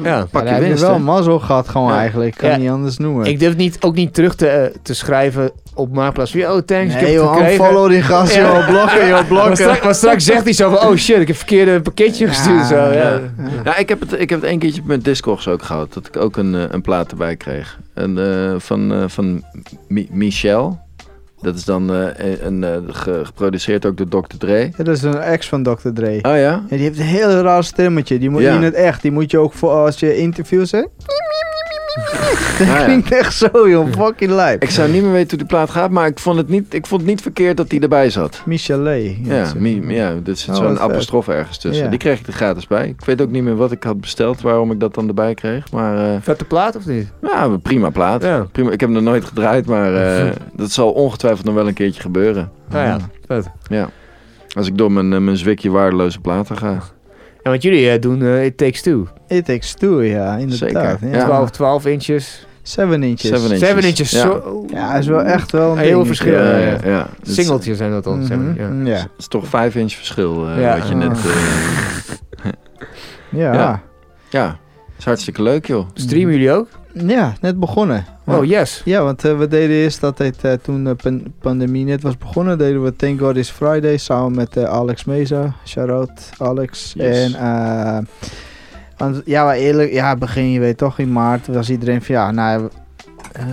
Ja, 0.04 0.26
pak 0.32 0.44
Maar 0.44 0.60
je 0.62 0.66
heb 0.66 0.78
wel 0.78 0.94
hè? 0.94 1.00
mazzel 1.00 1.40
gehad 1.40 1.70
gewoon 1.70 1.92
Ja. 1.92 1.98
eigenlijk. 1.98 2.36
Kan 2.38 2.50
Ja. 2.50 2.58
niet 2.58 2.70
anders 2.70 2.98
noemen. 2.98 3.26
Ik 3.26 3.40
durf 3.40 3.56
niet, 3.56 3.78
ook 3.80 3.96
niet 3.96 4.14
terug 4.14 4.36
te, 4.36 4.48
eh, 4.48 4.76
te 4.82 4.94
schrijven 4.94 5.52
op 5.74 5.94
Marktplaats. 5.94 6.32
van, 6.32 6.42
Oh, 6.42 6.48
thanks, 6.48 6.94
ik 6.94 7.02
nee 7.02 7.12
heb 7.12 7.14
joh, 7.22 7.34
gekregen. 7.36 7.66
unfollow 7.66 7.90
die 7.90 8.02
gast, 8.02 8.36
joh. 8.36 8.68
Blokken, 8.68 9.00
joh, 9.08 9.12
Maar 9.12 9.26
blokken. 9.26 9.56
straks, 9.58 9.84
maar 9.84 9.96
straks 9.96 10.24
zegt 10.26 10.44
hij 10.44 10.54
zo 10.54 10.70
van, 10.76 10.88
oh 10.90 10.96
shit, 10.96 11.10
ik 11.16 11.18
heb 11.20 11.28
een 11.30 11.36
verkeerde 11.36 11.82
pakketje 11.82 12.28
gestuurd. 12.28 12.66
Zo, 12.66 12.76
ja. 12.76 12.92
Ja. 12.92 13.20
Ja, 13.64 13.78
ik 13.78 13.90
heb, 13.90 14.00
het, 14.00 14.12
ik 14.20 14.30
heb 14.30 14.42
het 14.42 14.50
één 14.50 14.60
keertje 14.60 14.82
met 14.86 15.04
Discogs 15.04 15.48
ook 15.48 15.62
gehad. 15.64 15.94
Dat 15.94 16.08
ik 16.08 16.18
ook 16.18 16.38
een, 16.38 16.56
eh, 16.56 16.62
een 16.70 16.82
plaat 16.82 17.12
erbij 17.12 17.36
kreeg. 17.36 17.80
En, 17.94 18.18
eh, 18.18 18.56
van 18.58 18.94
eh, 18.94 19.04
van 19.08 19.44
Mi- 19.88 20.08
Michel. 20.12 20.80
Dat 21.46 21.56
is 21.56 21.66
dan 21.66 21.94
eh, 21.94 22.42
een, 22.42 22.64
eh, 22.64 22.78
ge- 22.88 23.22
geproduceerd 23.26 23.86
ook 23.86 23.98
door 23.98 24.22
Dr. 24.24 24.38
Dre. 24.38 24.58
Ja, 24.78 24.84
dat 24.84 24.96
is 24.96 25.02
een 25.02 25.18
ex 25.18 25.48
van 25.50 25.64
Dr. 25.64 25.90
Dre. 25.94 26.08
Oh 26.16 26.22
ja? 26.22 26.38
Ja, 26.38 26.62
die 26.70 26.80
heeft 26.80 27.00
een 27.00 27.06
heel 27.06 27.30
raar 27.30 27.64
stemmetje. 27.64 28.20
Die 28.20 28.30
moet 28.30 28.42
Ja. 28.42 28.50
je 28.52 28.56
in 28.58 28.64
het 28.64 28.74
echt. 28.74 29.02
Die 29.02 29.12
moet 29.12 29.32
je 29.32 29.38
ook 29.38 29.54
voor 29.54 29.70
als 29.70 30.00
je 30.00 30.18
interviews 30.18 30.72
hebt. 30.72 30.90
Dat 31.96 32.68
Nou 32.68 32.80
ja. 32.80 32.84
klinkt 32.86 33.12
echt 33.12 33.34
zo, 33.34 33.70
joh. 33.70 33.88
Fucking 33.92 34.32
lijp. 34.32 34.64
Ik 34.64 34.70
zou 34.70 34.90
niet 34.90 35.02
meer 35.02 35.12
weten 35.12 35.30
hoe 35.30 35.38
die 35.38 35.48
plaat 35.48 35.70
gaat, 35.70 35.92
maar 35.92 36.08
ik 36.08 36.20
vond 36.20 36.38
het 36.38 36.50
niet, 36.50 36.74
ik 36.74 36.86
vond 36.86 37.02
het 37.02 37.10
niet 37.10 37.22
verkeerd 37.22 37.58
dat 37.58 37.70
die 37.70 37.80
erbij 37.82 38.10
zat. 38.10 38.42
Michelet. 38.46 39.16
Ja, 39.24 39.52
mi, 39.58 39.82
ja 39.88 40.10
er 40.10 40.36
zit 40.38 40.50
Oh, 40.50 40.56
zo'n 40.56 40.80
apostrof 40.80 41.28
ergens 41.28 41.58
tussen. 41.58 41.84
Ja. 41.84 41.90
Die 41.90 42.00
kreeg 42.00 42.20
ik 42.20 42.28
er 42.28 42.34
gratis 42.34 42.68
bij. 42.68 42.88
Ik 42.88 43.06
weet 43.06 43.22
ook 43.22 43.30
niet 43.30 43.44
meer 43.44 43.56
wat 43.56 43.72
ik 43.72 43.84
had 43.84 44.02
besteld, 44.02 44.42
waarom 44.42 44.72
ik 44.72 44.80
dat 44.80 44.94
dan 44.94 45.08
erbij 45.08 45.34
kreeg. 45.34 45.72
Maar 45.72 46.14
eh, 46.14 46.18
Vette 46.22 46.46
plaat 46.46 46.76
of 46.76 46.86
niet? 46.86 47.12
ja, 47.22 47.44
een 47.44 47.62
prima 47.62 47.90
plaat. 47.90 48.24
Ja. 48.24 48.46
Prima. 48.52 48.72
Ik 48.72 48.80
heb 48.80 48.90
hem 48.90 49.04
nog 49.04 49.12
nooit 49.14 49.26
gedraaid, 49.26 49.66
maar 49.66 49.96
eh, 49.96 50.32
dat 50.54 50.72
zal 50.72 50.92
ongetwijfeld 50.92 51.46
nog 51.46 51.56
wel 51.56 51.68
een 51.68 51.74
keertje 51.74 52.02
gebeuren. 52.02 52.52
Nou 52.70 52.86
ja, 52.88 52.98
vet. 53.28 53.50
Ja. 53.68 53.90
Als 54.56 54.68
ik 54.68 54.78
door 54.78 54.92
mijn, 54.92 55.14
eh, 55.14 55.20
mijn 55.20 55.38
zwikje 55.38 55.70
waardeloze 55.70 56.20
platen 56.20 56.58
ga. 56.58 56.80
Ja, 57.46 57.52
want 57.52 57.64
jullie 57.64 57.90
eh, 57.90 58.02
doen 58.02 58.22
eh, 58.22 58.46
It 58.46 58.58
Takes 58.58 58.82
Two. 58.82 59.08
It 59.28 59.46
Takes 59.46 59.74
Two, 59.74 60.02
ja, 60.04 60.36
inderdaad. 60.36 60.58
Zeker, 60.58 60.98
Ja. 61.12 61.18
ja. 61.18 61.26
12, 61.26 61.50
12 61.52 61.86
inches. 61.86 62.48
Seven 62.62 63.04
inches. 63.04 63.28
Seven 63.30 63.44
inches. 63.52 63.60
7 63.60 63.84
inches. 63.84 64.12
Ja. 64.12 64.22
Zo, 64.22 64.66
Ja, 64.74 64.96
is 64.96 65.08
wel 65.08 65.22
echt 65.24 65.52
wel 65.52 65.72
een 65.72 65.78
Heel 65.78 65.94
ding. 65.96 66.08
verschil, 66.08 66.34
Ja, 66.34 66.58
ja, 66.58 66.68
ja, 66.68 66.78
ja. 66.84 67.08
Singeltjes 67.22 67.78
zijn 67.78 67.92
dat 67.92 68.04
dan. 68.04 68.18
Mhm, 68.18 68.26
seven, 68.28 68.56
ja. 68.86 68.92
ja. 68.92 68.98
Het 69.02 69.10
is 69.18 69.28
toch 69.28 69.48
vijf 69.48 69.76
inch 69.76 69.92
verschil 69.94 70.48
eh, 70.50 70.62
Ja. 70.62 70.78
wat 70.78 70.88
je 70.88 70.96
net... 70.96 71.18
eh, 71.18 71.32
Ja. 72.44 72.52
Ja. 73.30 73.54
Ja. 73.54 73.82
ja, 74.30 74.58
is 74.98 75.06
hartstikke 75.06 75.42
leuk 75.42 75.66
joh. 75.66 75.88
Streamen 75.94 76.32
jullie 76.32 76.52
ook? 76.52 76.68
Net 77.42 77.60
begonnen. 77.60 78.06
Oh, 78.26 78.46
yes. 78.46 78.82
Ja, 78.86 79.04
want 79.04 79.26
eh, 79.26 79.38
we 79.38 79.48
deden 79.48 79.76
eerst 79.76 80.04
altijd, 80.04 80.38
eh, 80.42 80.52
toen 80.52 80.84
de 80.84 80.96
pan- 80.96 81.24
pandemie 81.42 81.86
net 81.86 82.02
was 82.02 82.18
begonnen, 82.18 82.58
deden 82.58 82.84
we 82.84 82.96
Thank 82.96 83.20
God 83.20 83.36
is 83.36 83.50
Friday 83.50 83.98
samen 83.98 84.36
met 84.36 84.58
eh, 84.58 84.64
Alex 84.64 85.04
Meza. 85.06 85.54
Shout-out 85.66 86.30
Alex. 86.38 86.94
Yes. 86.98 87.34
En 87.34 88.08
want, 88.98 89.22
ja, 89.26 89.44
maar 89.44 89.56
eerlijk, 89.56 89.92
ja, 89.92 90.16
begin 90.16 90.52
je 90.52 90.60
weet 90.60 90.78
toch 90.78 91.00
in 91.00 91.12
maart 91.12 91.48
was 91.48 91.70
iedereen 91.70 92.02
van 92.02 92.16
ja, 92.16 92.32
nou, 92.32 92.70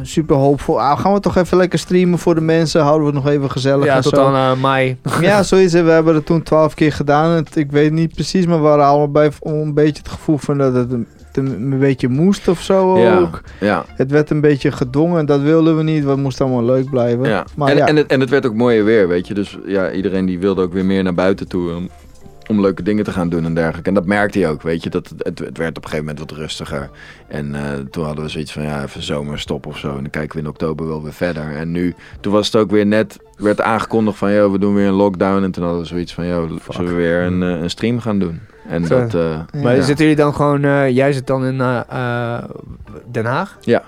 super 0.03 0.37
hoopvol. 0.37 0.81
Ah, 0.81 0.99
gaan 1.01 1.13
we 1.13 1.21
toch 1.21 1.37
even 1.37 1.57
lekker 1.57 1.79
streamen 1.79 2.19
voor 2.19 2.35
de 2.35 2.41
mensen, 2.41 2.81
houden 2.83 3.07
we 3.09 3.15
het 3.15 3.25
nog 3.25 3.33
even 3.33 3.51
gezellig 3.51 3.85
Ja, 3.85 3.97
en 3.97 4.03
tot 4.03 4.15
zo. 4.15 4.27
aan 4.27 4.57
eh, 4.57 4.63
mei. 4.63 4.97
Ja, 5.21 5.43
zoiets. 5.53 5.73
We 5.73 5.79
hebben 5.91 6.15
het 6.15 6.27
toen 6.27 6.43
twaalf 6.43 6.75
keer 6.75 6.93
gedaan. 6.93 7.31
Het, 7.31 7.57
ik 7.57 7.71
weet 7.73 7.93
niet 7.93 8.15
precies, 8.15 8.47
maar 8.47 8.57
we 8.57 8.63
waren 8.63 8.85
allemaal 8.85 9.11
bij 9.11 9.31
om 9.41 9.53
een 9.53 9.75
beetje 9.75 10.03
het 10.03 10.09
gevoel 10.13 10.39
van 10.39 10.59
dat 10.59 10.75
het 10.75 10.93
een, 10.93 11.07
een, 11.37 11.73
een 11.73 11.79
beetje 11.79 12.09
moest 12.09 12.49
of 12.49 12.61
zo 12.63 12.99
Ja, 12.99 13.19
ook. 13.19 13.41
ja. 13.61 13.85
Het 13.89 14.11
werd 14.11 14.31
een 14.31 14.41
beetje 14.41 14.73
gedwongen 14.73 15.19
en 15.19 15.27
dat 15.27 15.41
wilden 15.41 15.77
we 15.77 15.83
niet. 15.83 16.05
We 16.05 16.17
moesten 16.17 16.45
allemaal 16.47 16.65
leuk 16.65 16.91
blijven. 16.91 17.29
Ja. 17.29 17.47
Maar 17.57 17.69
en, 17.71 17.77
ja, 17.77 17.87
En, 17.87 17.97
het, 17.97 18.07
en 18.07 18.21
het 18.21 18.31
werd 18.31 18.47
ook 18.47 18.55
mooier 18.55 18.85
weer, 18.85 19.09
weet 19.09 19.27
je. 19.27 19.35
Dus 19.35 19.59
ja, 19.67 19.91
iedereen 19.91 20.27
die 20.27 20.39
wilde 20.39 20.63
ook 20.63 20.73
weer 20.73 20.85
meer 20.85 21.03
naar 21.03 21.15
buiten 21.15 21.49
toe 21.49 21.75
om, 21.75 21.89
om 22.49 22.61
leuke 22.61 22.83
dingen 22.83 23.05
te 23.05 23.13
gaan 23.13 23.29
doen 23.29 23.45
en 23.45 23.55
dergelijke. 23.55 23.89
En 23.89 23.95
dat 23.95 24.07
merkte 24.07 24.39
je 24.39 24.47
ook, 24.47 24.63
weet 24.63 24.83
je. 24.83 24.91
Dat, 24.91 25.15
het, 25.19 25.39
het 25.39 25.59
werd 25.59 25.77
op 25.77 25.85
een 25.85 25.91
gegeven 25.91 26.05
moment 26.15 26.19
wat 26.19 26.39
rustiger. 26.39 26.91
En 27.29 27.55
eh, 27.55 27.63
toen 27.91 28.05
hadden 28.05 28.25
we 28.25 28.31
zoiets 28.31 28.53
van, 28.53 28.63
ja, 28.63 28.83
even 28.83 29.03
zomerstop 29.03 29.67
of 29.67 29.79
zo. 29.79 29.89
En 29.89 30.01
dan 30.01 30.11
kijken 30.11 30.37
we 30.37 30.43
in 30.43 30.49
oktober 30.49 30.87
wel 30.87 31.03
weer 31.03 31.13
verder. 31.13 31.57
En 31.57 31.71
nu, 31.73 31.95
toen 32.21 32.33
was 32.33 32.47
het 32.47 32.57
ook 32.57 32.71
weer 32.71 32.87
net, 32.87 33.17
werd 33.37 33.61
aangekondigd 33.61 34.19
van, 34.19 34.33
joh, 34.33 34.53
we 34.53 34.59
doen 34.59 34.75
weer 34.75 34.87
een 34.87 34.93
lockdown. 34.93 35.43
En 35.43 35.51
toen 35.51 35.63
hadden 35.65 35.83
we 35.83 35.89
zoiets 35.89 36.15
van, 36.15 36.27
joh, 36.27 36.51
zullen 36.69 36.91
we 36.91 36.97
weer 36.97 37.21
een, 37.21 37.43
eh, 37.43 37.49
een 37.63 37.71
stream 37.71 38.01
gaan 38.01 38.19
doen. 38.19 38.41
En 38.69 38.85
Zo. 38.87 38.99
dat, 39.01 39.15
eh, 39.15 39.21
Ja. 39.21 39.63
Maar 39.63 39.77
Ja. 39.77 39.83
zitten 39.83 40.05
jullie 40.07 40.21
dan 40.23 40.35
gewoon... 40.35 40.65
eh, 40.65 40.89
jij 40.91 41.13
zit 41.13 41.27
dan 41.27 41.45
in 41.45 41.61
eh, 41.61 41.81
eh, 41.89 42.45
Den 43.11 43.25
Haag? 43.25 43.59
Ja. 43.61 43.83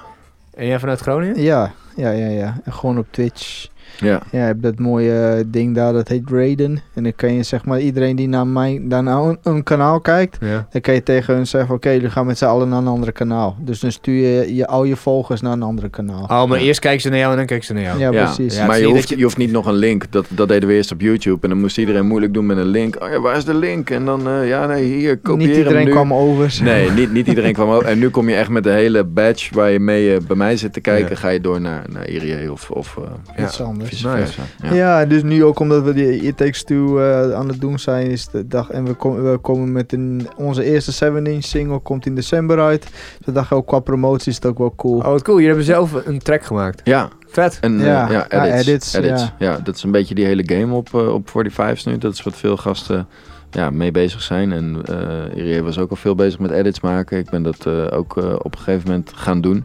En 0.55 0.67
jij 0.67 0.79
vanuit 0.79 1.01
Groningen? 1.01 1.43
ja, 1.43 1.71
ja, 1.97 2.11
ja, 2.11 2.27
ja. 2.27 2.55
En 2.65 2.73
gewoon 2.73 2.99
op 2.99 3.07
Twitch. 3.11 3.67
Ja. 3.99 4.09
Ja, 4.09 4.21
je 4.31 4.37
hebt 4.37 4.63
dat 4.63 4.79
mooie 4.79 5.13
eh, 5.13 5.45
ding 5.47 5.75
daar, 5.75 5.93
dat 5.93 6.09
heet 6.09 6.31
Raiden. 6.31 6.81
En 6.95 7.03
dan 7.03 7.13
kan 7.17 7.35
je 7.35 7.43
zeg 7.43 7.65
maar, 7.65 7.81
iedereen 7.81 8.17
die 8.17 8.29
naar, 8.29 8.47
mijn, 8.47 8.87
naar 8.87 9.07
een, 9.07 9.39
een 9.43 9.63
kanaal 9.63 10.01
kijkt, 10.01 10.37
Ja. 10.41 10.67
dan 10.71 10.81
kan 10.81 10.95
je 10.95 11.03
tegen 11.03 11.35
hun 11.35 11.47
zeggen, 11.47 11.75
oké, 11.75 11.91
jullie 11.91 12.11
gaan 12.11 12.27
met 12.27 12.39
z'n 12.39 12.45
allen 12.45 12.69
naar 12.69 12.79
een 12.79 12.87
andere 12.87 13.13
kanaal. 13.13 13.57
Dus 13.61 13.81
dan 13.81 13.93
stuur 13.93 14.15
je, 14.29 14.55
je 14.55 14.67
al 14.67 14.85
je 14.85 14.97
volgers 14.97 15.41
naar 15.41 15.53
een 15.53 15.63
andere 15.63 15.89
kanaal. 15.89 16.23
Oh, 16.23 16.45
maar 16.45 16.59
eerst 16.59 16.81
kijken 16.81 17.01
ze 17.01 17.09
naar 17.09 17.19
jou 17.19 17.31
en 17.31 17.37
dan 17.37 17.47
kijken 17.47 17.67
ze 17.67 17.73
naar 17.73 17.83
jou. 17.83 17.99
ja, 17.99 18.11
Ja, 18.13 18.25
precies. 18.25 18.57
Ja, 18.57 18.67
maar 18.67 18.77
je 18.79 18.87
je 18.87 18.93
hoeft, 18.93 19.09
je... 19.09 19.23
hoeft 19.23 19.37
niet 19.37 19.51
nog 19.53 19.67
een 19.67 19.75
link. 19.75 20.05
Dat, 20.11 20.27
dat 20.29 20.49
deden 20.49 20.69
we 20.69 20.75
eerst 20.75 20.93
op 20.93 21.01
YouTube. 21.01 21.39
En 21.43 21.49
dan 21.49 21.61
moest 21.61 21.79
iedereen 21.79 22.07
moeilijk 22.07 22.35
doen 22.35 22.47
met 22.47 22.57
een 22.57 22.67
link. 22.67 23.03
Oh 23.03 23.09
ja, 23.11 23.21
waar 23.21 23.37
is 23.37 23.45
de 23.45 23.55
link? 23.55 23.91
En 23.91 24.05
dan, 24.05 24.29
eh, 24.29 24.49
ja, 24.49 24.67
nee, 24.67 24.85
hier, 24.85 25.19
kopieer 25.19 25.47
Niet 25.47 25.57
hem 25.57 25.65
iedereen 25.65 25.85
nu. 25.85 25.91
kwam 25.91 26.15
over. 26.15 26.59
Nee, 26.63 26.91
niet, 26.91 27.13
niet 27.13 27.27
iedereen 27.27 27.53
kwam 27.53 27.71
ook. 27.71 27.83
En 27.83 27.99
nu 27.99 28.09
kom 28.11 28.29
je 28.29 28.35
echt 28.35 28.49
met 28.49 28.63
de 28.65 28.71
hele 28.71 29.05
badge 29.05 29.55
waar 29.55 29.71
je 29.71 29.81
mee 29.81 30.15
eh, 30.15 30.21
bij 30.27 30.37
mij 30.37 30.57
zit 30.57 30.73
te 30.73 30.81
kijken. 30.81 31.09
Ja. 31.11 31.17
Ga 31.17 31.29
je 31.29 31.41
door 31.41 31.61
naar, 31.61 31.83
naar 31.93 32.09
Irie 32.09 32.53
of, 32.53 32.71
of 32.71 32.99
eh, 33.37 33.45
Iets 33.45 33.61
anders. 33.63 33.84
Nice. 33.91 34.03
versa. 34.03 34.43
Ja. 34.63 34.75
Ja. 34.75 35.05
dus 35.05 35.23
nu 35.23 35.45
ook 35.45 35.59
omdat 35.59 35.83
we 35.85 35.93
die 35.93 36.21
It 36.21 36.37
Takes 36.37 36.65
Two 36.65 36.99
eh, 36.99 37.33
aan 37.33 37.49
het 37.49 37.61
doen 37.61 37.79
zijn, 37.79 38.11
is 38.11 38.29
de 38.29 38.47
dag. 38.47 38.71
En 38.71 38.85
we, 38.85 38.95
kom- 38.95 39.23
we 39.23 39.39
komen 39.39 39.73
met 39.73 39.93
een, 39.93 40.29
onze 40.37 40.65
eerste 40.65 41.11
7-inch 41.13 41.45
single, 41.45 41.79
komt 41.79 42.07
in 42.07 42.15
december 42.15 42.61
uit. 42.61 42.83
Dus 42.83 43.27
we 43.27 43.33
dachten 43.33 43.57
ook 43.57 43.67
qua 43.67 43.79
promotie 43.79 44.29
is 44.31 44.35
het 44.35 44.47
ook 44.47 44.59
wel 44.59 44.75
cool. 44.77 44.99
Oh, 44.99 45.05
wat 45.05 45.23
cool. 45.23 45.37
Jullie 45.37 45.49
hebben 45.55 45.67
zelf 45.67 46.07
een 46.07 46.19
track 46.19 46.45
gemaakt. 46.45 46.81
ja, 46.85 47.09
Vet. 47.27 47.59
en 47.61 47.81
eh, 47.81 47.87
Ja, 47.87 48.11
ja, 48.11 48.27
ja, 48.31 48.47
edits. 48.57 48.95
edits, 48.95 49.33
ja. 49.39 49.59
dat 49.65 49.75
is 49.77 49.83
een 49.83 49.91
beetje 49.91 50.15
die 50.15 50.25
hele 50.25 50.43
game 50.47 50.75
op, 50.75 50.89
eh, 50.95 51.13
op 51.15 51.29
45's 51.31 51.85
nu. 51.85 51.99
Dat 51.99 52.13
is 52.13 52.23
wat 52.23 52.37
veel 52.37 52.57
gasten 52.57 53.07
ja, 53.51 53.71
mee 53.71 53.91
bezig 53.91 54.23
zijn. 54.23 54.53
En 54.53 54.77
eh 54.85 55.37
Irie 55.37 55.63
was 55.63 55.79
ook 55.79 55.91
al 55.91 55.97
veel 55.97 56.15
bezig 56.15 56.39
met 56.39 56.51
edits 56.51 56.81
maken. 56.81 57.19
Ik 57.19 57.31
ben 57.31 57.43
dat 57.43 57.67
eh, 57.67 57.87
ook 57.91 58.17
eh, 58.17 58.33
op 58.39 58.53
een 58.55 58.59
gegeven 58.61 58.89
moment 58.91 59.13
gaan 59.15 59.41
doen. 59.41 59.65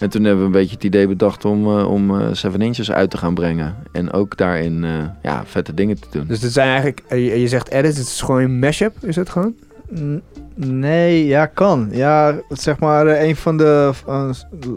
En 0.00 0.08
toen 0.10 0.24
hebben 0.24 0.40
we 0.40 0.46
een 0.46 0.60
beetje 0.60 0.74
het 0.74 0.84
idee 0.84 1.08
bedacht 1.08 1.44
om, 1.44 1.78
eh, 1.78 1.90
om 1.90 2.20
eh, 2.20 2.26
Seven 2.32 2.60
Inches 2.62 2.90
uit 2.92 3.10
te 3.10 3.16
gaan 3.16 3.34
brengen. 3.34 3.74
En 3.92 4.12
ook 4.12 4.36
daarin 4.36 4.84
eh, 4.84 4.90
ja, 5.22 5.42
vette 5.46 5.74
dingen 5.74 6.00
te 6.00 6.06
doen. 6.10 6.26
Dus 6.26 6.40
dit 6.40 6.52
zijn 6.52 6.68
eigenlijk... 6.68 7.02
Je, 7.08 7.40
je 7.40 7.48
zegt 7.48 7.70
edit, 7.70 7.96
het 7.96 8.06
is 8.06 8.20
gewoon 8.20 8.40
een 8.42 8.58
mashup, 8.58 8.96
is 9.00 9.16
het 9.16 9.28
gewoon? 9.30 9.54
N- 9.94 10.22
Nee, 10.54 11.26
ja, 11.26 11.46
kan. 11.46 11.88
Ja, 11.92 12.34
zeg 12.48 12.78
maar, 12.78 13.06
een 13.06 13.36
van 13.36 13.56
de, 13.56 13.92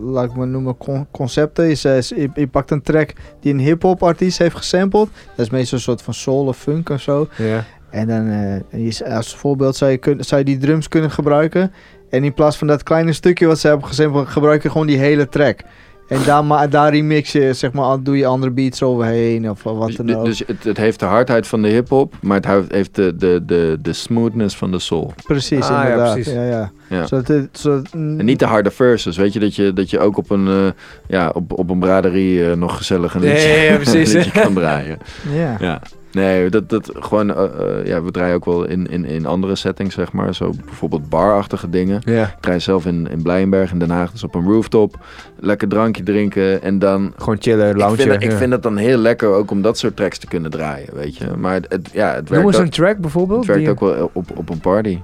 laat 0.03 0.29
ik 0.29 0.35
maar 0.35 0.47
noemen, 0.47 0.77
con- 0.77 1.07
concepten 1.11 1.69
is, 1.69 1.85
is 1.85 2.09
je, 2.09 2.29
je 2.35 2.47
pakt 2.47 2.71
een 2.71 2.81
track 2.81 3.13
die 3.39 3.53
een 3.53 3.59
hip-hop 3.59 4.03
artiest 4.03 4.37
heeft 4.37 4.55
gesampled. 4.55 5.07
Dat 5.35 5.45
is 5.45 5.51
meestal 5.51 5.77
een 5.77 5.83
soort 5.83 6.01
van 6.01 6.13
soul 6.13 6.45
of 6.45 6.57
funk 6.57 6.89
of 6.89 7.01
zo. 7.01 7.27
Ja. 7.37 7.63
En 7.89 8.07
dan, 8.07 8.27
eh, 8.69 8.85
je- 8.89 9.13
als 9.15 9.35
voorbeeld 9.35 9.75
zou 9.75 9.91
je, 9.91 9.97
kun, 9.97 10.23
zou 10.23 10.39
je 10.39 10.45
die 10.45 10.57
drums 10.57 10.87
kunnen 10.87 11.11
gebruiken. 11.11 11.71
En 12.13 12.23
in 12.23 12.33
plaats 12.33 12.57
van 12.57 12.67
dat 12.67 12.83
kleine 12.83 13.13
stukje 13.13 13.47
wat 13.47 13.59
ze 13.59 13.67
hebben 13.67 13.87
gesampled, 13.87 14.27
gebruik 14.27 14.63
je 14.63 14.69
gewoon 14.69 14.87
die 14.87 14.97
hele 14.97 15.29
track. 15.29 15.59
En 16.07 16.19
daar, 16.25 16.45
ma- 16.45 16.67
daar 16.67 16.91
remix 16.91 17.31
je, 17.31 17.53
zeg 17.53 17.71
maar, 17.71 18.01
doe 18.03 18.17
je 18.17 18.25
andere 18.25 18.51
beats 18.51 18.83
overheen 18.83 19.49
of 19.49 19.63
wat 19.63 19.87
Dus, 19.87 19.95
dan 19.95 20.15
ook. 20.15 20.25
dus 20.25 20.43
het, 20.47 20.63
het 20.63 20.77
heeft 20.77 20.99
de 20.99 21.05
hardheid 21.05 21.47
van 21.47 21.61
de 21.61 21.67
hip-hop, 21.67 22.13
maar 22.21 22.39
het 22.41 22.71
heeft 22.71 22.95
de, 22.95 23.15
de, 23.15 23.43
de, 23.45 23.77
de 23.81 23.93
smoothness 23.93 24.55
van 24.55 24.71
de 24.71 24.79
soul. 24.79 25.13
precies, 25.23 25.59
Ah, 25.65 25.69
ja, 25.69 25.81
inderdaad. 25.83 26.13
precies. 26.13 26.33
Ja, 26.33 26.43
ja. 26.47 26.71
Ja. 26.89 27.05
Zodat 27.05 27.27
het, 27.27 27.47
zodat, 27.51 27.89
En 27.93 28.25
niet 28.25 28.39
de 28.39 28.45
harde 28.45 28.71
verses, 28.71 29.17
weet 29.17 29.33
je, 29.33 29.39
dat 29.39 29.55
je, 29.55 29.73
dat 29.73 29.89
je 29.89 29.99
ook 29.99 30.17
op 30.17 30.29
een, 30.29 30.47
eh, 30.47 30.67
ja, 31.07 31.29
op, 31.33 31.57
op 31.59 31.69
een 31.69 31.79
braderie 31.79 32.49
eh, 32.49 32.55
nog 32.57 32.77
gezellig 32.77 33.13
een 33.15 33.21
liedje, 33.21 33.47
ja, 33.47 33.61
ja, 33.71 33.75
precies. 33.83 34.13
een 34.13 34.19
liedje 34.21 34.41
kan 34.41 34.53
draaien. 34.53 34.97
ja. 35.33 35.57
Ja. 35.59 35.81
Nee, 36.13 36.49
dat, 36.49 36.69
dat 36.69 36.91
gewoon, 36.99 37.33
eh, 37.35 37.43
eh, 37.79 37.85
ja, 37.85 38.03
we 38.03 38.11
draaien 38.11 38.35
ook 38.35 38.45
wel 38.45 38.63
in, 38.65 38.87
in, 38.87 39.05
in 39.05 39.25
andere 39.25 39.55
settings, 39.55 39.95
zeg 39.95 40.11
maar. 40.11 40.35
Zo 40.35 40.51
bijvoorbeeld 40.65 41.09
barachtige 41.09 41.69
dingen. 41.69 42.01
Ja. 42.05 42.23
Ik 42.23 42.35
draai 42.39 42.59
zelf 42.59 42.85
in, 42.85 43.07
in 43.11 43.21
Blijenberg 43.21 43.71
in 43.71 43.79
Den 43.79 43.89
Haag, 43.89 44.11
dus 44.11 44.23
op 44.23 44.35
een 44.35 44.43
rooftop. 44.45 44.97
Lekker 45.39 45.67
drankje 45.67 46.03
drinken 46.03 46.61
en 46.61 46.79
dan... 46.79 47.13
Gewoon 47.17 47.37
chillen, 47.39 47.69
Ik 47.69 47.75
loungen. 47.77 47.97
vind, 47.97 48.11
het- 48.11 48.23
ik 48.23 48.31
ja. 48.31 48.37
vind 48.37 48.51
het 48.51 48.63
dan 48.63 48.77
heel 48.77 48.97
lekker 48.97 49.29
ook 49.29 49.51
om 49.51 49.61
dat 49.61 49.77
soort 49.77 49.95
tracks 49.95 50.17
te 50.17 50.27
kunnen 50.27 50.51
draaien, 50.51 50.89
weet 50.95 51.17
je. 51.17 51.25
Maar 51.37 51.53
het, 51.53 51.65
het- 51.69 51.89
ja, 51.93 52.07
het 52.13 52.15
Noem 52.29 52.29
werkt, 52.29 52.45
eens 52.47 52.55
ook, 52.57 52.63
een 52.63 52.69
track 52.69 52.97
bijvoorbeeld. 52.97 53.37
het 53.39 53.47
werkt 53.47 53.61
die- 53.61 53.71
ook 53.71 53.79
wel 53.79 54.09
op, 54.13 54.37
op 54.37 54.49
een 54.49 54.59
party. 54.59 54.99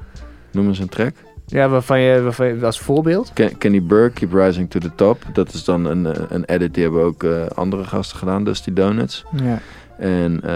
Noem 0.51 0.67
eens 0.67 0.79
een 0.79 0.89
track. 0.89 1.13
Ja, 1.45 1.69
waarvan 1.69 1.99
je, 2.01 2.21
waarvan 2.21 2.47
je 2.47 2.65
als 2.65 2.79
voorbeeld. 2.79 3.31
Ken- 3.33 3.57
Kenny 3.57 3.83
Burke, 3.83 4.13
Keep 4.13 4.33
Rising 4.33 4.69
to 4.69 4.79
the 4.79 4.91
Top. 4.95 5.17
Dat 5.33 5.53
is 5.53 5.63
dan 5.63 5.85
een, 5.85 6.05
eh, 6.05 6.21
een 6.29 6.43
edit, 6.45 6.73
die 6.73 6.83
hebben 6.83 7.03
ook 7.03 7.23
eh, 7.23 7.45
andere 7.55 7.83
gasten 7.83 8.17
gedaan, 8.17 8.43
Dusty 8.43 8.73
Donuts. 8.73 9.25
ja. 9.43 9.59
En 9.99 10.39
eh, 10.43 10.49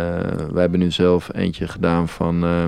wij 0.52 0.62
hebben 0.62 0.80
nu 0.80 0.92
zelf 0.92 1.30
eentje 1.34 1.68
gedaan 1.68 2.08
van, 2.08 2.44
eh, 2.44 2.64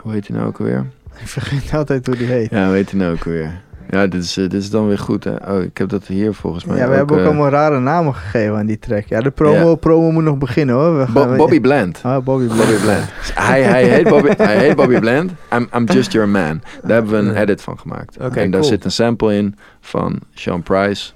hoe 0.00 0.12
heet 0.12 0.26
die 0.26 0.36
nou 0.36 0.48
ook 0.48 0.58
alweer? 0.58 0.86
Ik 1.22 1.28
vergeet 1.28 1.74
altijd 1.74 2.06
hoe 2.06 2.16
die 2.16 2.26
heet. 2.26 2.50
Ja, 2.50 2.66
hoe 2.66 2.74
heet 2.74 2.90
die 2.90 2.98
nou 2.98 3.12
ook 3.14 3.24
alweer? 3.26 3.62
Ja, 3.90 4.06
dit 4.06 4.22
is, 4.22 4.36
eh, 4.36 4.42
dit 4.48 4.62
is 4.62 4.70
dan 4.70 4.88
weer 4.88 4.98
goed, 4.98 5.24
hè? 5.24 5.34
Oh, 5.56 5.62
ik 5.62 5.78
heb 5.78 5.88
dat 5.88 6.06
hier 6.06 6.34
volgens 6.34 6.64
mij 6.64 6.76
Ja, 6.76 6.88
we 6.88 6.94
hebben 6.94 7.18
ook 7.20 7.24
allemaal 7.26 7.48
rare 7.48 7.80
namen 7.80 8.14
gegeven 8.14 8.56
aan 8.56 8.66
die 8.66 8.78
track. 8.78 9.04
Ja, 9.06 9.20
de 9.20 9.30
promo, 9.30 9.74
promo 9.76 10.10
moet 10.10 10.22
nog 10.24 10.38
beginnen 10.38 10.74
hoor. 10.74 10.98
We 10.98 11.12
Bo- 11.12 11.20
gaan- 11.22 11.36
Bobby 11.36 11.60
Bland. 11.60 12.00
Ah, 12.02 12.24
Bobby 12.24 12.44
Bland. 12.46 12.60
Bobby 12.60 12.82
Bland. 12.82 13.04
hij, 13.34 13.62
hij, 13.62 13.84
heet 13.84 14.08
Bobby, 14.08 14.28
hij 14.42 14.56
heet 14.58 14.76
Bobby 14.76 14.98
Bland. 14.98 15.30
I'm, 15.52 15.68
I'm 15.76 15.84
just 15.84 16.12
your 16.12 16.28
man. 16.28 16.62
Daar 16.82 16.90
hebben 16.96 17.10
we 17.24 17.30
een 17.30 17.36
edit 17.36 17.62
van 17.62 17.78
gemaakt. 17.78 18.16
Oké, 18.16 18.40
en 18.40 18.50
daar 18.50 18.60
cool. 18.60 18.72
zit 18.72 18.84
een 18.84 18.90
sample 18.90 19.34
in 19.34 19.56
van 19.80 20.18
Sean 20.34 20.62
Price, 20.62 21.12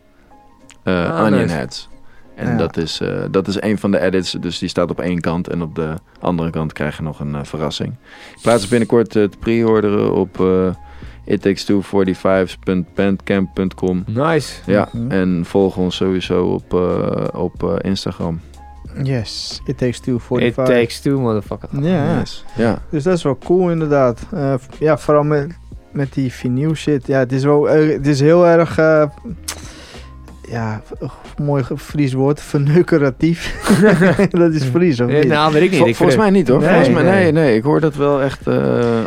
eh, 0.83 1.11
Ah, 1.11 1.25
Onion 1.25 1.41
nice. 1.43 1.55
Heads. 1.55 1.88
En 2.39 2.51
Ja. 2.51 2.57
dat, 2.57 2.77
is, 2.77 3.01
eh, 3.01 3.23
dat 3.31 3.49
is 3.49 3.61
een 3.63 3.79
van 3.79 3.91
de 3.91 4.01
edits, 4.01 4.33
dus 4.41 4.59
die 4.59 4.69
staat 4.69 4.91
op 4.91 5.01
één 5.01 5.21
kant. 5.21 5.49
En 5.49 5.63
op 5.63 5.75
de 5.75 5.95
andere 6.21 6.51
kant 6.51 6.73
krijg 6.73 6.97
je 6.97 7.03
nog 7.03 7.21
een 7.21 7.35
eh, 7.35 7.41
verrassing. 7.45 7.93
Ik 8.37 8.43
plaats 8.43 8.61
het 8.61 8.71
binnenkort 8.71 9.17
eh, 9.17 9.25
te 9.25 9.39
pre-orderen 9.39 10.15
op 10.15 10.39
uh, 10.41 10.69
ittakes245.bandcamp.com. 11.27 14.05
Nice. 14.07 14.53
Ja, 14.67 14.89
Mhm. 14.93 15.11
en 15.11 15.43
volg 15.45 15.77
ons 15.77 15.97
sowieso 15.97 16.45
op, 16.47 16.75
eh, 16.75 17.25
op 17.41 17.63
eh, 17.63 17.75
Instagram. 17.91 18.41
Yes, 19.03 19.61
it 19.65 19.79
takes 19.79 20.01
two 20.01 20.15
It 20.17 20.23
45. 20.23 20.65
takes 20.67 21.01
two, 21.01 21.21
motherfucker. 21.21 21.69
Ja, 21.83 22.19
Yes. 22.19 22.45
Ja, 22.57 22.79
dus 22.91 23.03
dat 23.03 23.17
is 23.17 23.23
wel 23.23 23.39
cool 23.45 23.71
inderdaad. 23.71 24.21
Eh, 24.33 24.55
ja, 24.79 24.99
vooral 24.99 25.23
met 25.25 25.57
met 25.93 26.13
die 26.15 26.33
vinyl 26.33 26.75
shit. 26.75 27.07
Ja, 27.07 27.19
het 27.19 27.33
is 27.33 27.45
wel, 27.45 27.69
eh, 27.71 27.93
het 27.93 28.07
is 28.07 28.21
heel 28.21 28.47
erg, 28.47 28.79
eh, 28.79 29.03
ja, 30.51 30.81
mooi 31.43 31.65
Fries 31.77 32.13
woord, 32.13 32.41
verneukeratief. 32.41 33.55
dat 34.31 34.53
is 34.53 34.65
Fries, 34.65 35.01
of 35.01 35.09
Eh, 35.09 35.15
niet? 35.21 35.29
nou, 35.29 35.53
weet 35.53 35.63
ik 35.63 35.71
niet. 35.71 35.79
Vol- 35.79 35.89
Ik 35.89 35.97
volgens 35.97 36.19
vind 36.19 36.31
mij 36.31 36.39
niet 36.41 36.49
hoor. 36.49 36.59
Nee, 36.61 36.69
volgens 36.69 36.89
mij, 36.89 37.03
nee. 37.03 37.23
nee, 37.23 37.33
nee, 37.33 37.57
ik 37.57 37.63
hoor 37.63 37.81
dat 37.81 37.95
wel 37.95 38.23
echt 38.23 38.47
eh 38.47 38.55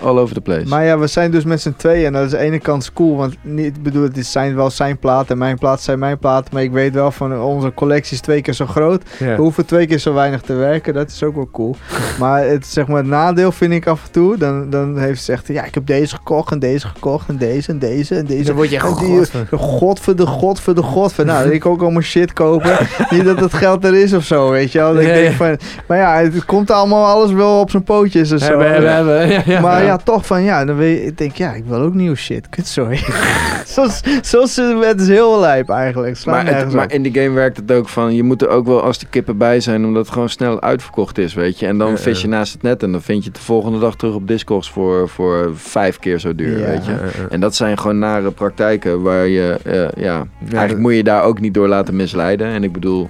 all 0.03 0.17
over 0.17 0.33
the 0.35 0.41
place. 0.41 0.67
Maar 0.67 0.85
ja, 0.85 0.97
we 0.99 1.07
zijn 1.07 1.31
dus 1.31 1.43
met 1.43 1.61
z'n 1.61 1.73
tweeën 1.77 2.05
en 2.05 2.13
dat 2.13 2.25
is 2.25 2.33
aan 2.33 2.39
de 2.39 2.45
ene 2.45 2.59
kant 2.59 2.93
cool, 2.93 3.15
want 3.15 3.35
niet, 3.41 3.65
ik 3.77 3.83
bedoel, 3.83 4.03
het 4.03 4.17
is 4.17 4.31
zijn 4.31 4.55
wel 4.55 4.69
zijn 4.69 4.97
plaat 4.99 5.29
en 5.29 5.37
mijn 5.37 5.57
plaat 5.57 5.81
zijn 5.81 5.99
mijn 5.99 6.17
plaat, 6.19 6.51
maar 6.51 6.63
ik 6.63 6.71
weet 6.71 6.93
wel 6.93 7.11
van 7.11 7.41
onze 7.41 7.73
collectie 7.73 8.13
is 8.13 8.21
twee 8.21 8.41
keer 8.41 8.53
zo 8.53 8.65
groot. 8.65 9.03
We 9.19 9.35
hoeven 9.37 9.65
twee 9.65 9.87
keer 9.87 9.97
zo 9.99 10.13
weinig 10.13 10.41
te 10.41 10.53
werken, 10.53 10.93
dat 10.93 11.09
is 11.09 11.23
ook 11.23 11.35
wel 11.35 11.49
cool. 11.51 11.75
maar 12.19 12.43
het, 12.45 12.67
zeg 12.67 12.87
maar, 12.87 12.97
het 12.97 13.07
nadeel 13.07 13.51
vind 13.51 13.73
ik 13.73 13.87
af 13.87 14.03
en 14.05 14.11
toe, 14.11 14.37
dan, 14.37 14.69
dan 14.69 14.97
heeft 14.99 15.23
ze 15.23 15.31
echt, 15.31 15.47
ja, 15.47 15.63
ik 15.63 15.73
heb 15.73 15.85
deze 15.85 16.15
gekocht 16.15 16.51
en 16.51 16.59
deze 16.59 16.87
gekocht 16.87 17.29
en 17.29 17.37
deze 17.37 17.71
en 17.71 17.79
deze 17.79 18.15
en 18.15 18.25
deze. 18.25 18.43
Dan 18.43 18.55
word 18.55 18.69
je 18.69 18.75
echt 18.75 18.85
En 18.85 18.93
die- 19.05 19.17
god 19.17 19.29
van. 19.29 19.45
de 19.49 19.57
God 19.57 19.99
voor 19.99 20.15
de 20.15 20.25
God 20.25 20.59
voor 20.59 20.75
de 20.75 20.81
God. 20.83 21.13
Nou, 21.33 21.51
ik 21.51 21.65
ook 21.65 21.81
allemaal 21.81 22.01
shit 22.01 22.33
kopen. 22.33 22.77
Niet 23.09 23.25
dat 23.25 23.39
het 23.39 23.53
geld 23.53 23.85
er 23.85 23.95
is 23.95 24.13
of 24.13 24.23
zo, 24.23 24.49
weet 24.49 24.71
je 24.71 24.77
wel. 24.79 24.99
Ik 24.99 25.07
denk 25.07 25.25
ja. 25.27 25.31
van, 25.31 25.57
maar 25.87 25.97
ja, 25.97 26.15
het 26.21 26.45
komt 26.45 26.71
allemaal 26.71 27.05
alles 27.05 27.31
wel 27.31 27.59
op 27.59 27.69
zijn 27.69 27.83
pootjes 27.83 28.31
en 28.31 28.39
zo. 28.39 28.45
Hebben, 28.45 28.71
hebben, 28.71 28.93
hebben. 28.93 29.29
Ja, 29.29 29.41
ja. 29.45 29.59
Maar 29.61 29.83
ja, 29.83 29.97
toch 29.97 30.25
van 30.25 30.43
ja, 30.43 30.65
dan 30.65 30.75
weet 30.75 30.97
je, 30.97 31.05
ik 31.05 31.17
denk 31.17 31.35
ja, 31.35 31.53
ik 31.53 31.63
wil 31.65 31.79
ook 31.81 31.93
nieuw 31.93 32.15
shit. 32.15 32.49
Kut, 32.49 32.67
sorry. 32.67 32.99
zoals, 33.65 34.01
zoals 34.21 34.55
het 34.81 35.01
is 35.01 35.07
heel 35.07 35.39
lijp 35.39 35.69
eigenlijk. 35.69 36.17
Slaat 36.17 36.43
Maar, 36.43 36.55
het- 36.55 36.73
maar 36.73 36.91
in 36.91 37.01
die 37.01 37.13
game 37.13 37.29
werkt 37.35 37.57
het 37.57 37.71
ook 37.71 37.89
van, 37.89 38.15
je 38.15 38.23
moet 38.23 38.41
er 38.41 38.49
ook 38.49 38.65
wel 38.65 38.81
als 38.83 38.97
de 38.99 39.05
kippen 39.09 39.37
bij 39.37 39.59
zijn, 39.59 39.85
omdat 39.85 40.03
het 40.05 40.13
gewoon 40.13 40.29
snel 40.29 40.61
uitverkocht 40.61 41.17
is, 41.17 41.33
weet 41.33 41.59
je. 41.59 41.67
En 41.67 41.77
dan 41.77 41.97
vis 41.97 42.21
je 42.21 42.27
naast 42.27 42.53
het 42.53 42.61
net 42.61 42.83
en 42.83 42.91
dan 42.91 43.01
vind 43.01 43.23
je 43.23 43.29
het 43.29 43.37
de 43.37 43.43
volgende 43.45 43.79
dag 43.79 43.95
terug 43.95 44.13
op 44.13 44.27
Discogs 44.27 44.69
voor, 44.71 45.09
voor 45.09 45.51
vijf 45.55 45.99
keer 45.99 46.19
zo 46.19 46.35
duur, 46.35 46.59
Ja. 46.59 46.65
weet 46.65 46.85
je. 46.85 46.91
En 47.29 47.39
dat 47.39 47.55
zijn 47.55 47.77
gewoon 47.77 47.99
nare 47.99 48.31
praktijken 48.31 49.01
waar 49.01 49.27
je, 49.27 49.57
eh, 49.63 50.03
ja, 50.03 50.23
eigenlijk 50.49 50.79
moet 50.79 50.95
je 50.95 51.03
daar 51.03 51.20
ook 51.21 51.39
niet 51.39 51.53
door 51.53 51.67
laten 51.67 51.95
misleiden. 51.95 52.47
En 52.47 52.63
ik 52.63 52.71
bedoel, 52.71 53.09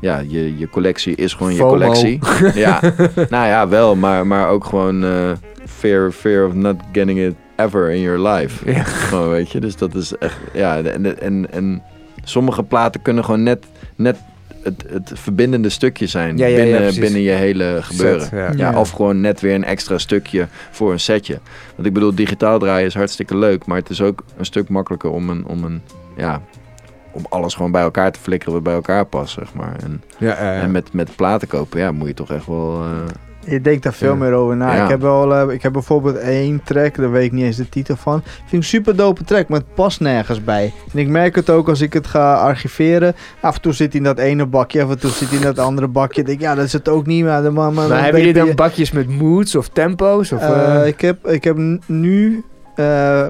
ja, 0.00 0.18
je, 0.28 0.58
je 0.58 0.68
collectie 0.68 1.14
is 1.14 1.34
gewoon 1.34 1.54
je 1.54 1.60
collectie. 1.60 2.18
ja, 2.54 2.80
nou 3.28 3.46
ja, 3.46 3.68
wel, 3.68 3.96
maar, 3.96 4.26
maar 4.26 4.48
ook 4.48 4.64
gewoon 4.64 5.04
eh, 5.04 5.30
fear, 5.66 6.10
fear 6.12 6.46
of 6.46 6.54
not 6.54 6.76
getting 6.92 7.18
it 7.18 7.34
ever 7.56 7.90
in 7.90 8.00
your 8.00 8.28
life. 8.28 8.70
Ja. 8.72 8.82
Gewoon, 8.82 9.30
weet 9.30 9.50
je, 9.52 9.60
dus 9.60 9.76
dat 9.76 9.94
is 9.94 10.16
echt, 10.18 10.36
ja, 10.52 10.82
en, 10.82 11.20
en, 11.20 11.52
en 11.52 11.82
sommige 12.24 12.62
platen 12.62 13.02
kunnen 13.02 13.24
gewoon 13.24 13.42
net, 13.42 13.64
net 13.96 14.16
het, 14.62 14.84
het 14.88 15.10
verbindende 15.14 15.68
stukje 15.68 16.06
zijn 16.06 16.36
Ja, 16.36 16.46
ja, 16.46 16.58
ja, 16.58 16.62
binnen, 16.64 17.00
binnen 17.00 17.20
je 17.20 17.30
hele 17.30 17.78
gebeuren. 17.80 18.26
Set, 18.26 18.58
Ja. 18.58 18.78
of 18.78 18.90
gewoon 18.90 19.20
net 19.20 19.40
weer 19.40 19.54
een 19.54 19.64
extra 19.64 19.98
stukje 19.98 20.46
voor 20.70 20.92
een 20.92 21.00
setje. 21.00 21.38
Want 21.74 21.86
ik 21.86 21.92
bedoel, 21.92 22.14
digitaal 22.14 22.58
draaien 22.58 22.86
is 22.86 22.94
hartstikke 22.94 23.36
leuk, 23.36 23.66
maar 23.66 23.76
het 23.78 23.90
is 23.90 24.00
ook 24.00 24.24
een 24.36 24.44
stuk 24.44 24.68
makkelijker 24.68 25.10
om 25.10 25.30
een, 25.30 25.46
om 25.46 25.64
een, 25.64 25.80
ja, 26.16 26.42
om 27.12 27.26
alles 27.28 27.54
gewoon 27.54 27.70
bij 27.70 27.82
elkaar 27.82 28.12
te 28.12 28.20
flikkeren 28.20 28.54
wat 28.54 28.62
bij 28.62 28.74
elkaar 28.74 29.04
past, 29.06 29.32
zeg 29.34 29.54
maar. 29.54 29.76
En, 29.82 30.02
Ja, 30.18 30.26
ja, 30.44 30.52
ja. 30.54 30.60
en 30.60 30.70
met, 30.70 30.92
met 30.92 31.16
platen 31.16 31.48
kopen, 31.48 31.80
ja, 31.80 31.92
moet 31.92 32.08
je 32.08 32.14
toch 32.14 32.30
echt 32.32 32.46
wel... 32.46 32.80
eh, 32.82 33.50
Je 33.52 33.60
denkt 33.60 33.82
daar 33.82 33.92
veel 33.92 34.12
Ja. 34.12 34.18
meer 34.18 34.32
over 34.32 34.56
na. 34.56 34.74
Ja. 34.74 34.82
Ik 34.84 34.88
heb 34.90 35.00
wel, 35.00 35.34
eh, 35.34 35.54
ik 35.54 35.62
heb 35.62 35.72
bijvoorbeeld 35.72 36.16
één 36.16 36.60
track, 36.64 36.94
daar 36.96 37.10
weet 37.10 37.24
ik 37.24 37.32
niet 37.32 37.44
eens 37.44 37.56
de 37.56 37.68
titel 37.68 37.96
van. 37.96 38.22
Vind 38.24 38.46
ik 38.46 38.52
een 38.52 38.64
super 38.64 38.96
dope 38.96 39.24
track, 39.24 39.48
maar 39.48 39.58
het 39.58 39.74
past 39.74 40.00
nergens 40.00 40.44
bij. 40.44 40.72
En 40.92 40.98
ik 40.98 41.08
merk 41.08 41.34
het 41.34 41.50
ook 41.50 41.68
als 41.68 41.80
ik 41.80 41.92
het 41.92 42.06
ga 42.06 42.34
archiveren. 42.34 43.14
Af 43.40 43.54
en 43.54 43.60
toe 43.60 43.72
zit 43.72 43.88
hij 43.92 44.00
in 44.00 44.06
dat 44.06 44.18
ene 44.18 44.46
bakje, 44.46 44.82
af 44.82 44.90
en 44.90 44.98
toe 44.98 45.10
zit 45.10 45.28
hij 45.28 45.38
in 45.38 45.44
dat 45.44 45.58
andere 45.58 45.88
bakje. 45.88 46.20
Ik 46.20 46.26
denk, 46.26 46.40
ja, 46.40 46.54
dat 46.54 46.64
is 46.64 46.72
het 46.72 46.88
ook 46.88 47.06
niet. 47.06 47.24
Maar, 47.24 47.42
maar, 47.42 47.52
maar, 47.52 47.72
Maar 47.72 47.88
maar 47.88 48.02
hebben 48.02 48.20
jullie 48.20 48.44
dan 48.46 48.54
bakjes 48.54 48.90
met 48.92 49.08
moods 49.08 49.54
of 49.56 49.68
tempo's? 49.68 50.32
Of, 50.32 50.40
Eh, 50.40 50.80
eh, 50.80 50.86
ik, 50.86 51.00
heb, 51.00 51.26
ik 51.28 51.44
heb 51.44 51.56
nu 51.86 52.44
eh, 52.74 53.20
eh, 53.22 53.28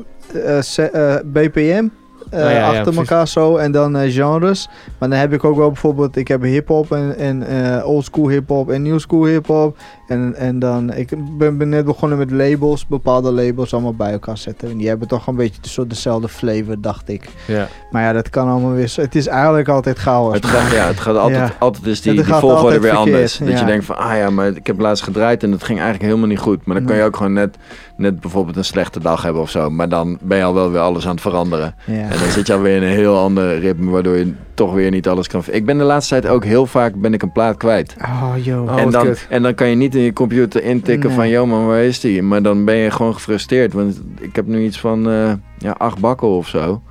eh, 0.78 1.20
BPM 1.24 1.86
eh, 2.32 2.38
Nou 2.40 2.52
ja, 2.52 2.68
achter 2.68 2.96
elkaar 2.96 3.28
zo 3.28 3.56
en 3.56 3.72
dan 3.72 3.96
eh, 3.96 4.12
genres. 4.12 4.68
Maar 4.98 5.08
dan 5.08 5.18
heb 5.18 5.32
ik 5.32 5.44
ook 5.44 5.56
wel 5.56 5.66
bijvoorbeeld, 5.66 6.16
ik 6.16 6.28
heb 6.28 6.42
hip-hop 6.42 6.92
en, 6.92 7.16
en 7.16 7.42
eh, 7.42 7.86
old 7.86 8.04
school 8.04 8.28
hip-hop 8.28 8.70
en 8.70 8.82
new 8.82 8.98
school 8.98 9.24
hip-hop. 9.24 9.76
En, 10.12 10.34
en 10.36 10.58
dan, 10.58 10.92
ik 10.94 11.08
ben, 11.38 11.58
ben 11.58 11.68
net 11.68 11.84
begonnen 11.84 12.18
met 12.18 12.30
labels, 12.30 12.86
bepaalde 12.86 13.32
labels 13.32 13.72
allemaal 13.72 13.94
bij 13.94 14.12
elkaar 14.12 14.38
zetten. 14.38 14.70
En 14.70 14.76
die 14.76 14.88
hebben 14.88 15.08
toch 15.08 15.26
een 15.26 15.36
beetje 15.36 15.60
soort 15.60 15.90
dezelfde 15.90 16.28
flavor, 16.28 16.80
dacht 16.80 17.08
ik. 17.08 17.28
ja. 17.46 17.68
Maar 17.90 18.02
ja, 18.02 18.12
dat 18.12 18.30
kan 18.30 18.48
allemaal 18.48 18.72
weer. 18.72 18.92
Het 18.96 19.14
is 19.14 19.26
eigenlijk 19.26 19.68
altijd 19.68 19.98
chaos. 19.98 20.34
Het 20.34 20.46
gaat, 20.46 20.70
ja, 20.72 20.86
het 20.86 21.00
gaat 21.00 21.16
altijd, 21.16 21.48
Ja. 21.48 21.54
altijd 21.58 21.86
is 21.86 22.00
die, 22.00 22.16
Het 22.16 22.24
die 22.26 22.34
volgorde 22.34 22.68
weer 22.68 22.80
verkeerd, 22.80 22.96
anders. 22.98 23.38
Dat 23.38 23.48
ja. 23.48 23.58
je 23.58 23.64
denkt 23.64 23.84
van, 23.84 23.96
ah 23.96 24.16
ja, 24.16 24.30
maar 24.30 24.48
ik 24.48 24.66
heb 24.66 24.80
laatst 24.80 25.04
gedraaid 25.04 25.42
en 25.42 25.50
dat 25.50 25.62
ging 25.64 25.78
eigenlijk 25.78 26.08
helemaal 26.08 26.28
niet 26.28 26.38
goed. 26.38 26.64
Maar 26.64 26.76
dan 26.76 26.84
kan 26.84 26.96
je 26.96 27.02
ook 27.02 27.16
gewoon 27.16 27.32
net, 27.32 27.56
net 27.96 28.20
bijvoorbeeld 28.20 28.56
een 28.56 28.64
slechte 28.64 29.00
dag 29.00 29.22
hebben 29.22 29.42
of 29.42 29.50
zo. 29.50 29.70
Maar 29.70 29.88
dan 29.88 30.18
ben 30.22 30.38
je 30.38 30.44
al 30.44 30.54
wel 30.54 30.70
weer 30.70 30.80
alles 30.80 31.04
aan 31.04 31.12
het 31.12 31.20
veranderen. 31.20 31.74
ja. 31.84 31.92
En 31.94 32.18
dan 32.18 32.30
zit 32.30 32.46
je 32.46 32.52
alweer 32.52 32.76
in 32.76 32.82
een 32.82 32.88
heel 32.88 33.18
ander 33.18 33.58
ritme, 33.58 33.90
waardoor 33.90 34.16
je 34.16 34.32
toch 34.54 34.72
weer 34.74 34.90
niet 34.90 35.08
alles 35.08 35.28
kan... 35.28 35.42
Ik 35.50 35.66
ben 35.66 35.78
de 35.78 35.84
laatste 35.84 36.20
tijd 36.20 36.32
ook 36.32 36.44
heel 36.44 36.66
vaak 36.66 36.94
ben 36.94 37.14
ik 37.14 37.22
een 37.22 37.32
plaat 37.32 37.56
kwijt. 37.56 37.96
Oh, 38.00 38.32
joh. 38.42 38.62
Oh, 38.62 38.78
en, 38.78 38.84
wat 38.84 38.92
dan, 38.92 39.14
en 39.28 39.42
dan 39.42 39.54
kan 39.54 39.68
je 39.68 39.76
niet 39.76 39.94
in 39.94 40.01
je 40.02 40.12
computer 40.12 40.62
intikken 40.62 41.08
Nee. 41.08 41.16
van, 41.18 41.28
yo 41.28 41.46
man, 41.46 41.66
waar 41.66 41.82
is 41.82 42.00
die? 42.00 42.22
Maar 42.22 42.42
dan 42.42 42.64
ben 42.64 42.76
je 42.76 42.90
gewoon 42.90 43.14
gefrustreerd. 43.14 43.72
Want 43.72 44.00
ik 44.20 44.36
heb 44.36 44.46
nu 44.46 44.64
iets 44.64 44.80
van 44.80 45.10
eh, 45.10 45.32
ja, 45.58 45.74
acht 45.78 45.98
bakken 45.98 46.28
of 46.28 46.48
zo. 46.48 46.82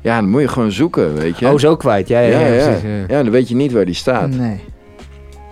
Ja, 0.00 0.20
dan 0.20 0.30
moet 0.30 0.40
je 0.40 0.48
gewoon 0.48 0.72
zoeken, 0.72 1.14
weet 1.14 1.38
je. 1.38 1.48
Oh, 1.48 1.58
zo 1.58 1.76
kwijt. 1.76 2.08
Ja, 2.08 2.20
ja, 2.20 2.28
ja, 2.38 2.46
Ja, 2.46 2.54
ja. 2.54 2.64
precies. 2.64 2.82
Ja. 2.82 3.16
Ja, 3.16 3.22
dan 3.22 3.30
weet 3.30 3.48
je 3.48 3.54
niet 3.54 3.72
waar 3.72 3.84
die 3.84 3.94
staat. 3.94 4.28
Nee. 4.28 4.60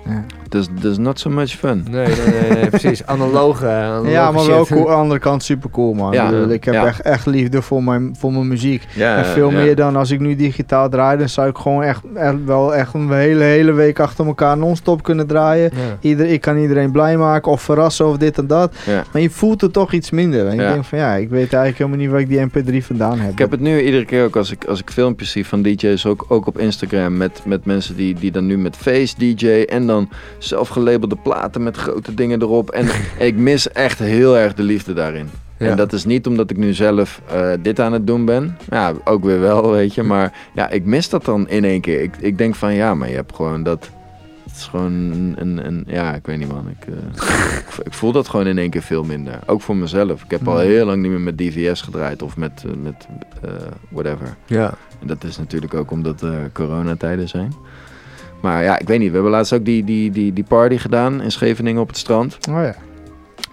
Ja. 0.05 0.25
Dus 0.51 0.67
dus 0.81 0.99
not 0.99 1.19
so 1.21 1.31
much 1.31 1.51
fun. 1.51 1.85
Nee, 1.91 2.07
nee, 2.07 2.41
nee, 2.41 2.51
nee, 2.51 2.71
precies. 2.79 3.07
Analoge, 3.07 3.67
analoge 3.67 4.11
Ja, 4.11 4.31
maar 4.31 4.47
wel 4.47 4.67
cool, 4.67 4.81
aan 4.81 4.87
de 4.87 4.93
andere 4.93 5.21
kant 5.21 5.43
super 5.43 5.71
cool, 5.71 5.93
man. 5.95 6.13
Ja. 6.13 6.25
ik, 6.25 6.31
bedoel, 6.31 6.49
ik 6.51 6.65
heb 6.65 6.75
Ja. 6.75 6.87
echt, 6.87 7.01
echt 7.01 7.27
liefde 7.27 7.63
voor 7.63 7.85
mijn, 7.85 8.17
voor 8.19 8.33
mijn 8.33 8.49
muziek. 8.49 8.87
Ja, 8.95 9.17
en 9.17 9.25
veel 9.25 9.51
ja. 9.51 9.57
meer 9.63 9.77
dan 9.77 9.97
als 9.97 10.11
ik 10.11 10.21
nu 10.21 10.37
digitaal 10.37 10.89
draai, 10.89 11.19
dan 11.19 11.29
zou 11.29 11.49
ik 11.49 11.57
gewoon 11.57 11.83
echt, 11.83 12.03
echt 12.15 12.45
wel 12.45 12.75
echt 12.75 12.95
een 12.95 13.13
hele, 13.13 13.45
hele 13.45 13.73
week 13.73 14.01
achter 14.01 14.27
elkaar 14.27 14.57
non-stop 14.57 15.03
kunnen 15.03 15.27
draaien. 15.27 15.71
Ja. 15.75 15.97
Ieder, 16.01 16.27
ik 16.27 16.41
kan 16.41 16.57
iedereen 16.59 16.91
blij 16.93 17.17
maken 17.17 17.53
of 17.53 17.63
verrassen 17.63 18.07
of 18.07 18.17
dit 18.17 18.39
en 18.39 18.47
dat. 18.47 18.75
Ja. 18.87 19.05
Maar 19.13 19.23
je 19.23 19.31
voelt 19.31 19.61
het 19.61 19.73
toch 19.73 19.93
iets 19.93 20.11
minder. 20.11 20.47
En 20.47 20.57
Ja. 20.57 20.63
ik 20.67 20.73
denk 20.73 20.85
van 20.85 20.99
ja, 20.99 21.15
ik 21.15 21.29
weet 21.29 21.53
eigenlijk 21.53 21.77
helemaal 21.79 21.99
niet 21.99 22.11
waar 22.11 22.21
ik 22.21 22.29
die 22.29 22.81
mp3 22.81 22.87
vandaan 22.87 23.19
heb. 23.19 23.31
Ik 23.33 23.39
heb 23.39 23.51
het 23.51 23.61
nu 23.61 23.81
iedere 23.83 24.05
keer 24.05 24.25
ook 24.25 24.37
als 24.37 24.51
ik, 24.53 24.65
als 24.65 24.81
ik 24.81 24.91
filmpjes 24.91 25.31
zie 25.31 25.47
van 25.47 25.63
DJ's, 25.63 26.07
ook, 26.07 26.25
ook 26.29 26.47
op 26.47 26.59
Instagram, 26.59 27.17
met, 27.17 27.41
met 27.45 27.65
mensen 27.65 27.97
die, 27.97 28.15
die 28.15 28.31
dan 28.31 28.47
nu 28.47 28.59
met 28.59 28.77
Face 28.77 29.15
DJ 29.19 29.49
en 29.69 29.87
dan 29.87 30.09
zelfgelabelde 30.45 31.17
platen 31.17 31.63
met 31.63 31.77
grote 31.77 32.15
dingen 32.15 32.43
erop. 32.43 32.71
En 32.71 32.87
ik 33.29 33.37
mis 33.37 33.73
echt 33.73 33.99
heel 33.99 34.37
erg 34.39 34.55
de 34.55 34.63
liefde 34.63 34.93
daarin. 34.93 35.29
Ja. 35.59 35.67
En 35.67 35.77
dat 35.77 35.93
is 35.93 36.05
niet 36.05 36.27
omdat 36.27 36.51
ik 36.51 36.57
nu 36.57 36.73
zelf 36.75 37.21
eh, 37.31 37.51
dit 37.63 37.81
aan 37.81 37.93
het 37.93 38.07
doen 38.07 38.25
ben. 38.25 38.57
Ja, 38.71 38.93
ook 39.05 39.25
weer 39.25 39.41
wel, 39.41 39.71
weet 39.71 39.95
je. 39.95 40.03
Maar 40.03 40.33
ja, 40.55 40.69
ik 40.69 40.85
mis 40.85 41.09
dat 41.09 41.25
dan 41.25 41.49
in 41.49 41.65
één 41.65 41.81
keer. 41.81 42.01
Ik, 42.03 42.17
ik 42.21 42.39
denk 42.39 42.55
van 42.55 42.75
ja, 42.75 42.95
maar 42.95 43.09
je 43.09 43.15
hebt 43.15 43.35
gewoon 43.35 43.63
dat. 43.63 43.91
Het 44.45 44.59
is 44.59 44.65
gewoon 44.65 44.93
een, 44.93 45.35
een, 45.39 45.67
een- 45.67 45.85
ja, 45.87 46.15
ik 46.15 46.27
weet 46.27 46.39
niet 46.39 46.49
man. 46.53 46.69
Ik, 46.81 46.87
eh, 46.87 46.95
ik, 47.59 47.87
ik 47.87 47.93
voel 47.93 48.13
dat 48.13 48.29
gewoon 48.29 48.47
in 48.47 48.59
één 48.59 48.71
keer 48.71 48.83
veel 48.83 49.05
minder. 49.05 49.39
Ook 49.47 49.63
voor 49.63 49.77
mezelf. 49.77 50.23
Ik 50.25 50.31
heb 50.31 50.49
al 50.49 50.55
Mm. 50.55 50.61
heel 50.61 50.87
lang 50.87 51.03
niet 51.03 51.11
meer 51.11 51.21
met 51.21 51.39
DVS 51.39 51.81
gedraaid 51.83 52.23
of 52.23 52.37
met, 52.37 52.65
eh, 52.67 52.73
met 52.83 53.07
whatever. 53.89 54.37
Ja. 54.47 54.75
En 55.01 55.07
dat 55.07 55.25
is 55.25 55.39
natuurlijk 55.39 55.75
ook 55.75 55.91
omdat 55.91 56.23
er 56.23 56.51
coronatijden 56.53 57.29
zijn. 57.29 57.53
Maar 58.41 58.63
ja, 58.63 58.79
ik 58.79 58.87
weet 58.89 58.99
niet. 58.99 59.09
We 59.09 59.15
hebben 59.15 59.33
laatst 59.33 59.53
ook 59.53 59.65
die, 59.65 59.85
die, 59.85 60.11
die, 60.11 60.33
die 60.33 60.45
party 60.45 60.77
gedaan 60.77 61.23
in 61.23 61.31
Scheveningen 61.31 61.83
op 61.83 61.89
het 61.89 61.97
strand. 61.97 62.39
Oh 62.51 62.63
ja. 62.63 62.75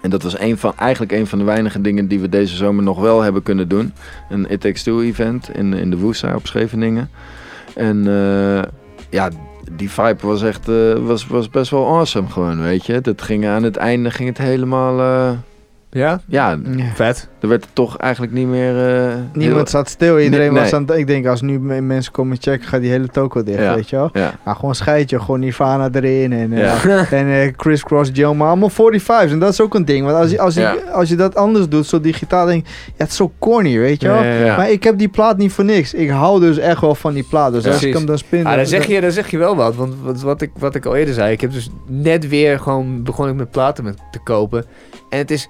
En 0.01 0.09
dat 0.09 0.23
was 0.23 0.39
een 0.39 0.57
van, 0.57 0.73
eigenlijk 0.77 1.11
een 1.11 1.27
van 1.27 1.39
de 1.39 1.45
weinige 1.45 1.81
dingen 1.81 2.07
die 2.07 2.19
we 2.19 2.29
deze 2.29 2.55
zomer 2.55 2.83
nog 2.83 2.99
wel 2.99 3.21
hebben 3.21 3.43
kunnen 3.43 3.67
doen. 3.67 3.93
Een 4.29 4.49
It 4.49 4.61
Takes 4.61 4.83
Two 4.83 5.01
event 5.01 5.49
in, 5.55 5.73
in 5.73 5.89
de 5.89 5.97
Woesta 5.97 6.35
op 6.35 6.47
Scheveningen. 6.47 7.09
En 7.75 8.07
eh, 8.07 8.63
ja, 9.09 9.29
die 9.71 9.89
vibe 9.89 10.27
was 10.27 10.43
echt 10.43 10.69
eh, 10.69 10.93
was, 10.93 11.27
was 11.27 11.49
best 11.49 11.71
wel 11.71 11.87
awesome 11.87 12.29
gewoon, 12.29 12.61
weet 12.61 12.85
je. 12.85 13.01
Dat 13.01 13.21
ging 13.21 13.47
aan 13.47 13.63
het 13.63 13.75
einde 13.75 14.11
ging 14.11 14.29
het 14.29 14.37
helemaal... 14.37 14.99
eh, 14.99 15.37
Ja? 15.97 16.19
ja, 16.27 16.57
Ja. 16.75 16.83
Vet. 16.93 17.29
er 17.41 17.47
werd 17.47 17.67
toch 17.73 17.97
eigenlijk 17.97 18.33
niet 18.33 18.47
meer... 18.47 18.87
eh, 19.07 19.13
Niemand 19.33 19.55
heel- 19.57 19.67
zat 19.67 19.89
stil. 19.89 20.19
Iedereen 20.19 20.53
Nee, 20.53 20.61
was 20.61 20.71
nee. 20.71 20.79
aan 20.79 20.87
het... 20.87 20.97
Ik 20.97 21.07
denk, 21.07 21.25
als 21.25 21.41
nu 21.41 21.59
me- 21.59 21.81
mensen 21.81 22.11
komen 22.11 22.37
checken, 22.39 22.67
gaat 22.67 22.81
die 22.81 22.89
hele 22.89 23.07
toko 23.07 23.43
dicht, 23.43 23.59
Ja. 23.59 23.75
weet 23.75 23.89
je 23.89 23.95
wel. 23.95 24.09
Ja, 24.13 24.33
Maar 24.43 24.55
gewoon 24.55 24.75
scheidje, 24.75 25.19
gewoon 25.19 25.39
Nirvana 25.39 25.89
erin 25.91 26.33
en, 26.33 26.51
ja. 26.51 26.75
en 27.11 27.27
eh, 27.27 27.51
Cross 27.83 28.09
Joe, 28.13 28.33
maar 28.33 28.47
allemaal 28.47 28.69
45's. 28.71 29.31
En 29.31 29.39
dat 29.39 29.51
is 29.51 29.61
ook 29.61 29.75
een 29.75 29.85
ding. 29.85 30.05
Want 30.05 30.17
als 30.17 30.31
je, 30.31 30.39
als 30.39 30.53
je, 30.53 30.61
Ja. 30.61 30.75
als 30.93 31.09
je 31.09 31.15
dat 31.15 31.35
anders 31.35 31.67
doet, 31.67 31.85
zo 31.87 32.01
digitaal, 32.01 32.45
denk 32.45 32.65
je, 32.67 32.71
ja, 32.85 32.91
het 32.97 33.09
is 33.09 33.15
zo 33.15 33.31
corny, 33.39 33.77
weet 33.79 34.01
je 34.01 34.07
wel. 34.07 34.23
Ja, 34.23 34.33
ja, 34.33 34.45
ja. 34.45 34.57
Maar 34.57 34.71
ik 34.71 34.83
heb 34.83 34.97
die 34.97 35.09
plaat 35.09 35.37
niet 35.37 35.51
voor 35.51 35.63
niks. 35.65 35.93
Ik 35.93 36.09
hou 36.09 36.39
dus 36.39 36.57
echt 36.57 36.81
wel 36.81 36.95
van 36.95 37.13
die 37.13 37.25
plaat. 37.29 37.53
Dus 37.53 37.63
Ja. 37.63 37.71
als 37.71 37.83
ik 37.83 37.93
hem 37.93 38.05
dan 38.05 38.17
spin... 38.17 38.45
Ah, 38.45 38.55
dan, 38.55 38.65
zeg 38.65 38.85
je, 38.85 39.01
dan 39.01 39.11
zeg 39.11 39.29
je 39.31 39.37
wel 39.37 39.55
wat. 39.55 39.75
Want 39.75 39.93
wat, 40.03 40.21
wat, 40.21 40.41
ik, 40.41 40.51
wat 40.59 40.75
ik 40.75 40.85
al 40.85 40.95
eerder 40.95 41.13
zei, 41.13 41.31
ik 41.31 41.41
heb 41.41 41.51
dus 41.51 41.69
net 41.87 42.27
weer 42.27 42.59
gewoon 42.59 43.03
begon 43.03 43.29
ik 43.29 43.35
met 43.35 43.51
platen 43.51 43.83
met, 43.83 43.97
te 44.11 44.19
kopen. 44.23 44.65
En 45.09 45.17
het 45.17 45.31
is 45.31 45.49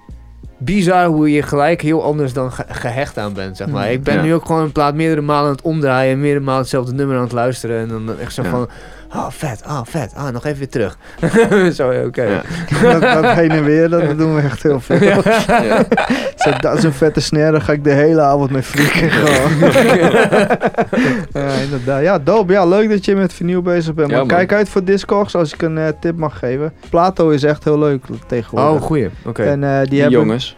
bizar 0.58 1.06
hoe 1.06 1.32
je 1.32 1.42
gelijk 1.42 1.80
heel 1.82 2.02
anders 2.04 2.32
dan 2.32 2.52
ge- 2.52 2.64
gehecht 2.68 3.18
aan 3.18 3.32
bent, 3.32 3.56
zeg 3.56 3.68
maar. 3.68 3.86
Mm. 3.86 3.92
Ik 3.92 4.02
ben 4.02 4.14
Ja. 4.14 4.22
nu 4.22 4.34
ook 4.34 4.46
gewoon 4.46 4.62
een 4.62 4.72
plaat 4.72 4.94
meerdere 4.94 5.20
malen 5.20 5.44
aan 5.44 5.56
het 5.56 5.62
omdraaien, 5.64 6.20
meerdere 6.20 6.44
malen 6.44 6.60
hetzelfde 6.60 6.92
nummer 6.92 7.16
aan 7.16 7.22
het 7.22 7.32
luisteren. 7.32 7.80
En 7.80 7.88
dan 7.88 8.18
echt 8.18 8.34
zo 8.34 8.42
Ja. 8.42 8.48
van, 8.50 8.68
Oh, 9.14 9.26
vet, 9.30 9.62
oh, 9.66 9.80
vet. 9.84 10.12
Ah, 10.16 10.28
nog 10.32 10.44
even 10.46 10.58
weer 10.58 10.68
terug. 10.68 10.98
Zo, 11.76 11.90
oké. 12.06 12.22
Ja. 12.22 12.42
dat, 12.92 13.00
dat 13.00 13.24
heen 13.34 13.50
en 13.50 13.64
weer, 13.64 13.88
dat 13.88 14.18
doen 14.18 14.34
we 14.34 14.40
echt 14.40 14.62
heel 14.62 14.80
veel. 14.80 15.02
Ja. 15.02 15.22
Zo, 16.36 16.50
dat 16.60 16.76
is 16.78 16.82
een 16.84 16.92
vette 16.92 17.20
snare, 17.20 17.50
daar 17.52 17.60
ga 17.60 17.72
ik 17.72 17.84
de 17.84 17.90
hele 17.92 18.20
avond 18.20 18.50
mee 18.50 18.62
frikken 18.62 19.10
gewoon. 19.10 19.70
ja, 21.32 21.50
inderdaad. 21.62 22.02
Ja, 22.02 22.18
dope. 22.18 22.52
Ja, 22.52 22.64
leuk 22.66 22.88
dat 22.90 23.04
je 23.04 23.14
met 23.16 23.32
vinyl 23.32 23.62
bezig 23.62 23.94
bent. 23.94 24.10
Maar 24.10 24.26
kijk 24.26 24.52
uit 24.52 24.68
voor 24.68 24.84
Discogs, 24.84 25.34
als 25.34 25.52
ik 25.54 25.62
een 25.62 25.78
eh, 25.78 25.88
tip 26.00 26.16
mag 26.16 26.38
geven. 26.38 26.72
Plato 26.90 27.28
is 27.30 27.42
echt 27.42 27.64
heel 27.64 27.78
leuk 27.78 28.04
tegenwoordig. 28.26 28.74
Oh, 28.80 28.80
goeie. 28.86 29.08
Oké. 29.24 29.42
En 29.42 29.64
eh, 29.64 29.78
die 29.80 29.88
Die 29.88 30.00
hebben... 30.00 30.18
jongens. 30.18 30.56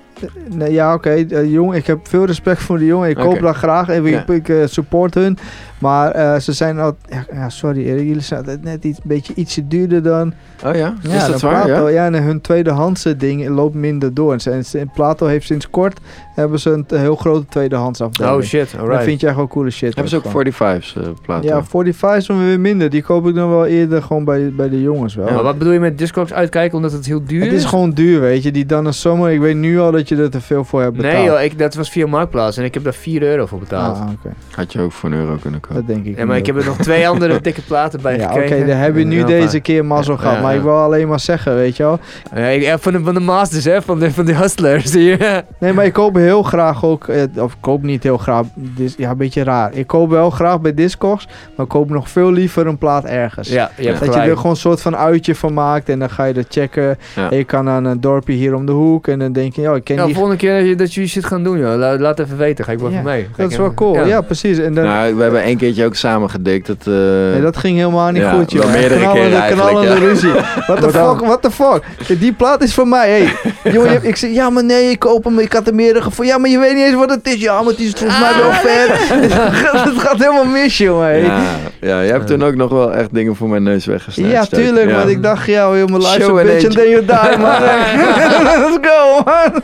Nee, 0.49 0.73
ja, 0.73 0.95
oké. 0.95 1.11
eh, 1.11 1.51
jong, 1.53 1.75
ik 1.75 1.87
heb 1.87 1.99
veel 2.09 2.25
respect 2.25 2.61
voor 2.63 2.79
die 2.79 2.87
jongen. 2.87 3.09
Ik 3.09 3.17
koop 3.17 3.41
dat 3.41 3.57
graag. 3.57 3.89
Ik, 3.89 4.07
Ja. 4.07 4.25
ik, 4.27 4.53
support 4.69 5.15
hun. 5.15 5.39
Maar 5.81 6.11
eh, 6.11 6.41
ze 6.41 6.53
zijn 6.53 6.79
al... 6.79 6.97
Ja, 7.09 7.25
ja, 7.33 7.49
sorry 7.49 7.87
Erik, 7.87 8.07
jullie 8.07 8.23
zijn 8.23 8.41
altijd 8.41 8.63
net 8.63 8.85
iets, 8.85 8.99
een 8.99 9.05
beetje 9.09 9.35
ietsje 9.35 9.69
duurder 9.69 10.03
dan... 10.03 10.33
Oh 10.65 10.75
ja? 10.75 10.95
Ja, 11.03 11.15
is 11.15 11.27
dat 11.27 11.41
dan 11.41 11.51
waar? 11.51 11.65
Plato. 11.65 11.89
Ja? 11.89 12.05
Ja, 12.05 12.05
en 12.05 12.23
hun 12.23 12.41
tweedehandse 12.41 13.17
ding 13.17 13.49
loopt 13.49 13.75
minder 13.75 14.15
door. 14.15 14.37
En, 14.45 14.91
Plato 14.95 15.27
heeft 15.27 15.47
sinds 15.47 15.71
kort 15.71 16.01
hebben 16.35 16.59
ze 16.59 16.71
een, 16.71 16.99
heel 16.99 17.17
grote 17.17 17.47
tweedehands 17.47 18.01
afdeling. 18.01 18.37
Oh 18.37 18.43
shit, 18.43 18.75
alright. 18.79 19.05
vind 19.05 19.21
je 19.21 19.27
echt 19.27 19.37
wel 19.37 19.49
coole 19.49 19.71
shit. 19.71 19.95
Hebben 19.95 20.09
ze 20.09 20.17
ook 20.17 20.25
gewoon. 20.27 20.81
45's 20.81 20.97
eh 20.97 21.03
platen? 21.23 21.49
Ja, 21.49 21.65
45 21.65 22.17
is 22.17 22.27
dan 22.27 22.39
weer 22.47 22.61
minder. 22.61 22.91
Die 22.91 23.03
koop 23.03 23.27
ik 23.27 23.35
dan 23.35 23.49
wel 23.49 23.67
eerder 23.67 24.03
gewoon 24.03 24.25
bij, 24.25 24.53
bij 24.53 24.69
de 24.69 24.81
jongens 24.81 25.15
wel. 25.15 25.31
Maar 25.31 25.43
wat 25.43 25.59
bedoel 25.59 25.73
je 25.73 25.81
met 25.81 25.99
Discogs 25.99 26.33
uitkijken 26.33 26.77
omdat 26.77 26.93
het 26.93 27.07
heel 27.07 27.25
duur 27.25 27.45
het 27.45 27.53
is 27.53 27.65
gewoon 27.65 27.91
duur, 27.91 28.21
weet 28.21 28.43
je. 28.43 28.51
Die 28.51 28.67
dan 28.67 28.87
een 28.87 28.95
zomer. 28.95 29.31
Ik 29.31 29.41
weet 29.41 29.57
nu 29.57 29.81
al 29.81 29.91
dat 29.91 30.09
je 30.09 30.17
er 30.17 30.31
te 30.31 30.41
veel 30.41 30.65
voor 30.65 30.81
hebt 30.83 30.97
betaald. 30.97 31.15
Nee 31.15 31.25
joh, 31.25 31.43
ik, 31.43 31.59
dat 31.59 31.75
was 31.75 31.91
via 31.91 32.07
Marktplaats 32.07 32.57
en 32.57 32.65
ik 32.65 32.75
heb 32.75 32.85
daar 32.85 32.95
4 32.95 33.23
euro 33.23 33.47
voor 33.47 33.59
betaald. 33.59 33.97
Ah, 33.97 34.09
oké. 34.13 34.35
Had 34.51 34.73
je 34.73 34.81
ook 34.81 34.93
voor 34.93 35.11
een 35.11 35.17
euro 35.17 35.37
kunnen 35.37 35.61
kopen. 35.61 35.70
Dat 35.75 35.87
denk 35.87 36.05
ik 36.07 36.19
ja, 36.19 36.25
maar 36.27 36.37
ik 36.37 36.47
heb 36.47 36.57
er 36.57 36.65
nog 36.65 36.77
twee 36.77 37.09
andere 37.09 37.41
dikke 37.51 37.63
platen 37.63 38.01
bij 38.03 38.17
Ja, 38.19 38.25
oké, 38.31 38.41
gekregen. 38.41 38.67
dan 38.67 38.77
heb 38.77 38.97
je 38.97 39.05
nu 39.05 39.19
Ja, 39.19 39.27
deze 39.27 39.61
keer 39.61 39.85
mazzel 39.85 40.17
gehad. 40.17 40.35
Ja, 40.35 40.41
maar 40.43 40.51
ja. 40.53 40.57
ik 40.59 40.63
wil 40.65 40.77
alleen 40.77 41.09
maar 41.09 41.21
zeggen, 41.21 41.55
weet 41.55 41.77
je 41.77 41.83
wel. 41.83 41.99
Ja, 42.35 42.47
ik- 42.47 42.63
ja, 42.63 42.79
van, 42.79 42.93
de, 42.93 43.01
van 43.05 43.15
de 43.15 43.21
masters, 43.21 43.65
hè, 43.65 43.83
van 43.83 43.99
de, 43.99 44.11
van 44.13 44.25
de 44.25 44.35
hustlers. 44.37 44.93
Ja, 44.93 45.43
Nee, 45.61 45.73
maar 45.73 45.85
ik 45.85 45.93
koop 45.93 46.15
heel 46.15 46.43
graag 46.43 46.85
ook... 46.85 47.09
eh, 47.09 47.23
of 47.37 47.53
ik 47.53 47.59
koop 47.61 47.83
niet 47.83 48.03
heel 48.03 48.19
graag... 48.19 48.45
Dis, 48.55 48.95
ja, 48.97 49.11
een 49.11 49.17
beetje 49.17 49.45
raar. 49.45 49.71
Ik 49.75 49.87
koop 49.87 50.11
wel 50.11 50.31
graag 50.31 50.61
bij 50.61 50.75
Discogs. 50.75 51.27
Maar 51.57 51.65
ik 51.67 51.73
koop 51.73 51.91
nog 51.91 52.09
veel 52.11 52.33
liever 52.33 52.67
een 52.67 52.79
plaat 52.79 53.05
ergens. 53.05 53.49
ja 53.49 53.71
je 53.77 53.87
hebt 53.87 54.05
Dat 54.05 54.15
je 54.15 54.21
er 54.21 54.37
gewoon 54.37 54.51
een 54.53 54.57
soort 54.57 54.81
van 54.83 54.97
uitje 54.97 55.35
van 55.35 55.55
maakt. 55.55 55.89
En 55.89 55.99
dan 55.99 56.11
ga 56.11 56.25
je 56.25 56.33
dat 56.35 56.47
checken. 56.49 56.99
Ja. 57.17 57.31
En 57.31 57.37
je 57.37 57.45
kan 57.45 57.69
aan 57.69 57.85
een 57.85 58.01
dorpje 58.01 58.33
hier 58.33 58.55
om 58.55 58.67
de 58.67 58.73
hoek. 58.73 59.07
En 59.09 59.19
dan 59.19 59.33
denk 59.33 59.55
je, 59.55 59.61
ja, 59.63 59.75
ik 59.75 59.85
ken 59.85 59.97
Ja, 59.97 60.05
die... 60.05 60.15
volgende 60.15 60.39
keer 60.39 60.77
dat 60.77 60.89
je- 60.89 60.95
jullie 60.95 61.11
shit 61.11 61.25
gaan 61.25 61.43
doen, 61.45 61.59
joh. 61.59 61.75
La- 61.77 61.99
laat 61.99 62.19
even 62.19 62.37
weten, 62.37 62.65
ga 62.65 62.73
ik 62.73 62.79
wel 62.79 62.89
Ja, 62.91 62.95
even 62.99 63.11
mee. 63.11 63.23
Ga 63.23 63.43
Dat 63.43 63.51
is 63.51 63.57
wel 63.57 63.75
cool. 63.75 64.07
Ja, 64.07 64.21
precies. 64.21 64.59
En 64.59 64.75
dan, 64.75 64.85
Nou, 64.85 65.15
we 65.15 65.23
hebben 65.23 65.43
één 65.43 65.57
keertje 65.61 65.85
ook 65.85 65.95
samen 65.95 66.31
gedikt. 66.31 66.67
Dat, 66.67 66.77
eh, 66.81 66.93
nee, 67.33 67.41
dat 67.41 67.57
ging 67.57 67.77
helemaal 67.77 68.11
niet 68.11 68.23
ja, 68.23 68.33
goed, 68.33 68.53
joh. 68.53 68.73
meerdere 68.73 69.01
knallende, 69.01 69.21
keren 69.21 69.41
eigenlijk, 69.41 69.71
knallende 69.71 70.01
ja. 70.01 70.09
ruzie. 70.09 70.33
What 70.67 70.81
the 70.81 70.91
fuck, 70.99 71.21
what 71.21 71.43
the 71.43 71.51
fuck? 71.51 71.83
Die 72.21 72.33
plaat 72.33 72.63
is 72.63 72.75
voor 72.75 72.89
mij, 72.89 73.11
hey. 73.11 73.33
Jongen, 73.75 73.93
je- 73.93 74.09
ik 74.09 74.17
zeg, 74.17 74.31
ja, 74.31 74.51
maar 74.51 74.65
nee, 74.65 74.91
ik 74.91 74.99
koop 74.99 75.25
hem. 75.25 75.39
Ik 75.39 75.53
had 75.53 75.67
er 75.67 75.75
meerdere 75.75 76.05
gevonden. 76.05 76.35
Ja, 76.35 76.41
maar 76.41 76.51
je 76.51 76.59
weet 76.59 76.75
niet 76.75 76.85
eens 76.85 76.95
wat 76.95 77.11
het 77.11 77.29
is. 77.29 77.41
Ja, 77.41 77.61
maar 77.63 77.71
het 77.71 77.81
is 77.81 77.93
volgens 77.97 78.21
mij 78.21 78.33
wel 78.43 78.53
ver. 78.53 78.89
het 79.91 79.99
gaat 80.01 80.19
helemaal 80.19 80.45
mis, 80.45 80.79
jongen. 80.79 81.23
ja, 81.23 81.43
ja, 81.81 82.01
je 82.01 82.11
hebt 82.11 82.27
toen 82.27 82.43
ook 82.45 82.55
nog 82.55 82.71
wel 82.71 82.93
echt 82.93 83.15
dingen 83.15 83.37
voor 83.37 83.49
mijn 83.49 83.63
neus 83.63 83.87
weggesneden. 83.87 84.33
Ja, 84.33 84.45
tuurlijk, 84.45 84.91
want 84.93 85.09
ik 85.09 85.23
dacht, 85.23 85.47
ja, 85.47 85.77
joh, 85.77 85.89
mijn 85.89 85.97
life 86.03 86.21
Show 86.21 86.39
is 86.49 86.65
and 86.65 86.75
then 86.75 86.89
you 86.91 87.05
die, 87.05 87.39
man. 87.39 87.61
Let's 87.61 88.79
go, 88.81 89.23
man. 89.25 89.63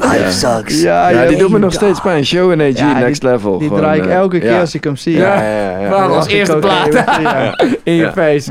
Life 0.00 0.30
sucks. 0.30 0.82
Ja, 0.82 1.08
Ja, 1.08 1.22
ja, 1.22 1.28
die 1.28 1.36
doet 1.38 1.50
me 1.50 1.58
nog 1.58 1.72
steeds 1.72 2.00
pijn. 2.00 2.26
Show 2.26 2.50
and 2.50 2.60
AG, 2.60 2.78
Ja, 2.78 2.98
next 2.98 3.22
level. 3.22 3.58
Die 3.58 3.68
Gewoon, 3.68 3.82
draai 3.82 4.00
ik 4.00 4.06
eh, 4.06 4.14
elke 4.14 4.38
keer 4.38 4.50
ja. 4.50 4.66
Als 4.74 4.82
ik 4.82 4.84
hem 4.84 4.96
zie. 4.96 5.16
Ja, 5.16 5.42
ja, 5.42 5.78
ja. 5.78 5.90
Dan 5.90 6.12
als 6.12 6.26
eerste 6.26 6.56
plaat. 6.56 6.92
Ja. 7.22 7.58
In 7.82 7.92
je 7.94 8.02
Ja. 8.02 8.12
face. 8.12 8.50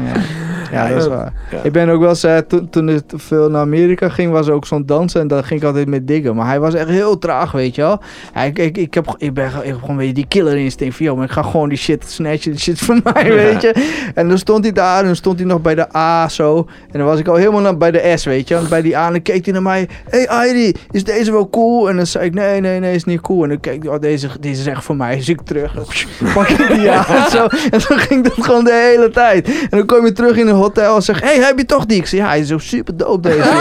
Ja, 0.73 0.87
dat 0.87 0.97
is 0.97 1.07
waar. 1.07 1.33
Ik 1.63 1.71
ben 1.71 1.89
ook 1.89 1.99
wel 1.99 2.09
eens, 2.09 2.25
toen, 2.47 2.69
toen 2.69 2.89
ik 2.89 3.01
veel 3.07 3.49
naar 3.49 3.61
Amerika 3.61 4.09
ging, 4.09 4.31
was 4.31 4.47
er 4.47 4.53
ook 4.53 4.65
zo'n 4.65 4.85
dansen 4.85 5.21
en 5.21 5.27
daar 5.27 5.43
ging 5.43 5.59
ik 5.59 5.65
altijd 5.65 5.87
mee 5.87 6.03
diggen. 6.03 6.35
Maar 6.35 6.47
hij 6.47 6.59
was 6.59 6.73
echt 6.73 6.89
heel 6.89 7.17
traag, 7.17 7.51
weet 7.51 7.75
je 7.75 7.81
wel. 7.81 8.01
Ja, 8.33 8.41
ik, 8.41 8.59
ik, 8.59 8.77
ik, 8.77 8.93
heb, 8.93 9.15
ik 9.17 9.33
ben 9.33 9.45
ik 9.45 9.63
heb 9.63 9.79
gewoon 9.79 9.97
weer 9.97 10.13
die 10.13 10.27
killer 10.27 10.57
instinct 10.57 10.95
van, 10.95 11.05
joh, 11.05 11.15
maar 11.15 11.25
ik 11.25 11.31
ga 11.31 11.41
gewoon 11.41 11.69
die 11.69 11.77
shit 11.77 12.05
snatchen, 12.07 12.51
die 12.51 12.59
shit 12.59 12.79
van 12.87 13.01
mij, 13.03 13.33
weet 13.33 13.61
je. 13.61 14.01
En 14.15 14.27
dan 14.27 14.37
stond 14.37 14.63
hij 14.63 14.73
daar 14.73 14.99
en 14.99 15.05
dan 15.05 15.15
stond 15.15 15.39
hij 15.39 15.47
nog 15.47 15.61
bij 15.61 15.75
de 15.75 15.95
A 15.95 16.29
zo. 16.29 16.67
En 16.91 16.99
dan 16.99 17.07
was 17.07 17.19
ik 17.19 17.27
al 17.27 17.35
helemaal 17.35 17.61
naar, 17.61 17.77
bij 17.77 17.91
de 17.91 18.13
S, 18.15 18.25
weet 18.25 18.47
je. 18.47 18.55
En 18.55 18.69
bij 18.69 18.81
die 18.81 18.97
A 18.97 19.05
en 19.05 19.11
dan 19.11 19.21
keek 19.21 19.45
hij 19.45 19.53
naar 19.53 19.61
mij, 19.61 19.89
hey 20.09 20.25
Heidi, 20.29 20.73
is 20.91 21.03
deze 21.03 21.31
wel 21.31 21.49
cool? 21.49 21.89
En 21.89 21.95
dan 21.95 22.07
zei 22.07 22.25
ik, 22.25 22.33
nee, 22.33 22.61
nee, 22.61 22.79
nee, 22.79 22.95
is 22.95 23.03
niet 23.03 23.21
cool. 23.21 23.43
En 23.43 23.49
dan 23.49 23.59
keek 23.59 23.83
hij, 23.83 23.91
oh, 23.91 23.99
deze, 23.99 24.29
deze 24.39 24.61
is 24.61 24.67
echt 24.67 24.83
voor 24.83 24.95
mij. 24.95 25.15
Dus 25.15 25.29
ik 25.29 25.41
terug, 25.41 25.73
pak 26.35 26.47
ik 26.47 26.67
die 26.67 26.91
aan 26.91 27.29
zo. 27.29 27.47
En 27.71 27.81
zo 27.81 27.95
ging 27.95 28.23
dat 28.23 28.45
gewoon 28.45 28.63
de 28.63 28.89
hele 28.91 29.09
tijd. 29.09 29.47
En 29.47 29.77
dan 29.77 29.85
kom 29.85 30.05
je 30.05 30.11
terug 30.11 30.37
in 30.37 30.47
een 30.47 30.55
hotel 30.63 30.95
en 30.95 31.01
zeg, 31.01 31.21
hey, 31.21 31.35
heb 31.39 31.57
je 31.57 31.65
toch 31.65 31.85
die? 31.85 31.97
Ik 31.97 32.05
zeg, 32.05 32.19
ja, 32.19 32.27
hij 32.27 32.39
is 32.39 32.47
zo 32.47 32.57
super 32.57 32.97
dope 32.97 33.21
deze. 33.29 33.43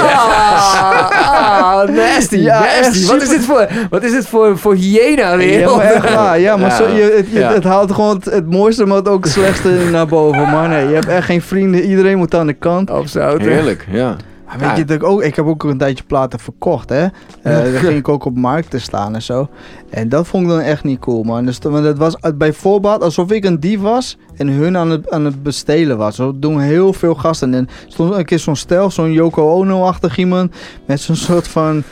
Ah, 1.24 1.88
nasty, 1.88 2.36
Ja, 2.36 2.60
nasty. 2.80 3.06
Wat 3.06 3.22
is 3.22 3.28
dit 3.28 3.44
voor, 3.44 3.68
wat 3.90 4.02
is 4.02 4.10
dit 4.12 4.26
voor, 4.26 4.58
voor 4.58 4.74
hyena 4.74 5.36
weer? 5.36 5.58
Ja, 5.58 5.76
maar 5.76 5.84
echt 5.84 6.14
waar. 6.14 6.38
Ja, 6.40 6.56
maar 6.56 6.70
Ja. 6.70 6.76
Zo, 6.76 6.88
je, 6.88 7.14
het, 7.16 7.26
je- 7.32 7.38
Ja. 7.38 7.52
het 7.52 7.64
haalt 7.64 7.92
gewoon 7.92 8.16
het, 8.16 8.24
het 8.24 8.50
mooiste, 8.50 8.86
maar 8.86 9.06
ook 9.06 9.24
het 9.24 9.32
slechtste 9.32 9.68
naar 9.92 10.06
boven. 10.06 10.50
Maar 10.50 10.68
nee, 10.68 10.88
je 10.88 10.94
hebt 10.94 11.08
echt 11.08 11.26
geen 11.26 11.42
vrienden. 11.42 11.80
Iedereen 11.82 12.18
moet 12.18 12.34
aan 12.34 12.46
de 12.46 12.52
kant. 12.52 12.90
Of 12.90 13.08
zo. 13.08 13.36
Heerlijk, 13.38 13.86
ja. 13.90 14.16
Weet 14.58 14.76
je 14.76 14.84
dat 14.84 14.96
ik 14.96 15.02
ook? 15.02 15.22
Ik 15.22 15.36
heb 15.36 15.46
ook 15.46 15.64
een 15.64 15.78
tijdje 15.78 16.04
platen 16.04 16.38
verkocht, 16.38 16.88
hè. 16.88 17.02
Eh 17.02 17.10
dan 17.42 17.72
ging 17.72 17.96
ik 17.96 18.08
ook 18.08 18.24
op 18.24 18.36
markten 18.36 18.80
staan 18.80 19.14
en 19.14 19.22
zo. 19.22 19.48
En 19.90 20.08
dat 20.08 20.26
vond 20.26 20.42
ik 20.42 20.48
dan 20.48 20.60
echt 20.60 20.84
niet 20.84 20.98
cool, 20.98 21.22
man. 21.22 21.44
Dus, 21.44 21.58
want 21.58 21.84
het 21.84 21.98
was 21.98 22.16
bij 22.34 22.52
voorbaat 22.52 23.02
alsof 23.02 23.30
ik 23.30 23.44
een 23.44 23.60
dief 23.60 23.80
was 23.80 24.16
en 24.36 24.48
hun 24.48 24.76
aan 24.76 24.90
het, 24.90 25.10
aan 25.10 25.24
het 25.24 25.42
bestelen 25.42 25.98
was. 25.98 26.16
Zo 26.16 26.38
doen 26.38 26.60
heel 26.60 26.92
veel 26.92 27.14
gasten. 27.14 27.54
En 27.54 27.68
stond 27.86 28.14
een 28.14 28.24
keer 28.24 28.38
zo'n 28.38 28.56
stel, 28.56 28.90
zo'n 28.90 29.12
Yoko 29.12 29.50
Ono-achtig 29.52 30.18
iemand, 30.18 30.54
met 30.86 31.00
zo'n 31.00 31.16
soort 31.16 31.48
van, 31.48 31.82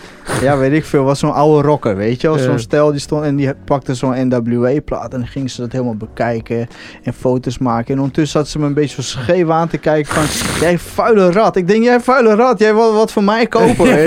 ja, 0.40 0.58
weet 0.58 0.72
ik 0.72 0.84
veel, 0.84 1.04
was 1.04 1.18
zo'n 1.18 1.32
oude 1.32 1.68
rocker, 1.68 1.96
weet 1.96 2.20
je 2.20 2.28
wel. 2.28 2.38
Zo'n 2.38 2.58
stel 2.58 2.90
die 2.90 3.00
stond 3.00 3.24
en 3.24 3.36
die 3.36 3.54
pakte 3.54 3.94
zo'n 3.94 4.28
NWA-plaat 4.28 5.12
en 5.12 5.18
dan 5.18 5.28
gingen 5.28 5.50
ze 5.50 5.60
dat 5.60 5.72
helemaal 5.72 5.96
bekijken 5.96 6.68
en 7.02 7.12
foto's 7.12 7.58
maken. 7.58 7.94
En 7.94 8.00
ondertussen 8.00 8.40
zat 8.40 8.48
ze 8.48 8.58
me 8.58 8.66
een 8.66 8.74
beetje 8.74 9.02
zo 9.02 9.18
scheef 9.18 9.48
aan 9.48 9.68
te 9.68 9.78
kijken 9.78 10.14
van, 10.14 10.24
jij 10.60 10.78
vuile 10.78 11.30
rat. 11.30 11.56
Ik 11.56 11.68
denk, 11.68 11.84
jij 11.84 12.00
vuile 12.00 12.34
rat, 12.34 12.58
jij 12.58 12.74
wil 12.74 12.92
wat 12.92 13.12
voor 13.12 13.24
mij 13.24 13.46
kopen. 13.46 13.88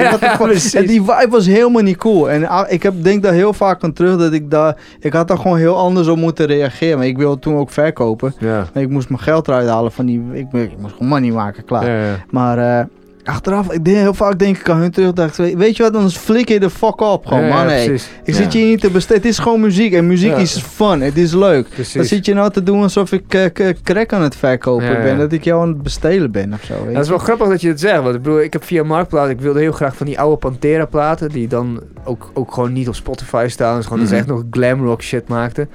en 0.73 0.85
die 0.85 1.01
vibe 1.01 1.27
was 1.29 1.45
helemaal 1.45 1.81
niet 1.81 1.97
cool. 1.97 2.29
En 2.29 2.47
ah, 2.47 2.71
ik 2.71 2.83
heb, 2.83 2.93
denk 3.03 3.23
daar 3.23 3.33
heel 3.33 3.53
vaak 3.53 3.83
aan 3.83 3.93
terug 3.93 4.17
dat 4.17 4.33
ik 4.33 4.51
daar, 4.51 4.77
ik 4.99 5.13
had 5.13 5.27
daar 5.27 5.37
gewoon 5.37 5.57
heel 5.57 5.77
anders 5.77 6.07
op 6.07 6.17
moeten 6.17 6.45
reageren. 6.45 6.97
Maar 6.97 7.07
ik 7.07 7.17
wilde 7.17 7.39
toen 7.39 7.55
ook 7.55 7.69
verkopen. 7.69 8.33
Ja. 8.39 8.67
En 8.73 8.81
ik 8.81 8.89
moest 8.89 9.09
mijn 9.09 9.21
geld 9.21 9.47
eruit 9.47 9.67
halen 9.67 9.91
van 9.91 10.05
die, 10.05 10.23
ik, 10.33 10.53
ik 10.53 10.77
moest 10.77 10.93
gewoon 10.93 11.07
money 11.07 11.31
maken, 11.31 11.65
klaar. 11.65 11.89
Ja. 11.89 12.15
Maar 12.29 12.57
eh, 12.57 12.85
achteraf, 13.23 13.71
ik 13.71 13.85
denk, 13.85 13.97
heel 13.97 14.13
vaak 14.13 14.39
denk 14.39 14.57
ik 14.57 14.69
aan 14.69 14.79
hun 14.79 14.91
terug, 14.91 15.13
dacht 15.13 15.39
ik, 15.39 15.57
weet 15.57 15.77
je 15.77 15.83
wat, 15.83 15.93
dan 15.93 16.11
flikker 16.11 16.53
je 16.53 16.59
de 16.59 16.69
fuck 16.69 17.01
op 17.01 17.25
gewoon, 17.25 17.47
man. 17.47 17.65
hey. 17.67 17.99
Ik 18.23 18.33
zit 18.35 18.53
hier 18.53 18.65
niet 18.65 18.81
te 18.81 18.89
besteden. 18.89 19.17
Het 19.21 19.31
is 19.31 19.39
gewoon 19.39 19.59
muziek. 19.61 19.93
En 19.93 20.07
muziek 20.07 20.35
is 20.35 20.57
fun. 20.57 21.01
Het 21.01 21.17
is 21.17 21.33
leuk. 21.33 21.63
Dan 21.63 21.73
Precies. 21.73 22.07
zit 22.07 22.25
je 22.25 22.33
nou 22.33 22.51
te 22.51 22.63
doen 22.63 22.81
alsof 22.81 23.11
ik 23.11 23.23
k- 23.27 23.73
crack 23.83 24.13
aan 24.13 24.21
het 24.21 24.35
verkopen 24.35 25.01
ben. 25.01 25.17
Dat 25.17 25.31
ik 25.31 25.43
jou 25.43 25.61
aan 25.61 25.67
het 25.67 25.83
bestelen 25.83 26.31
ben 26.31 26.53
of 26.53 26.63
zo. 26.63 26.73
Ja, 26.87 26.93
dat 26.93 27.03
is 27.03 27.09
wel 27.09 27.17
grappig 27.17 27.47
dat 27.47 27.61
je 27.61 27.67
het 27.67 27.79
zegt. 27.79 28.01
Want 28.03 28.15
ik 28.15 28.21
bedoel, 28.21 28.41
ik 28.41 28.53
heb 28.53 28.63
via 28.63 28.83
Marktplaats, 28.83 29.31
ik 29.31 29.41
wilde 29.41 29.59
heel 29.59 29.71
graag 29.71 29.95
van 29.95 30.05
die 30.05 30.19
oude 30.19 30.37
Pantera 30.37 30.85
platen. 30.85 31.29
Die 31.29 31.47
dan 31.47 31.81
ook, 32.03 32.31
ook 32.33 32.53
gewoon 32.53 32.73
niet 32.73 32.87
op 32.87 32.95
Spotify 32.95 33.45
staan. 33.49 33.75
Dus 33.75 33.85
gewoon 33.85 34.03
Mhm. 34.03 34.13
echt 34.13 34.27
nog 34.27 34.43
glam 34.51 34.85
rock 34.85 35.01
shit 35.01 35.27
maakten. 35.27 35.69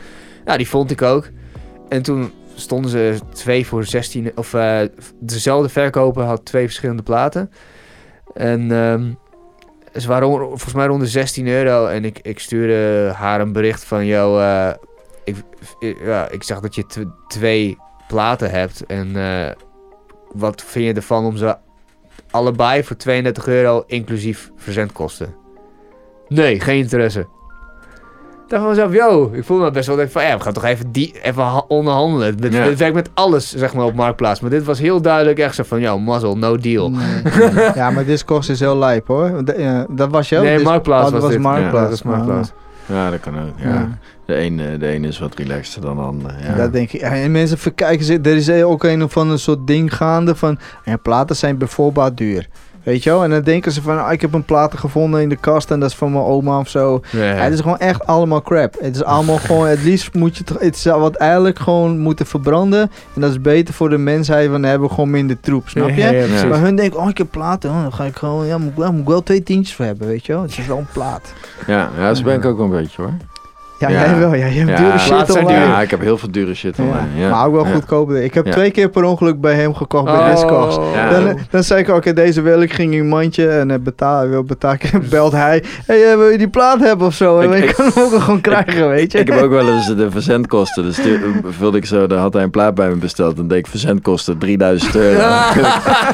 Ja, 0.45 0.57
die 0.57 0.69
vond 0.69 0.91
ik 0.91 1.03
ook. 1.03 1.29
En 1.89 2.03
toen 2.03 2.31
stonden 2.61 2.91
ze 2.91 3.19
twee 3.33 3.67
voor 3.67 3.85
16. 3.85 4.33
Of 4.35 4.55
eh, 4.55 4.81
dezelfde 5.21 5.69
verkoper 5.69 6.23
had 6.23 6.45
twee 6.45 6.65
verschillende 6.65 7.03
platen. 7.03 7.51
En 8.35 8.73
ehm, 8.73 9.13
ze 10.01 10.09
waren 10.09 10.29
volgens 10.29 10.75
mij 10.75 10.87
rond 10.87 11.01
de 11.01 11.07
16 11.07 11.47
euro. 11.47 11.87
En 11.87 12.05
ik, 12.05 12.19
ik 12.23 12.39
stuurde 12.39 13.13
haar 13.17 13.41
een 13.41 13.53
bericht 13.53 13.85
van: 13.85 14.07
Yo, 14.07 14.39
eh, 14.39 14.71
ik, 15.25 15.37
ja, 16.05 16.29
ik 16.31 16.43
zag 16.43 16.61
dat 16.61 16.75
je 16.75 16.87
tw- 16.87 17.29
twee 17.29 17.79
platen 18.09 18.51
hebt. 18.51 18.87
En 18.87 19.17
eh, 19.17 19.51
wat 20.33 20.63
vind 20.63 20.85
je 20.85 20.93
ervan 20.93 21.25
om 21.25 21.37
ze 21.37 21.57
allebei 22.31 22.85
voor 22.85 22.97
32 22.97 23.47
euro 23.47 23.85
inclusief 23.87 24.51
verzendkosten? 24.57 25.35
Nee, 26.29 26.61
geen 26.61 26.79
interesse. 26.79 27.27
Ik 28.49 28.55
dacht 28.55 28.67
van 28.67 28.73
mezelf, 28.77 28.95
yo, 29.11 29.31
ik 29.33 29.45
voel 29.45 29.59
me 29.59 29.71
best 29.71 29.87
wel 29.87 29.97
denk 29.97 30.11
van, 30.11 30.23
ja, 30.23 30.37
we 30.37 30.43
gaan 30.43 30.53
toch 30.53 30.65
even, 30.65 30.93
die, 30.93 31.15
even 31.23 31.43
ha- 31.43 31.65
onderhandelen. 31.69 32.37
Dit, 32.37 32.53
Ja. 32.53 32.65
dit 32.65 32.79
werkt 32.79 32.95
met 32.95 33.11
alles, 33.15 33.57
zeg 33.57 33.75
maar, 33.75 33.85
op 33.85 33.95
Marktplaats. 33.95 34.41
Maar 34.41 34.51
dit 34.51 34.65
was 34.65 34.79
heel 34.79 35.01
duidelijk 35.01 35.39
echt 35.39 35.55
zo 35.55 35.63
van, 35.63 35.81
yo, 35.81 35.99
mazzel, 35.99 36.37
no 36.39 36.57
deal. 36.57 36.91
Nee. 36.91 37.23
ja, 37.75 37.91
maar 37.91 38.05
Discogs 38.05 38.49
is 38.49 38.61
heel 38.61 38.77
lijp 38.79 39.07
hoor. 39.07 39.43
Eh, 39.45 39.81
dat 39.91 40.11
was 40.11 40.29
jou? 40.29 40.45
nee, 40.45 40.57
Dis- 40.57 40.65
Marktplaats 40.67 41.07
oh, 41.07 41.13
dat 41.13 41.23
was, 41.23 41.31
dit. 41.31 41.41
Marktplaats. 41.41 41.75
Ja, 41.75 41.83
dat 41.83 41.93
is 41.93 42.03
Marktplaats. 42.03 42.53
Ja, 42.87 43.11
dat 43.11 43.21
kan 43.21 43.35
ook. 43.35 43.53
Ja. 43.57 43.69
Ja. 43.69 43.99
De, 44.27 44.41
een, 44.41 44.57
de 44.57 44.95
een 44.95 45.05
is 45.05 45.19
wat 45.19 45.35
relaxter 45.35 45.81
dan 45.81 45.97
de 45.97 46.03
ander. 46.03 46.35
Ja. 46.49 46.55
Dat 46.57 46.73
denk 46.73 46.93
ik. 46.93 47.01
En 47.01 47.31
mensen 47.33 47.59
verkijken 47.59 48.05
zich. 48.05 48.19
Er 48.23 48.37
is 48.37 48.51
ook 48.51 48.85
een 48.85 49.03
of 49.03 49.17
ander 49.17 49.39
soort 49.39 49.67
ding 49.67 49.95
gaande 49.97 50.35
van. 50.35 50.59
Ja, 50.85 50.97
platen 50.97 51.37
zijn 51.37 51.59
bijvoorbeeld 51.59 52.17
duur. 52.17 52.49
Weet 52.89 53.03
je 53.03 53.11
wel? 53.11 53.25
En 53.25 53.31
dan 53.31 53.43
denken 53.43 53.73
ze 53.73 53.83
van, 53.83 54.05
ah, 54.05 54.13
ik 54.13 54.21
heb 54.21 54.33
een 54.35 54.45
platen 54.45 54.79
gevonden 54.79 55.21
in 55.23 55.29
de 55.29 55.37
kast 55.37 55.71
en 55.71 55.81
dat 55.81 55.91
is 55.91 55.97
van 55.97 56.13
mijn 56.13 56.25
oma 56.25 56.59
of 56.59 56.69
zo. 56.69 57.01
Ja, 57.11 57.23
Ja, 57.25 57.35
het 57.35 57.53
is 57.53 57.61
gewoon 57.61 57.79
echt 57.79 58.07
allemaal 58.07 58.43
crap. 58.43 58.75
Het 58.81 58.95
is 58.95 59.05
allemaal 59.05 59.37
gewoon, 59.39 59.67
het 59.77 59.83
liefst 59.83 60.15
moet 60.15 60.37
je 60.37 60.45
het, 60.47 60.61
het 60.63 60.77
zou 60.79 61.01
wat 61.01 61.15
eigenlijk 61.17 61.59
gewoon 61.59 61.99
moeten 61.99 62.27
verbranden. 62.27 62.91
En 63.15 63.21
dat 63.21 63.31
is 63.31 63.41
beter 63.41 63.75
voor 63.75 63.89
de 63.91 63.99
mensheid, 63.99 64.49
want 64.49 64.61
dan 64.63 64.71
hebben 64.71 64.89
we 64.89 64.95
gewoon 64.95 65.11
minder 65.11 65.41
troep, 65.41 65.69
snap 65.69 65.89
je? 65.89 66.27
Ja. 66.41 66.47
Maar 66.47 66.61
hun 66.61 66.77
denken, 66.77 67.01
oh 67.01 67.09
ik 67.09 67.19
heb 67.19 67.27
platen, 67.31 67.71
oh, 67.71 67.83
dan 67.83 67.93
ga 67.93 68.05
ik 68.05 68.17
gewoon, 68.17 68.47
ja, 68.47 68.59
moet, 68.59 68.71
ik 68.71 68.77
wel- 68.77 68.93
moet 68.93 69.01
ik 69.01 69.09
wel 69.09 69.23
twee 69.23 69.43
tientjes 69.43 69.77
voor 69.77 69.85
hebben, 69.85 70.07
weet 70.07 70.27
je 70.27 70.33
wel? 70.33 70.43
Het 70.43 70.59
is 70.59 70.67
wel 70.67 70.79
een 70.79 70.87
plaat. 70.93 71.33
Ja, 71.67 71.91
ja, 71.99 72.15
zo 72.15 72.23
ben 72.23 72.35
ik 72.37 72.45
ook 72.45 72.57
wel 72.57 72.67
een 72.67 72.73
beetje 72.83 73.03
hoor. 73.03 73.13
Ja, 73.79 73.89
Ja. 73.89 74.01
jij 74.05 74.19
wel, 74.19 74.35
ja, 74.35 74.47
je 74.47 74.59
hebt 74.59 74.71
Ja, 74.71 74.77
dure 74.77 74.99
shit 74.99 75.31
online. 75.31 75.47
duur. 75.49 75.69
Ja, 75.69 75.81
ik 75.81 75.91
heb 75.91 76.01
heel 76.01 76.19
veel 76.19 76.31
dure 76.31 76.55
shit 76.55 76.77
Ja. 76.77 76.83
online. 76.83 77.07
Ja. 77.17 77.31
Maar 77.31 77.47
ook 77.47 77.53
wel 77.55 77.67
Ja. 77.67 77.73
goedkoop. 77.73 78.11
Ik 78.13 78.35
heb 78.35 78.47
Ja. 78.47 78.53
twee 78.53 78.71
keer 78.71 78.89
per 78.89 79.05
ongeluk 79.05 79.41
bij 79.41 79.55
hem 79.55 79.75
gekocht 79.75 80.05
bij 80.05 80.15
Oh. 80.15 80.31
Discogs. 80.31 80.77
Dan, 81.11 81.39
dan 81.51 81.63
zei 81.63 81.81
ik, 81.81 81.89
oké, 81.89 82.13
deze 82.13 82.41
wil 82.41 82.61
ik, 82.63 82.73
ging 82.73 82.93
in 82.93 83.01
een 83.01 83.09
mandje 83.09 83.49
en 83.49 83.69
hij 83.69 83.81
betaal, 83.81 84.29
wil 84.29 84.43
betalen. 84.45 84.79
belt 85.11 85.33
hij, 85.33 85.65
hey, 85.87 86.11
eh, 86.11 86.17
wil 86.17 86.29
je 86.29 86.39
die 86.39 86.49
plaat 86.49 86.81
hebben 86.81 87.07
of 87.07 87.15
zo? 87.15 87.39
En 87.39 87.53
Ik- 87.53 87.63
ik 87.63 87.69
ik- 87.71 87.75
kan 87.77 87.91
hem 87.95 88.05
ook 88.05 88.21
gewoon 88.21 88.41
krijgen, 88.51 88.89
weet 88.89 89.13
je. 89.13 89.19
Ik 89.19 89.29
heb 89.29 89.43
ook 89.43 89.51
wel 89.51 89.69
eens 89.69 89.87
de 89.95 90.11
verzendkosten. 90.11 90.83
Dus 90.85 90.95
stuur- 90.97 91.21
vulde 91.49 91.77
ik 91.79 91.85
zo, 91.87 92.07
dan 92.07 92.19
had 92.19 92.33
hij 92.33 92.43
een 92.43 92.51
plaat 92.51 92.75
bij 92.75 92.89
me 92.89 92.95
besteld. 92.95 93.37
Dan 93.37 93.49
deed 93.49 93.59
ik 93.59 93.67
verzendkosten 93.67 94.39
3000 94.39 94.97
euro. 94.97 95.19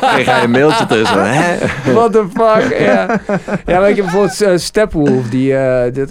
Dan 0.00 0.10
kreeg 0.14 0.26
hij 0.26 0.44
een 0.44 0.50
mailtje 0.50 0.86
tussen. 0.86 1.32
Hè? 1.32 1.54
What 1.92 2.12
the 2.12 2.24
fuck, 2.34 2.78
ja. 2.78 3.20
Ja, 3.66 3.80
maar 3.80 3.88
ik 3.88 3.96
heb 3.96 4.04
bijvoorbeeld 4.04 4.40
eh, 4.42 4.52
Steppenwolf, 4.56 5.28
die, 5.28 5.56
eh 5.56 5.92
dat, 5.94 6.08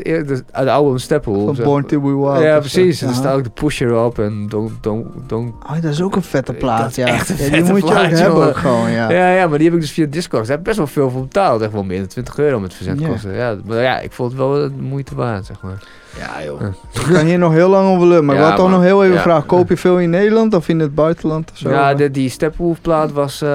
het 0.52 0.68
album 0.68 0.98
Van 1.46 1.64
Born 1.66 1.82
maar. 1.82 1.90
to 1.90 2.00
Be 2.02 2.08
Wild. 2.16 2.42
Ja, 2.44 2.60
precies. 2.60 3.02
Er 3.02 3.08
Ja. 3.08 3.14
staat 3.14 3.36
ook 3.38 3.44
de 3.44 3.50
Pusher 3.50 3.96
op 4.04 4.20
en 4.20 4.48
Don't, 4.50 4.72
don't, 4.82 5.06
don't 5.28 5.54
Oh, 5.64 5.74
dat 5.82 5.92
is 5.92 6.02
ook 6.02 6.16
een 6.16 6.22
vette 6.24 6.54
plaat, 6.54 6.96
ja. 6.96 7.06
echt 7.08 7.30
een 7.30 7.36
Ja, 7.38 7.42
die 7.44 7.52
vette 7.52 7.72
moet 7.72 7.82
je 7.82 7.88
plaat, 7.88 8.06
ook 8.12 8.18
hebben 8.18 8.48
ook 8.48 8.58
gewoon, 8.58 8.92
ja. 8.92 9.12
Ja. 9.12 9.30
ja, 9.34 9.48
maar 9.48 9.58
die 9.58 9.68
heb 9.68 9.76
ik 9.76 9.82
dus 9.82 9.92
via 9.92 10.06
Discogs. 10.10 10.48
Daar 10.48 10.58
heb 10.58 10.60
ik 10.60 10.64
best 10.66 10.78
wel 10.78 10.88
veel 10.88 11.10
voor 11.10 11.22
betaald. 11.22 11.62
Echt 11.62 11.72
wel 11.72 11.84
meer 11.84 12.00
dan 12.00 12.08
20 12.08 12.38
euro 12.38 12.60
met 12.60 12.74
verzendkosten. 12.74 13.34
Ja. 13.34 13.56
maar 13.66 13.82
ja, 13.82 14.00
ik 14.00 14.12
vond 14.12 14.32
het 14.32 14.40
wel 14.40 14.52
de 14.54 14.72
moeite 14.80 15.16
waard, 15.16 15.46
zeg 15.46 15.62
maar. 15.62 15.84
Ja, 16.18 16.44
joh. 16.46 16.62
Ik 17.08 17.14
kan 17.14 17.26
hier 17.26 17.38
nog 17.38 17.52
heel 17.54 17.70
lang 17.70 17.88
over 17.96 18.08
lullen, 18.08 18.26
maar 18.26 18.36
ik 18.36 18.42
Ja, 18.42 18.48
wil 18.48 18.58
toch 18.58 18.70
nog 18.70 18.82
heel 18.82 19.04
even 19.04 19.16
Ja. 19.16 19.22
vragen. 19.22 19.46
Koop 19.46 19.70
je 19.70 19.78
veel 19.78 20.00
in 20.00 20.10
Nederland 20.10 20.54
of 20.54 20.68
in 20.70 20.80
het 20.80 20.96
buitenland 20.96 21.52
of 21.52 21.58
zo? 21.58 21.70
Ja, 21.70 21.94
de, 21.94 22.12
die 22.12 22.30
Steppenwolf 22.30 22.82
plaat 22.82 23.12
was 23.12 23.42
eh, 23.42 23.50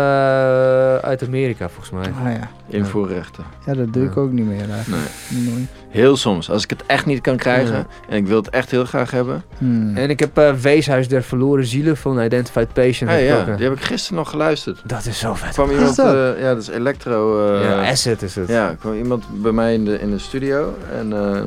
uit 0.96 1.22
Amerika, 1.26 1.68
volgens 1.68 1.90
mij. 1.90 2.12
Ah, 2.32 2.32
ja. 2.38 2.48
Invoerrechten. 2.70 3.44
ja, 3.66 3.74
dat 3.74 3.92
doe 3.92 4.04
ik 4.04 4.14
Ja. 4.14 4.20
ook 4.20 4.30
niet 4.32 4.46
meer 4.46 4.70
eigenlijk. 4.70 5.02
Nee. 5.28 5.66
Heel 5.88 6.16
soms. 6.16 6.50
Als 6.50 6.62
ik 6.64 6.70
het 6.70 6.82
echt 6.86 7.06
niet 7.06 7.20
kan 7.20 7.36
krijgen. 7.36 7.76
Ja. 7.76 7.86
En 8.08 8.16
ik 8.16 8.26
wil 8.26 8.36
het 8.36 8.48
echt 8.50 8.70
heel 8.70 8.84
graag 8.84 9.10
hebben. 9.10 9.42
Hmm. 9.58 9.96
En 9.96 10.10
ik 10.10 10.20
heb 10.20 10.38
eh, 10.38 10.52
Weeshuis 10.52 11.08
der 11.08 11.22
Verloren 11.22 11.66
Zielen 11.66 11.96
van 11.96 12.20
Identified 12.20 12.72
Patient. 12.72 13.10
Hey, 13.10 13.22
ik 13.26 13.46
ja, 13.46 13.56
die 13.56 13.64
heb 13.68 13.76
ik 13.76 13.82
gisteren 13.82 14.18
nog 14.18 14.30
geluisterd. 14.30 14.80
Dat 14.84 15.06
is 15.06 15.18
zo 15.18 15.30
Er 15.30 15.36
vet. 15.36 15.52
kwam 15.52 15.70
is 15.70 15.76
iemand, 15.76 15.96
dat? 15.96 16.14
eh, 16.14 16.40
ja, 16.42 16.48
dat 16.54 16.62
is 16.62 16.68
Electro. 16.68 17.46
eh, 17.54 17.62
ja, 17.62 17.90
Asset 17.90 18.22
is 18.22 18.34
het. 18.34 18.48
Ja, 18.48 18.74
kwam 18.80 18.94
iemand 18.94 19.24
bij 19.42 19.52
mij 19.52 19.74
in 19.74 19.84
de, 19.84 20.00
in 20.00 20.10
de 20.10 20.18
studio 20.18 20.74
en 20.98 21.12
eh, 21.12 21.40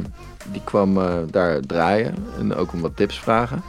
die 0.52 0.62
kwam 0.64 0.98
eh, 0.98 1.14
daar 1.32 1.60
draaien 1.60 2.16
en 2.40 2.56
ook 2.56 2.74
om 2.74 2.82
wat 2.82 2.96
tips 2.96 3.20
vragen. 3.20 3.62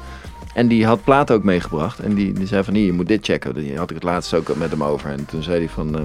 En 0.55 0.69
die 0.69 0.87
had 0.87 1.05
platen 1.05 1.35
ook 1.35 1.43
meegebracht 1.45 1.99
en 1.99 2.15
die, 2.15 2.33
die 2.33 2.47
zei 2.47 2.65
van 2.65 2.75
hier, 2.75 2.87
je 2.87 2.93
moet 2.93 3.09
dit 3.09 3.25
checken. 3.25 3.55
Die 3.55 3.79
had 3.79 3.89
ik 3.91 3.95
het 3.97 4.05
laatst 4.05 4.35
ook 4.35 4.57
met 4.57 4.71
hem 4.71 4.85
over 4.85 5.11
en 5.11 5.27
toen 5.27 5.43
zei 5.43 5.59
hij 5.59 5.69
van, 5.69 5.95
eh 5.95 6.01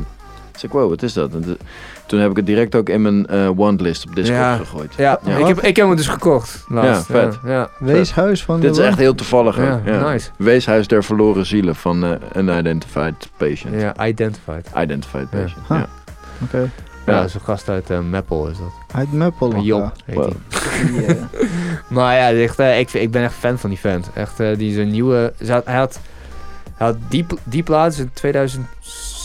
zei 0.52 0.72
ik, 0.72 0.80
wow, 0.80 0.90
wat 0.90 1.04
is 1.04 1.14
dat? 1.14 1.34
En 1.34 1.42
de- 1.42 1.58
toen 2.06 2.20
heb 2.20 2.30
ik 2.30 2.36
het 2.36 2.46
direct 2.46 2.76
ook 2.76 2.90
in 2.90 3.02
mijn 3.02 3.28
eh 3.28 3.50
wantlist 3.56 4.06
op 4.08 4.16
Discord 4.16 4.40
Ja. 4.40 4.56
gegooid. 4.56 4.94
Ja, 4.98 5.20
Ja. 5.26 5.38
Ik, 5.38 5.46
heb, 5.48 5.60
ik 5.62 5.76
heb 5.76 5.88
hem 5.88 5.96
dus 5.96 6.08
gekocht. 6.08 6.66
Laatst. 6.68 7.08
Ja, 7.08 7.14
vet. 7.14 7.40
Ja, 7.44 7.52
ja. 7.52 7.70
Weeshuis 7.80 8.44
van 8.44 8.60
Dit 8.60 8.72
is 8.72 8.78
echt 8.78 8.98
heel 8.98 9.16
toevallig. 9.16 9.58
Ja, 9.58 9.82
nice. 10.12 10.30
Weeshuis 10.38 10.88
der 10.88 11.04
verloren 11.04 11.46
zielen 11.46 11.76
van 11.76 12.04
eh 12.04 12.12
Unidentified 12.38 13.30
Patient. 13.38 13.82
Ja, 13.82 14.06
Identified. 14.08 14.68
Identified 14.78 15.28
Ja. 15.32 15.38
Patient, 15.42 15.68
Huh. 15.68 15.78
ja. 15.78 15.88
Oké. 16.44 16.70
Ja, 17.08 17.22
ja 17.22 17.28
zo'n 17.28 17.42
gast 17.42 17.70
uit 17.70 17.90
uh, 17.90 18.00
Meppel 18.00 18.48
is 18.48 18.58
dat. 18.58 18.72
Uit 18.94 19.12
Meppel? 19.12 19.54
Uh, 19.54 19.66
Job, 19.66 19.92
ja. 20.06 20.14
Wow. 20.14 20.32
yeah. 21.00 21.18
maar 21.90 22.16
ja, 22.16 22.42
echt, 22.42 22.60
uh, 22.60 22.80
ik, 22.80 22.94
ik 22.94 23.12
ben 23.12 23.24
echt 23.24 23.34
fan 23.34 23.58
van 23.58 23.70
die 23.70 23.80
vent. 23.80 24.10
Echt, 24.14 24.40
eh, 24.40 24.58
die 24.58 24.74
zijn 24.74 24.90
nieuwe... 24.90 25.34
Hij 25.38 25.76
had, 25.76 26.00
hij 26.76 26.88
had 26.88 26.98
die, 27.10 27.26
die 27.44 27.64
plaats 27.64 28.00
in 28.00 28.12
2007 28.14 28.68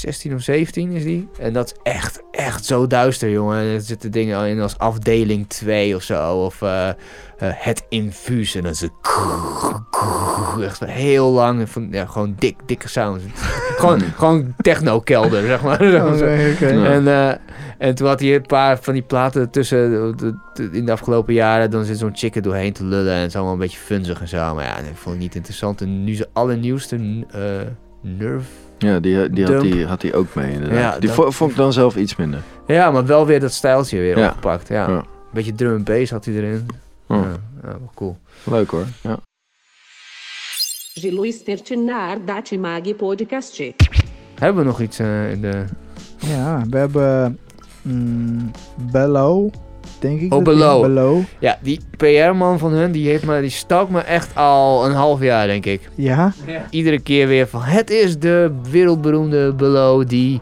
16 0.03 0.34
of 0.34 0.42
17 0.42 0.90
is 0.90 1.04
die. 1.04 1.29
En 1.38 1.53
dat 1.53 1.66
is 1.66 1.92
echt, 1.92 2.22
echt 2.30 2.64
zo 2.64 2.87
duister, 2.87 3.30
jongen. 3.30 3.57
Er 3.57 3.80
zitten 3.80 4.11
dingen 4.11 4.49
in 4.49 4.61
als 4.61 4.79
afdeling 4.79 5.49
2 5.49 5.95
of 5.95 6.03
zo. 6.03 6.45
Of 6.45 6.62
eh, 6.62 6.88
eh, 6.88 6.95
het 7.38 7.84
infuus. 7.88 8.54
En 8.54 8.62
dan 8.62 8.74
ze. 8.74 8.91
Echt 10.61 10.84
heel 10.84 11.30
lang. 11.30 11.70
Van, 11.70 11.88
ja, 11.91 12.07
gewoon 12.07 12.34
dik, 12.38 12.57
dikke 12.66 12.88
sounds. 12.88 13.24
gewoon 13.80 14.00
gewoon 14.00 14.54
techno-kelder, 14.57 15.46
zeg 15.46 15.62
maar. 15.62 15.80
Oh, 16.03 16.20
en, 16.61 17.08
eh, 17.08 17.34
en 17.79 17.95
toen 17.95 18.07
had 18.07 18.20
hij 18.20 18.34
een 18.34 18.46
paar 18.46 18.79
van 18.79 18.92
die 18.92 19.03
platen 19.03 19.50
tussen 19.50 20.14
in 20.72 20.87
de 20.87 20.92
afgelopen 20.92 21.34
jaren. 21.34 21.70
Dan 21.70 21.84
zit 21.84 21.99
zo'n 21.99 22.16
chicken 22.16 22.42
doorheen 22.42 22.72
te 22.72 22.84
lullen. 22.84 23.12
En 23.12 23.18
het 23.18 23.29
is 23.29 23.34
allemaal 23.34 23.53
een 23.53 23.58
beetje 23.58 23.79
funzig 23.79 24.20
en 24.20 24.29
zo. 24.29 24.54
Maar 24.54 24.64
ja, 24.64 24.74
dat 24.74 24.84
vond 24.95 25.14
ik 25.14 25.20
niet 25.20 25.34
interessant. 25.34 25.80
En 25.80 26.04
nu 26.04 26.14
zijn 26.14 26.29
allernieuwste... 26.33 27.24
Nerve 28.04 28.46
ja, 28.83 29.00
die, 29.00 29.30
die, 29.30 29.45
had, 29.46 29.63
die 29.63 29.87
had 29.87 30.03
hij 30.03 30.14
ook 30.14 30.34
mee 30.34 30.53
inderdaad. 30.53 30.79
Ja, 30.79 30.99
die 30.99 31.11
dat- 31.14 31.34
vond 31.34 31.50
ik 31.50 31.57
dan 31.57 31.72
zelf 31.72 31.96
iets 31.96 32.17
minder. 32.17 32.41
Ja, 32.67 32.91
maar 32.91 33.07
wel 33.07 33.26
weer 33.26 33.41
dat 33.41 33.53
stijltje 33.53 33.99
weer 33.99 34.18
Ja. 34.18 34.26
opgepakt. 34.26 34.68
Ja. 34.68 34.88
Ja. 34.88 35.04
Beetje 35.33 35.54
drum 35.54 35.75
en 35.75 35.84
bass 35.84 36.11
had 36.11 36.25
hij 36.25 36.34
erin. 36.34 36.67
Ja, 37.09 37.17
ja, 37.17 37.68
wel 37.79 37.91
cool. 37.95 38.17
Leuk 38.45 38.71
hoor. 38.71 38.87
Ja. 39.03 39.18
Magi 42.59 42.95
podcastje. 42.95 43.75
Hebben 44.34 44.63
we 44.63 44.68
nog 44.68 44.80
iets 44.80 44.99
eh, 44.99 45.30
in 45.30 45.41
de... 45.41 45.64
Ja, 46.18 46.63
we 46.71 46.79
hebben 46.79 47.38
mm, 47.83 48.50
Bello, 48.92 49.50
denk 50.03 50.20
ik. 50.20 50.34
Oh. 50.34 50.42
Bello. 50.45 51.22
Ja, 51.38 51.58
die 51.62 51.80
PR-man 51.96 52.58
van 52.58 52.72
hun, 52.72 52.92
die, 52.92 53.08
heeft 53.08 53.24
me, 53.24 53.41
die 53.41 53.50
stalkt 53.50 53.91
me 53.91 54.00
echt 54.00 54.37
al 54.37 54.87
een 54.87 54.92
half 54.95 55.20
jaar, 55.22 55.46
denk 55.46 55.66
ik. 55.66 55.88
Ja? 55.95 56.33
Iedere 56.70 56.99
keer 56.99 57.26
weer 57.26 57.46
van, 57.46 57.62
het 57.62 57.91
is 57.91 58.18
de 58.18 58.50
wereldberoemde 58.70 59.53
Below 59.53 60.08
die, 60.08 60.41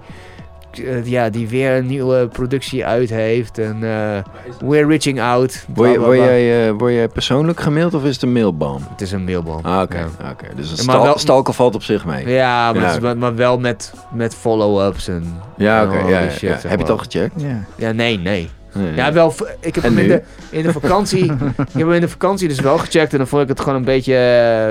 eh, 0.85 1.07
ja, 1.07 1.31
die 1.31 1.49
weer 1.49 1.77
een 1.77 1.87
nieuwe 1.87 2.29
productie 2.29 2.87
uit 2.87 3.11
heeft. 3.11 3.59
En 3.59 3.77
eh 3.83 4.23
we're 4.69 4.87
reaching 4.87 5.21
out. 5.21 5.65
bla, 5.75 5.85
Word, 5.87 6.03
bla, 6.05 6.15
jij, 6.15 6.67
eh, 6.69 6.73
word 6.79 6.93
jij 6.93 7.09
persoonlijk 7.09 7.61
gemaild 7.61 7.95
of 7.95 8.05
is 8.05 8.15
het 8.15 8.23
een 8.23 8.33
mailbom? 8.33 8.83
Het 8.91 9.01
is 9.01 9.13
een 9.13 9.25
mailbom. 9.25 9.59
Ah, 9.63 9.81
oké. 9.83 9.99
Ja. 9.99 10.31
Oké. 10.31 10.47
Dus 10.57 10.71
een 10.71 10.77
stal, 10.77 11.03
wel- 11.03 11.19
stalker 11.19 11.55
valt 11.55 11.75
op 11.75 11.83
zich 11.83 12.05
mee. 12.05 12.29
Ja, 12.29 12.73
maar, 12.73 12.83
Ja. 12.83 12.89
het 12.93 13.03
is- 13.03 13.15
maar, 13.15 13.35
wel 13.35 13.59
met, 13.59 13.93
met 14.13 14.35
follow-ups 14.35 15.09
en... 15.09 15.25
Ja, 15.57 15.85
oké. 15.85 16.09
ja, 16.09 16.31
shit, 16.31 16.51
Heb 16.51 16.63
je 16.63 16.69
het 16.69 16.91
al 16.91 16.99
gecheckt? 16.99 17.43
Ja. 17.43 17.65
Ja, 17.77 17.93
nee, 17.93 18.19
nee. 18.19 18.51
Nee, 18.75 18.95
Ja, 18.95 19.05
nee. 19.05 19.13
wel, 19.13 19.35
ik 19.61 19.75
heb 19.75 19.85
En 19.85 19.91
hem 19.97 20.03
in 20.03 20.09
de, 20.09 20.23
in 20.51 20.63
de 20.63 20.73
vakantie, 20.73 21.25
ik 21.33 21.33
heb 21.57 21.75
hem 21.75 21.93
in 21.93 22.01
de 22.01 22.09
vakantie 22.09 22.49
dus 22.49 22.61
wel 22.61 22.79
gecheckt 22.79 23.13
en 23.13 23.19
dan 23.19 23.27
vond 23.27 23.43
ik 23.43 23.49
het 23.49 23.61
gewoon 23.61 23.75
een 23.75 23.85
beetje, 23.85 24.13
eh, 24.15 24.71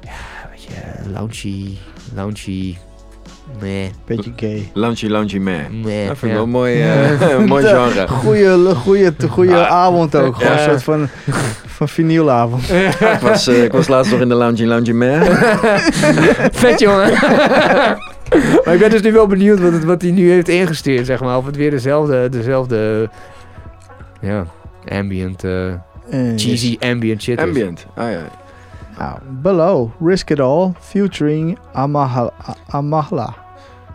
ja, 0.00 0.16
een 0.42 0.50
beetje 0.50 0.74
eh, 0.74 1.12
loungy, 1.12 1.76
loungy, 2.14 2.76
meh, 3.60 3.86
Beetje 4.06 4.32
gay. 4.36 4.70
Launchy, 4.74 5.06
launchy 5.06 5.38
man. 5.38 5.80
meh. 5.82 6.06
Dat 6.08 6.18
vind 6.18 6.22
ik 6.22 6.28
ja. 6.28 6.34
wel 6.34 6.42
een 6.48 6.50
mooi, 6.50 6.82
eh, 6.82 7.30
een 7.30 7.44
mooi 7.46 7.64
genre. 7.66 8.08
Goeie, 8.08 8.74
goeie, 8.74 9.10
goeie 9.30 9.54
Ah. 9.54 9.66
avond 9.70 10.16
ook. 10.16 10.36
Gewoon 10.36 10.52
Ja. 10.52 10.58
een 10.58 10.70
soort 10.70 10.82
van, 10.82 11.08
van 11.66 11.88
vinylavond. 11.88 12.70
ik, 12.70 13.18
was, 13.20 13.48
ik 13.48 13.72
was 13.72 13.88
laatst 13.88 14.12
nog 14.12 14.20
in 14.20 14.28
de 14.28 14.34
Launchy, 14.34 14.64
launchy 14.64 14.92
man. 14.92 15.22
Vet 16.52 16.80
jongen. 16.80 17.12
maar 18.64 18.74
ik 18.74 18.80
ben 18.80 18.90
dus 18.90 19.02
nu 19.02 19.12
wel 19.12 19.26
benieuwd 19.26 19.60
wat, 19.60 19.72
het, 19.72 19.84
wat 19.84 20.02
hij 20.02 20.10
nu 20.10 20.30
heeft 20.30 20.48
ingestuurd, 20.48 21.06
zeg 21.06 21.20
maar. 21.20 21.36
Of 21.36 21.46
het 21.46 21.56
weer 21.56 21.70
dezelfde, 21.70 22.28
dezelfde, 22.28 23.10
ja, 24.20 24.46
ambient, 24.88 25.44
eh, 25.44 25.68
Eh, 26.10 26.32
cheesy 26.36 26.76
ambient 26.80 27.22
shit 27.22 27.38
is. 27.38 27.44
Ambient. 27.44 27.86
Ah 27.94 28.10
ja. 28.10 28.20
Nou, 28.98 29.18
Below, 29.42 29.90
Risk 30.00 30.30
It 30.30 30.40
All, 30.40 30.72
featuring 30.80 31.58
Amahla. 31.72 32.32
Amahla. 32.68 33.34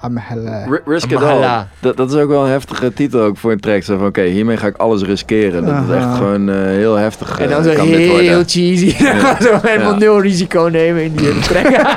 Amahla. 0.01 0.65
R- 0.69 0.81
Risk 0.85 1.11
It 1.11 1.21
All. 1.23 1.65
Dat, 1.79 1.97
dat 1.97 2.11
is 2.13 2.17
ook 2.21 2.29
wel 2.29 2.43
een 2.45 2.51
heftige 2.51 2.93
titel 2.93 3.21
ook 3.21 3.37
voor 3.37 3.51
een 3.51 3.59
track. 3.59 3.83
Zo 3.83 3.97
van, 3.97 4.07
oké, 4.07 4.21
hiermee 4.21 4.57
ga 4.57 4.67
ik 4.67 4.77
alles 4.77 5.01
riskeren. 5.01 5.65
Dat 5.65 5.73
Aha. 5.73 5.95
echt 5.95 6.17
gewoon 6.17 6.49
eh, 6.49 6.55
heel 6.55 6.95
heftig 6.95 7.39
En 7.39 7.49
dan 7.49 7.63
eh, 7.65 7.69
zo 7.71 7.75
kan 7.77 7.85
dit 7.87 7.97
heel 8.11 8.43
cheesy. 8.45 8.95
Ja. 9.03 9.35
zo 9.41 9.59
helemaal 9.61 9.91
Ja. 9.91 9.97
nul 9.97 10.21
risico 10.21 10.61
nemen 10.71 11.03
in 11.03 11.15
die 11.15 11.39
track. 11.39 11.67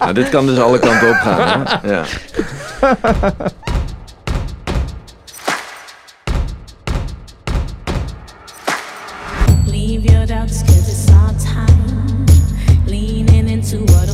Nou, 0.00 0.12
dit 0.20 0.28
kan 0.28 0.46
dus 0.46 0.58
alle 0.58 0.78
kanten 0.78 1.08
op 1.08 1.14
gaan. 1.14 1.62
Hè? 1.82 1.90
Ja. 1.92 2.02
Leave 9.66 10.02
your 10.02 10.26
doubts 10.26 10.62
cause 10.62 10.88
it's 10.88 11.10
our 11.10 11.32
time. 11.38 12.26
Leaning 12.86 13.48
into 13.48 13.84
what'll 13.92 14.07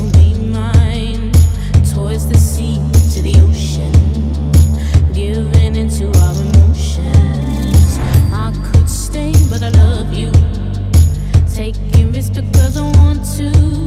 Because 12.34 12.76
I 12.76 12.82
want 12.82 13.24
to. 13.36 13.83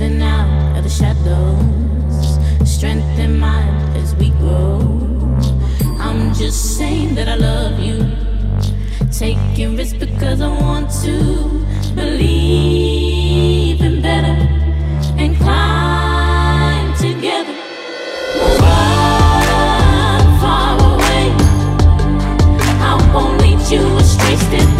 Stepping 0.00 0.22
out 0.22 0.78
of 0.78 0.82
the 0.82 0.88
shadows, 0.88 2.38
strength 2.64 3.18
in 3.18 3.38
mind 3.38 3.94
as 3.98 4.14
we 4.14 4.30
grow. 4.40 4.80
I'm 5.98 6.32
just 6.32 6.78
saying 6.78 7.14
that 7.16 7.28
I 7.28 7.34
love 7.34 7.78
you. 7.78 8.06
Taking 9.12 9.76
risks 9.76 9.98
because 9.98 10.40
I 10.40 10.48
want 10.48 10.90
to 11.04 11.66
believe 11.94 13.82
in 13.82 14.00
better 14.00 14.38
and 15.20 15.36
climb 15.36 16.94
together. 16.96 17.52
Run 18.58 20.22
far 20.40 20.78
away. 20.94 21.28
I 22.88 23.10
won't 23.12 23.38
lead 23.42 23.60
you 23.70 23.84
astray. 23.98 24.36
Step 24.36 24.79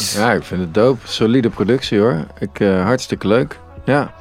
Ja, 0.00 0.32
ik 0.32 0.42
vind 0.42 0.60
het 0.60 0.74
dope. 0.74 1.00
Solide 1.08 1.48
productie 1.50 1.98
hoor. 2.00 2.16
Ik, 2.38 2.60
eh, 2.60 2.84
hartstikke 2.84 3.26
leuk. 3.26 3.58
Ja. 3.84 4.12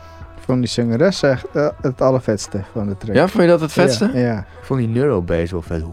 Van 0.46 0.60
die 0.60 0.70
zangeres 0.70 1.24
echt 1.24 1.46
eh, 1.54 1.68
het 1.82 2.02
allervetste 2.02 2.62
van 2.72 2.88
de 2.88 2.98
track. 2.98 3.16
ja, 3.16 3.28
vond 3.28 3.44
je 3.44 3.50
dat 3.50 3.62
het 3.62 3.72
vetste? 3.72 4.10
Ja, 4.14 4.20
ja. 4.20 4.38
Ik 4.38 4.66
vond 4.66 4.80
die 4.80 4.88
neurobass 4.90 5.52
wel 5.52 5.62
vet. 5.62 5.84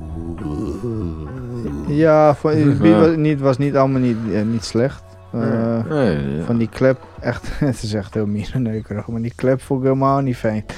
Ja, 1.87 2.37
beat 2.43 2.79
Ja. 2.83 2.99
was 2.99 3.17
niet, 3.17 3.41
was 3.41 3.59
niet 3.59 3.77
allemaal 3.77 4.01
niet, 4.01 4.17
eh, 4.33 4.43
niet 4.43 4.65
slecht. 4.65 5.03
Eh, 5.33 5.41
Nee, 5.89 6.37
ja. 6.37 6.45
Van 6.45 6.59
die 6.59 6.69
klep, 6.69 6.99
echt, 7.21 7.49
het 7.59 7.83
is 7.83 7.93
echt 7.95 8.15
heel 8.15 8.27
mierenneukerig, 8.27 9.07
maar 9.09 9.21
die 9.23 9.33
klep 9.37 9.63
vond 9.63 9.81
ik 9.81 9.87
helemaal 9.87 10.21
niet 10.21 10.37
fijn. 10.37 10.65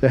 Die- 0.00 0.10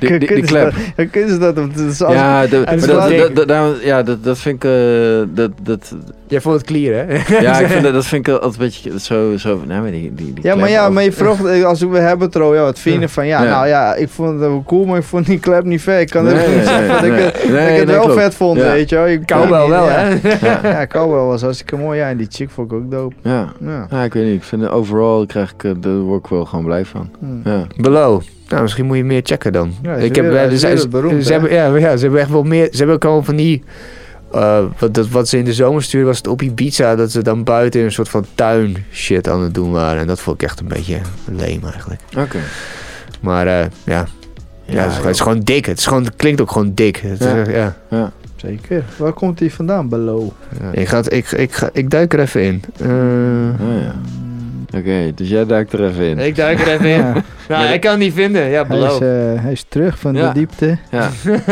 die- 0.00 0.18
die 0.18 0.28
Kunnen 0.28 0.46
ze 0.48 0.52
klep. 0.54 0.64
dat- 0.74 0.80
Ja, 0.96 1.06
kunnen 1.10 1.30
ze 1.30 1.38
dat? 1.38 1.58
Is 1.76 1.98
Ja, 1.98 2.46
de- 2.46 2.62
maar 2.66 2.86
dat, 3.34 3.48
dat, 3.48 3.82
ja, 3.82 4.02
dat, 4.02 4.24
dat 4.24 4.38
vind 4.38 4.64
ik... 4.64 4.70
eh, 4.70 5.34
dat, 5.34 5.50
dat, 5.62 5.94
Jij 6.34 6.42
vond 6.42 6.56
het 6.56 6.64
clear, 6.66 7.06
hè? 7.06 7.38
ja, 7.40 7.58
ik 7.58 7.66
vind 7.72 7.82
dat, 7.82 7.92
dat 7.92 8.06
vind 8.06 8.26
ik 8.28 8.32
altijd 8.34 8.52
een 8.52 8.58
beetje 8.58 9.00
zo... 9.00 9.36
zo 9.36 9.60
nou, 9.66 9.82
maar 9.82 9.90
die, 9.90 10.14
die, 10.14 10.32
die 10.32 10.42
Ja, 10.44 10.54
maar 10.54 10.70
ja, 10.70 10.88
maar 10.90 11.02
je 11.02 11.12
vroeg, 11.12 11.46
eh, 11.48 11.64
als 11.64 11.80
we 11.80 11.98
hebben 11.98 12.26
het 12.26 12.36
erover, 12.36 12.56
ja, 12.56 12.62
wat 12.62 12.78
vind 12.78 12.94
je 12.94 13.00
Ja. 13.00 13.08
van? 13.08 13.26
Ja, 13.26 13.42
Ja. 13.42 13.50
nou 13.50 13.66
ja, 13.66 13.94
ik 13.94 14.08
vond 14.08 14.30
het 14.30 14.38
wel 14.38 14.62
cool, 14.66 14.84
maar 14.84 14.98
ik 14.98 15.04
vond 15.04 15.26
die 15.26 15.38
klep 15.38 15.64
niet 15.64 15.82
vet. 15.82 16.00
Ik 16.00 16.10
kan 16.10 16.24
Nee, 16.24 16.34
niet 16.34 16.46
nee, 16.46 16.64
zeggen 16.64 16.88
dat 16.88 17.02
ik 17.04 17.10
nee. 17.10 17.20
het, 17.20 17.32
dat 17.34 17.42
ik 17.42 17.50
het 17.50 17.86
nee, 17.86 17.86
wel 17.86 18.04
klopt. 18.04 18.20
vet 18.20 18.34
vond, 18.34 18.58
Ja. 18.58 18.70
weet 18.72 18.88
je 18.88 18.94
wel. 18.96 19.06
Je 19.06 19.24
kan 19.24 19.40
Cowbell 19.40 19.68
wel, 19.68 19.84
ja. 19.84 19.90
hè? 19.90 20.14
Ja, 20.46 20.60
Ja, 20.62 20.86
Cowbell 20.86 21.18
was 21.18 21.42
hartstikke 21.42 21.76
mooi. 21.76 21.98
Ja, 21.98 22.08
en 22.08 22.16
die 22.16 22.26
chick 22.30 22.50
vond 22.50 22.70
ik 22.72 22.76
ook 22.78 22.90
dope. 22.90 23.14
ja. 23.22 23.52
Ja. 23.60 23.86
Ja, 23.90 24.02
ik 24.02 24.12
weet 24.14 24.24
niet. 24.24 24.34
Ik 24.34 24.42
vind 24.44 24.62
het 24.62 24.70
overal 24.70 25.26
krijg 25.26 25.52
ik, 25.52 25.64
eh, 25.64 25.70
daar 25.80 25.96
word 25.98 26.24
ik 26.24 26.30
wel 26.30 26.44
gewoon 26.44 26.64
blij 26.64 26.84
van. 26.84 27.10
Hm. 27.18 27.48
Ja. 27.48 27.66
Below. 27.76 28.20
Nou, 28.48 28.62
misschien 28.62 28.86
moet 28.86 28.96
je 28.96 29.04
meer 29.04 29.20
checken 29.24 29.52
dan. 29.52 29.72
Ja, 29.82 29.94
ik 29.94 30.14
heb, 30.16 30.24
weer- 30.24 30.36
eh, 30.36 30.50
ze, 30.56 30.66
hè? 30.66 31.32
hebben, 31.32 31.52
ja, 31.52 31.76
ja, 31.76 31.96
ze 31.96 32.02
hebben 32.02 32.20
echt 32.20 32.30
wel 32.30 32.42
meer. 32.42 32.68
Ze 32.70 32.76
hebben 32.76 32.94
ook 32.94 33.04
al 33.04 33.22
van 33.22 33.36
die. 33.36 33.62
Eh, 34.34 34.64
wat, 34.78 34.94
dat, 34.94 35.08
wat 35.08 35.28
ze 35.28 35.38
in 35.38 35.44
de 35.44 35.52
zomer 35.52 35.82
stuurden 35.82 36.08
was 36.08 36.16
het 36.16 36.26
op 36.26 36.42
Ibiza 36.42 36.96
dat 36.96 37.10
ze 37.10 37.22
dan 37.22 37.44
buiten 37.44 37.80
een 37.80 37.92
soort 37.92 38.08
van 38.08 38.24
tuin 38.34 38.76
shit 38.92 39.28
aan 39.28 39.40
het 39.42 39.54
doen 39.54 39.70
waren. 39.72 40.00
En 40.00 40.06
dat 40.06 40.20
vond 40.20 40.36
ik 40.42 40.48
echt 40.48 40.60
een 40.60 40.68
beetje 40.68 40.98
leem 41.24 41.64
eigenlijk. 41.64 42.00
Oké. 42.18 42.38
Maar 43.20 43.46
eh, 43.46 43.66
ja, 43.84 44.06
ja, 44.64 44.82
het, 44.82 44.90
is, 44.90 44.96
het 44.96 45.06
is 45.06 45.20
gewoon 45.20 45.40
dik. 45.40 45.66
Het, 45.66 45.78
is 45.78 45.86
gewoon, 45.86 46.04
het 46.04 46.16
klinkt 46.16 46.40
ook 46.40 46.50
gewoon 46.50 46.72
dik. 46.74 46.96
Het 46.96 47.20
is 47.20 47.26
Ja. 47.26 47.36
echt- 47.36 47.50
ja. 47.50 47.76
Ja. 47.90 48.12
Zeker. 48.36 48.84
Waar 48.96 49.12
komt 49.12 49.38
die 49.38 49.54
vandaan, 49.54 49.88
Below? 49.88 50.28
Ja. 50.60 50.70
Ik, 50.80 50.88
ga, 50.88 50.96
het- 50.96 51.12
ik, 51.12 51.30
ik, 51.32 51.52
ga, 51.54 51.68
ik 51.72 51.90
duik 51.90 52.12
er 52.12 52.20
even 52.20 52.42
in. 52.42 52.62
Eh, 52.80 52.88
Oh, 52.88 53.82
ja. 53.82 53.94
Oké, 54.76 55.12
dus 55.14 55.28
jij 55.28 55.46
duikt 55.46 55.72
er 55.72 55.84
even 55.84 56.04
in. 56.04 56.18
ik 56.18 56.36
duik 56.36 56.60
er 56.60 56.68
even 56.68 56.86
in. 56.86 56.98
Ja, 56.98 57.12
Nou, 57.48 57.72
ik 57.72 57.80
kan 57.80 57.90
het 57.90 58.00
niet 58.00 58.12
vinden. 58.12 58.42
Ja, 58.48 58.66
hij, 58.66 58.76
is, 58.78 58.88
below. 58.98 59.02
eh, 59.34 59.42
hij 59.42 59.52
is 59.52 59.64
terug 59.68 59.98
van 59.98 60.14
Ja. 60.14 60.28
de 60.32 60.38
diepte. 60.38 60.78
Ja. 60.90 61.08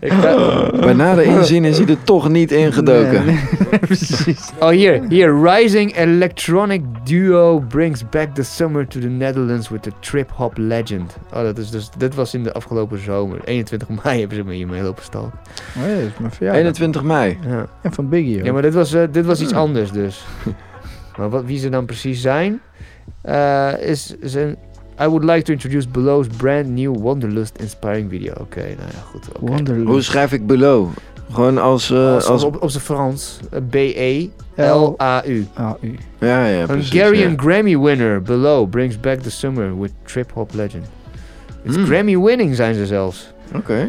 Ik 0.00 0.12
ga- 0.12 0.70
Bij 0.80 0.92
nader 0.92 1.24
inzien 1.24 1.64
is 1.64 1.78
hij 1.78 1.86
er 1.86 2.02
toch 2.04 2.28
niet 2.28 2.52
ingedoken. 2.52 3.24
Nee, 3.26 3.38
nee, 3.70 3.78
precies. 3.86 4.50
Oh, 4.60 4.68
hier. 4.68 5.00
Hier. 5.08 5.40
Rising 5.42 5.96
electronic 5.96 6.82
duo 7.04 7.58
brings 7.68 8.08
back 8.08 8.34
the 8.34 8.42
summer 8.42 8.86
to 8.86 9.00
the 9.00 9.06
Netherlands 9.08 9.68
with 9.68 9.82
the 9.82 9.92
trip-hop 10.00 10.52
legend. 10.56 11.16
Oh, 11.34 11.42
dat 11.42 11.58
is 11.58 11.70
dus... 11.70 11.90
Dit 11.98 12.14
was 12.14 12.34
in 12.34 12.42
de 12.42 12.52
afgelopen 12.52 13.02
zomer. 13.02 13.38
21 13.44 13.88
mei 14.04 14.18
hebben 14.20 14.36
ze 14.36 14.44
me 14.44 14.52
hiermee 14.54 14.82
lopen 14.82 15.04
stalken. 15.04 15.38
Oh 15.76 15.82
ja, 15.88 15.94
dat 15.94 16.04
is 16.04 16.18
mijn 16.18 16.32
verjaardag. 16.32 16.60
21 16.62 17.02
mei. 17.02 17.38
Ja. 17.48 17.66
En 17.82 17.92
van 17.92 18.08
Biggie 18.08 18.38
ook. 18.38 18.44
ja, 18.44 18.52
maar 18.52 18.62
dit 18.62 18.74
was, 18.74 18.92
eh, 18.94 19.02
dit 19.10 19.26
was 19.26 19.40
iets 19.40 19.50
Hmm. 19.50 19.60
anders 19.60 19.90
dus. 19.92 20.24
Maar 21.18 21.28
wat, 21.30 21.44
wie 21.44 21.58
ze 21.58 21.68
dan 21.68 21.84
precies 21.86 22.20
zijn... 22.20 22.60
eh, 23.22 23.72
is, 23.80 24.14
is 24.20 24.34
een... 24.34 24.56
I 25.02 25.06
would 25.06 25.24
like 25.24 25.42
to 25.42 25.52
introduce 25.52 25.88
Below's 25.88 26.26
brand 26.36 26.66
new 26.68 26.96
Wanderlust 27.02 27.58
inspiring 27.58 28.10
video. 28.10 28.32
Oké, 28.40 28.60
nou 28.60 28.88
ja, 28.92 29.00
goed. 29.10 29.26
Wonderlust. 29.40 29.88
Hoe 29.88 30.02
schrijf 30.02 30.32
ik 30.32 30.46
below? 30.46 30.88
Gewoon 31.32 31.58
als... 31.58 31.90
eh, 31.90 32.14
Als, 32.14 32.26
als... 32.26 32.42
op, 32.44 32.62
op 32.62 32.70
zijn 32.70 32.82
Frans. 32.84 33.38
eh, 33.50 33.60
B-E-L-A-U. 33.70 35.46
Ah, 35.54 35.74
u. 35.80 35.96
Ja, 36.18 36.46
ja, 36.46 36.66
precies. 36.66 36.90
Hungarian 36.92 37.30
ja. 37.30 37.36
Grammy 37.36 37.78
winner 37.78 38.22
below 38.22 38.68
brings 38.70 39.00
back 39.00 39.18
the 39.20 39.30
summer 39.30 39.80
with 39.80 39.92
trip 40.04 40.32
hop 40.32 40.54
legend. 40.54 40.84
It's 41.64 41.74
Hmm. 41.76 41.84
Grammy 41.86 42.18
winning 42.18 42.54
zijn 42.54 42.74
ze 42.74 42.86
zelfs. 42.86 43.32
Oké. 43.54 43.88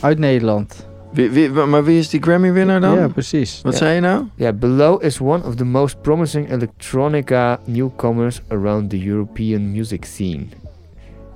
Uit 0.00 0.18
Nederland. 0.18 0.87
Wie, 1.12 1.30
wie, 1.30 1.48
maar 1.50 1.84
wie 1.84 1.98
is 1.98 2.08
die 2.08 2.22
Grammy 2.22 2.52
winnaar 2.52 2.80
dan? 2.80 2.94
Ja, 2.98 3.08
precies. 3.08 3.60
Wat 3.62 3.72
Ja. 3.72 3.78
zei 3.78 3.94
je 3.94 4.00
nou? 4.00 4.24
Yeah, 4.34 4.54
below 4.58 5.02
is 5.04 5.20
one 5.20 5.44
of 5.44 5.54
the 5.54 5.64
most 5.64 6.02
promising 6.02 6.50
electronica 6.50 7.58
newcomers 7.64 8.40
around 8.48 8.90
the 8.90 8.98
European 9.08 9.70
music 9.72 10.04
scene. 10.04 10.46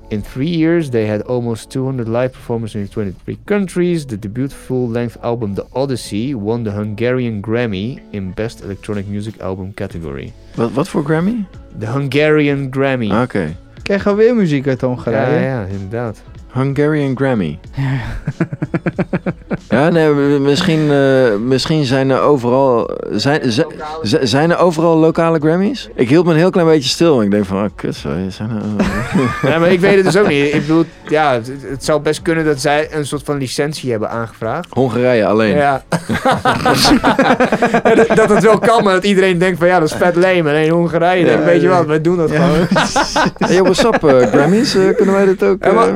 In 0.09 0.23
three 0.23 0.57
years, 0.59 0.89
they 0.91 1.07
had 1.09 1.25
almost 1.27 1.71
200 1.71 2.09
live 2.09 2.29
performances 2.31 2.81
in 2.81 2.89
23 2.89 3.39
countries. 3.45 4.05
The 4.05 4.19
debut 4.19 4.49
full-length 4.49 5.17
album 5.23 5.55
The 5.55 5.65
Odyssey 5.73 6.35
won 6.35 6.63
the 6.65 6.71
Hungarian 6.71 7.41
Grammy 7.41 7.99
in 8.11 8.33
Best 8.35 8.61
Electronic 8.63 9.07
Music 9.09 9.41
Album 9.41 9.75
category. 9.75 10.33
Wat, 10.55 10.73
wat 10.73 10.89
voor 10.89 11.05
Grammy? 11.05 11.45
De 11.79 11.87
Hungarian 11.87 12.67
Grammy. 12.71 13.11
Ah, 13.11 13.23
Oké. 13.23 13.57
Krijgen 13.83 14.17
we 14.17 14.23
weer 14.23 14.35
muziek 14.35 14.67
uit 14.67 14.81
ja, 14.81 14.87
Hongarije? 14.87 15.41
ja, 15.41 15.65
inderdaad. 15.65 16.23
Hungarian 16.55 17.17
Grammy. 17.17 17.59
Ja, 19.69 19.89
nee, 19.89 20.09
m- 20.09 20.43
misschien, 20.43 20.91
eh, 20.91 21.37
misschien 21.45 21.85
zijn 21.85 22.11
er 22.11 22.21
overal... 22.21 22.91
Zijn, 23.11 23.41
zijn 24.23 24.51
er 24.51 24.59
overal 24.59 24.97
lokale 24.97 25.39
Grammys? 25.39 25.89
Ik 25.95 26.09
hield 26.09 26.25
me 26.27 26.31
een 26.33 26.37
heel 26.39 26.51
klein 26.51 26.67
beetje 26.67 26.89
stil. 26.89 27.19
en 27.19 27.25
Ik 27.25 27.31
denk 27.31 27.45
van, 27.45 27.65
oh, 27.65 27.69
kut, 27.75 27.95
sorry, 27.95 28.31
zijn 28.31 28.51
er... 28.51 28.63
Ja, 29.51 29.59
maar 29.59 29.73
ik 29.73 29.81
weet 29.81 29.95
het 29.95 30.05
dus 30.05 30.17
ook 30.17 30.29
niet. 30.29 30.55
Ik 30.55 30.61
bedoel, 30.61 30.85
ja, 31.09 31.33
het, 31.33 31.51
het 31.63 31.85
zou 31.85 32.01
best 32.01 32.23
kunnen 32.23 32.45
dat 32.45 32.61
zij 32.61 32.89
een 32.95 33.07
soort 33.07 33.23
van 33.25 33.39
licentie 33.39 33.91
hebben 33.91 34.11
aangevraagd. 34.11 34.67
Hongarije 34.71 35.27
alleen. 35.27 35.57
Ja. 35.57 35.83
Dat, 37.95 38.07
dat 38.17 38.29
het 38.29 38.43
wel 38.43 38.59
kan, 38.59 38.85
maar 38.85 38.93
dat 38.93 39.05
iedereen 39.05 39.39
denkt 39.39 39.59
van 39.59 39.67
ja, 39.67 39.79
dat 39.81 39.89
is 39.89 39.95
vet 39.97 40.15
lame. 40.17 40.51
En 40.51 40.65
in 40.65 40.71
Hongarije 40.71 41.39
weet 41.39 41.63
je 41.63 41.69
wat, 41.69 41.87
wij 41.87 42.01
doen 42.01 42.17
dat 42.17 42.31
gewoon. 42.31 42.67
Hey, 43.39 43.63
what's 43.63 43.85
up, 43.85 44.05
eh, 44.05 44.27
Grammys? 44.27 44.75
Eh, 44.75 44.97
kunnen 44.97 45.15
wij 45.15 45.25
dit 45.25 45.43
ook? 45.43 45.65
Ja, 45.65 45.73
maar, 45.73 45.89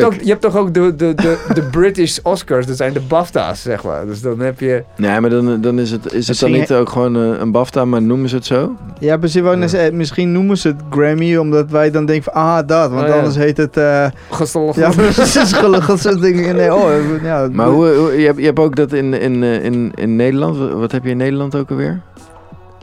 hebt 0.00 0.14
tuurlijk. 0.14 0.14
ook, 0.20 0.20
je 0.26 0.28
hebt 0.30 0.40
toch 0.42 0.56
ook 0.56 0.74
de, 0.74 0.94
de, 0.96 1.14
de, 1.14 1.38
de 1.54 1.62
British 1.62 2.18
Oscars, 2.22 2.66
dat 2.66 2.76
zijn 2.76 2.92
de 2.92 3.00
BAFTA's, 3.00 3.62
zeg 3.62 3.84
maar. 3.84 4.06
Dus 4.06 4.20
dan 4.20 4.40
heb 4.40 4.60
je... 4.60 4.82
Nee, 4.96 5.20
maar 5.20 5.30
dan, 5.30 5.60
dan 5.60 5.78
is 5.78 5.90
het, 5.90 6.12
is 6.12 6.28
het 6.28 6.38
dan 6.38 6.50
niet 6.50 6.72
ook 6.72 6.88
gewoon 6.88 7.16
eh, 7.16 7.40
een 7.40 7.52
BAFTA, 7.52 7.84
maar 7.84 8.02
noemen 8.02 8.28
ze 8.28 8.34
het 8.36 8.46
zo? 8.46 8.76
Ja, 8.98 9.16
precies. 9.16 9.42
zeggen, 9.70 9.96
Misschien 9.96 10.32
noemen 10.32 10.58
ze 10.58 10.68
het 10.68 10.80
Grammy, 10.90 11.36
omdat 11.36 11.70
wij 11.70 11.90
dan 11.90 12.06
denken 12.06 12.32
van, 12.32 12.42
ah, 12.42 12.66
dat. 12.66 12.90
Want 12.90 13.02
Oh, 13.02 13.08
ja. 13.08 13.14
anders 13.16 13.36
heet 13.36 13.56
het... 13.56 13.76
eh, 13.76 14.06
Gestol, 14.30 14.72
ja, 14.76 14.90
precies. 14.96 15.52
Gelukkig. 15.52 16.02
Nee, 16.52 16.74
oh, 16.74 16.90
ja. 17.22 17.48
Maar 17.52 17.66
hoe, 17.68 17.88
hoe- 17.94 18.20
je, 18.20 18.26
hebt, 18.26 18.38
je 18.38 18.44
hebt 18.44 18.58
ook 18.58 18.76
dat 18.76 18.92
in, 18.92 19.14
in, 19.14 19.42
eh, 19.42 19.64
in, 19.64 19.92
in 19.94 20.16
Nederland. 20.16 20.72
Wat 20.72 20.92
heb 20.92 21.04
je 21.04 21.10
in 21.10 21.16
Nederland 21.16 21.54
ook 21.54 21.70
alweer? 21.70 22.00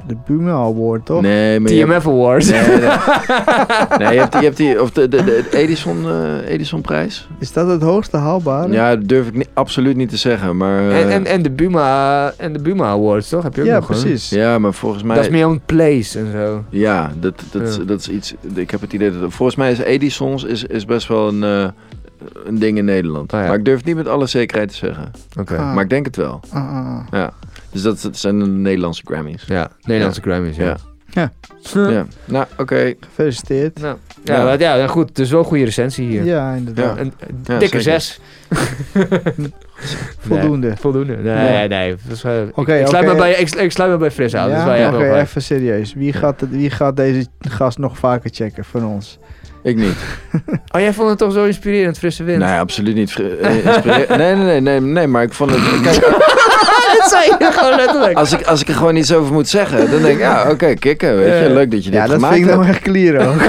De 0.07 0.15
Buma 0.25 0.51
Award, 0.51 1.05
toch? 1.05 1.21
Nee, 1.21 1.59
maar 1.59 1.71
je 1.71 1.77
hebt, 1.85 1.91
TMF 1.91 2.07
Awards. 2.07 2.49
nee, 2.49 2.61
nee. 2.61 2.77
nee, 3.99 4.13
je 4.13 4.19
hebt, 4.19 4.31
die- 4.31 4.39
je 4.41 4.45
hebt 4.45 4.57
die, 4.57 4.81
of 4.81 4.91
de, 4.91 5.07
de, 5.07 5.23
de 5.23 5.45
Edison, 5.51 6.05
eh, 6.05 6.49
Edison 6.53 6.81
prijs. 6.81 7.27
Is 7.39 7.53
dat 7.53 7.67
het 7.67 7.81
hoogste 7.81 8.17
haalbare? 8.17 8.71
Ja, 8.73 8.95
dat 8.95 9.07
durf 9.07 9.27
ik 9.27 9.33
niet, 9.35 9.49
absoluut 9.53 9.95
niet 9.95 10.09
te 10.09 10.17
zeggen, 10.17 10.57
maar... 10.57 10.89
eh, 10.89 11.01
En, 11.01 11.09
en, 11.11 11.25
en, 11.25 11.41
de 11.41 11.51
Buma, 11.51 12.33
en 12.37 12.53
de 12.53 12.59
Buma 12.59 12.85
Awards, 12.85 13.29
toch? 13.29 13.43
Heb 13.43 13.55
je 13.55 13.61
ook 13.61 13.67
Ja, 13.67 13.75
nog, 13.75 13.85
precies. 13.85 14.29
ja, 14.29 14.59
maar 14.59 14.73
volgens 14.73 15.03
mij... 15.03 15.15
Dat 15.15 15.25
is 15.25 15.31
meer 15.31 15.45
een 15.45 15.61
place 15.65 16.19
en 16.19 16.31
zo. 16.31 16.63
Ja, 16.69 17.11
dat, 17.19 17.41
dat, 17.51 17.61
is- 17.61 17.75
Ja. 17.75 17.83
dat 17.83 17.99
is 17.99 18.09
iets. 18.09 18.33
Ik 18.53 18.71
heb 18.71 18.81
het 18.81 18.93
idee 18.93 19.19
dat. 19.19 19.33
Volgens 19.33 19.57
mij 19.57 19.71
is 19.71 19.77
Edisons 19.79 20.43
is, 20.43 20.63
is 20.63 20.85
best 20.85 21.07
wel 21.07 21.27
een, 21.27 21.43
eh, 21.43 21.67
een 22.45 22.59
ding 22.59 22.77
in 22.77 22.85
Nederland. 22.85 23.33
Ah, 23.33 23.41
ja. 23.41 23.47
Maar 23.47 23.57
ik 23.57 23.65
durf 23.65 23.77
het 23.77 23.85
niet 23.85 23.95
met 23.95 24.07
alle 24.07 24.25
zekerheid 24.27 24.69
te 24.69 24.75
zeggen. 24.75 25.11
Oké. 25.39 25.57
Ah. 25.57 25.73
Maar 25.73 25.83
ik 25.83 25.89
denk 25.89 26.05
het 26.05 26.15
wel. 26.15 26.39
Ah, 26.51 26.75
ah, 26.77 26.99
ah. 27.11 27.27
Dus 27.75 27.83
dat, 27.83 28.01
dat 28.01 28.17
zijn 28.17 28.39
de 28.39 28.45
Nederlandse 28.45 29.01
Grammys. 29.05 29.43
Ja, 29.47 29.69
Nederlandse 29.81 30.21
Grammys, 30.21 30.55
ja. 30.55 30.77
Ja. 31.09 31.31
Ja. 31.73 31.89
Ja. 31.89 32.05
Nou, 32.25 32.45
oké. 32.57 32.93
Gefeliciteerd. 32.99 33.79
Nou, 33.81 33.97
ja, 34.23 34.35
Ja. 34.37 34.43
maar 34.43 34.59
ja, 34.59 34.75
nou 34.75 34.87
goed, 34.89 35.15
dus 35.15 35.29
wel 35.29 35.39
een 35.39 35.45
goede 35.45 35.63
recensie 35.63 36.07
hier. 36.07 36.23
Ja, 36.23 36.53
inderdaad. 36.53 36.95
Ja. 36.97 37.01
Een, 37.01 37.13
dikke 37.59 37.81
zes. 37.81 38.19
Voldoende. 40.19 40.67
Nee, 40.67 40.75
voldoende. 40.77 41.15
Nee, 41.15 41.33
Nee. 41.35 41.49
nee. 41.51 41.67
nee. 41.67 41.95
Dat 42.07 42.15
is, 42.15 42.23
eh, 42.23 42.41
ik- 42.41 42.57
Oké, 42.57 42.75
ik, 42.75 42.87
sluit 42.87 43.05
me 43.07 43.15
bij, 43.15 43.31
ik, 43.33 43.49
ik 43.55 43.71
sluit 43.71 43.91
me 43.91 43.97
bij 43.97 44.11
Fris 44.11 44.35
aan. 44.35 44.49
Ja, 44.49 44.77
jij 44.77 44.87
oké, 44.87 45.19
even 45.19 45.41
serieus. 45.41 45.93
Wie 45.93 46.13
gaat, 46.13 46.43
wie 46.49 46.69
gaat 46.69 46.95
deze 46.95 47.27
gast 47.39 47.77
nog 47.77 47.97
vaker 47.97 48.29
checken 48.33 48.65
van 48.65 48.85
ons? 48.85 49.19
Ik 49.63 49.75
niet. 49.75 49.95
Oh, 50.75 50.81
jij 50.81 50.93
vond 50.93 51.09
het 51.09 51.17
toch 51.17 51.33
zo 51.33 51.45
inspirerend, 51.45 51.97
frisse 51.97 52.23
wind? 52.23 52.39
Nee, 52.39 52.59
absoluut 52.59 52.95
niet. 52.95 53.19
eh, 53.41 53.49
nee, 54.17 54.17
nee, 54.17 54.35
nee, 54.35 54.61
nee, 54.61 54.79
nee, 54.81 55.07
maar 55.07 55.23
ik 55.23 55.33
vond 55.33 55.51
het. 55.51 55.81
Kijk, 55.81 55.95
dat 56.99 57.09
zei 57.09 57.23
je 57.39 57.51
gewoon 57.51 57.75
letterlijk. 57.75 58.17
als 58.17 58.33
ik, 58.33 58.45
als 58.45 58.61
ik 58.61 58.67
er 58.67 58.73
gewoon 58.75 58.95
iets 58.95 59.13
over 59.13 59.33
moet 59.33 59.47
zeggen, 59.47 59.91
dan 59.91 60.01
denk 60.01 60.13
ik, 60.13 60.19
ja, 60.19 60.49
oké, 60.51 60.73
kikken, 60.73 61.17
weet 61.17 61.43
je, 61.47 61.53
leuk 61.53 61.71
dat 61.71 61.83
je 61.83 61.89
dit 61.89 61.99
Ja, 61.99 62.05
dat 62.05 62.15
gemaakt 62.15 62.33
vind 62.33 62.47
ik 62.47 62.53
nou 62.55 62.67
echt 62.67 62.79
clear 62.81 63.15
ook. 63.27 63.41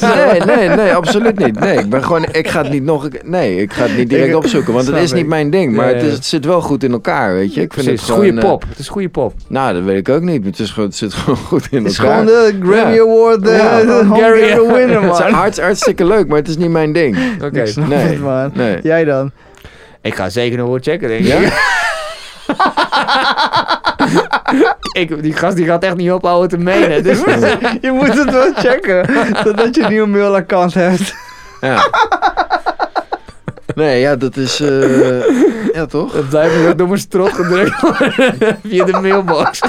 Nee, 0.00 0.56
nee, 0.56 0.68
nee, 0.68 0.94
absoluut 0.94 1.38
niet. 1.38 1.60
Nee, 1.60 1.78
ik 1.78 1.88
ben 1.88 2.04
gewoon, 2.04 2.26
ik 2.32 2.48
ga 2.48 2.62
het 2.62 2.70
niet 2.70 2.82
nog, 2.82 3.08
nee, 3.24 3.56
ik 3.56 3.72
ga 3.72 3.82
het 3.82 3.96
niet 3.96 4.08
direct 4.08 4.34
opzoeken, 4.34 4.72
want 4.74 4.86
het 4.86 4.96
is 4.96 5.12
niet 5.12 5.26
mijn 5.26 5.50
ding. 5.50 5.74
Maar 5.74 5.88
het, 5.88 6.02
is, 6.02 6.12
het 6.12 6.24
zit 6.24 6.44
wel 6.44 6.60
goed 6.60 6.84
in 6.84 6.92
elkaar, 6.92 7.34
weet 7.34 7.54
je. 7.54 7.60
Ik 7.60 7.72
vind 7.72 7.84
Precies, 7.86 8.00
het 8.06 8.10
gewoon, 8.10 8.24
goede 8.26 8.40
eh, 8.42 8.48
pop. 8.48 8.64
Het 8.68 8.78
is 8.78 8.88
goede 8.88 9.08
pop. 9.08 9.32
nou, 9.48 9.74
dat 9.74 9.82
weet 9.82 9.98
ik 9.98 10.08
ook 10.08 10.22
niet. 10.22 10.38
maar 10.42 10.50
Het, 10.50 10.58
is 10.58 10.70
gewoon, 10.70 10.88
het 10.88 10.98
zit 10.98 11.14
gewoon 11.14 11.36
goed 11.48 11.66
in 11.70 11.82
Het 11.82 11.92
is 11.92 11.98
elkaar. 11.98 12.26
gewoon 12.26 12.26
de 12.26 12.58
Grammy 12.62 12.94
Ja. 12.94 13.00
Award, 13.02 13.44
de, 13.44 13.50
Ja. 13.50 13.80
de 13.80 14.06
Gary- 14.08 14.72
winner, 14.72 15.02
Het 15.02 15.12
is 15.12 15.18
man. 15.18 15.32
hart, 15.32 15.60
hartstikke 15.60 16.04
leuk, 16.06 16.26
maar 16.28 16.38
het 16.38 16.48
is 16.48 16.56
niet 16.56 16.70
mijn 16.70 16.92
ding. 16.92 17.16
Oké. 17.44 17.64
Nee. 17.88 18.18
man. 18.18 18.50
Nee. 18.54 18.78
Jij 18.82 19.04
dan? 19.04 19.30
Ik 20.02 20.14
ga 20.14 20.28
zeker 20.28 20.58
nog 20.58 20.68
wel 20.68 20.78
checken, 20.80 21.08
denk 21.08 21.20
ik. 21.20 21.26
Ja? 21.26 21.38
Ik. 25.00 25.22
Die 25.22 25.32
gast 25.32 25.56
die 25.56 25.66
gaat 25.66 25.82
echt 25.84 25.96
niet 25.96 26.10
ophouden 26.10 26.48
te 26.48 26.58
menen. 26.58 27.02
Dus 27.02 27.18
je 27.86 27.90
moet 27.92 28.14
het 28.18 28.30
wel 28.30 28.52
checken, 28.54 29.06
totdat 29.44 29.74
je 29.74 29.82
een 29.82 29.88
nieuwe 29.90 30.08
mailaccount 30.08 30.74
hebt. 30.74 31.14
Ja. 31.60 31.88
Nee, 33.74 34.00
ja, 34.00 34.16
dat 34.16 34.36
is... 34.36 34.60
eh, 34.60 35.20
ja, 35.72 35.86
toch? 35.86 36.12
dat 36.12 36.28
blijft 36.28 36.66
ook 36.68 36.78
door 36.78 36.88
mijn 36.88 37.00
strot 37.00 37.32
gedrukt 37.32 37.74
via 38.68 38.84
de 38.84 38.98
mailbox. 39.02 39.60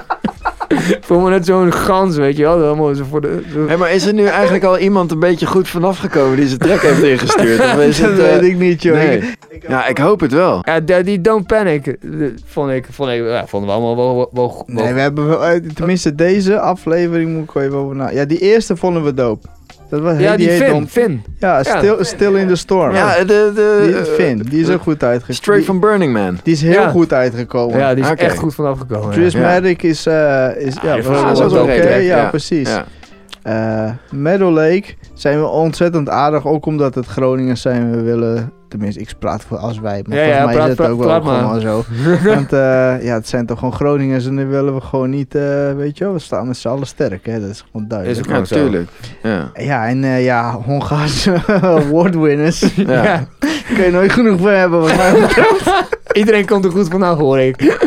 Ik 0.97 0.97
voel 1.01 1.19
me 1.19 1.29
net 1.29 1.45
zo'n 1.45 1.73
gans, 1.73 2.15
weet 2.17 2.37
je 2.37 2.43
wel. 2.43 2.57
Dat 2.57 2.67
Allemaal 2.67 2.95
zo 2.95 3.03
voor 3.09 3.21
de, 3.21 3.41
zo- 3.53 3.67
Hé, 3.67 3.77
maar 3.77 3.91
is 3.91 4.05
er 4.05 4.13
nu 4.13 4.25
eigenlijk 4.25 4.63
al 4.63 4.77
iemand 4.77 5.11
een 5.11 5.19
beetje 5.19 5.45
goed 5.45 5.67
vanaf 5.69 5.97
gekomen 5.97 6.35
die 6.37 6.47
zijn 6.47 6.59
track 6.59 6.81
heeft 6.81 7.03
ingestuurd? 7.03 7.59
Of 7.59 7.77
is 7.77 7.99
dat 7.99 8.09
het, 8.09 8.19
eh, 8.19 8.25
weet 8.31 8.43
ik 8.43 8.57
niet, 8.57 8.81
joh. 8.81 8.95
Nee. 8.95 9.17
Ik- 9.49 9.69
Ja, 9.69 9.87
ik 9.87 9.97
hoop 9.97 10.19
het 10.19 10.31
wel. 10.33 10.59
Ja, 10.85 11.01
die- 11.01 11.21
Don't 11.21 11.47
Panic 11.47 11.87
eh, 11.87 11.95
vond 12.45 12.71
ik, 12.71 12.85
vond 12.91 13.09
ik, 13.09 13.23
ja, 13.25 13.47
vonden 13.47 13.69
we 13.69 13.75
allemaal 13.75 13.95
wel, 13.95 14.15
wel, 14.15 14.29
wel, 14.31 14.63
wel- 14.67 14.83
Nee, 14.85 14.93
we 14.93 14.99
hebben 14.99 15.27
wel, 15.27 15.45
eh, 15.45 15.61
tenminste 15.75 16.15
deze 16.15 16.59
aflevering 16.59 17.33
moet 17.33 17.43
ik 17.43 17.51
wel 17.51 17.63
even 17.63 17.77
over 17.77 17.95
na. 17.95 18.09
Ja, 18.09 18.25
die 18.25 18.39
eerste 18.39 18.75
vonden 18.75 19.03
we 19.03 19.13
dope. 19.13 19.47
Dat 19.91 20.01
was 20.01 20.17
Ja, 20.17 20.35
die 20.37 20.49
heet 20.49 20.63
Finn, 20.63 20.87
Finn. 20.87 21.23
Ja, 21.39 21.63
Still, 21.63 21.95
Still 22.03 22.35
in 22.35 22.47
the 22.47 22.55
Storm. 22.55 22.93
Ja, 22.95 23.17
de... 23.19 23.25
de 23.55 23.81
die, 23.85 23.95
eh, 23.95 24.03
Finn, 24.03 24.45
die 24.49 24.61
is 24.61 24.69
ook 24.69 24.81
goed 24.81 25.03
uitgekomen. 25.03 25.35
Straight 25.35 25.65
from 25.65 25.79
Burning 25.79 26.13
Man. 26.13 26.39
Die 26.43 26.53
is 26.53 26.61
heel 26.61 26.71
Ja. 26.71 26.89
goed 26.89 27.13
uitgekomen. 27.13 27.77
Ja, 27.77 27.93
die 27.95 28.03
is 28.03 28.09
echt 28.09 28.37
goed 28.37 28.55
vanaf 28.55 28.77
gekomen. 28.79 29.09
Prismatic 29.09 29.83
is, 29.83 30.05
eh 30.05 30.47
is 30.57 30.75
ja, 30.81 30.93
die 30.95 31.03
was 31.03 31.39
was 31.39 31.53
ook 31.53 31.61
oké. 31.63 31.71
redelijk, 31.71 32.03
ja, 32.03 32.17
ja. 32.17 32.29
precies. 32.29 32.69
Ja. 32.69 32.85
Eh, 33.43 33.91
Meadow 34.11 34.53
Lake 34.53 34.83
zijn 35.13 35.39
we 35.39 35.47
ontzettend 35.47 36.09
aardig, 36.09 36.47
ook 36.47 36.65
omdat 36.65 36.95
het 36.95 37.05
Groningers 37.05 37.61
zijn. 37.61 37.91
We 37.91 38.01
willen, 38.01 38.51
tenminste, 38.71 39.01
ik 39.01 39.09
praat 39.19 39.43
voor 39.43 39.57
als 39.57 39.79
wij, 39.79 40.03
maar 40.07 40.17
Ja, 40.17 40.23
ja, 40.23 40.27
volgens 40.29 40.45
mij 40.45 40.55
praat- 40.55 40.69
is 40.71 40.77
het 40.77 40.87
ook 40.87 41.03
wel 41.03 41.21
gewoon 41.41 41.61
zo. 41.61 41.83
Want 42.35 42.53
eh, 42.53 42.59
ja, 43.03 43.13
het 43.13 43.27
zijn 43.27 43.45
toch 43.45 43.57
gewoon 43.59 43.73
Groningers 43.73 44.25
en 44.25 44.35
dan 44.35 44.49
willen 44.49 44.75
we 44.75 44.81
gewoon 44.81 45.09
niet, 45.09 45.35
eh, 45.35 45.71
weet 45.75 45.97
je 45.97 46.03
wel, 46.03 46.13
we 46.13 46.19
staan 46.19 46.47
met 46.47 46.57
z'n 46.57 46.67
allen 46.67 46.87
sterk, 46.87 47.25
hè? 47.25 47.39
dat 47.41 47.49
is 47.49 47.65
gewoon 47.71 47.87
duidelijk. 47.87 48.19
Is 48.19 48.25
ook 48.25 48.29
Ja, 48.37 48.45
Gewoon 48.45 48.47
zo. 48.47 48.55
tuurlijk. 48.69 48.89
Ja. 49.23 49.51
Ja, 49.63 49.87
en 49.87 50.03
eh, 50.03 50.23
ja, 50.23 50.51
Hongaarse 50.65 51.33
awardwinners, 51.61 52.59
Ja. 52.75 53.03
ja. 53.03 53.25
kun 53.75 53.83
je 53.85 53.91
nooit 53.91 54.11
genoeg 54.11 54.39
van 54.39 54.51
hebben, 54.51 54.79
wat 54.79 54.95
mij 54.95 55.11
betreft. 55.19 55.71
Iedereen 56.11 56.45
komt 56.45 56.65
er 56.65 56.71
goed 56.71 56.87
vanaf, 56.89 57.17
hoor 57.17 57.39
ik. 57.39 57.77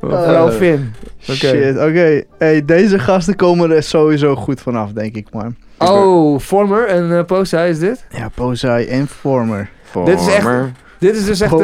Vooral 0.00 0.50
Finn. 0.50 0.92
Oké. 1.22 1.32
Shit, 1.34 1.76
oké. 1.76 2.22
Hey, 2.38 2.64
deze 2.64 2.98
gasten 2.98 3.36
komen 3.36 3.70
er 3.70 3.82
sowieso 3.82 4.34
goed 4.36 4.60
vanaf, 4.60 4.92
denk 4.92 5.14
ik, 5.14 5.26
man. 5.32 5.54
Oh, 5.78 6.38
Former 6.40 6.86
en 6.86 7.10
uh, 7.10 7.24
Posa 7.24 7.62
is 7.62 7.78
dit? 7.78 8.04
Ja, 8.10 8.28
Posai 8.34 8.86
Informer. 8.86 9.70
Dit 10.04 10.20
is 10.20 10.26
echt- 10.26 10.34
Former. 10.42 10.72
Dit 10.98 11.16
is 11.16 11.24
dus 11.24 11.40
echt... 11.40 11.52
ik, 11.52 11.60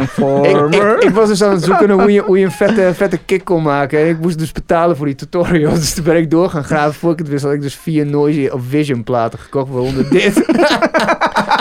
Informer. 0.00 0.96
ik, 0.96 1.02
ik 1.02 1.10
was 1.14 1.28
dus 1.28 1.42
aan 1.42 1.52
het 1.52 1.64
zoeken 1.64 1.88
naar 1.88 2.00
hoe 2.00 2.12
je, 2.12 2.20
hoe 2.20 2.38
je 2.38 2.44
een 2.44 2.50
vette, 2.50 2.90
vette 2.94 3.18
kick 3.26 3.44
kon 3.44 3.62
maken. 3.62 3.98
En 3.98 4.08
ik 4.08 4.18
moest 4.20 4.38
dus 4.38 4.52
betalen 4.52 4.96
voor 4.96 5.06
die 5.06 5.14
tutorial. 5.14 5.74
Dus 5.86 5.94
toen 5.94 6.04
ben 6.04 6.16
ik 6.16 6.30
door 6.30 6.50
gaan 6.50 6.64
graven. 6.64 6.94
Voor 6.94 7.12
ik 7.12 7.18
het 7.18 7.28
wist 7.28 7.44
had 7.44 7.52
ik 7.52 7.62
dus 7.62 7.74
vier 7.74 8.06
Noisy 8.06 8.48
of 8.52 8.60
Vision 8.68 9.04
platen 9.04 9.38
gekocht. 9.38 9.70
Waaronder 9.70 10.10
dit. 10.10 10.44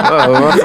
Oh? 0.06 0.56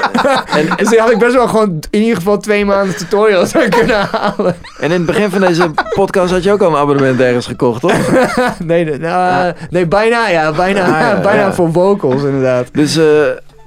En, 0.55 0.67
dus 0.75 0.97
had 0.97 1.11
ik 1.11 1.17
best 1.19 1.33
wel 1.33 1.47
gewoon 1.47 1.79
in 1.89 1.99
ieder 2.01 2.15
geval 2.15 2.37
twee 2.37 2.65
maanden 2.65 2.95
tutorials 2.95 3.51
kunnen 3.77 4.07
halen. 4.11 4.55
en 4.79 4.83
in 4.83 4.91
het 4.91 5.05
begin 5.05 5.29
van 5.29 5.41
deze 5.41 5.69
podcast 5.93 6.31
had 6.31 6.43
je 6.43 6.51
ook 6.51 6.61
al 6.61 6.69
een 6.69 6.75
abonnement 6.75 7.19
ergens 7.19 7.45
gekocht, 7.45 7.81
toch? 7.81 7.93
nee, 8.63 8.83
nee, 8.85 8.97
nou, 8.97 9.53
nee, 9.69 9.85
bijna 9.87 10.29
ja. 10.29 10.51
Bijna, 10.51 10.81
Ah, 10.81 10.87
ja, 10.99 11.21
bijna 11.21 11.41
ja. 11.41 11.53
voor 11.53 11.71
vocals 11.71 12.23
inderdaad. 12.23 12.67
Dus 12.71 12.97
eh, 12.97 13.05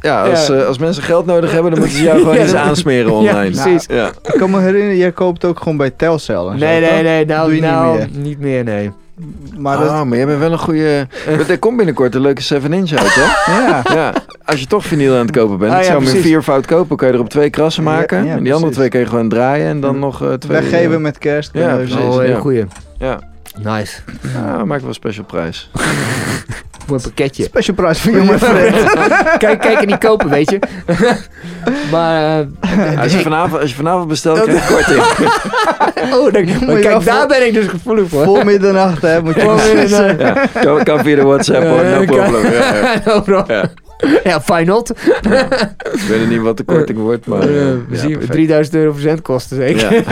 ja, 0.04 0.22
als, 0.22 0.46
Ja. 0.46 0.54
eh, 0.54 0.66
als 0.66 0.78
mensen 0.78 1.02
geld 1.02 1.26
nodig 1.26 1.52
hebben, 1.52 1.70
dan 1.70 1.80
moeten 1.80 1.98
ze 1.98 2.04
jou 2.04 2.18
gewoon 2.22 2.34
Ja, 2.34 2.40
eens 2.42 2.54
aansmeren 2.54 3.12
Ja, 3.12 3.18
online. 3.18 3.50
precies. 3.50 3.86
Ja. 3.86 4.08
Ik 4.22 4.34
kan 4.38 4.50
me 4.50 4.60
herinneren, 4.60 4.96
jij 4.96 5.12
koopt 5.12 5.44
ook 5.44 5.58
gewoon 5.58 5.76
bij 5.76 5.90
Telcel 5.90 6.50
en 6.50 6.58
zo, 6.58 6.64
Nee, 6.64 6.80
nee, 6.80 7.02
nee. 7.02 7.26
Doe 7.26 7.34
Nou, 7.36 7.48
je 7.54 7.60
niet 7.60 7.70
nou 7.70 7.96
meer. 7.98 8.08
niet 8.12 8.38
meer, 8.40 8.64
nee. 8.64 8.90
Maar 9.56 9.78
oh, 9.82 9.96
dat, 9.96 10.04
maar 10.06 10.16
jij 10.16 10.26
bent 10.26 10.38
wel 10.38 10.52
een 10.52 10.58
goede... 10.58 11.06
Er 11.48 11.58
komt 11.58 11.76
binnenkort 11.76 12.14
een 12.14 12.20
leuke 12.20 12.42
7-inch 12.42 12.92
uit, 12.92 13.14
hè? 13.14 13.52
ja. 13.52 13.82
Ja, 13.94 14.12
als 14.44 14.60
je 14.60 14.66
toch 14.66 14.84
vinyl 14.84 15.12
aan 15.14 15.20
het 15.26 15.30
kopen 15.30 15.58
bent. 15.58 15.72
Ah, 15.72 15.78
ja, 15.78 15.84
zou 15.84 15.98
in 15.98 16.04
precies. 16.04 16.22
viervoud 16.22 16.66
kopen. 16.66 16.96
Kan 16.96 17.08
je 17.08 17.14
er 17.14 17.20
op 17.20 17.28
twee 17.28 17.50
krassen 17.50 17.82
maken. 17.82 18.24
ja, 18.24 18.32
en 18.36 18.42
die 18.42 18.54
andere 18.54 18.72
twee 18.72 18.88
kun 18.88 19.00
je 19.00 19.06
gewoon 19.06 19.28
draaien. 19.28 19.66
En 19.68 19.80
dan 19.80 19.98
nog 19.98 20.22
eh, 20.22 20.32
twee... 20.32 20.60
Weggeven 20.60 21.02
met 21.02 21.18
kerst. 21.18 21.50
Ja, 21.52 21.74
precies. 21.76 21.94
Oh, 21.96 22.26
ja. 22.26 22.38
goeie. 22.38 22.64
Ja, 22.98 23.18
Nice. 23.62 24.00
ja 24.34 24.64
maak 24.64 24.78
wel 24.80 24.88
een 24.88 24.94
special 24.94 25.24
prijs. 25.24 25.70
Mooi 26.86 27.00
pakketje. 27.02 27.42
Special 27.44 27.76
price 27.76 28.00
voor 28.00 28.12
jonge 28.12 28.38
vriend. 28.44 28.90
kijk, 29.38 29.60
kijk 29.60 29.80
en 29.80 29.86
niet 29.86 29.98
kopen, 29.98 30.28
weet 30.28 30.50
je. 30.50 30.58
maar, 31.92 32.40
eh, 32.60 33.00
Als 33.00 33.12
je 33.12 33.18
vanavond, 33.18 33.60
als 33.60 33.70
je 33.70 33.76
vanavond 33.76 34.08
bestelt, 34.08 34.42
krijg 34.42 34.68
je 34.68 34.74
korting. 34.74 35.02
oh, 36.14 36.32
dan, 36.32 36.66
maar 36.66 36.76
kijk, 36.80 37.04
daar 37.04 37.18
voor- 37.18 37.26
ben 37.26 37.46
ik 37.46 37.54
dus 37.54 37.66
gevoelig 37.66 38.08
voor. 38.08 38.24
Voor 38.24 38.44
middernacht, 38.44 39.02
hè, 39.02 39.22
moet 39.22 39.34
je 39.34 39.40
Voor. 39.40 40.18
Ja, 40.18 40.46
kan, 40.62 40.82
kan 40.82 40.98
via 41.04 41.16
de 41.16 41.22
WhatsApp 41.22 41.64
hoor, 41.66 41.84
no 41.84 42.00
Ja, 42.00 42.04
problem. 42.04 42.52
Ja, 42.52 42.74
ja. 42.74 43.00
no 43.04 43.20
problem. 43.20 43.70
Ja. 44.14 44.20
ja, 44.24 44.40
Feyenoord. 44.40 44.90
Ik 44.90 46.04
weet 46.08 46.28
niet 46.28 46.40
wat 46.40 46.56
de 46.56 46.64
korting 46.64 46.98
wordt, 46.98 47.26
maar... 47.26 47.40
Eh, 47.40 47.46
we 47.48 47.84
ja, 47.88 47.96
zien 47.96 48.10
perfect. 48.10 48.32
3000 48.32 48.76
euro 48.76 48.92
verzendkosten 48.92 49.56
zeker. 49.56 49.92
Ja. 49.92 50.02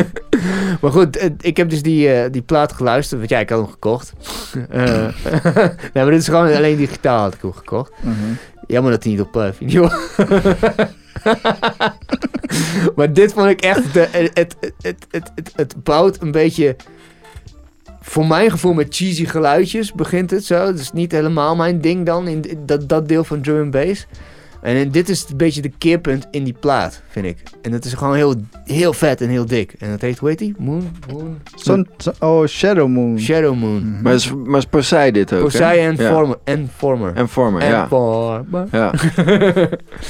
maar 0.80 0.90
goed, 0.90 1.16
eh, 1.16 1.30
ik 1.40 1.56
heb 1.56 1.70
dus 1.70 1.82
die, 1.82 2.12
eh, 2.12 2.30
die 2.32 2.42
plaat 2.42 2.72
geluisterd. 2.72 3.18
Want 3.18 3.30
ja, 3.30 3.38
ik 3.38 3.48
had 3.48 3.58
hem 3.58 3.70
gekocht. 3.70 4.12
Nee, 5.92 6.04
maar 6.04 6.10
dit 6.10 6.20
is 6.20 6.28
gewoon 6.28 6.54
alleen 6.54 6.76
digitaal 6.76 7.22
had 7.22 7.34
ik 7.34 7.42
hem 7.42 7.52
gekocht. 7.52 7.92
Mhm. 8.00 8.14
Jammer 8.66 8.92
dat 8.92 9.02
hij 9.02 9.12
niet 9.12 9.20
op 9.20 9.36
uh, 9.36 9.48
video. 9.52 9.88
maar 12.96 13.12
dit 13.12 13.32
vond 13.32 13.46
ik 13.48 13.60
echt. 13.60 13.92
De, 13.92 14.08
het, 14.10 14.30
het, 14.34 14.56
het, 14.60 15.06
het, 15.10 15.30
het, 15.34 15.52
het 15.56 15.82
bouwt 15.82 16.22
een 16.22 16.30
beetje. 16.30 16.76
Voor 18.08 18.26
mijn 18.26 18.50
gevoel 18.50 18.72
met 18.72 18.94
cheesy 18.94 19.24
geluidjes 19.24 19.92
begint 19.92 20.30
het 20.30 20.44
zo. 20.44 20.64
Dat 20.64 20.78
is 20.78 20.92
niet 20.92 21.12
helemaal 21.12 21.56
mijn 21.56 21.80
ding 21.80 22.06
dan. 22.06 22.28
In 22.28 22.44
dat, 22.66 22.88
dat 22.88 23.08
deel 23.08 23.24
van 23.24 23.40
drum 23.40 23.62
and 23.62 23.70
bass. 23.70 24.06
En 24.62 24.90
dit 24.90 25.08
is 25.08 25.26
een 25.30 25.36
beetje 25.36 25.62
de 25.62 25.72
keerpunt 25.78 26.26
in 26.30 26.44
die 26.44 26.56
plaat, 26.60 27.02
vind 27.08 27.26
ik. 27.26 27.42
En 27.62 27.72
het 27.72 27.84
is 27.84 27.92
gewoon 27.92 28.14
heel, 28.14 28.34
heel 28.64 28.92
vet 28.92 29.20
en 29.20 29.28
heel 29.28 29.46
dik. 29.46 29.74
En 29.78 29.90
dat 29.90 30.00
heet, 30.00 30.18
hoe 30.18 30.28
heet 30.28 30.38
die? 30.38 30.54
Moon? 30.58 30.90
Moon? 31.12 31.38
Zo- 31.54 31.82
oh, 32.20 32.46
Shadow 32.46 32.88
Moon. 32.88 33.18
Shadow 33.20 33.54
Moon. 33.56 33.88
Mhm. 33.92 34.02
Maar 34.02 34.14
is, 34.14 34.32
maar 34.46 34.58
is 34.58 34.66
Posei 34.66 35.10
dit 35.10 35.32
ook, 35.32 35.38
hè? 35.38 35.44
Posei 35.44 35.80
en 35.80 35.96
Ja. 35.96 36.10
Former. 36.12 36.36
En 36.44 36.70
Former. 36.76 37.14
En 37.14 37.28
Vormer, 37.28 37.60
En 37.62 37.68
ja. 37.68 37.88
Former. 37.88 38.66
Ja. 38.78 38.92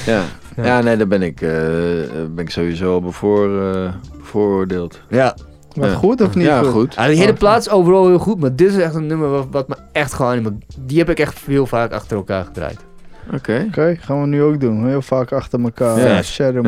ja. 0.06 0.22
Ja, 0.62 0.80
nee, 0.80 0.96
daar 0.96 1.08
ben 1.08 1.22
ik, 1.22 1.40
eh, 1.40 1.48
ben 2.30 2.38
ik 2.44 2.50
sowieso 2.50 2.92
al 2.92 3.00
bevoor, 3.00 3.62
eh, 3.74 3.92
bevooroordeeld. 4.18 5.00
Ja. 5.08 5.36
Ja. 5.86 5.94
goed 5.94 6.20
of 6.20 6.34
niet 6.34 6.44
Ja, 6.46 6.58
goed? 6.62 6.70
goed. 6.70 6.96
Die 7.06 7.16
hele 7.16 7.32
plaat 7.32 7.60
is 7.60 7.70
overal 7.70 8.06
heel 8.06 8.18
goed, 8.18 8.40
maar 8.40 8.56
dit 8.56 8.68
is 8.68 8.76
echt 8.78 8.94
een 8.94 9.06
nummer 9.06 9.28
wat, 9.30 9.46
wat 9.50 9.68
me 9.68 9.76
echt 9.92 10.12
gewoon... 10.12 10.62
Die 10.80 10.98
heb 10.98 11.10
ik 11.10 11.18
echt 11.18 11.38
heel 11.46 11.66
vaak 11.66 11.92
achter 11.92 12.16
elkaar 12.16 12.44
gedraaid. 12.44 12.78
Oké. 13.34 13.64
Oké, 13.68 13.96
gaan 14.00 14.20
we 14.20 14.26
nu 14.26 14.42
ook 14.42 14.60
doen. 14.60 14.86
Heel 14.86 15.02
vaak 15.02 15.32
achter 15.32 15.60
elkaar. 15.62 16.00
Ja. 16.00 16.22
Shadow 16.22 16.64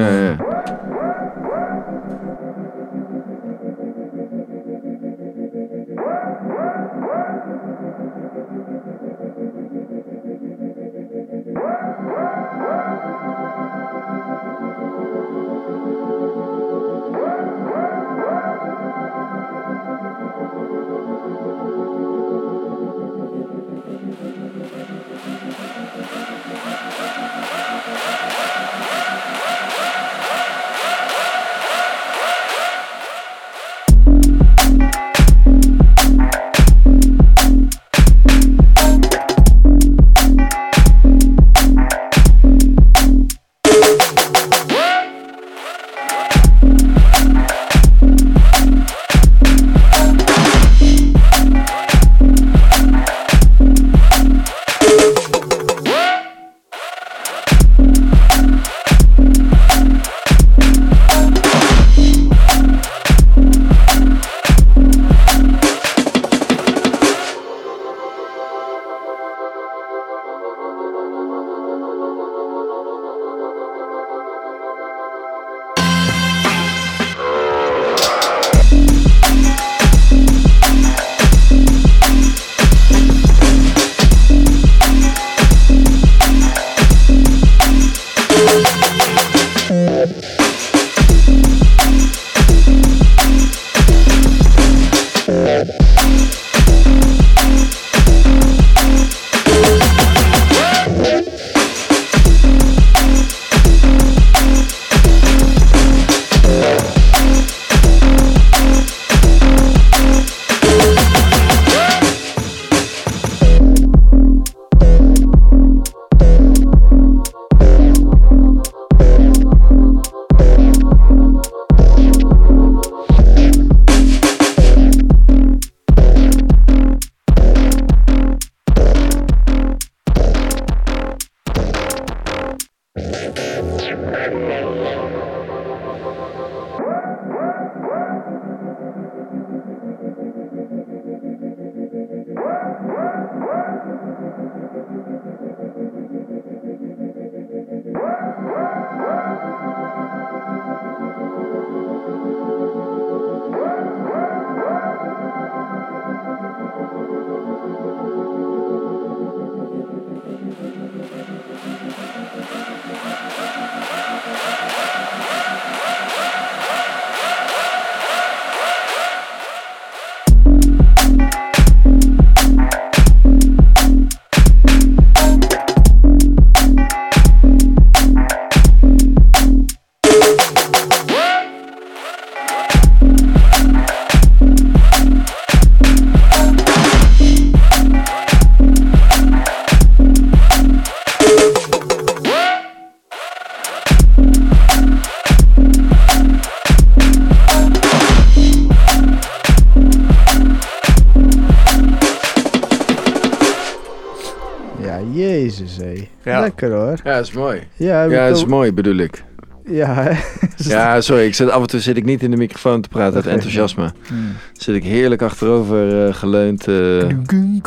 Ja. 206.41 206.47
Lekker 206.47 206.73
hoor. 206.73 206.97
Ja, 207.05 207.15
dat 207.17 207.27
is 207.27 207.33
mooi. 207.33 207.61
Ja, 207.77 208.25
is 208.27 208.45
mooi, 208.45 208.73
bedoel 208.73 208.97
ik. 208.97 209.25
Ja? 209.65 210.09
Ja, 210.57 211.01
sorry. 211.01 211.25
Ik 211.27 211.35
zit, 211.35 211.51
af 211.51 211.61
en 211.61 211.67
toe 211.67 211.81
zit 211.81 211.97
ik 211.97 212.05
niet 212.05 212.23
in 212.23 212.31
de 212.31 212.37
microfoon 212.37 212.81
te 212.81 212.89
praten 212.89 213.15
uit 213.17 213.27
enthousiasme. 213.27 213.93
Hmm. 214.09 214.33
Zit 214.53 214.75
ik 214.75 214.85
heerlijk 214.85 215.23
achterover 215.23 216.07
eh, 216.07 216.15
geleund. 216.15 216.67
eh, 216.69 217.09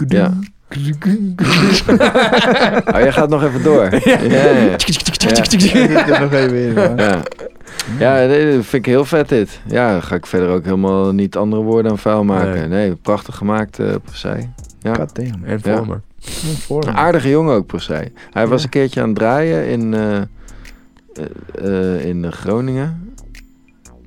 ja. 0.08 0.34
Oh, 2.94 3.00
jij 3.00 3.12
gaat 3.12 3.30
nog 3.30 3.44
even 3.44 3.64
door. 3.64 3.90
Ja, 4.06 4.20
ja, 4.22 4.50
ja. 4.50 4.74
Ik 4.74 4.82
zit 4.82 6.20
nog 6.20 6.32
even 6.34 6.56
in, 6.56 6.74
man. 6.74 6.96
Ja, 6.98 7.22
ja 8.00 8.16
nee, 8.16 8.56
dat 8.56 8.66
vind 8.66 8.74
ik 8.74 8.92
heel 8.92 9.06
vet 9.06 9.30
dit. 9.30 9.60
Ja, 9.68 9.92
dan 9.92 10.04
ga 10.04 10.16
ik 10.16 10.26
verder 10.26 10.50
ook 10.50 10.64
helemaal 10.66 11.12
niet 11.12 11.36
andere 11.38 11.62
woorden 11.62 11.92
aan 11.92 11.98
vuil 11.98 12.24
maken. 12.24 12.54
Nee, 12.54 12.68
Nee. 12.88 12.96
prachtig 12.96 13.36
gemaakt, 13.36 13.80
eh 13.80 13.88
Persij. 14.06 14.50
Ja. 14.80 14.94
God 14.94 15.16
damn. 15.16 15.44
En 15.44 15.60
Ja. 15.64 15.84
Een 16.70 16.96
aardige 16.96 17.30
jongen 17.30 17.56
ook 17.56 17.66
per 17.66 17.82
se. 17.82 18.12
Hij 18.30 18.48
was 18.48 18.64
een 18.64 18.70
keertje 18.70 19.02
aan 19.02 19.08
het 19.08 19.18
draaien 19.18 19.68
in, 19.68 19.94
eh, 19.94 20.22
eh, 21.56 22.06
in 22.06 22.32
Groningen. 22.32 23.16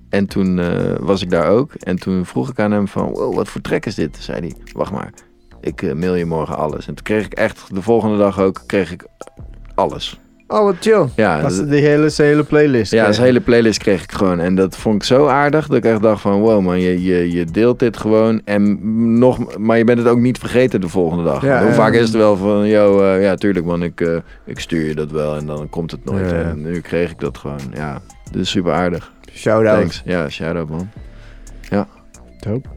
En 0.09 0.26
toen 0.26 0.59
eh, 0.59 0.94
was 1.01 1.22
ik 1.22 1.30
daar 1.30 1.48
ook. 1.48 1.74
En 1.74 1.98
toen 1.98 2.26
vroeg 2.26 2.51
ik 2.51 2.59
aan 2.59 2.70
hem 2.70 2.88
van, 2.88 3.10
wow, 3.10 3.34
wat 3.34 3.48
voor 3.48 3.60
track 3.60 3.86
is 3.86 3.94
dit? 3.94 4.12
Toen 4.12 4.22
zei 4.22 4.40
hij, 4.40 4.55
wacht 4.72 4.93
maar, 4.93 5.12
ik 5.60 5.94
mail 5.94 6.14
je 6.14 6.24
morgen 6.24 6.56
alles. 6.56 6.86
En 6.86 6.94
toen 6.94 7.05
kreeg 7.05 7.24
ik 7.24 7.34
echt, 7.34 7.74
de 7.74 7.82
volgende 7.82 8.16
dag 8.16 8.40
ook, 8.40 8.62
kreeg 8.66 8.93
ik 8.93 9.06
alles. 9.74 10.20
Oh, 10.48 10.64
wat 10.64 10.77
chill. 10.81 11.06
Ja, 11.16 11.43
Was 11.43 11.56
dat- 11.56 11.70
die 11.70 11.81
hele, 11.81 12.09
zijn 12.09 12.28
hele 12.28 12.43
playlist. 12.44 12.93
ja, 12.93 13.06
eh. 13.06 13.12
zijn 13.12 13.27
hele 13.27 13.40
playlist 13.40 13.78
kreeg 13.78 14.02
ik 14.02 14.12
gewoon. 14.12 14.40
En 14.40 14.55
dat 14.55 14.77
vond 14.77 14.94
ik 14.94 15.02
zo 15.02 15.27
aardig 15.27 15.66
dat 15.66 15.77
ik 15.77 15.85
echt 15.85 16.02
dacht 16.02 16.20
van... 16.20 16.40
Wow 16.40 16.62
man, 16.62 16.81
je, 16.81 17.02
je, 17.02 17.32
je 17.32 17.44
deelt 17.44 17.78
dit 17.78 17.97
gewoon. 17.97 18.40
En 18.44 18.78
nog, 19.18 19.59
maar 19.59 19.78
je 19.78 19.85
bent 19.85 19.98
het 19.98 20.09
ook 20.09 20.18
niet 20.18 20.39
vergeten 20.39 20.81
de 20.81 20.89
volgende 20.89 21.24
dag. 21.24 21.43
Ja, 21.43 21.62
Hoe 21.64 21.73
vaak 21.73 21.93
is 21.93 22.01
het 22.01 22.10
wel 22.16 22.36
van... 22.36 22.66
Yo, 22.66 23.02
eh, 23.02 23.23
ja 23.23 23.35
tuurlijk 23.35 23.66
man, 23.66 23.82
ik, 23.82 24.01
eh, 24.01 24.16
ik 24.44 24.60
stuur 24.60 24.86
je 24.86 24.94
dat 24.94 25.10
wel. 25.10 25.36
En 25.36 25.47
dan 25.47 25.68
komt 25.70 25.90
het 25.90 26.05
nooit. 26.05 26.31
Ja, 26.31 26.36
ja. 26.36 26.43
En 26.43 26.62
nu 26.62 26.81
kreeg 26.81 27.10
ik 27.10 27.18
dat 27.20 27.39
gewoon. 27.39 27.60
Ja, 27.74 28.01
dit 28.31 28.43
is 28.43 28.51
super 28.51 28.73
aardig. 28.73 29.12
Shout-out. 29.32 29.78
Thanks. 29.78 30.02
Ja, 30.05 30.28
shout-out 30.28 30.68
man. 30.68 30.89
Ja, 31.70 31.86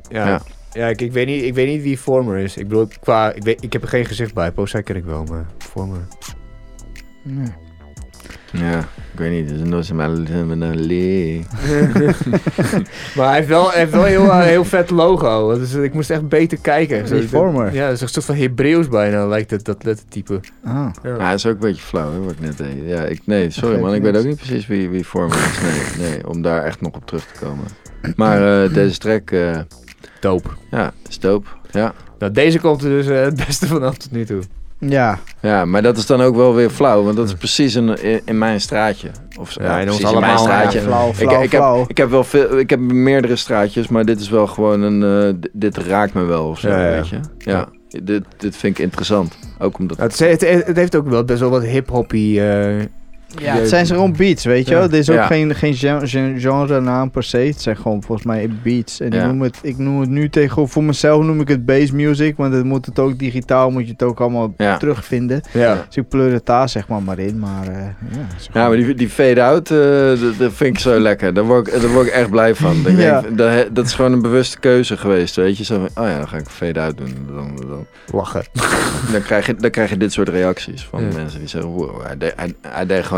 Ja. 0.09 0.27
ja. 0.27 0.41
ja 0.71 0.87
ik, 0.87 1.01
ik, 1.01 1.11
weet 1.11 1.25
niet, 1.27 1.43
ik 1.43 1.53
weet 1.53 1.67
niet 1.67 1.81
wie 1.81 1.97
Former 1.97 2.37
is. 2.37 2.57
Ik 2.57 2.67
bedoel, 2.67 2.87
qua, 3.01 3.31
ik, 3.33 3.43
weet, 3.43 3.63
ik 3.63 3.73
heb 3.73 3.81
er 3.81 3.87
geen 3.87 4.05
gezicht 4.05 4.33
bij. 4.33 4.51
Post 4.51 4.81
ken 4.83 4.95
ik 4.95 5.03
wel, 5.05 5.23
maar 5.23 5.45
Former. 5.57 6.07
Nee. 7.21 7.47
Ja, 8.51 8.79
ik 8.79 9.19
weet 9.19 9.31
niet. 9.31 9.49
Het 9.49 9.59
is 9.59 9.67
nooit 9.67 9.85
zo'n 9.85 10.75
lee. 10.75 11.45
Maar 13.15 13.27
hij 13.27 13.35
heeft 13.35 13.47
wel, 13.47 13.69
hij 13.69 13.79
heeft 13.79 13.91
wel 13.91 14.01
een 14.01 14.07
heel, 14.07 14.31
eh, 14.31 14.39
heel 14.39 14.65
vet 14.65 14.89
logo. 14.89 15.57
Dus 15.59 15.73
ik 15.73 15.93
moest 15.93 16.09
echt 16.09 16.27
beter 16.27 16.57
kijken. 16.61 17.05
Die 17.05 17.27
Former? 17.27 17.73
Ja, 17.73 17.85
dat 17.85 17.93
is 17.95 18.01
een 18.01 18.07
soort 18.07 18.25
van 18.25 18.35
Hebreeuws 18.35 18.87
bijna, 18.87 19.27
lijkt 19.27 19.51
het, 19.51 19.65
dat 19.65 19.83
lettertype. 19.83 20.39
Ah. 20.63 20.89
Ja. 21.03 21.09
Ja, 21.09 21.29
dat 21.29 21.33
is 21.33 21.45
ook 21.45 21.53
een 21.53 21.59
beetje 21.59 21.81
flauw, 21.81 22.11
hè, 22.11 22.19
wat 22.19 22.31
ik 22.31 22.39
net 22.39 22.57
deed. 22.57 22.75
Ja, 22.85 23.01
ik, 23.01 23.21
nee, 23.23 23.49
sorry 23.49 23.79
man, 23.79 23.93
ik 23.93 24.01
weet 24.01 24.17
ook 24.17 24.25
niet 24.25 24.37
precies 24.37 24.67
wie, 24.67 24.89
wie 24.89 24.99
is. 24.99 25.11
Nee, 25.17 26.09
nee, 26.09 26.27
om 26.27 26.41
daar 26.41 26.63
echt 26.63 26.81
nog 26.81 26.93
op 26.93 27.05
terug 27.05 27.25
te 27.25 27.45
komen. 27.45 27.65
Maar 28.15 28.63
eh, 28.63 28.73
deze 28.73 28.97
track, 28.97 29.31
eh, 29.31 29.59
Dope. 30.19 30.49
ja, 30.71 30.93
is 31.09 31.19
dope. 31.19 31.47
Ja. 31.71 31.93
Nou, 32.19 32.31
deze 32.31 32.59
komt 32.59 32.83
er 32.83 32.89
dus 32.89 33.07
eh, 33.07 33.21
het 33.21 33.45
beste 33.45 33.67
vanaf 33.67 33.97
tot 33.97 34.11
nu 34.11 34.25
toe. 34.25 34.41
Ja, 34.79 35.19
ja, 35.41 35.65
maar 35.65 35.81
dat 35.81 35.97
is 35.97 36.05
dan 36.05 36.21
ook 36.21 36.35
wel 36.35 36.55
weer 36.55 36.69
flauw, 36.69 37.03
want 37.03 37.15
dat 37.15 37.27
is 37.27 37.33
precies 37.33 37.75
in, 37.75 38.01
in, 38.03 38.21
in 38.25 38.37
mijn 38.37 38.61
straatje. 38.61 39.09
Of, 39.39 39.53
Ja, 39.59 39.79
in 39.79 39.91
ons 39.91 40.03
allemaal, 40.05 40.21
in 40.21 40.27
mijn 40.27 40.39
straatje. 40.39 40.79
ja, 40.79 40.85
flauw, 40.85 41.09
ik, 41.09 41.15
flauw, 41.15 41.41
ik, 41.41 41.49
flauw. 41.49 41.79
heb, 41.79 41.89
ik 41.89 41.97
heb 41.97 42.09
wel 42.09 42.23
veel, 42.23 42.57
ik 42.59 42.69
heb 42.69 42.79
meerdere 42.79 43.35
straatjes, 43.35 43.87
maar 43.87 44.05
dit 44.05 44.19
is 44.19 44.29
wel 44.29 44.47
gewoon 44.47 44.81
een, 44.81 45.27
eh, 45.43 45.49
dit 45.53 45.77
raakt 45.77 46.13
me 46.13 46.23
wel 46.23 46.47
of 46.47 46.59
zo, 46.59 46.69
Ja, 46.69 46.85
ja. 46.85 46.91
weet 46.91 47.07
je. 47.07 47.19
Ja, 47.37 47.69
dit, 48.03 48.23
dit 48.37 48.55
vind 48.55 48.77
ik 48.77 48.83
interessant. 48.83 49.37
Ook 49.59 49.77
omdat, 49.79 49.97
Het, 49.97 50.19
het, 50.19 50.41
het 50.65 50.75
heeft 50.77 50.95
ook 50.95 51.07
wel 51.09 51.23
best 51.23 51.39
wel 51.39 51.49
wat 51.49 51.63
hip-hoppy. 51.63 52.39
eh, 52.39 52.75
Ja, 53.35 53.55
het 53.55 53.69
zijn 53.69 53.85
gewoon 53.85 54.13
beats, 54.17 54.45
weet 54.45 54.65
je 54.67 54.73
Ja. 54.73 54.79
wel. 54.79 54.89
Dit 54.89 54.99
is 54.99 55.09
ook 55.09 55.15
Ja. 55.15 55.25
geen, 55.25 55.55
geen 55.55 55.73
gen- 55.75 56.07
gen- 56.07 56.39
genre-naam 56.39 57.11
per 57.11 57.23
se. 57.23 57.37
Het 57.37 57.61
zijn 57.61 57.77
gewoon 57.77 58.03
volgens 58.03 58.27
mij 58.27 58.49
beats. 58.63 58.99
En 58.99 59.11
Ja. 59.11 59.21
ik, 59.21 59.27
noem 59.27 59.41
het, 59.41 59.57
ik 59.61 59.77
noem 59.77 59.99
het 59.99 60.09
nu 60.09 60.29
tegen, 60.29 60.67
voor 60.69 60.83
mezelf 60.83 61.23
noem 61.23 61.41
ik 61.41 61.47
het 61.47 61.65
bass 61.65 61.91
music. 61.91 62.37
Want 62.37 62.53
het 62.53 62.63
moet 62.63 62.85
het 62.85 62.99
ook 62.99 63.19
digitaal, 63.19 63.69
moet 63.71 63.85
je 63.85 63.91
het 63.91 64.03
ook 64.03 64.19
allemaal 64.19 64.53
Ja. 64.57 64.77
terugvinden. 64.77 65.41
ja. 65.53 65.83
Dus 65.87 65.95
ik 65.97 66.07
pleur 66.07 66.33
het 66.33 66.45
daar 66.45 66.69
zeg 66.69 66.87
maar 66.87 67.01
maar 67.01 67.19
in. 67.19 67.39
Maar 67.39 67.67
eh, 67.67 67.73
ja, 67.75 67.83
Ja, 68.11 68.25
gewoon- 68.51 68.67
maar 68.67 68.77
die, 68.77 68.93
die 68.95 69.09
fade-out, 69.09 69.71
eh, 69.71 69.77
dat, 70.21 70.37
dat 70.37 70.53
vind 70.53 70.75
ik 70.75 70.79
zo 70.79 70.99
lekker. 70.99 71.33
Daar 71.33 71.43
word 71.43 71.67
ik, 71.67 71.81
daar 71.81 71.91
word 71.91 72.07
ik 72.07 72.13
echt 72.13 72.29
blij 72.29 72.55
van. 72.55 72.77
Dat, 72.83 72.91
ik 72.91 72.97
Ja. 72.99 73.21
denk, 73.21 73.37
dat, 73.37 73.75
dat 73.75 73.85
is 73.85 73.93
gewoon 73.93 74.11
een 74.11 74.21
bewuste 74.21 74.59
keuze 74.59 74.97
geweest, 74.97 75.35
weet 75.35 75.57
je. 75.57 75.63
Zo 75.63 75.75
van, 75.93 76.03
oh 76.03 76.09
ja, 76.09 76.17
dan 76.17 76.27
ga 76.27 76.37
ik 76.37 76.47
fade-out 76.49 76.97
doen. 76.97 77.13
Dan, 77.35 77.55
dan, 77.67 77.85
Lachen. 78.13 78.43
dan, 79.11 79.21
krijg 79.21 79.45
je, 79.45 79.55
dan 79.55 79.69
krijg 79.69 79.89
je 79.89 79.97
dit 79.97 80.11
soort 80.13 80.29
reacties 80.29 80.85
van 80.85 81.01
Ja. 81.01 81.07
mensen 81.15 81.39
die 81.39 81.47
zeggen... 81.47 81.69
Wow, 81.71 82.01
hij, 82.05 82.17
deed, 82.17 82.33
hij, 82.35 82.53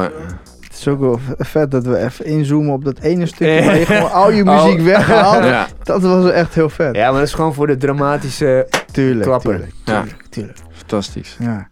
Het 0.04 0.80
is 0.80 0.88
ook 0.88 1.00
wel 1.00 1.20
vet 1.38 1.72
dat 1.72 1.86
we 1.86 1.98
even 1.98 2.26
inzoomen 2.26 2.74
op 2.74 2.86
dat 2.86 3.00
ene 3.00 3.26
stukje 3.26 3.64
waar 3.66 3.78
je 3.80 3.86
gewoon 3.86 4.12
al 4.12 4.32
je 4.32 4.44
Oh. 4.46 4.64
muziek 4.64 4.82
weghaalt. 4.82 5.44
Ja, 5.44 5.68
Dat 5.84 6.02
was 6.02 6.32
echt 6.32 6.54
heel 6.54 6.70
vet. 6.70 6.96
Ja, 6.96 7.10
maar 7.10 7.20
dat 7.20 7.28
is 7.28 7.34
gewoon 7.34 7.54
voor 7.54 7.68
de 7.68 7.78
dramatische... 7.78 8.68
tuurlijk, 8.92 9.26
klapper. 9.26 9.52
tuurlijk, 9.52 9.74
Ja. 9.86 10.02
tuurlijk, 10.02 10.26
tuurlijk. 10.30 10.58
fantastisch. 10.72 11.38
Ja. 11.40 11.70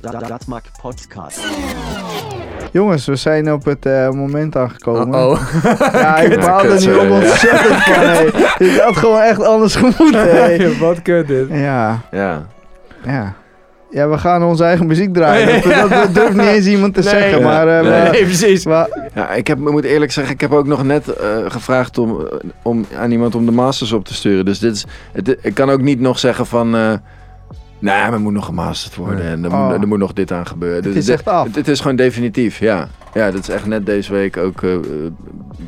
Dat, 0.00 0.28
dat 0.28 0.46
maakt 0.46 0.68
podcast. 0.82 1.40
Jongens, 2.72 3.06
we 3.06 3.16
zijn 3.16 3.52
op 3.52 3.64
het 3.64 3.86
eh, 3.86 4.08
moment 4.10 4.56
aangekomen. 4.56 5.14
Oh, 5.14 5.30
oh. 5.30 5.40
Ja, 5.92 6.16
ik 6.16 6.40
baal 6.40 6.64
er 6.64 6.86
nu 6.86 6.94
op 6.94 7.10
ontzettend 7.10 7.82
van. 7.82 7.94
Hey. 7.94 8.30
Dit 8.58 8.80
had 8.80 8.96
gewoon 8.96 9.20
echt 9.20 9.42
anders 9.44 9.74
gemoeten. 9.76 10.20
Hey. 10.20 10.76
Wat 10.78 11.02
kut 11.02 11.26
dit. 11.26 11.46
Ja, 11.50 12.00
Ja, 12.10 12.46
ja. 13.04 13.34
Ja, 13.94 14.08
we 14.08 14.18
gaan 14.18 14.42
onze 14.42 14.64
eigen 14.64 14.86
muziek 14.86 15.14
draaien. 15.14 15.62
Dat, 15.62 15.90
dat 15.90 16.14
durft 16.22 16.34
niet 16.36 16.46
eens 16.46 16.66
iemand 16.66 16.94
te 16.94 17.00
Nee. 17.00 17.08
zeggen. 17.08 17.38
Ja. 17.38 17.44
Maar, 17.44 17.68
eh, 17.68 18.10
Nee. 18.10 18.24
precies. 18.24 18.62
ja 19.14 19.30
ik, 19.34 19.46
heb, 19.46 19.58
ik 19.58 19.70
moet 19.70 19.84
eerlijk 19.84 20.12
zeggen, 20.12 20.34
ik 20.34 20.40
heb 20.40 20.52
ook 20.52 20.66
nog 20.66 20.84
net 20.84 21.08
eh, 21.08 21.26
gevraagd 21.48 21.98
om, 21.98 22.10
eh, 22.20 22.26
om 22.62 22.86
aan 22.98 23.10
iemand 23.10 23.34
om 23.34 23.44
de 23.46 23.52
masters 23.52 23.92
op 23.92 24.04
te 24.04 24.14
sturen. 24.14 24.44
Dus 24.44 24.58
dit 24.58 24.74
is, 24.74 24.84
het, 25.12 25.36
ik 25.42 25.54
kan 25.54 25.70
ook 25.70 25.80
niet 25.82 26.00
nog 26.00 26.18
zeggen 26.18 26.46
van... 26.46 26.76
eh 26.76 26.92
nee, 27.84 28.10
maar 28.10 28.20
moet 28.20 28.32
nog 28.32 28.44
gemasterd 28.44 28.96
worden 28.96 29.24
Nee. 29.24 29.32
en 29.32 29.44
er, 29.44 29.52
Oh. 29.52 29.68
moet, 29.70 29.80
er 29.82 29.88
moet 29.88 29.98
nog 29.98 30.12
dit 30.12 30.32
aan 30.32 30.46
gebeuren. 30.46 30.76
Het 30.84 30.84
Dit- 30.94 31.02
is 31.02 31.08
echt 31.08 31.28
af. 31.28 31.46
Het, 31.46 31.54
het 31.54 31.68
is 31.68 31.80
gewoon 31.80 31.96
definitief, 31.96 32.58
ja. 32.58 32.88
Ja, 33.14 33.30
dat 33.30 33.40
is 33.40 33.48
echt 33.48 33.66
net 33.66 33.86
deze 33.86 34.12
week 34.12 34.36
ook 34.36 34.62
eh, 34.62 34.72
eh, 34.74 34.80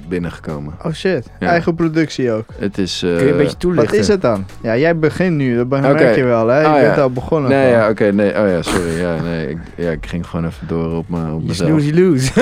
binnengekomen. 0.09 0.74
oh 0.84 0.93
shit, 0.93 1.26
Ja. 1.40 1.47
eigen 1.48 1.74
productie 1.74 2.32
ook. 2.32 2.44
Het 2.59 2.78
is... 2.78 3.02
eh, 3.02 3.16
Kun 3.16 3.24
je 3.26 3.30
een 3.32 3.36
beetje 3.36 3.56
toelichten? 3.56 3.90
Wat 3.90 4.01
is 4.01 4.09
het 4.09 4.22
dan? 4.22 4.44
Ja, 4.60 4.76
jij 4.76 4.98
begint 4.98 5.36
nu. 5.36 5.56
Dat 5.56 5.66
merk 5.68 5.84
Oké. 5.94 6.09
je 6.09 6.24
wel, 6.24 6.47
hè? 6.47 6.60
Je 6.60 6.66
Ah, 6.66 6.80
bent 6.80 6.97
ja. 6.97 7.02
al 7.02 7.10
begonnen. 7.10 7.51
Nee, 7.51 7.70
ja, 7.70 7.88
oké, 7.88 8.12
nee. 8.12 8.28
Oh 8.30 8.48
ja, 8.48 8.62
sorry. 8.62 9.01
Ja, 9.01 9.14
nee, 9.22 9.48
ik, 9.48 9.59
ja, 9.76 9.90
ik 9.90 10.06
ging 10.06 10.26
gewoon 10.26 10.47
even 10.47 10.66
door 10.66 10.97
op, 10.97 11.09
me, 11.09 11.32
op 11.32 11.40
Je 11.40 11.47
mezelf. 11.47 11.68
snooze, 11.68 11.93
you 11.94 12.01
lose. 12.10 12.30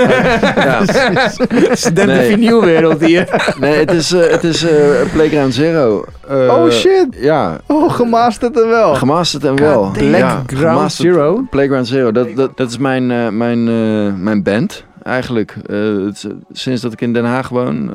Ja. 0.57 0.83
Student 1.75 2.07
Nee. 2.07 2.31
vinylwereld 2.31 3.01
hier. 3.05 3.55
Nee, 3.61 3.75
het 3.79 3.91
is, 3.93 4.13
eh, 4.13 4.31
het 4.31 4.45
is 4.45 4.63
eh, 4.65 4.77
Playground 5.13 5.55
Zero. 5.55 6.05
Eh, 6.29 6.37
Oh 6.37 6.71
shit. 6.71 7.07
Ja, 7.11 7.61
Oh, 7.67 7.93
gemasterd 7.93 8.61
en 8.63 8.69
wel. 8.69 8.95
gemasterd 8.95 9.45
en 9.45 9.57
wel. 9.57 9.64
Playground 9.93 10.53
gemasterd. 10.53 11.15
Zero. 11.15 11.47
Playground 11.51 11.87
Zero, 11.87 12.13
dat, 12.13 12.37
dat, 12.37 12.57
dat 12.57 12.71
is 12.71 12.79
mijn, 12.79 13.11
eh, 13.11 13.29
mijn, 13.29 13.69
eh, 13.69 14.15
mijn 14.15 14.43
band 14.43 14.85
eigenlijk. 15.03 15.57
Eh, 15.67 16.05
het 16.05 16.27
sinds 16.53 16.83
dat 16.83 16.93
ik 16.93 17.01
in 17.01 17.13
Den 17.13 17.25
Haag 17.25 17.49
woon, 17.49 17.93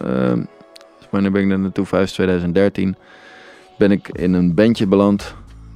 wanneer 1.09 1.31
ben 1.31 1.41
ik 1.41 1.49
daar 1.49 1.59
naartoe? 1.59 1.85
Vijf 1.85 2.11
2013. 2.11 2.95
Ben 3.77 3.91
ik 3.91 4.09
in 4.11 4.33
een 4.33 4.53
bandje 4.53 4.87
beland, 4.87 5.35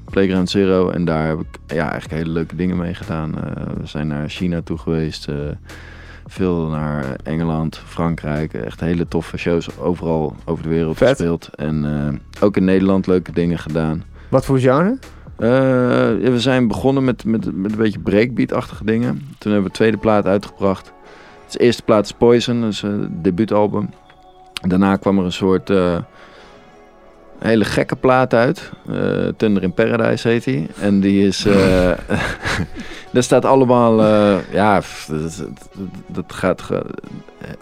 Playground 0.10 0.50
Zero. 0.50 0.90
En 0.90 1.06
daar 1.06 1.28
heb 1.28 1.40
ik 1.40 1.76
ja, 1.76 1.92
eigenlijk 1.92 2.22
hele 2.22 2.34
leuke 2.34 2.56
dingen 2.56 2.78
mee 2.78 2.94
gedaan. 2.94 3.32
We 3.80 3.88
zijn 3.88 4.08
naar 4.08 4.30
China 4.30 4.62
toe 4.62 4.78
geweest. 4.78 5.28
veel 6.28 6.68
naar 6.68 7.06
Engeland, 7.24 7.82
Frankrijk. 7.86 8.54
Echt 8.54 8.80
hele 8.80 9.08
toffe 9.08 9.38
shows 9.38 9.80
overal 9.80 10.36
over 10.46 10.64
de 10.64 10.70
wereld 10.70 10.98
Vet. 10.98 11.10
gespeeld. 11.10 11.50
En 11.56 12.22
ook 12.40 12.58
in 12.58 12.64
Nederland 12.64 13.08
leuke 13.08 13.32
dingen 13.32 13.60
gedaan. 13.60 14.04
Wat 14.30 14.46
voor 14.46 14.60
genre? 14.60 14.98
Eh, 15.44 16.30
we 16.30 16.40
zijn 16.40 16.68
begonnen 16.68 17.04
met, 17.04 17.26
met, 17.26 17.56
met 17.56 17.72
een 17.72 17.78
beetje 17.78 18.00
breakbeat-achtige 18.00 18.86
dingen. 18.86 19.10
Toen 19.38 19.52
hebben 19.52 19.64
we 19.64 19.68
de 19.68 19.76
tweede 19.76 19.98
plaat 19.98 20.26
uitgebracht. 20.26 20.94
De 21.52 21.60
eerste 21.60 21.84
plaat 21.84 22.06
is 22.06 22.12
Poison, 22.12 22.62
dat 22.62 22.72
is 22.72 22.82
een 22.82 23.20
debuutalbum. 23.22 23.90
Daarna 24.68 24.96
kwam 24.96 25.18
er 25.18 25.26
een 25.26 25.32
soort 25.32 25.70
eh, 25.70 25.98
hele 27.40 27.66
gekke 27.66 27.96
plaat 27.96 28.34
uit. 28.34 28.72
Eh 28.90 29.28
Thunder 29.38 29.64
in 29.64 29.74
Paradise 29.74 30.28
heet 30.28 30.44
die. 30.44 30.68
En 30.80 31.00
die 31.00 31.28
is... 31.28 31.46
eh 31.46 31.92
daar 33.14 33.24
staat 33.24 33.46
allemaal... 33.46 34.04
eh, 34.04 34.54
ja, 34.54 34.82
dat, 36.08 36.34
gaat... 36.34 36.70
eh, 36.72 36.80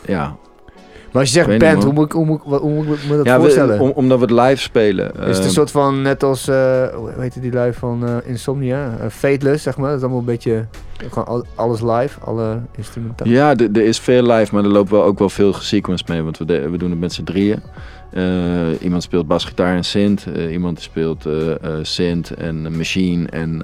ja, 0.06 0.36
Maar 1.12 1.22
als 1.22 1.32
je 1.34 1.44
zegt 1.44 1.60
band, 1.60 1.84
hoe 1.84 1.94
moet, 1.94 2.06
ik- 2.06 2.12
hoe, 2.12 2.26
moet, 2.26 2.42
wat- 2.46 2.62
hoe 2.62 2.72
moet 2.84 2.98
ik 2.98 3.10
me 3.10 3.16
dat 3.18 3.26
ja 3.26 3.36
we- 3.36 3.42
voorstellen? 3.42 3.80
om, 3.80 3.90
omdat 3.90 4.20
we 4.20 4.26
het 4.26 4.48
live 4.48 4.62
spelen. 4.62 5.06
is 5.14 5.28
het 5.28 5.38
een 5.38 5.44
Eh, 5.44 5.50
soort 5.50 5.72
van, 5.72 6.02
net 6.02 6.24
als, 6.24 6.48
eh 6.48 6.88
hoe 6.96 7.10
heet 7.18 7.42
die 7.42 7.52
lui 7.52 7.74
van 7.74 8.08
eh, 8.08 8.16
Insomnia? 8.30 8.98
Eh, 9.00 9.08
Fateless, 9.10 9.64
zeg 9.64 9.78
maar. 9.78 9.88
Dat 9.88 9.96
is 9.98 10.02
allemaal 10.02 10.20
een 10.20 10.26
beetje, 10.26 10.66
gewoon 11.10 11.26
al- 11.28 11.46
alles 11.56 11.82
live, 11.82 12.20
alle 12.20 12.60
instrumenten. 12.78 13.30
Ja, 13.30 13.56
er 13.56 13.78
is 13.78 14.00
veel 14.00 14.24
live, 14.24 14.56
maar 14.56 14.64
er 14.64 14.70
loopt 14.70 14.90
wel 14.90 15.04
ook 15.04 15.20
wel 15.20 15.30
veel 15.30 15.54
gesequenced 15.54 16.08
mee. 16.08 16.22
Want 16.22 16.38
we, 16.38 16.46
de- 16.46 16.70
we 16.70 16.78
doen 16.78 16.90
het 16.90 17.00
met 17.00 17.14
z'n 17.14 17.24
drieën. 17.24 17.60
Iemand 18.82 19.04
speelt 19.04 19.28
basgitaar 19.28 19.76
en 19.76 19.84
synth. 19.84 20.26
iemand 20.52 20.82
speelt 20.82 21.26
eh 21.26 21.54
synth 21.82 22.34
en 22.34 22.78
machine 22.78 23.28
en 23.30 23.62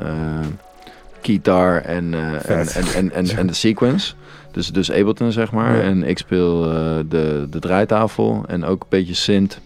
guitar 1.21 1.81
en, 1.81 2.13
en, 2.45 2.67
en, 2.95 3.11
en, 3.13 3.37
en 3.37 3.47
de 3.47 3.53
sequence. 3.53 4.13
Dus, 4.57 4.67
dus 4.67 4.91
Ableton, 4.91 5.31
zeg 5.31 5.51
maar. 5.51 5.75
Ja. 5.75 5.81
En 5.81 6.03
ik 6.03 6.17
speel 6.17 6.65
eh, 6.65 6.97
de, 7.09 7.47
de 7.49 7.59
draaitafel 7.59 8.43
en 8.47 8.65
ook 8.65 8.81
een 8.81 8.87
beetje 8.89 9.13
synth. 9.13 9.59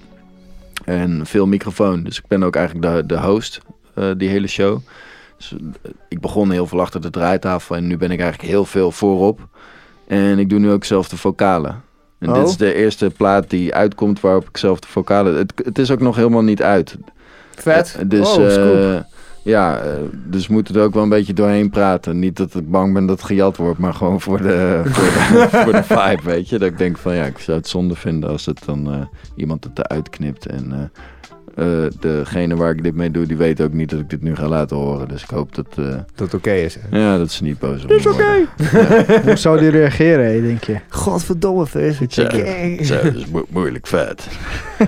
En 0.85 1.25
veel 1.25 1.47
microfoon. 1.47 2.03
Dus 2.03 2.17
ik 2.17 2.27
ben 2.27 2.43
ook 2.43 2.55
eigenlijk 2.55 2.95
de, 2.95 3.05
de 3.05 3.21
host, 3.21 3.61
eh, 3.93 4.05
die 4.17 4.29
hele 4.29 4.47
show. 4.47 4.79
Dus, 5.37 5.53
eh, 5.53 5.91
ik 6.07 6.19
begon 6.19 6.51
heel 6.51 6.67
veel 6.67 6.81
achter 6.81 7.01
de 7.01 7.09
draaitafel 7.09 7.75
en 7.75 7.87
nu 7.87 7.97
ben 7.97 8.11
ik 8.11 8.19
eigenlijk 8.19 8.51
heel 8.51 8.65
veel 8.65 8.91
voorop. 8.91 9.39
En 10.07 10.39
ik 10.39 10.49
doe 10.49 10.59
nu 10.59 10.71
ook 10.71 10.83
zelf 10.83 11.09
de 11.09 11.17
vocalen. 11.17 11.81
En 12.19 12.29
Oh. 12.29 12.35
dit 12.35 12.47
is 12.47 12.57
de 12.57 12.73
eerste 12.73 13.09
plaat 13.17 13.49
die 13.49 13.75
uitkomt 13.75 14.19
waarop 14.19 14.47
ik 14.49 14.57
zelf 14.57 14.79
de 14.79 14.87
vocalen... 14.87 15.35
Het, 15.35 15.53
het 15.63 15.77
is 15.77 15.91
ook 15.91 16.01
nog 16.01 16.15
helemaal 16.15 16.43
niet 16.43 16.61
uit. 16.61 16.97
Vet. 17.55 17.97
Dus 18.05 18.37
oh. 18.37 18.95
Ja, 19.43 19.79
eh, 19.79 19.91
dus 20.25 20.47
we 20.47 20.53
moeten 20.53 20.75
er 20.75 20.81
ook 20.81 20.93
wel 20.93 21.03
een 21.03 21.09
beetje 21.09 21.33
doorheen 21.33 21.69
praten. 21.69 22.19
Niet 22.19 22.37
dat 22.37 22.55
ik 22.55 22.69
bang 22.71 22.93
ben 22.93 23.05
dat 23.05 23.17
het 23.17 23.25
gejat 23.25 23.57
wordt, 23.57 23.79
maar 23.79 23.93
gewoon 23.93 24.21
voor 24.21 24.41
de, 24.41 24.81
voor 25.63 25.71
de, 25.71 25.83
vibe, 25.83 26.21
weet 26.23 26.49
je. 26.49 26.59
Dat 26.59 26.69
ik 26.69 26.77
denk 26.77 26.97
van 26.97 27.15
ja, 27.15 27.25
ik 27.25 27.37
zou 27.37 27.57
het 27.57 27.67
zonde 27.67 27.95
vinden 27.95 28.29
als 28.29 28.45
het 28.45 28.65
dan 28.65 28.91
eh, 28.91 29.01
iemand 29.35 29.63
het 29.63 29.79
eruit 29.79 30.09
knipt. 30.09 30.45
En 30.45 30.71
eh, 30.71 31.01
eh, 31.55 31.65
degene 31.99 32.55
waar 32.55 32.71
ik 32.71 32.83
dit 32.83 32.95
mee 32.95 33.11
doe, 33.11 33.25
die 33.25 33.37
weet 33.37 33.61
ook 33.61 33.73
niet 33.73 33.89
dat 33.89 33.99
ik 33.99 34.09
dit 34.09 34.21
nu 34.21 34.35
ga 34.35 34.47
laten 34.47 34.77
horen. 34.77 35.07
Dus 35.07 35.23
ik 35.23 35.29
hoop 35.29 35.55
dat, 35.55 35.65
eh, 35.75 35.85
Dat 35.85 36.03
het 36.15 36.33
oké 36.33 36.51
is. 36.51 36.77
hè? 36.89 36.97
ja, 36.99 37.17
dat 37.17 37.31
ze 37.31 37.43
niet 37.43 37.59
boos 37.59 37.83
op 37.83 37.89
Dit 37.89 37.99
is 37.99 38.05
oké. 38.07 38.33
Hoe 39.23 39.35
zou 39.35 39.59
die 39.59 39.69
reageren, 39.69 40.25
hè, 40.33 40.41
denk 40.41 40.63
je? 40.63 40.75
Godverdomme, 40.89 41.65
vis. 41.67 41.97
Zo, 41.97 42.05
zo, 42.07 42.23
dat 43.03 43.15
is 43.15 43.25
mo- 43.31 43.45
moeilijk 43.49 43.87
vet. 43.87 44.27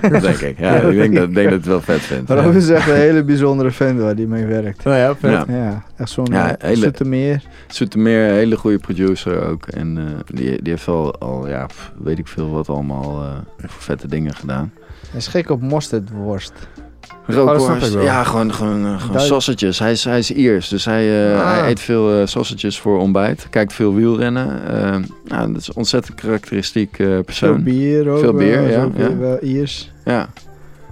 denk 0.00 0.24
ik. 0.38 0.58
Ja, 0.58 0.74
ik 0.80 0.96
denk 0.96 1.14
dat, 1.14 1.28
ik 1.28 1.34
denk 1.34 1.48
dat 1.48 1.58
het 1.58 1.66
wel 1.66 1.80
vet 1.80 2.00
vindt. 2.00 2.28
Maar 2.28 2.36
Ja. 2.36 2.42
dat 2.42 2.54
is 2.54 2.68
echt 2.68 2.88
een 2.88 2.94
hele 2.94 3.24
bijzondere 3.24 3.70
vent 3.70 4.00
waar 4.00 4.14
die 4.14 4.26
mee 4.26 4.44
werkt. 4.46 4.84
Nou 4.84 4.96
ja, 4.96 5.14
vet. 5.16 5.30
Ja. 5.30 5.44
Ja, 5.48 5.84
echt 5.96 6.10
zo'n 6.10 6.26
Ja, 6.30 6.46
ja, 6.48 6.56
hele- 6.58 6.92
meer. 7.04 7.42
Zoetermeer, 7.68 8.28
een 8.28 8.34
hele 8.34 8.56
goede 8.56 8.78
producer 8.78 9.46
ook. 9.48 9.66
En 9.66 9.98
eh, 9.98 10.04
die, 10.26 10.62
die 10.62 10.72
heeft 10.72 10.88
al, 10.88 11.18
al, 11.18 11.48
ja, 11.48 11.66
pff, 11.66 11.92
weet 12.02 12.18
ik 12.18 12.28
veel 12.28 12.50
wat 12.50 12.68
allemaal 12.68 13.22
eh, 13.22 13.28
voor 13.58 13.82
vette 13.82 14.08
dingen 14.08 14.34
gedaan. 14.34 14.72
Hij 15.14 15.22
is 15.22 15.28
gek 15.28 15.50
op 15.50 15.60
mosterdworst. 15.60 16.52
Oh, 17.28 17.34
Rookworst, 17.34 17.92
wel. 17.92 18.02
ja, 18.02 18.24
gewoon, 18.24 18.54
gewoon, 18.54 18.86
eh, 18.86 19.00
gewoon 19.00 19.20
sausages. 19.20 19.78
Hij 19.78 19.92
is, 19.92 20.04
hij 20.04 20.18
is 20.18 20.30
Iers, 20.30 20.68
dus 20.68 20.84
hij, 20.84 21.32
eh, 21.32 21.40
Ah. 21.40 21.58
hij 21.58 21.70
eet 21.70 21.80
veel 21.80 22.20
eh, 22.20 22.26
sausages 22.26 22.78
voor 22.78 22.98
ontbijt. 22.98 23.46
Kijkt 23.50 23.72
veel 23.72 23.94
wielrennen. 23.94 24.60
Nou, 25.24 25.52
dat 25.52 25.60
is 25.60 25.68
een 25.68 25.74
ontzettend 25.76 26.20
karakteristiek 26.20 26.98
eh, 26.98 27.06
Veel 27.06 27.22
persoon. 27.22 27.62
bier 27.62 28.08
ook. 28.08 28.18
Veel 28.18 28.32
bier, 28.32 28.70
ja, 28.70 28.88
ja. 28.96 29.16
wel 29.16 29.42
Iers. 29.42 29.90
Ja. 30.04 30.28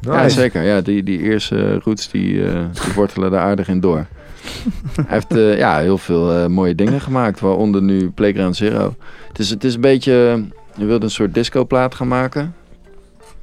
ja, 0.01 0.28
zeker. 0.28 0.62
Ja, 0.62 0.81
die, 0.81 1.03
die 1.03 1.20
Ierse 1.20 1.78
roots 1.78 2.11
die, 2.11 2.35
die 2.73 2.93
wortelen 2.94 3.31
daar 3.31 3.43
aardig 3.43 3.69
in 3.69 3.81
door. 3.81 4.07
hij 5.07 5.20
heeft 5.28 5.59
ja, 5.59 5.78
heel 5.78 5.99
veel 5.99 6.49
mooie 6.49 6.74
dingen 6.74 7.01
gemaakt, 7.01 7.40
waaronder 7.40 7.82
nu 7.82 8.11
Playground 8.11 8.57
Zero. 8.57 8.94
Het 9.28 9.39
is, 9.39 9.51
het 9.51 9.65
is 9.65 9.74
een 9.74 9.81
beetje... 9.81 10.44
Je 10.77 10.85
wilde 10.85 11.05
een 11.05 11.11
soort 11.11 11.35
discoplaat 11.35 11.94
gaan 11.94 12.09
maken. 12.09 12.55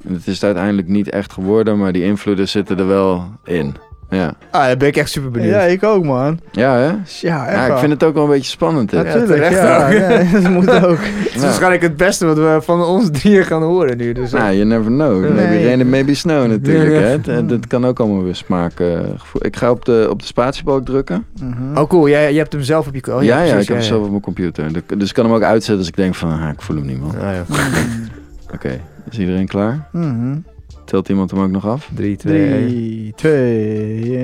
En 0.06 0.12
het 0.14 0.26
is 0.26 0.34
het 0.34 0.44
uiteindelijk 0.44 0.88
niet 0.88 1.10
echt 1.10 1.32
geworden, 1.32 1.78
maar 1.78 1.92
die 1.92 2.04
invloeden 2.04 2.48
zitten 2.48 2.78
er 2.78 2.86
wel 2.86 3.24
in. 3.44 3.74
Ja, 4.10 4.34
Ah, 4.50 4.64
daar 4.64 4.76
ben 4.76 4.88
ik 4.88 4.96
echt 4.96 5.10
super 5.10 5.30
benieuwd. 5.30 5.52
Ja, 5.52 5.60
ik 5.60 5.82
ook, 5.84 6.04
man. 6.04 6.40
ja 6.52 6.74
hè? 6.76 6.86
Ja, 7.20 7.46
echt 7.46 7.56
Ja, 7.56 7.66
ik 7.66 7.78
vind 7.78 7.92
het 7.92 8.04
ook 8.04 8.14
wel 8.14 8.24
een 8.24 8.30
beetje 8.30 8.50
spannend. 8.50 8.90
dit. 8.90 9.04
Natuurlijk, 9.04 9.50
ja, 9.50 10.22
dat 10.40 10.50
moet 10.50 10.70
ook. 10.70 10.98
Het 11.04 11.26
is 11.26 11.34
Ja. 11.34 11.40
waarschijnlijk 11.40 11.82
het 11.82 11.96
beste 11.96 12.26
wat 12.26 12.36
we 12.36 12.58
van 12.62 12.84
ons 12.84 13.08
drieën 13.10 13.44
gaan 13.44 13.62
horen 13.62 13.96
nu. 13.96 14.12
Dus, 14.12 14.30
Nou, 14.32 14.52
you 14.54 14.64
never 14.64 14.86
know. 14.90 15.20
Maybe 15.20 15.40
Nee. 15.40 15.64
rain 15.66 15.80
and 15.80 15.90
maybe 15.90 16.14
snow 16.14 16.46
natuurlijk. 16.46 16.90
Ja. 16.92 16.98
Hè? 17.00 17.34
Het, 17.34 17.50
het 17.50 17.66
kan 17.66 17.84
ook 17.86 18.00
allemaal 18.00 18.22
weer 18.22 18.34
smaak. 18.34 18.80
eh, 18.80 18.98
ik 19.38 19.56
ga 19.56 19.70
op 19.70 19.84
de, 19.84 20.06
op 20.10 20.20
de 20.20 20.26
spatiebalk 20.26 20.84
drukken. 20.84 21.24
Mhm. 21.42 21.78
Oh 21.78 21.88
cool, 21.88 22.08
jij, 22.08 22.22
jij 22.30 22.38
hebt 22.40 22.52
hem 22.52 22.62
zelf 22.62 22.86
op 22.86 22.94
je... 22.94 23.14
Oh, 23.14 23.22
ja, 23.22 23.36
ja, 23.42 23.48
precies, 23.48 23.62
ik 23.62 23.68
heb 23.68 23.76
hem 23.76 23.86
zelf 23.86 24.02
op 24.04 24.10
mijn 24.10 24.22
computer. 24.22 24.72
De- 24.72 24.96
Dus 24.96 25.08
ik 25.08 25.14
kan 25.14 25.24
hem 25.24 25.34
ook 25.34 25.42
uitzetten 25.42 25.78
als 25.78 25.88
ik 25.88 25.96
denk 25.96 26.14
van, 26.14 26.30
ah, 26.40 26.48
ik 26.52 26.62
voel 26.62 26.76
hem 26.76 26.86
niet 26.86 27.00
man. 27.00 27.14
Ah, 27.14 27.32
ja. 27.34 27.44
Is 29.10 29.18
iedereen 29.18 29.46
klaar? 29.46 29.88
Mhm. 29.92 30.36
Telt 30.84 31.08
iemand 31.08 31.30
hem 31.30 31.40
ook 31.40 31.50
nog 31.50 31.66
af? 31.66 31.90
3, 31.94 32.16
2, 32.16 32.48
1. 32.52 32.68
3, 32.68 33.12
2, 33.14 34.16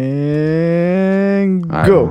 en 1.43 1.65
Ah, 1.71 1.85
go. 1.85 2.11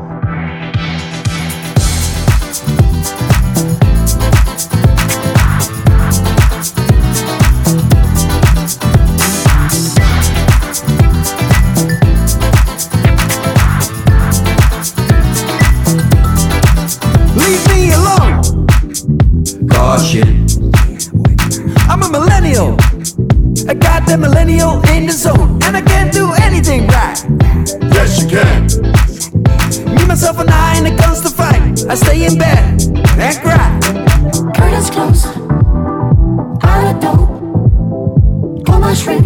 A 24.16 24.18
millennial 24.18 24.82
in 24.92 25.08
the 25.08 25.12
zone. 25.12 25.62
And 25.64 25.76
I 25.76 25.82
can't 25.82 26.10
do 26.14 26.32
anything 26.42 26.88
right. 26.88 27.22
Yes, 27.92 28.24
you 28.24 28.30
can. 28.30 28.62
Me, 29.94 30.06
myself, 30.08 30.40
and 30.40 30.50
I 30.50 30.78
in 30.78 30.86
a 30.86 30.96
constant 30.96 31.36
fight. 31.36 31.86
I 31.90 31.96
stay 31.96 32.26
in 32.26 32.38
bed 32.38 32.82
and 33.20 33.38
cry. 33.44 33.78
Curtains 34.56 34.90
close. 34.90 35.26
Out 36.64 36.96
of 36.96 37.02
dope. 37.02 38.66
Call 38.66 38.80
my 38.80 38.94
shrink. 38.94 39.26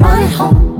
Run 0.00 0.22
it 0.22 0.30
home. 0.30 0.71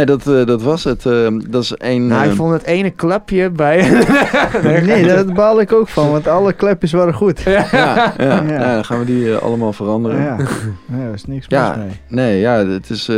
Nee, 0.00 0.16
dat, 0.16 0.26
eh, 0.26 0.46
dat 0.46 0.62
was 0.62 0.84
het. 0.84 1.06
eh, 1.06 1.26
dat 1.48 1.62
is 1.62 1.74
één... 1.76 2.06
Nou, 2.06 2.24
ik 2.24 2.30
eh, 2.30 2.36
vond 2.36 2.52
het 2.52 2.62
ene 2.62 2.90
klapje 2.90 3.50
bij... 3.50 3.88
Nee, 4.84 5.06
daar 5.06 5.24
baal 5.24 5.60
ik 5.60 5.72
ook 5.72 5.88
van, 5.88 6.10
want 6.10 6.26
alle 6.28 6.52
klepjes 6.52 6.92
waren 6.92 7.14
goed. 7.14 7.40
ja, 7.40 7.66
ja, 7.72 8.12
Ja. 8.18 8.42
ja. 8.48 8.72
dan 8.74 8.84
gaan 8.84 8.98
we 8.98 9.04
die 9.04 9.32
eh, 9.34 9.42
allemaal 9.42 9.72
veranderen. 9.72 10.22
Ja, 10.22 10.36
nee, 10.86 11.04
daar 11.04 11.14
is 11.14 11.24
niks 11.26 11.46
Ja, 11.48 11.68
mis 11.68 11.76
mee. 11.86 12.00
nee, 12.08 12.40
ja, 12.40 12.66
het 12.66 12.90
is... 12.90 13.08
eh, 13.08 13.16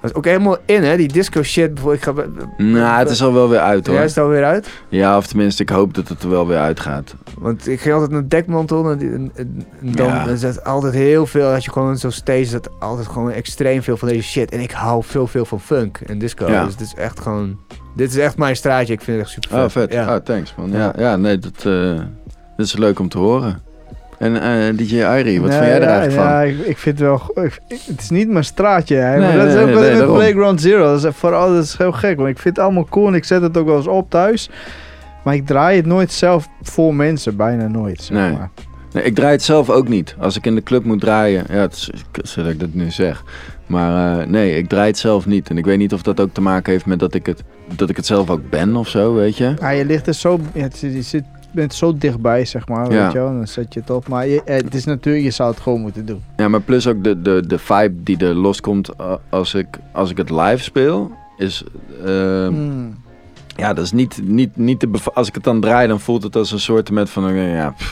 Dat 0.00 0.10
is 0.10 0.14
ook 0.14 0.24
helemaal 0.24 0.56
in, 0.64 0.82
hè? 0.82 0.96
Die 0.96 1.08
disco 1.12 1.42
shit. 1.42 1.74
bijvoorbeeld, 1.74 2.06
Ik 2.06 2.14
ga... 2.14 2.62
nou, 2.64 2.98
het 2.98 3.10
is 3.10 3.22
al 3.22 3.32
wel 3.32 3.48
weer 3.48 3.58
uit, 3.58 3.86
hoor. 3.86 3.96
Ja, 3.96 4.02
is 4.02 4.14
het 4.14 4.24
alweer 4.24 4.44
uit? 4.44 4.68
Ja, 4.88 5.16
of 5.16 5.26
tenminste, 5.26 5.62
ik 5.62 5.68
hoop 5.68 5.94
dat 5.94 6.08
het 6.08 6.22
er 6.22 6.30
wel 6.30 6.46
weer 6.46 6.58
uitgaat. 6.58 7.14
Want 7.44 7.68
ik 7.68 7.80
ging 7.80 7.94
altijd 7.94 8.12
naar 8.12 8.28
dekmantel 8.28 8.90
en, 8.90 8.98
die- 8.98 9.10
en, 9.12 9.30
en- 9.34 9.64
en 9.80 9.92
dan 9.92 10.06
Ja. 10.06 10.28
er 10.28 10.38
zat 10.38 10.64
altijd 10.64 10.92
heel 10.94 11.26
veel, 11.26 11.52
als 11.52 11.64
je 11.64 11.70
gewoon 11.70 11.90
in 11.90 11.96
zo'n 11.98 12.10
stage 12.10 12.44
zat, 12.44 12.68
altijd 12.78 13.06
gewoon 13.06 13.30
extreem 13.30 13.82
veel 13.82 13.96
van 13.96 14.08
deze 14.08 14.22
shit. 14.28 14.50
En 14.52 14.60
ik 14.60 14.70
hou 14.70 15.02
veel, 15.04 15.26
veel 15.26 15.44
van 15.44 15.60
funk 15.60 16.00
en 16.06 16.18
disco. 16.18 16.46
Ja. 16.50 16.64
Dus 16.64 16.76
dit 16.76 16.86
is 16.86 16.94
echt 16.94 17.20
gewoon, 17.20 17.58
dit 17.96 18.10
is 18.10 18.16
echt 18.16 18.36
mijn 18.38 18.56
straatje. 18.56 18.92
Ik 18.92 19.00
vind 19.00 19.16
het 19.16 19.26
echt 19.26 19.34
super 19.34 19.48
vet. 19.50 19.64
Oh, 19.64 19.70
vet. 19.70 19.92
Ja. 19.92 20.14
Oh, 20.14 20.20
thanks, 20.22 20.54
man. 20.56 20.70
Ja, 20.70 20.78
Ja. 20.78 20.92
ja 20.96 21.16
nee, 21.16 21.38
dat, 21.38 21.64
eh, 21.64 21.94
dat 22.56 22.66
is 22.66 22.76
leuk 22.76 22.98
om 22.98 23.08
te 23.08 23.18
horen. 23.18 23.62
En 24.18 24.40
eh, 24.42 24.76
DJ 24.76 24.94
Irie, 24.94 25.40
wat 25.40 25.48
Nee, 25.50 25.58
vind 25.58 25.70
jij 25.70 25.74
er 25.76 25.82
ja, 25.82 25.88
eigenlijk 25.98 26.12
ja, 26.28 26.38
van? 26.38 26.48
ik, 26.48 26.58
ik 26.66 26.78
vind 26.78 26.98
het 26.98 27.08
wel... 27.08 27.44
ik- 27.44 27.60
het 27.86 28.00
is 28.00 28.10
niet 28.10 28.28
mijn 28.28 28.44
straatje, 28.44 28.96
hè, 28.96 29.18
Nee, 29.18 29.28
maar 29.28 29.36
dat 29.46 29.54
is 29.54 29.60
ook 29.60 29.64
nee, 29.66 29.74
wel 29.74 29.82
nee, 29.82 29.96
met. 30.06 30.12
Playground 30.14 30.60
Zero. 30.60 30.84
Dat 30.92 31.04
is 31.04 31.16
vooral 31.16 31.52
dat 31.54 31.64
is 31.64 31.76
heel 31.78 31.92
gek, 31.92 32.16
want 32.16 32.28
ik 32.28 32.38
vind 32.38 32.56
het 32.56 32.64
allemaal 32.64 32.86
cool 32.90 33.06
en 33.06 33.14
ik 33.14 33.24
zet 33.24 33.42
het 33.42 33.56
ook 33.56 33.66
wel 33.66 33.76
eens 33.76 33.86
op 33.86 34.10
thuis. 34.10 34.50
Maar 35.24 35.34
ik 35.34 35.46
draai 35.46 35.76
het 35.76 35.86
nooit 35.86 36.12
zelf 36.12 36.48
voor 36.62 36.94
mensen, 36.94 37.36
bijna 37.36 37.66
nooit. 37.68 38.02
Zeg 38.02 38.16
Nee. 38.18 38.32
maar. 38.32 38.50
Nee, 38.92 39.04
ik 39.04 39.14
draai 39.14 39.32
het 39.32 39.42
zelf 39.42 39.70
ook 39.70 39.88
niet. 39.88 40.16
Als 40.18 40.36
ik 40.36 40.46
in 40.46 40.54
de 40.54 40.62
club 40.62 40.84
moet 40.84 41.00
draaien, 41.00 41.44
ja, 41.48 41.54
het 41.54 41.72
is 41.72 41.90
kut 42.10 42.34
dat 42.34 42.46
ik 42.46 42.60
dat 42.60 42.68
nu 42.72 42.90
zeg. 42.90 43.24
Maar 43.66 44.20
eh, 44.20 44.26
nee, 44.26 44.56
ik 44.56 44.68
draai 44.68 44.86
het 44.86 44.98
zelf 44.98 45.26
niet. 45.26 45.50
En 45.50 45.58
ik 45.58 45.64
weet 45.64 45.78
niet 45.78 45.92
of 45.92 46.02
dat 46.02 46.20
ook 46.20 46.32
te 46.32 46.40
maken 46.40 46.72
heeft 46.72 46.86
met 46.86 46.98
dat 46.98 47.14
ik 47.14 47.26
het, 47.26 47.42
dat 47.76 47.90
ik 47.90 47.96
het 47.96 48.06
zelf 48.06 48.30
ook 48.30 48.50
ben 48.50 48.76
of 48.76 48.88
zo, 48.88 49.14
weet 49.14 49.36
je. 49.36 49.54
Ja, 49.60 49.68
je 49.70 49.84
ligt 49.84 50.06
er 50.06 50.14
zo... 50.14 50.40
Ja, 50.54 50.68
je 50.80 51.02
zit, 51.02 51.24
bent 51.52 51.74
zo 51.74 51.98
dichtbij, 51.98 52.44
zeg 52.44 52.68
maar, 52.68 52.92
Ja. 52.92 53.02
weet 53.02 53.12
je 53.12 53.18
wel. 53.18 53.32
Dan 53.32 53.46
zet 53.46 53.74
je 53.74 53.80
het 53.80 53.90
op. 53.90 54.08
Maar 54.08 54.26
je, 54.26 54.42
eh, 54.44 54.56
het 54.56 54.74
is 54.74 54.84
natuurlijk, 54.84 55.24
je 55.24 55.30
zou 55.30 55.50
het 55.50 55.60
gewoon 55.60 55.80
moeten 55.80 56.06
doen. 56.06 56.22
Ja, 56.36 56.48
maar 56.48 56.60
plus 56.60 56.86
ook 56.86 57.04
de, 57.04 57.22
de, 57.22 57.42
de 57.46 57.58
vibe 57.58 57.94
die 58.02 58.16
er 58.18 58.34
loskomt 58.34 58.88
eh, 58.88 59.14
als 59.28 59.54
ik, 59.54 59.66
als 59.92 60.10
ik 60.10 60.16
het 60.16 60.30
live 60.30 60.62
speel, 60.62 61.10
is... 61.36 61.64
Hmm. 62.04 63.02
Ja, 63.56 63.72
dat 63.72 63.84
is 63.84 63.92
niet, 63.92 64.20
niet, 64.24 64.56
niet 64.56 64.80
te 64.80 64.88
Als 65.14 65.28
ik 65.28 65.34
het 65.34 65.44
dan 65.44 65.60
draai, 65.60 65.88
dan 65.88 66.00
voelt 66.00 66.22
het 66.22 66.36
als 66.36 66.52
een 66.52 66.60
soort 66.60 66.90
met 66.90 67.10
van... 67.10 67.28
eh, 67.28 67.54
Ja. 67.54 67.74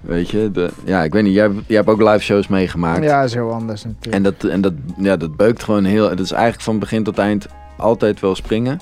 Weet 0.00 0.30
je, 0.30 0.50
de, 0.52 0.70
ja, 0.84 1.02
ik 1.02 1.12
weet 1.12 1.22
niet. 1.22 1.34
Jij, 1.34 1.42
hebt- 1.42 1.58
jij 1.66 1.76
hebt 1.76 1.88
ook 1.88 2.00
live 2.02 2.18
shows 2.20 2.48
meegemaakt. 2.48 3.04
Ja, 3.04 3.22
is 3.22 3.34
heel 3.34 3.52
anders 3.52 3.84
natuurlijk. 3.84 4.14
En, 4.14 4.22
dat, 4.22 4.44
en 4.44 4.60
dat, 4.60 4.72
ja, 4.98 5.16
dat 5.16 5.36
beukt 5.36 5.62
gewoon 5.62 5.84
heel... 5.84 6.10
Het 6.10 6.20
is 6.20 6.30
eigenlijk 6.32 6.62
van 6.62 6.78
begin 6.78 7.02
tot 7.02 7.18
eind 7.18 7.46
altijd 7.76 8.20
wel 8.20 8.34
springen. 8.34 8.78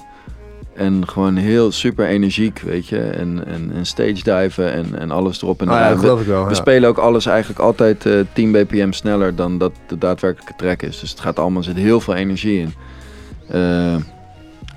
En 0.74 1.08
gewoon 1.08 1.36
heel 1.36 1.72
super 1.72 2.06
energiek, 2.06 2.60
weet 2.60 2.86
je. 2.88 2.98
En, 3.00 3.46
en, 3.46 3.70
en 3.74 3.86
stage 3.86 4.22
diven 4.22 4.72
en, 4.72 4.98
en 4.98 5.10
alles 5.10 5.42
erop 5.42 5.60
en 5.60 5.68
Ah, 5.68 5.74
ja, 5.78 5.88
dat 5.88 5.94
We- 5.94 6.00
geloof 6.00 6.20
ik 6.20 6.26
wel, 6.26 6.42
We 6.44 6.48
ja. 6.48 6.54
spelen 6.56 6.88
ook 6.88 6.98
alles 6.98 7.26
eigenlijk 7.26 7.60
altijd 7.60 8.06
eh 8.06 8.20
10 8.32 8.52
bpm 8.52 8.92
sneller 8.92 9.34
dan 9.36 9.58
dat 9.58 9.72
de 9.86 9.98
daadwerkelijke 9.98 10.54
track 10.56 10.82
is. 10.82 11.00
Dus 11.00 11.10
het 11.10 11.20
gaat 11.20 11.38
allemaal, 11.38 11.58
er 11.58 11.64
zit 11.64 11.76
heel 11.76 12.00
veel 12.00 12.14
energie 12.14 12.58
in. 12.60 12.72
Eh, 13.48 13.96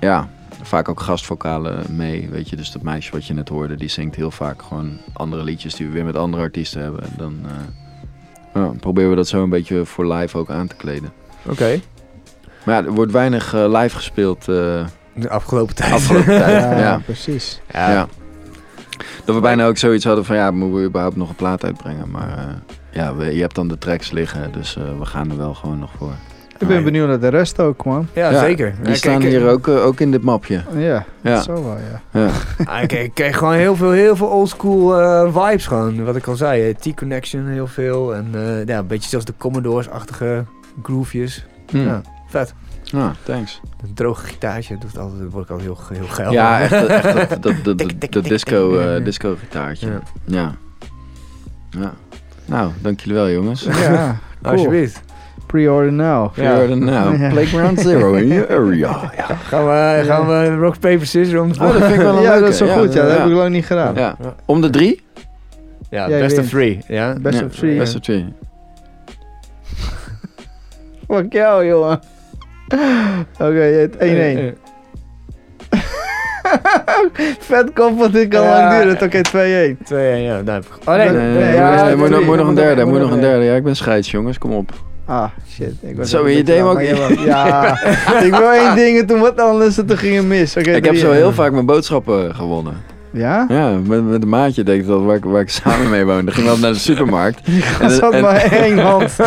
ja, 0.00 0.28
vaak 0.62 0.88
ook 0.88 1.00
gastvokalen 1.00 1.84
mee, 1.96 2.28
weet 2.30 2.48
je. 2.48 2.56
Dus 2.56 2.72
dat 2.72 2.82
meisje 2.82 3.12
wat 3.12 3.26
je 3.26 3.34
net 3.34 3.48
hoorde, 3.48 3.76
die 3.76 3.88
zingt 3.88 4.16
heel 4.16 4.30
vaak 4.30 4.62
gewoon 4.62 4.98
andere 5.12 5.44
liedjes 5.44 5.74
die 5.74 5.86
we 5.86 5.92
weer 5.92 6.04
met 6.04 6.16
andere 6.16 6.42
artiesten 6.42 6.82
hebben. 6.82 7.02
En 7.02 7.12
dan 7.16 7.38
eh, 7.44 8.62
ja, 8.62 8.70
proberen 8.80 9.10
we 9.10 9.16
dat 9.16 9.28
zo 9.28 9.42
een 9.42 9.50
beetje 9.50 9.84
voor 9.86 10.12
live 10.12 10.38
ook 10.38 10.50
aan 10.50 10.66
te 10.66 10.74
kleden. 10.76 11.12
Oké. 11.46 11.80
Maar 12.64 12.74
ja, 12.80 12.84
er 12.84 12.92
wordt 12.94 13.12
weinig 13.12 13.54
eh, 13.54 13.80
live 13.80 13.96
gespeeld. 13.96 14.38
eh, 14.48 14.86
De 15.14 15.28
afgelopen 15.30 15.74
tijd. 15.74 15.92
Afgelopen 15.92 16.26
tijd, 16.38 16.62
Ja, 16.70 16.78
ja. 16.78 16.98
precies. 17.04 17.60
Ja. 17.72 17.90
Ja. 17.90 18.08
Dat 19.24 19.34
we 19.34 19.40
bijna 19.40 19.66
ook 19.66 19.76
zoiets 19.78 20.04
hadden 20.04 20.24
van, 20.24 20.36
ja, 20.36 20.50
moeten 20.50 20.78
we 20.80 20.86
überhaupt 20.86 21.16
nog 21.16 21.28
een 21.28 21.34
plaat 21.34 21.64
uitbrengen? 21.64 22.10
Maar 22.10 22.38
eh, 22.38 22.44
ja, 22.90 23.14
we, 23.14 23.34
je 23.34 23.40
hebt 23.40 23.54
dan 23.54 23.68
de 23.68 23.78
tracks 23.78 24.10
liggen, 24.10 24.52
dus 24.52 24.76
eh, 24.76 24.82
we 24.98 25.04
gaan 25.04 25.30
er 25.30 25.36
wel 25.36 25.54
gewoon 25.54 25.78
nog 25.78 25.90
voor. 25.98 26.12
Ik 26.60 26.66
ben 26.68 26.84
benieuwd 26.84 27.08
naar 27.08 27.20
de 27.20 27.28
rest 27.28 27.60
ook, 27.60 27.84
man. 27.84 28.08
Ja, 28.12 28.38
zeker. 28.38 28.74
Die 28.80 28.88
Ja, 28.88 28.94
staan 28.94 29.18
kijk, 29.18 29.32
hier 29.32 29.48
ook, 29.48 29.68
eh, 29.68 29.84
ook 29.84 30.00
in 30.00 30.10
dit 30.10 30.22
mapje. 30.22 30.62
Ja, 30.76 31.04
zal 31.42 31.64
wel, 31.64 31.76
ja. 31.76 32.20
Ja. 32.20 32.30
Ah, 32.64 32.82
ik, 32.82 32.92
ik 32.92 33.14
kreeg 33.14 33.36
gewoon 33.36 33.54
heel 33.54 33.76
veel, 33.76 33.90
heel 33.90 34.16
veel 34.16 34.26
oldschool 34.26 35.00
eh 35.00 35.22
vibes 35.32 35.66
gewoon. 35.66 36.04
Wat 36.04 36.16
ik 36.16 36.26
al 36.26 36.36
zei, 36.36 36.68
eh, 36.68 36.74
T-Connection 36.74 37.46
heel 37.46 37.66
veel. 37.66 38.14
En 38.14 38.30
eh, 38.34 38.66
ja, 38.66 38.78
een 38.78 38.86
beetje 38.86 39.08
zelfs 39.08 39.24
de 39.24 39.34
Commodores-achtige 39.38 40.44
groovejes. 40.82 41.46
Hmm. 41.70 41.86
Ja, 41.86 42.00
vet. 42.28 42.54
Ja, 42.82 43.14
thanks. 43.22 43.60
Een 43.82 43.94
droge 43.94 44.26
gitaartje, 44.26 44.78
doet 44.78 44.98
altijd, 44.98 45.30
word 45.30 45.44
ik 45.44 45.50
altijd 45.50 45.68
heel, 45.68 45.78
heel 45.92 46.06
geil. 46.08 46.32
Ja, 46.32 46.60
echt, 46.60 46.72
echt 46.72 47.42
dat, 47.42 48.24
disco, 48.24 48.78
eh, 48.78 49.30
gitaartje. 49.38 49.86
Ja. 49.86 50.00
Ja. 50.24 50.54
ja. 51.70 51.92
Nou, 52.44 52.70
dank 52.80 53.00
jullie 53.00 53.14
wel 53.14 53.30
jongens. 53.30 53.62
Ja, 53.62 54.18
cool. 54.42 54.52
Alsjeblieft. 54.52 55.00
Pre-order 55.46 55.92
now. 55.92 56.32
Pre-order 56.32 56.76
now. 56.76 57.20
Ja. 57.20 57.28
Playground 57.28 57.80
Zero 57.80 58.14
in 58.14 58.26
your 58.28 58.48
area. 58.50 59.10
Ja. 59.16 59.24
Gaan 59.34 59.64
we, 59.64 60.02
gaan 60.04 60.26
we 60.26 60.56
rock, 60.56 60.78
paper, 60.80 61.06
scissors 61.06 61.40
om 61.40 61.52
de 61.52 61.64
Oh, 61.64 61.72
dat 61.72 61.82
vind 61.82 61.94
ik 61.94 62.00
wel 62.00 62.16
een 62.16 62.22
Ja, 62.22 62.28
leuke. 62.28 62.40
dat 62.40 62.48
is 62.50 62.56
zo 62.58 62.66
goed. 62.66 62.92
Ja, 62.92 63.02
dat 63.02 63.16
heb 63.18 63.26
ik 63.26 63.32
lang 63.32 63.50
niet 63.50 63.66
gedaan. 63.66 63.94
Ja. 63.94 64.16
Om 64.44 64.60
de 64.60 64.70
drie? 64.70 65.02
Ja, 65.90 66.08
Jij 66.08 66.20
best 66.20 66.38
of 66.38 66.48
three. 66.48 66.78
Ja. 66.88 67.14
Best 67.20 67.38
Ja, 67.38 67.44
of 67.44 67.52
three. 67.52 67.78
Best 67.78 67.94
of 67.94 68.00
three. 68.00 68.32
Fuck 71.08 71.32
jou, 71.32 71.66
jongen. 71.66 72.00
Oké, 73.38 73.60
het 73.60 73.96
1-1. 73.96 73.98
Vet 77.40 77.72
kop, 77.72 77.98
want 77.98 78.12
dit 78.12 78.28
kan 78.28 78.42
Ja. 78.42 78.68
lang 78.68 78.82
duren. 78.82 79.02
Oké, 79.02 79.20
2-1. 79.76 79.82
2 79.84 80.22
ja. 80.22 80.38
Oh 80.38 80.44
nee, 80.44 81.08
Nee, 81.08 81.10
nee, 81.10 81.32
nee, 81.32 81.44
nee, 81.44 81.54
ja, 81.54 81.84
nee, 81.84 81.96
moet, 81.96 82.08
nog- 82.10 82.24
moet 82.24 82.36
nog 82.36 82.48
een 82.48 82.54
derde, 82.54 82.84
moet 82.84 82.98
nog 82.98 83.08
een 83.10 83.14
een 83.14 83.20
derde. 83.20 83.44
Ja, 83.44 83.54
ik 83.54 83.64
ben 83.64 83.76
scheids, 83.76 84.10
jongens, 84.10 84.38
kom 84.38 84.52
op. 84.52 84.72
Ah, 85.10 85.30
shit. 85.54 85.72
Ik 85.80 85.96
was 85.96 86.10
Zo, 86.10 86.28
je 86.28 86.44
deed 86.44 86.64
beetje 86.74 87.02
ook- 87.10 87.18
Ja, 87.24 87.70
ik 88.26 88.34
wil 88.34 88.50
één 88.52 88.74
ding 88.76 88.98
en 88.98 89.06
toen 89.06 89.20
wat 89.20 89.40
anders 89.40 89.78
en 89.78 89.86
toen 89.86 89.96
ging 89.98 90.16
het 90.16 90.26
mis. 90.26 90.56
Ik 90.56 90.84
heb 90.84 90.96
zo 90.96 91.10
heel 91.12 91.32
vaak 91.32 91.52
mijn 91.52 91.66
boodschappen 91.66 92.34
gewonnen. 92.34 92.74
Ja? 93.12 93.46
Ja, 93.48 93.70
met, 93.86 94.04
met 94.08 94.22
een 94.22 94.28
maatje 94.28 94.62
deed 94.62 94.80
ik 94.80 94.86
dat 94.86 95.02
waar 95.02 95.16
ik, 95.16 95.24
waar 95.24 95.40
ik 95.40 95.50
samen 95.50 95.90
mee 95.90 96.04
woonde. 96.04 96.30
Ging 96.32 96.44
altijd 96.46 96.64
naar 96.64 96.72
de 96.72 96.78
supermarkt. 96.78 97.40
Dat 97.80 97.92
zat 97.92 98.20
maar 98.20 98.36
één 98.36 98.78
hand. 98.78 99.16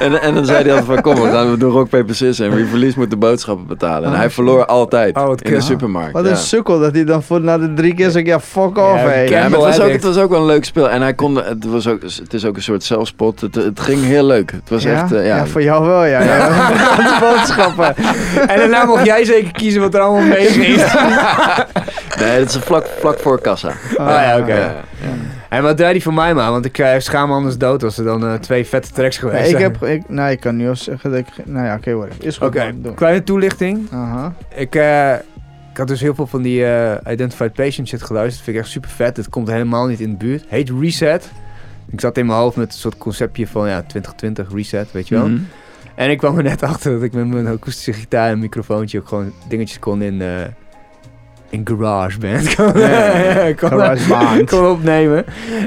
en, 0.00 0.20
en 0.22 0.34
dan 0.34 0.44
zei 0.44 0.62
hij 0.62 0.70
altijd 0.70 0.84
van 0.84 1.00
kom, 1.00 1.14
we 1.14 1.30
gaan 1.30 1.50
we 1.50 1.56
doen 1.56 1.70
rock, 1.70 1.88
paper, 1.88 2.14
scissors 2.14 2.48
en 2.50 2.56
wie 2.56 2.66
verliest 2.66 2.96
moet 2.96 3.10
de 3.10 3.16
boodschappen 3.16 3.66
betalen. 3.66 4.10
En 4.12 4.16
hij 4.16 4.30
verloor 4.30 4.66
altijd 4.66 5.16
Oh, 5.16 5.26
wat 5.26 5.42
in 5.42 5.54
de 5.54 5.60
supermarkt. 5.60 6.12
Wat 6.12 6.24
ja. 6.24 6.30
een 6.30 6.36
sukkel 6.36 6.78
dat 6.80 6.94
hij 6.94 7.04
dan 7.04 7.22
voor 7.22 7.40
na 7.40 7.58
de 7.58 7.72
drie 7.74 7.94
keer 7.94 8.10
zegt, 8.10 8.26
ja, 8.26 8.40
fuck 8.40 8.78
off, 8.78 9.02
hé. 9.02 9.20
Ja, 9.20 9.48
maar 9.48 9.58
het 9.58 9.76
was, 9.76 9.80
ook, 9.80 9.92
het 9.92 10.04
was 10.04 10.18
ook 10.18 10.30
wel 10.30 10.40
een 10.40 10.46
leuk 10.46 10.64
spel. 10.64 10.90
En 10.90 11.02
hij 11.02 11.14
kon, 11.14 11.36
het, 11.36 11.64
was 11.64 11.86
ook, 11.88 12.02
het 12.02 12.34
is 12.34 12.44
ook 12.44 12.56
een 12.56 12.62
soort 12.62 12.82
zelfspot. 12.84 13.40
Het, 13.40 13.54
het 13.54 13.80
ging 13.80 14.04
heel 14.04 14.24
leuk. 14.24 14.50
Het 14.50 14.68
was 14.70 14.82
Ja? 14.82 15.02
echt, 15.02 15.12
eh, 15.12 15.26
ja. 15.26 15.36
ja, 15.36 15.46
voor 15.46 15.62
jou 15.62 15.86
wel, 15.86 16.04
ja. 16.04 16.22
ja. 16.36 16.48
De 16.96 17.16
boodschappen. 17.20 17.94
En 18.46 18.58
daarna 18.58 18.84
mocht 18.84 19.04
jij 19.04 19.24
zeker 19.24 19.52
kiezen 19.52 19.80
wat 19.80 19.94
er 19.94 20.00
allemaal 20.00 20.26
mee 20.28 20.46
is. 20.46 20.82
Nee, 22.18 22.38
dat 22.38 22.48
is 22.48 22.56
vlak, 22.56 22.86
vlak 22.86 23.18
voor 23.18 23.40
kassa. 23.40 23.68
Ah 23.96 24.06
ja, 24.08 24.38
oké. 24.38 24.54
Ja, 24.54 24.60
ja. 25.00 25.08
En 25.48 25.62
wat 25.62 25.76
draai 25.76 25.92
die 25.92 26.02
voor 26.02 26.14
mij 26.14 26.34
maar? 26.34 26.50
Want 26.50 26.64
ik 26.64 26.78
eh, 26.78 26.98
schaam 26.98 27.28
me 27.28 27.34
anders 27.34 27.58
dood 27.58 27.82
als 27.82 27.98
er 27.98 28.04
dan 28.04 28.26
eh, 28.26 28.34
twee 28.34 28.66
vette 28.66 28.92
tracks 28.92 29.18
geweest 29.18 29.40
Nee, 29.40 29.50
ik 29.50 29.58
zijn. 29.58 29.72
heb, 29.72 29.82
ik, 29.82 30.08
nou, 30.08 30.30
ik 30.30 30.40
kan 30.40 30.56
nu 30.56 30.68
al 30.68 30.76
zeggen 30.76 31.10
dat 31.10 31.18
ik, 31.18 31.26
nou 31.44 31.66
ja, 31.66 31.74
oké, 31.74 31.94
whatever. 31.94 32.24
Is 32.26 32.36
goed, 32.36 32.46
Oké, 32.46 32.74
kleine 32.94 33.22
toelichting. 33.22 33.88
Aha. 33.92 34.32
Ik, 34.54 34.74
eh, 34.74 35.12
ik 35.72 35.78
had 35.78 35.88
dus 35.88 36.00
heel 36.00 36.14
veel 36.14 36.26
van 36.26 36.42
die 36.42 36.64
eh, 36.66 37.12
Identified 37.12 37.52
Patient 37.52 37.88
shit 37.88 38.02
geluisterd. 38.02 38.44
Vind 38.44 38.56
ik 38.56 38.62
echt 38.62 38.72
super 38.72 38.90
vet. 38.90 39.16
Het 39.16 39.28
komt 39.28 39.48
helemaal 39.48 39.86
niet 39.86 40.00
in 40.00 40.10
de 40.10 40.16
buurt. 40.16 40.44
Heet 40.48 40.70
Reset. 40.80 41.30
Ik 41.90 42.00
zat 42.00 42.16
in 42.18 42.26
mijn 42.26 42.38
hoofd 42.38 42.56
met 42.56 42.66
een 42.72 42.78
soort 42.78 42.98
conceptje 42.98 43.46
van 43.46 43.68
ja, 43.68 43.82
2020 43.86 44.48
Reset, 44.54 44.92
weet 44.92 45.08
je 45.08 45.14
wel. 45.14 45.28
Mhm. 45.28 45.40
En 45.94 46.10
ik 46.10 46.18
kwam 46.18 46.36
er 46.36 46.42
net 46.42 46.62
achter 46.62 46.92
dat 46.92 47.02
ik 47.02 47.12
met 47.12 47.26
mijn 47.26 47.46
akoestische 47.46 47.92
gitaar 47.92 48.30
en 48.30 48.38
microfoontje 48.38 48.98
ook 48.98 49.08
gewoon 49.08 49.32
dingetjes 49.48 49.78
kon 49.78 50.02
in, 50.02 50.20
eh 50.22 50.28
in 51.52 51.66
GarageBand 51.68 52.54
kon, 52.54 52.78
Ja, 52.78 53.52
kon, 53.54 53.68
GarageBand. 53.78 54.50
kon 54.50 54.66
opnemen. 54.66 55.24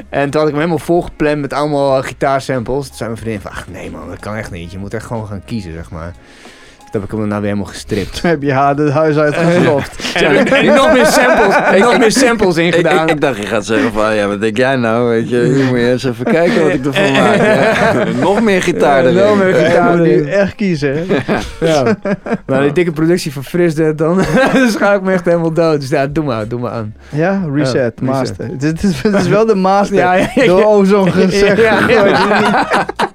En 0.08 0.30
toen 0.30 0.40
had 0.40 0.48
ik 0.48 0.54
me 0.54 0.60
helemaal 0.60 0.84
volgepland 0.84 1.40
met 1.40 1.52
allemaal 1.52 2.02
gitaarsamples. 2.02 2.86
Toen 2.86 2.96
zei 2.96 3.08
mijn 3.10 3.20
vriendin 3.22 3.40
van, 3.42 3.50
ach 3.50 3.66
nee 3.68 3.90
man, 3.90 4.08
dat 4.08 4.18
kan 4.20 4.34
echt 4.34 4.50
niet. 4.50 4.72
Je 4.72 4.78
moet 4.78 4.94
echt 4.94 5.06
gewoon 5.06 5.26
gaan 5.26 5.44
kiezen, 5.44 5.72
zeg 5.72 5.90
maar. 5.90 6.12
Heb 6.96 7.04
ik 7.04 7.10
hem 7.10 7.28
nou 7.28 7.40
weer 7.40 7.50
helemaal 7.50 7.72
gestript. 7.72 8.20
Toen 8.20 8.30
heb 8.30 8.42
je 8.42 8.52
haar 8.52 8.76
het 8.76 8.90
huis 8.90 9.16
uitgeslopt. 9.16 9.94
En 10.16 10.64
nog 10.64 10.92
meer 10.92 11.06
samples, 11.06 11.56
nog 11.88 11.98
meer 11.98 12.12
samples 12.12 12.56
in 12.56 12.66
Ik, 12.66 12.74
gedaan. 12.74 13.08
ik, 13.08 13.14
ik 13.14 13.20
dacht, 13.20 13.36
je 13.36 13.46
gaat 13.46 13.66
zeggen 13.66 13.92
van, 13.92 14.14
ja, 14.14 14.26
wat 14.26 14.40
denk 14.40 14.56
jij 14.56 14.76
nou? 14.76 15.08
Weet 15.08 15.28
je, 15.28 15.52
hier 15.54 15.64
moet 15.64 15.78
je 15.78 15.90
eens 15.90 16.04
even 16.04 16.24
kijken 16.24 16.62
wat 16.62 16.72
ik 16.72 16.84
ervan 16.86 17.12
maak. 17.22 17.36
Ja. 17.36 18.04
Nog 18.20 18.40
meer 18.42 18.62
gitaar 18.62 19.04
erin. 19.04 19.14
nog 19.14 19.38
meer 19.38 19.54
gitaar 19.54 19.96
nu 19.96 20.10
erin. 20.10 20.28
echt 20.28 20.54
kiezen. 20.54 21.06
Ja. 21.60 21.96
Maar 22.46 22.62
die 22.62 22.72
dikke 22.72 22.92
productie 22.92 23.32
van 23.32 23.44
Frisdead, 23.44 23.98
dan, 23.98 24.16
dan 24.52 24.68
schaam 24.68 24.94
ik 24.96 25.02
me 25.02 25.12
echt 25.12 25.24
helemaal 25.24 25.52
dood. 25.52 25.80
Dus 25.80 25.88
ja, 25.88 26.06
doe 26.06 26.24
maar, 26.24 26.48
doe 26.48 26.60
maar 26.60 26.72
aan. 26.72 26.94
Ja, 27.08 27.42
reset, 27.54 27.92
Ja, 28.00 28.06
master. 28.06 28.48
Het 28.58 28.62
is, 28.82 29.02
het, 29.02 29.14
is, 29.14 29.28
wel 29.28 29.46
de 29.46 29.54
master. 29.54 29.96
Ja, 29.96 30.12
ja, 30.14 30.30
ja. 30.34 30.46
Door 30.46 30.64
ozon 30.64 31.12
gezegd. 31.12 31.56
Ja, 31.60 31.88
ja. 31.88 32.12
gegooid. 32.12 33.14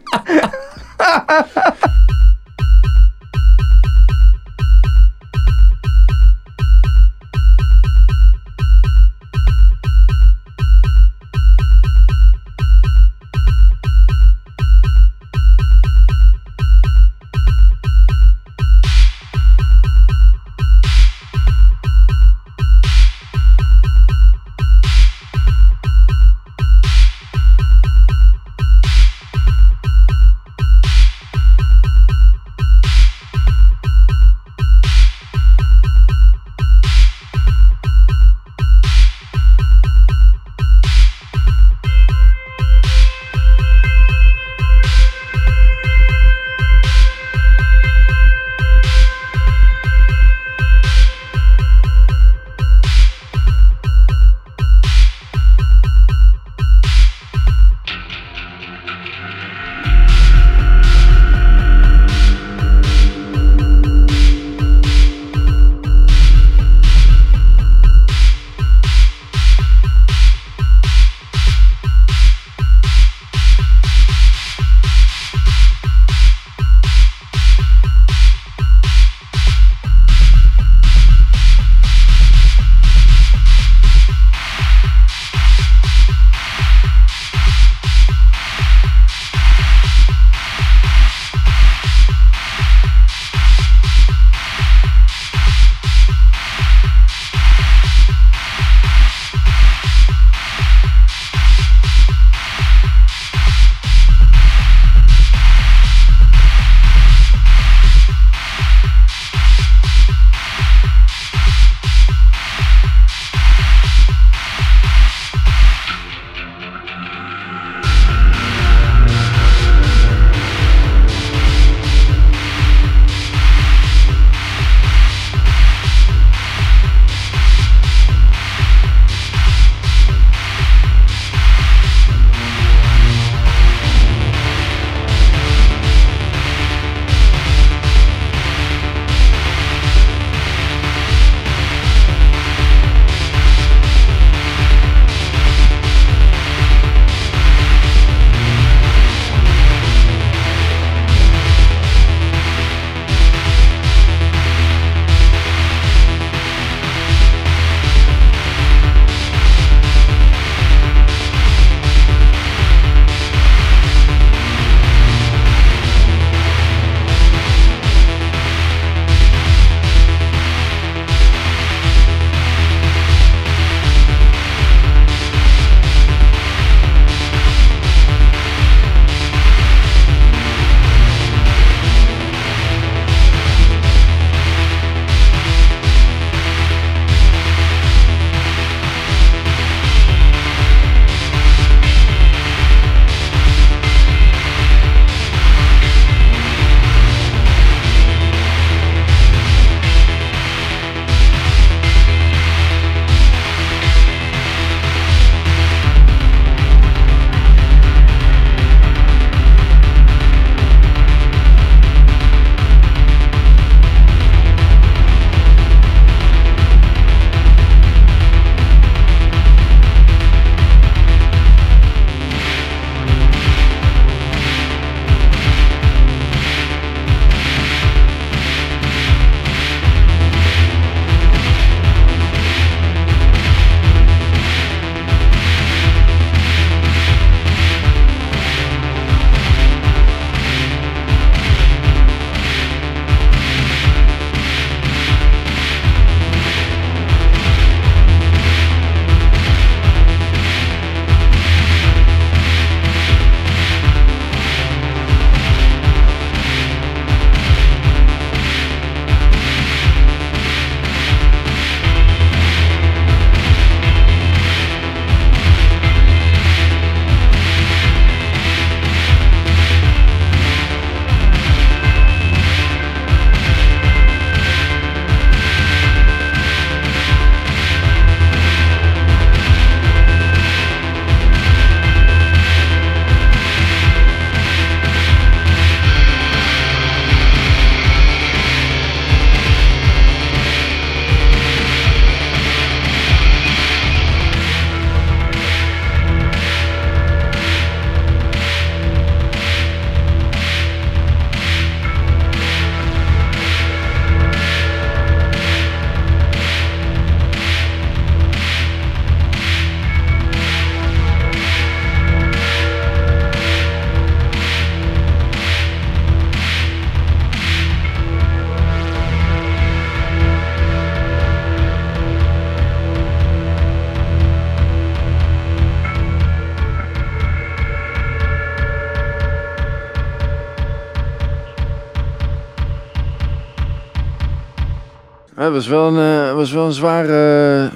Was 335.62 335.70
wel 335.70 335.88
een, 335.98 336.28
eh, 336.30 336.34
was 336.34 336.52
wel 336.52 336.66
een 336.66 336.72
zware, 336.72 337.70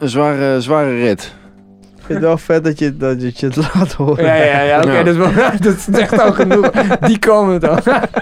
een 0.00 0.08
zware, 0.08 0.60
zware 0.60 0.94
rit. 0.94 1.34
Ik 1.96 2.02
vind 2.12 2.18
het 2.18 2.28
wel 2.28 2.38
vet 2.38 2.64
dat 2.64 2.78
je, 2.78 2.96
dat 2.96 3.38
je 3.40 3.46
het 3.46 3.56
laat 3.56 3.92
horen. 3.92 4.24
Ja, 4.24 4.34
ja, 4.34 4.60
ja, 4.60 4.78
oké, 4.78 4.92
Ja. 4.92 5.02
dat, 5.02 5.06
is 5.14 5.16
wel- 5.16 5.32
dat 5.60 5.74
is 5.76 5.88
echt 5.88 6.18
al 6.20 6.32
genoeg. 6.32 6.70
Die 7.00 7.18
komen 7.18 7.60
dan. 7.60 7.78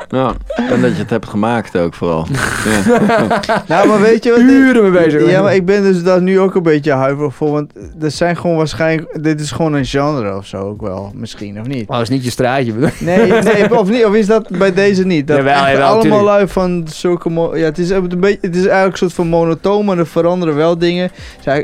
Ja, 0.08 0.32
en 0.54 0.80
dat 0.80 0.90
je 0.92 0.98
het 1.02 1.10
hebt 1.10 1.28
gemaakt 1.28 1.78
ook 1.78 1.94
vooral. 1.94 2.26
Ja. 2.64 3.62
Nou, 3.68 3.88
maar 3.88 4.00
weet 4.00 4.24
je 4.24 4.30
wat? 4.30 4.38
Uren 4.40 4.82
mee 4.92 5.02
bezig. 5.04 5.30
Ja, 5.30 5.42
maar 5.42 5.54
ik 5.54 5.64
ben 5.66 5.82
dus 5.82 6.02
daar 6.02 6.22
nu 6.22 6.40
ook 6.40 6.54
een 6.54 6.62
beetje 6.62 6.92
huiverig 6.92 7.34
voor. 7.34 7.50
Want 7.50 7.72
er 8.00 8.10
zijn 8.10 8.36
gewoon 8.36 8.56
waarschijnlijk... 8.56 9.22
Dit 9.22 9.40
is 9.40 9.50
gewoon 9.50 9.72
een 9.72 9.84
genre 9.84 10.36
of 10.36 10.46
zo 10.46 10.56
ook 10.56 10.80
wel. 10.82 11.10
Misschien, 11.14 11.60
of 11.60 11.66
niet? 11.66 11.82
Oh, 11.88 11.92
dat 11.92 12.00
is 12.02 12.08
niet 12.08 12.24
je 12.24 12.30
straatje. 12.30 12.72
bedoel? 12.72 12.88
Nee, 13.00 13.32
nee 13.32 13.78
of, 13.78 13.90
niet, 13.90 14.04
of 14.04 14.14
is 14.14 14.26
dat 14.26 14.48
bij 14.58 14.72
deze 14.72 15.06
niet? 15.06 15.26
Dat 15.26 15.36
Jawel, 15.36 15.52
echt 15.52 15.70
jawel, 15.70 15.84
allemaal 15.86 16.02
tuurlijk. 16.02 16.22
lui 16.24 16.48
van 16.48 16.86
zulke... 16.88 17.30
mo- 17.30 17.56
Ja, 17.56 17.64
het 17.64 17.78
is, 17.78 17.90
een 17.90 18.08
beetje, 18.20 18.38
het 18.40 18.56
is 18.56 18.62
eigenlijk 18.66 18.92
een 18.92 18.98
soort 18.98 19.12
van 19.12 19.26
monotoon, 19.28 19.84
maar 19.84 19.98
er 19.98 20.06
veranderen 20.06 20.54
wel 20.56 20.78
dingen. 20.78 21.10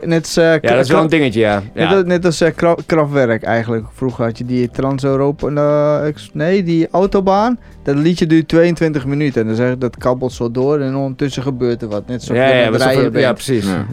Net 0.05 0.23
als... 0.23 0.37
eh, 0.37 0.45
Ja, 0.45 0.59
dat 0.61 0.85
is 0.85 0.91
wel 0.91 1.03
een 1.03 1.09
dingetje, 1.09 1.41
ja. 1.41 1.63
Net, 1.75 1.89
ja. 1.89 1.95
als- 1.97 2.05
net 2.05 2.25
als 2.25 2.41
eh, 2.41 2.51
Kra- 2.55 2.77
Kraftwerk 2.87 3.43
eigenlijk. 3.43 3.85
Vroeger 3.95 4.25
had 4.25 4.39
je 4.39 4.45
die 4.45 4.71
Trans-Europa... 4.71 5.47
eh, 5.49 6.15
nee, 6.33 6.63
die 6.63 6.89
autobaan. 6.91 7.59
Dat 7.83 7.95
liedje 7.97 8.27
duurt 8.27 8.49
22 8.49 8.80
minuten. 9.07 9.41
En 9.41 9.47
dan 9.47 9.57
zeg 9.57 9.73
ik, 9.73 9.81
dat 9.81 9.97
kabbelt 9.97 10.33
zo 10.33 10.51
door. 10.51 10.81
En 10.81 10.95
ondertussen 10.97 11.43
gebeurt 11.43 11.83
er 11.83 11.89
wat. 11.89 12.03
Net 12.07 12.23
zoals 12.23 12.41
Ja, 12.41 12.47
je 12.49 12.55
ja, 12.71 12.77
rijden 12.77 13.13
bent. 13.13 13.25
ja, 13.25 13.33
precies. 13.33 13.65
Ja. 13.67 13.85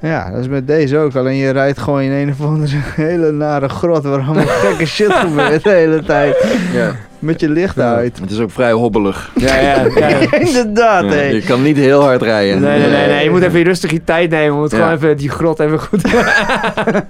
Ja, 0.00 0.30
dat 0.30 0.40
is 0.40 0.48
met 0.48 0.66
deze 0.66 0.98
ook. 0.98 1.14
Alleen 1.16 1.36
je 1.36 1.50
rijdt 1.50 1.78
gewoon 1.78 2.00
in 2.00 2.10
een 2.10 2.30
of 2.30 2.40
andere 2.46 2.76
hele 2.94 3.32
nare 3.32 3.68
grot 3.68 4.02
waar 4.04 4.20
allemaal 4.20 4.46
gekke 4.64 4.86
shit 4.86 5.12
gebeurt 5.12 5.64
de 5.64 5.70
hele 5.70 6.02
tijd. 6.02 6.44
Ja. 6.74 6.92
Met 7.18 7.40
je 7.40 7.48
licht 7.48 7.78
uit. 7.80 8.18
Het 8.20 8.30
is 8.30 8.40
ook 8.40 8.50
vrij 8.50 8.72
hobbelig. 8.72 9.30
Ja, 9.36 9.56
ja, 9.56 9.84
ja. 9.94 10.32
Inderdaad, 10.46 11.04
je 11.12 11.42
kan 11.46 11.62
niet 11.62 11.76
heel 11.76 12.02
hard 12.02 12.22
rijden. 12.22 12.60
Nee, 12.60 12.78
nee, 12.80 12.90
nee, 12.90 13.06
nee. 13.08 13.24
Je 13.24 13.30
moet 13.30 13.42
even 13.42 13.62
rustig 13.62 13.90
je 13.90 14.04
tijd 14.04 14.30
nemen. 14.30 14.44
Je 14.54 14.60
moet 14.60 14.70
Ja. 14.70 14.76
gewoon 14.76 14.92
even 14.92 15.16
die 15.16 15.28
grot 15.30 15.60
even 15.60 15.80
goed... 15.80 16.10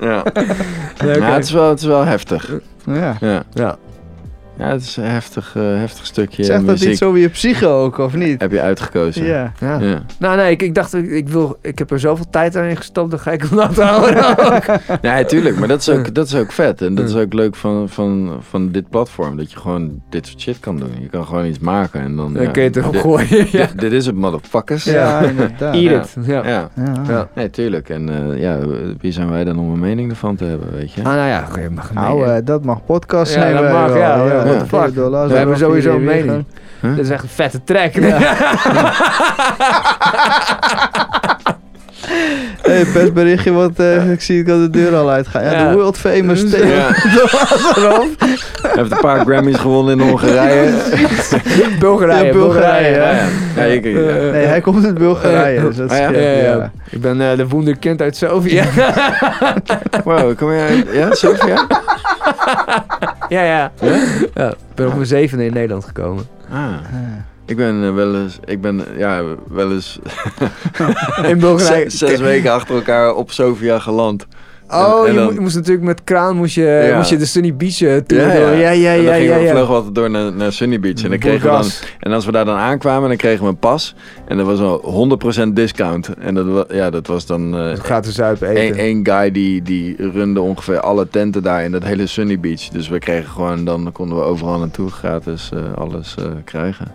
Ja. 0.00 0.22
Ja, 1.04 1.32
het, 1.34 1.44
is 1.44 1.52
wel, 1.52 1.68
het 1.68 1.80
is 1.80 1.86
wel 1.86 2.04
heftig. 2.04 2.50
Ja. 2.86 3.16
Ja, 3.54 3.76
Ja. 4.58 4.66
ja 4.66 4.72
het 4.72 4.82
is 4.82 4.96
een 4.96 5.04
heftig, 5.04 5.52
eh, 5.56 5.62
heftig 5.62 6.06
stukje 6.06 6.44
Zegt 6.44 6.66
dat 6.66 6.80
iets 6.80 7.02
over 7.02 7.18
je 7.20 7.28
psyche 7.28 7.66
ook, 7.66 7.98
of 7.98 8.14
niet? 8.14 8.40
Heb 8.40 8.52
je 8.52 8.60
uitgekozen. 8.60 9.24
Ja. 9.24 9.52
Ja. 9.60 9.78
Ja. 9.80 10.02
Nou, 10.18 10.36
nee, 10.36 10.50
ik, 10.50 10.62
ik 10.62 10.74
dacht, 10.74 10.94
ik, 10.94 11.10
ik 11.10 11.28
wil, 11.28 11.58
ik 11.62 11.78
heb 11.78 11.90
er 11.90 12.00
zoveel 12.00 12.26
tijd 12.30 12.56
aan 12.56 12.76
gestopt, 12.76 13.10
dan 13.10 13.18
ga 13.20 13.30
ik 13.30 13.42
hem 13.42 13.58
laten 13.58 13.86
houden. 13.86 14.16
Nee, 15.02 15.24
tuurlijk. 15.24 15.58
Maar 15.58 15.68
dat 15.68 15.80
is 15.80 15.88
ook, 15.88 16.14
dat 16.14 16.26
is 16.26 16.34
ook 16.34 16.52
vet. 16.52 16.82
En 16.82 16.94
dat 16.94 17.08
is 17.08 17.14
ook 17.14 17.32
leuk 17.32 17.56
van, 17.56 17.88
van, 17.88 18.32
van 18.48 18.70
dit 18.70 18.88
platform. 18.90 19.36
Dat 19.36 19.52
je 19.52 19.58
gewoon 19.58 20.00
dit 20.10 20.26
soort 20.26 20.40
shit 20.40 20.60
kan 20.60 20.76
doen. 20.76 20.90
Je 21.00 21.08
kan 21.08 21.24
gewoon 21.26 21.46
iets 21.46 21.58
maken 21.58 22.00
en 22.00 22.16
dan... 22.16 22.34
Dan 22.34 22.42
ja, 22.42 22.50
kun 22.50 22.62
je 22.62 22.68
het 22.68 22.76
erop 22.76 22.92
dit- 22.92 23.00
gooien, 23.02 23.46
ja. 23.50 23.66
Dit, 23.66 23.80
dit 23.80 23.92
is 23.92 24.06
het, 24.06 24.14
motherfuckers. 24.14 24.84
Ja, 24.84 25.20
inderdaad. 25.20 25.74
Eat 25.74 25.82
Ja. 25.82 26.00
it. 26.00 26.16
Ja. 26.26 26.46
Ja. 26.46 26.68
Ja. 26.74 26.92
Ja. 27.08 27.28
Nee, 27.34 27.50
tuurlijk. 27.50 27.88
En 27.88 28.08
eh, 28.32 28.40
ja, 28.40 28.58
wie 29.00 29.12
zijn 29.12 29.30
wij 29.30 29.44
dan 29.44 29.58
om 29.58 29.70
een 29.72 29.78
mening 29.78 30.10
ervan 30.10 30.36
te 30.36 30.44
hebben, 30.44 30.68
weet 30.72 30.92
je? 30.92 31.00
Ah, 31.00 31.06
nou 31.14 31.28
ja, 31.28 31.46
oké, 31.50 31.68
mag 31.70 31.92
Nou, 31.92 32.26
eh, 32.26 32.36
dat 32.44 32.64
mag 32.64 32.84
podcast 32.84 33.34
Ja, 33.34 33.40
zijn. 33.40 33.52
dat 33.54 33.62
wij 33.62 33.72
mag, 33.72 33.88
wel. 33.88 33.98
ja, 33.98 34.24
ja, 34.26 34.44
what 34.48 34.68
the 34.68 34.76
fuck. 34.76 35.28
We 35.28 35.36
hebben 35.36 35.56
sowieso 35.58 35.94
een 35.94 36.04
mening. 36.04 36.44
Huh? 36.80 36.90
Dat 36.96 37.04
is 37.04 37.10
echt 37.10 37.22
een 37.22 37.28
vette 37.28 37.64
track. 37.64 37.92
Hey, 42.62 42.84
persberichtje, 42.84 43.52
want 43.52 43.78
eh, 43.80 44.10
ik 44.10 44.20
zie 44.20 44.44
dat 44.44 44.60
de 44.60 44.70
deur 44.70 44.96
al 44.96 45.10
uitgaat. 45.10 45.42
Ja, 45.42 45.50
Ja. 45.52 45.68
de 45.68 45.74
world 45.76 45.98
famous 45.98 46.42
Ja. 46.42 46.56
Hij 46.56 46.90
heeft 48.80 48.90
een 48.90 48.98
paar 49.00 49.24
Grammys 49.24 49.56
gewonnen 49.56 50.00
in 50.00 50.08
Hongarije. 50.08 50.72
Bulgarije, 51.80 52.24
Ja, 52.26 52.32
Bulgarije, 52.32 52.90
ja. 52.96 53.10
Ja, 53.10 53.10
ja. 53.10 53.26
Ja, 53.56 53.62
je- 53.64 53.90
ja. 53.90 54.30
Nee, 54.32 54.44
hij 54.46 54.60
komt 54.60 54.84
uit 54.84 54.98
Bulgarije. 54.98 55.60
Dus 55.60 55.76
dat 55.76 55.90
is 55.90 55.98
Ah, 55.98 56.02
ja? 56.02 56.10
ja, 56.10 56.18
Ja, 56.30 56.30
ja. 56.42 56.56
ja. 56.56 56.70
Ik 56.90 57.00
ben 57.00 57.30
eh, 57.30 57.36
de 57.36 57.48
wonderkind 57.48 58.00
uit 58.02 58.16
Sofia. 58.16 58.64
Wow, 60.04 60.36
kom 60.36 60.52
jij 60.52 60.66
uit... 60.68 60.86
Ja, 60.92 61.14
Sofia? 61.14 61.66
Ja, 63.28 63.42
ja. 63.42 63.72
ja. 64.34 64.50
Ik 64.50 64.74
ben 64.74 64.86
op 64.86 64.94
mijn 64.94 65.06
zevende 65.06 65.44
in 65.44 65.52
Nederland 65.52 65.84
gekomen. 65.84 66.26
Ah. 66.50 66.74
Ik 67.46 67.56
ben 67.56 67.84
eh, 67.84 67.94
wel 67.94 68.16
eens... 68.16 68.38
Ik 68.44 68.60
ben, 68.60 68.84
ja, 68.96 69.22
wel 69.48 69.72
eens... 69.72 69.98
In 71.22 71.38
Bulgarije. 71.38 71.90
Zes, 71.90 71.98
zes 71.98 72.20
weken 72.20 72.52
achter 72.52 72.74
elkaar 72.74 73.14
op 73.14 73.30
Sofia 73.30 73.78
geland. 73.78 74.26
Oh, 74.70 75.00
En- 75.00 75.06
en 75.06 75.12
je, 75.12 75.18
dan- 75.34 75.42
moest 75.42 75.54
natuurlijk 75.54 75.84
met 75.86 76.04
kraan 76.04 76.36
moest 76.36 76.54
je, 76.54 76.84
Ja. 76.88 76.96
moest 76.96 77.10
je 77.10 77.16
de 77.16 77.26
Sunny 77.26 77.54
Beach 77.56 77.80
eh, 77.82 77.96
tour 77.96 78.22
Ja, 78.26 78.32
ja. 78.32 78.50
Ja, 78.50 78.70
ja, 78.70 78.90
En 78.92 79.04
dan 79.04 79.14
ja, 79.22 79.34
gingen 79.36 79.54
we, 79.54 79.60
we 79.66 79.72
altijd 79.74 79.94
door 79.94 80.10
naar, 80.10 80.32
naar 80.32 80.52
Sunny 80.52 80.80
Beach. 80.80 81.02
En 81.02 81.10
dan 81.10 81.18
kregen 81.18 81.42
we 81.42 81.56
dan, 81.56 81.66
en 82.00 82.12
als 82.12 82.24
we 82.26 82.32
daar 82.32 82.44
dan 82.44 82.56
aankwamen, 82.56 83.08
dan 83.08 83.16
kregen 83.16 83.42
we 83.44 83.48
een 83.50 83.58
pas. 83.58 83.94
En 84.26 84.36
dat 84.36 84.46
was 84.46 84.60
al 84.60 84.80
100% 85.48 85.52
discount. 85.52 86.08
En 86.18 86.34
dat, 86.34 86.66
ja, 86.72 86.90
dat 86.90 87.06
was 87.06 87.26
dan 87.26 87.56
eh 87.58 87.72
Gratis 87.72 88.14
zuipen 88.14 88.48
één 88.48 88.56
eten. 88.56 88.78
één 88.78 89.06
guy 89.06 89.30
die, 89.30 89.62
die 89.62 89.96
runde 90.12 90.40
ongeveer 90.40 90.80
alle 90.80 91.08
tenten 91.08 91.42
daar 91.42 91.64
in 91.64 91.70
dat 91.72 91.84
hele 91.84 92.06
Sunny 92.06 92.40
Beach. 92.40 92.68
Dus 92.68 92.88
we 92.88 92.98
kregen 92.98 93.30
gewoon, 93.30 93.64
dan 93.64 93.92
konden 93.92 94.16
we 94.18 94.22
overal 94.22 94.58
naartoe 94.58 94.90
gratis 94.90 95.50
eh, 95.54 95.60
alles 95.74 96.14
krijgen. 96.44 96.86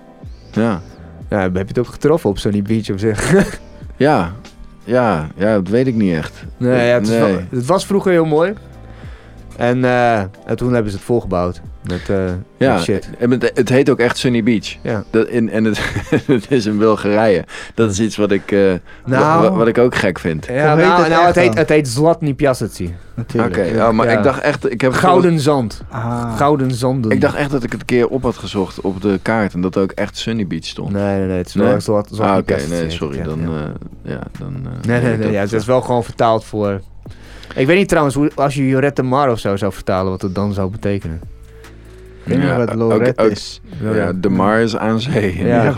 Ja. 0.52 0.82
Ja, 1.30 1.40
heb 1.42 1.54
je 1.54 1.64
het 1.68 1.80
ook 1.80 1.88
getroffen 1.88 2.30
op 2.30 2.38
Sunny 2.38 2.62
Beach 2.62 2.90
op 2.90 3.00
zich? 3.00 3.32
Ja. 3.98 4.34
Ja, 4.84 5.28
ja, 5.36 5.54
dat 5.54 5.68
weet 5.68 5.88
ik 5.88 5.96
niet 5.96 6.14
echt. 6.16 6.46
nee, 6.58 6.88
ja, 6.88 6.94
het, 6.94 7.04
is 7.04 7.10
Nee. 7.10 7.20
wel- 7.20 7.40
het 7.50 7.66
was 7.66 7.86
vroeger 7.86 8.12
heel 8.12 8.26
mooi. 8.26 8.54
En, 9.58 9.84
eh, 9.86 10.20
en 10.20 10.56
toen 10.56 10.74
hebben 10.74 10.92
ze 10.92 10.98
het 10.98 11.06
volgebouwd. 11.06 11.62
Met, 11.88 12.10
eh, 12.10 12.26
Ja, 12.58 12.74
met 12.74 12.84
shit. 12.84 13.10
en 13.20 13.32
het, 13.32 13.52
het 13.54 13.70
heet 13.70 13.90
ook 13.90 14.00
echt 14.00 14.18
Sunny 14.18 14.44
Beach. 14.44 14.76
Ja. 14.82 15.04
Dat 15.10 15.28
in, 15.28 15.50
en 15.50 15.64
het, 15.64 15.80
het 16.26 16.46
is 16.52 16.66
in 16.66 16.78
Bulgarije. 16.78 17.44
Dat 17.74 17.92
is 17.92 18.00
iets 18.00 18.16
wat 18.18 18.32
ik, 18.32 18.52
Nou. 19.06 19.42
wa- 19.42 19.52
wat 19.52 19.68
ik 19.68 19.78
ook 19.78 19.96
gek 19.96 20.20
vind. 20.20 20.46
Ja, 20.46 20.54
Hoe 20.54 20.80
heet 20.80 20.88
nou, 20.90 21.02
het 21.02 21.10
nou, 21.12 21.26
het, 21.26 21.36
heet, 21.36 21.54
het 21.54 21.70
heet 21.70 21.88
Zlatni 21.88 22.36
Piaseci. 22.36 22.84
Oké, 22.86 23.38
Natuurlijk. 23.38 23.76
oh, 23.78 23.90
maar 23.92 24.10
Ja. 24.10 24.18
ik 24.18 24.24
dacht 24.24 24.42
echt... 24.42 24.72
Ik, 24.72 24.82
heb 24.82 24.94
Gouden 24.94 25.40
zand. 25.40 25.82
Ah. 25.90 26.38
Gouden 26.38 26.72
zanden. 26.72 27.12
ik 27.12 27.22
dacht 27.22 27.36
echt 27.36 27.52
dat 27.52 27.64
ik 27.64 27.72
het 27.72 27.80
een 27.80 27.86
keer 27.86 28.08
op 28.08 28.24
had 28.24 28.38
gezocht 28.38 28.82
op 28.82 29.02
de 29.02 29.20
kaart. 29.22 29.54
En 29.54 29.62
dat 29.62 29.76
er 29.76 29.82
ook 29.82 29.92
echt 29.92 30.18
Sunny 30.18 30.48
Beach 30.48 30.66
stond. 30.66 30.92
Nee, 30.92 31.18
nee, 31.18 31.28
nee. 31.28 31.38
Het 31.38 31.48
is 31.48 31.54
wel 31.54 31.66
Nee? 31.66 31.74
echt 31.74 31.84
Zlat, 31.84 32.08
Zlatni 32.12 32.34
ah, 32.34 32.38
oké. 32.38 32.68
Nee, 32.70 32.90
sorry. 32.90 33.18
het, 33.18 33.26
ja. 33.30 33.36
Dan, 33.36 33.42
Ja. 33.52 33.58
eh, 33.58 34.12
ja, 34.12 34.20
dan... 34.40 34.56
eh, 34.66 34.88
Nee, 34.88 35.02
nee, 35.02 35.18
nee. 35.18 35.32
Ja, 35.32 35.40
het 35.42 35.54
is 35.54 35.66
wel 35.66 35.82
gewoon 35.82 36.04
vertaald 36.04 36.46
voor... 36.46 36.82
Ik 37.56 37.68
weet 37.68 37.78
niet 37.78 37.88
trouwens, 37.90 38.16
hoe, 38.16 38.32
als 38.36 38.56
je 38.56 38.68
Jorette 38.68 39.04
Mar 39.04 39.32
of 39.32 39.40
zo 39.40 39.56
zou 39.56 39.74
vertalen, 39.74 40.12
wat 40.12 40.22
het 40.22 40.36
dan 40.36 40.54
zou 40.54 40.70
betekenen. 40.70 41.22
Ik 42.26 42.30
weet 42.34 42.38
niet 42.38 42.56
wat 42.56 42.70
ook- 42.70 42.76
Lorette 42.76 43.24
ook- 43.24 43.30
is. 43.30 43.62
Ja, 43.94 44.14
de 44.16 44.30
Mars 44.30 44.78
aan 44.78 45.00
zee 45.00 45.32
in 45.34 45.46
Ja, 45.48 45.74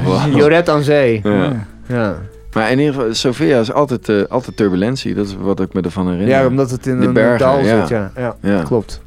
aan 0.66 0.84
zee. 0.84 1.20
Ja. 1.24 1.66
Ja. 1.88 2.16
Maar 2.54 2.72
in 2.72 2.80
ieder 2.80 2.94
geval, 2.94 3.14
Sofia 3.14 3.60
is 3.60 3.72
altijd, 3.72 4.10
eh, 4.10 4.22
altijd 4.30 4.58
turbulentie. 4.58 5.14
Dat 5.14 5.26
is 5.28 5.36
wat 5.40 5.60
ik 5.60 5.74
me 5.74 5.82
ervan 5.82 6.06
herinner. 6.10 6.30
ja, 6.38 6.46
omdat 6.48 6.72
het 6.72 6.86
in 6.88 7.00
De 7.00 7.06
een 7.08 7.14
bergen, 7.14 7.38
dal 7.40 7.60
ja. 7.60 7.80
zit. 7.80 7.90
Ja, 7.90 8.12
ja, 8.16 8.36
Ja. 8.42 8.62
klopt. 8.64 9.02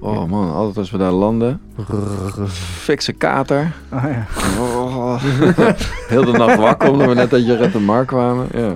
Oh 0.00 0.28
man, 0.30 0.52
altijd 0.52 0.76
als 0.76 0.90
we 0.90 0.98
daar 0.98 1.10
landen. 1.12 1.60
Fikse 2.80 3.12
kater. 3.12 3.72
Ah, 3.88 4.02
ja. 4.04 4.26
Oh. 4.60 5.22
Heel 6.08 6.24
de 6.24 6.32
nacht 6.32 6.56
wakker 6.56 6.90
omdat 6.90 7.08
we 7.08 7.14
net 7.14 7.32
uit 7.32 7.46
Jorette 7.46 7.78
Mar 7.80 8.04
kwamen. 8.04 8.46
Ja. 8.52 8.68
Oh, 8.68 8.74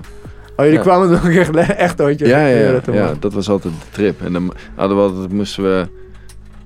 jullie 0.65 0.73
Ja. 0.73 0.81
kwamen 0.81 1.11
nog 1.11 1.29
echt, 1.29 1.55
echt 1.57 2.01
ooit. 2.01 2.19
Ja, 2.19 2.47
ja, 2.47 2.81
ja, 2.93 3.15
dat 3.21 3.33
was 3.33 3.49
altijd 3.49 3.75
de 3.75 3.87
trip. 3.91 4.23
En 4.23 4.33
dan 4.33 4.53
hadden 4.75 4.97
we 4.97 5.03
altijd, 5.03 5.33
moesten 5.33 5.63
we 5.63 5.87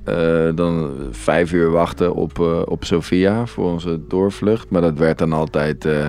eh, 0.06 0.48
dan 0.54 0.90
vijf 1.10 1.52
uur 1.52 1.70
wachten 1.70 2.14
op, 2.14 2.40
eh, 2.40 2.62
op 2.64 2.84
Sofia 2.84 3.46
voor 3.46 3.64
onze 3.72 4.00
doorvlucht. 4.08 4.70
Maar 4.70 4.80
dat 4.82 4.98
werd 4.98 5.18
dan 5.18 5.32
altijd 5.32 5.84
eh, 5.84 6.08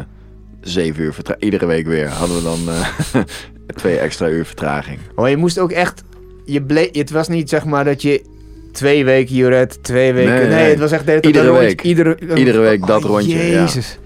zeven 0.61 1.03
uur 1.03 1.13
vertraging. 1.13 1.43
Iedere 1.45 1.65
week 1.65 1.87
weer 1.87 2.07
hadden 2.09 2.37
we 2.37 2.43
dan 2.43 2.59
twee 3.81 3.97
extra 3.97 4.27
uur 4.29 4.45
vertraging. 4.45 4.99
Maar 5.15 5.29
je 5.29 5.37
moest 5.37 5.59
ook 5.59 5.71
echt... 5.71 6.03
Je 6.45 6.61
bleef, 6.63 6.89
het 6.91 7.11
was 7.11 7.27
niet 7.27 7.49
zeg 7.49 7.65
maar 7.65 7.85
dat 7.85 8.01
je 8.01 8.21
twee 8.71 9.05
weken 9.05 9.35
Jorette, 9.35 9.81
twee 9.81 10.13
weken... 10.13 10.33
Nee, 10.33 10.47
Nee, 10.47 10.55
nee. 10.55 10.69
het 10.69 10.79
was 10.79 10.91
echt 10.91 11.05
de 11.05 11.21
Iedere 11.21 11.47
rondje. 11.47 11.65
week. 11.65 11.81
Iedere, 11.81 12.17
Iedere 12.35 12.59
week 12.59 12.85
dat 12.87 13.03
Oh, 13.03 13.09
rondje, 13.09 13.37
ja. 13.37 13.61
Jezus. 13.61 13.97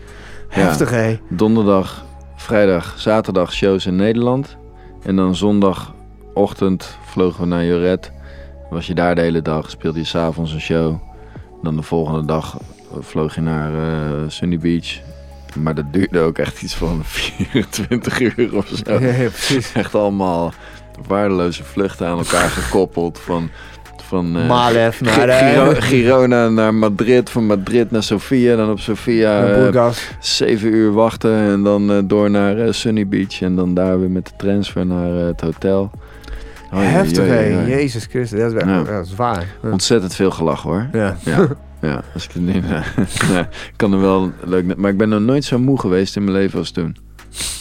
Heftig, 0.47 0.89
hé. 0.89 1.19
Donderdag, 1.29 2.05
vrijdag, 2.35 2.93
zaterdag 2.97 3.53
shows 3.53 3.85
in 3.85 3.95
Nederland. 3.95 4.57
En 5.03 5.15
dan 5.15 5.35
zondagochtend 5.35 6.97
vlogen 7.05 7.41
we 7.41 7.47
naar 7.47 7.65
Joret. 7.65 8.11
Was 8.71 8.87
je 8.87 8.93
daar 8.93 9.15
de 9.15 9.21
hele 9.21 9.41
dag, 9.41 9.69
speelde 9.69 9.99
je 9.99 10.05
s'avonds 10.05 10.53
een 10.53 10.61
show. 10.61 10.95
Dan 11.63 11.75
de 11.75 11.81
volgende 11.81 12.25
dag 12.25 12.57
vloog 12.99 13.35
je 13.35 13.41
naar 13.41 13.73
eh, 13.73 14.09
Sunny 14.27 14.57
Beach. 14.57 14.99
Maar 15.59 15.75
dat 15.75 15.85
duurde 15.93 16.19
ook 16.19 16.37
echt 16.37 16.61
iets 16.61 16.75
van 16.75 17.01
24 17.05 18.19
uur 18.19 18.55
of 18.55 18.67
zo. 18.67 18.93
Ja, 18.93 18.99
ja, 18.99 19.29
precies. 19.29 19.71
Echt 19.83 19.95
allemaal 19.95 20.53
waardeloze 21.07 21.63
vluchten 21.63 22.07
aan 22.07 22.17
elkaar 22.17 22.49
gekoppeld. 22.49 23.19
Van, 23.19 23.49
van 24.03 24.37
eh, 24.37 24.47
Malev 24.47 25.01
naar... 25.01 25.29
Eh, 25.29 25.49
Giro- 25.49 25.73
Girona 25.79 26.49
naar 26.49 26.73
Madrid, 26.73 27.29
van 27.29 27.45
Madrid 27.45 27.91
naar 27.91 28.03
Sofia, 28.03 28.55
dan 28.55 28.71
op 28.71 28.79
Sofia 28.79 29.39
naar 29.39 29.49
eh, 29.51 29.55
Burgas. 29.55 30.09
zeven 30.19 30.73
uur 30.73 30.91
wachten 30.91 31.35
en 31.35 31.63
dan 31.63 32.07
door 32.07 32.29
naar 32.29 32.73
Sunny 32.73 33.07
Beach 33.07 33.41
en 33.41 33.55
dan 33.55 33.73
daar 33.73 33.99
weer 33.99 34.09
met 34.11 34.25
de 34.25 34.31
transfer 34.37 34.85
naar 34.85 35.11
het 35.13 35.41
hotel. 35.41 35.91
Heftig, 36.79 37.29
oei. 37.29 37.69
Jezus 37.69 38.05
Christus. 38.05 38.39
Dat 38.39 38.53
is, 38.53 38.61
echt, 38.61 38.85
dat 38.85 39.05
is 39.05 39.15
waar. 39.15 39.45
Ja. 39.63 39.71
Ontzettend 39.71 40.15
veel 40.15 40.31
gelachen 40.31 40.69
hoor. 40.69 40.87
Ja. 40.91 41.17
Ja. 41.23 41.47
Ja, 41.81 42.03
als 42.13 42.25
ik 42.25 42.31
het 42.31 42.41
niet... 42.41 42.63
ja, 43.31 43.39
ik 43.49 43.73
kan 43.75 43.93
er 43.93 44.01
wel 44.01 44.31
leuk... 44.43 44.77
Maar 44.77 44.91
ik 44.91 44.97
ben 44.97 45.09
nog 45.09 45.19
nooit 45.19 45.43
zo 45.43 45.59
moe 45.59 45.79
geweest 45.79 46.15
in 46.15 46.23
mijn 46.23 46.35
leven 46.35 46.59
als 46.59 46.71
toen. 46.71 46.97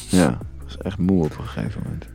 Ja, 0.08 0.28
ik 0.28 0.62
was 0.64 0.78
echt 0.78 0.98
moe 0.98 1.24
op 1.24 1.38
een 1.38 1.44
gegeven 1.44 1.80
moment. 1.84 2.06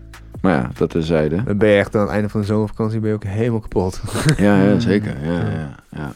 Maar 0.42 0.54
ja, 0.54 0.70
dat 0.78 0.90
terzijde. 0.90 1.44
Dan 1.44 1.58
ben 1.58 1.70
je 1.70 1.78
echt 1.78 1.96
aan 1.96 2.02
het 2.02 2.10
einde 2.10 2.30
van 2.30 2.40
de 2.40 2.46
zomervakantie 2.46 3.00
ben 3.00 3.10
je 3.10 3.16
ook 3.16 3.24
helemaal 3.24 3.60
kapot. 3.60 4.02
Ja, 4.38 4.64
ja 4.64 4.80
zeker. 4.80 5.16
Ja, 5.24 5.40
ja, 5.40 5.76
ja. 5.90 6.12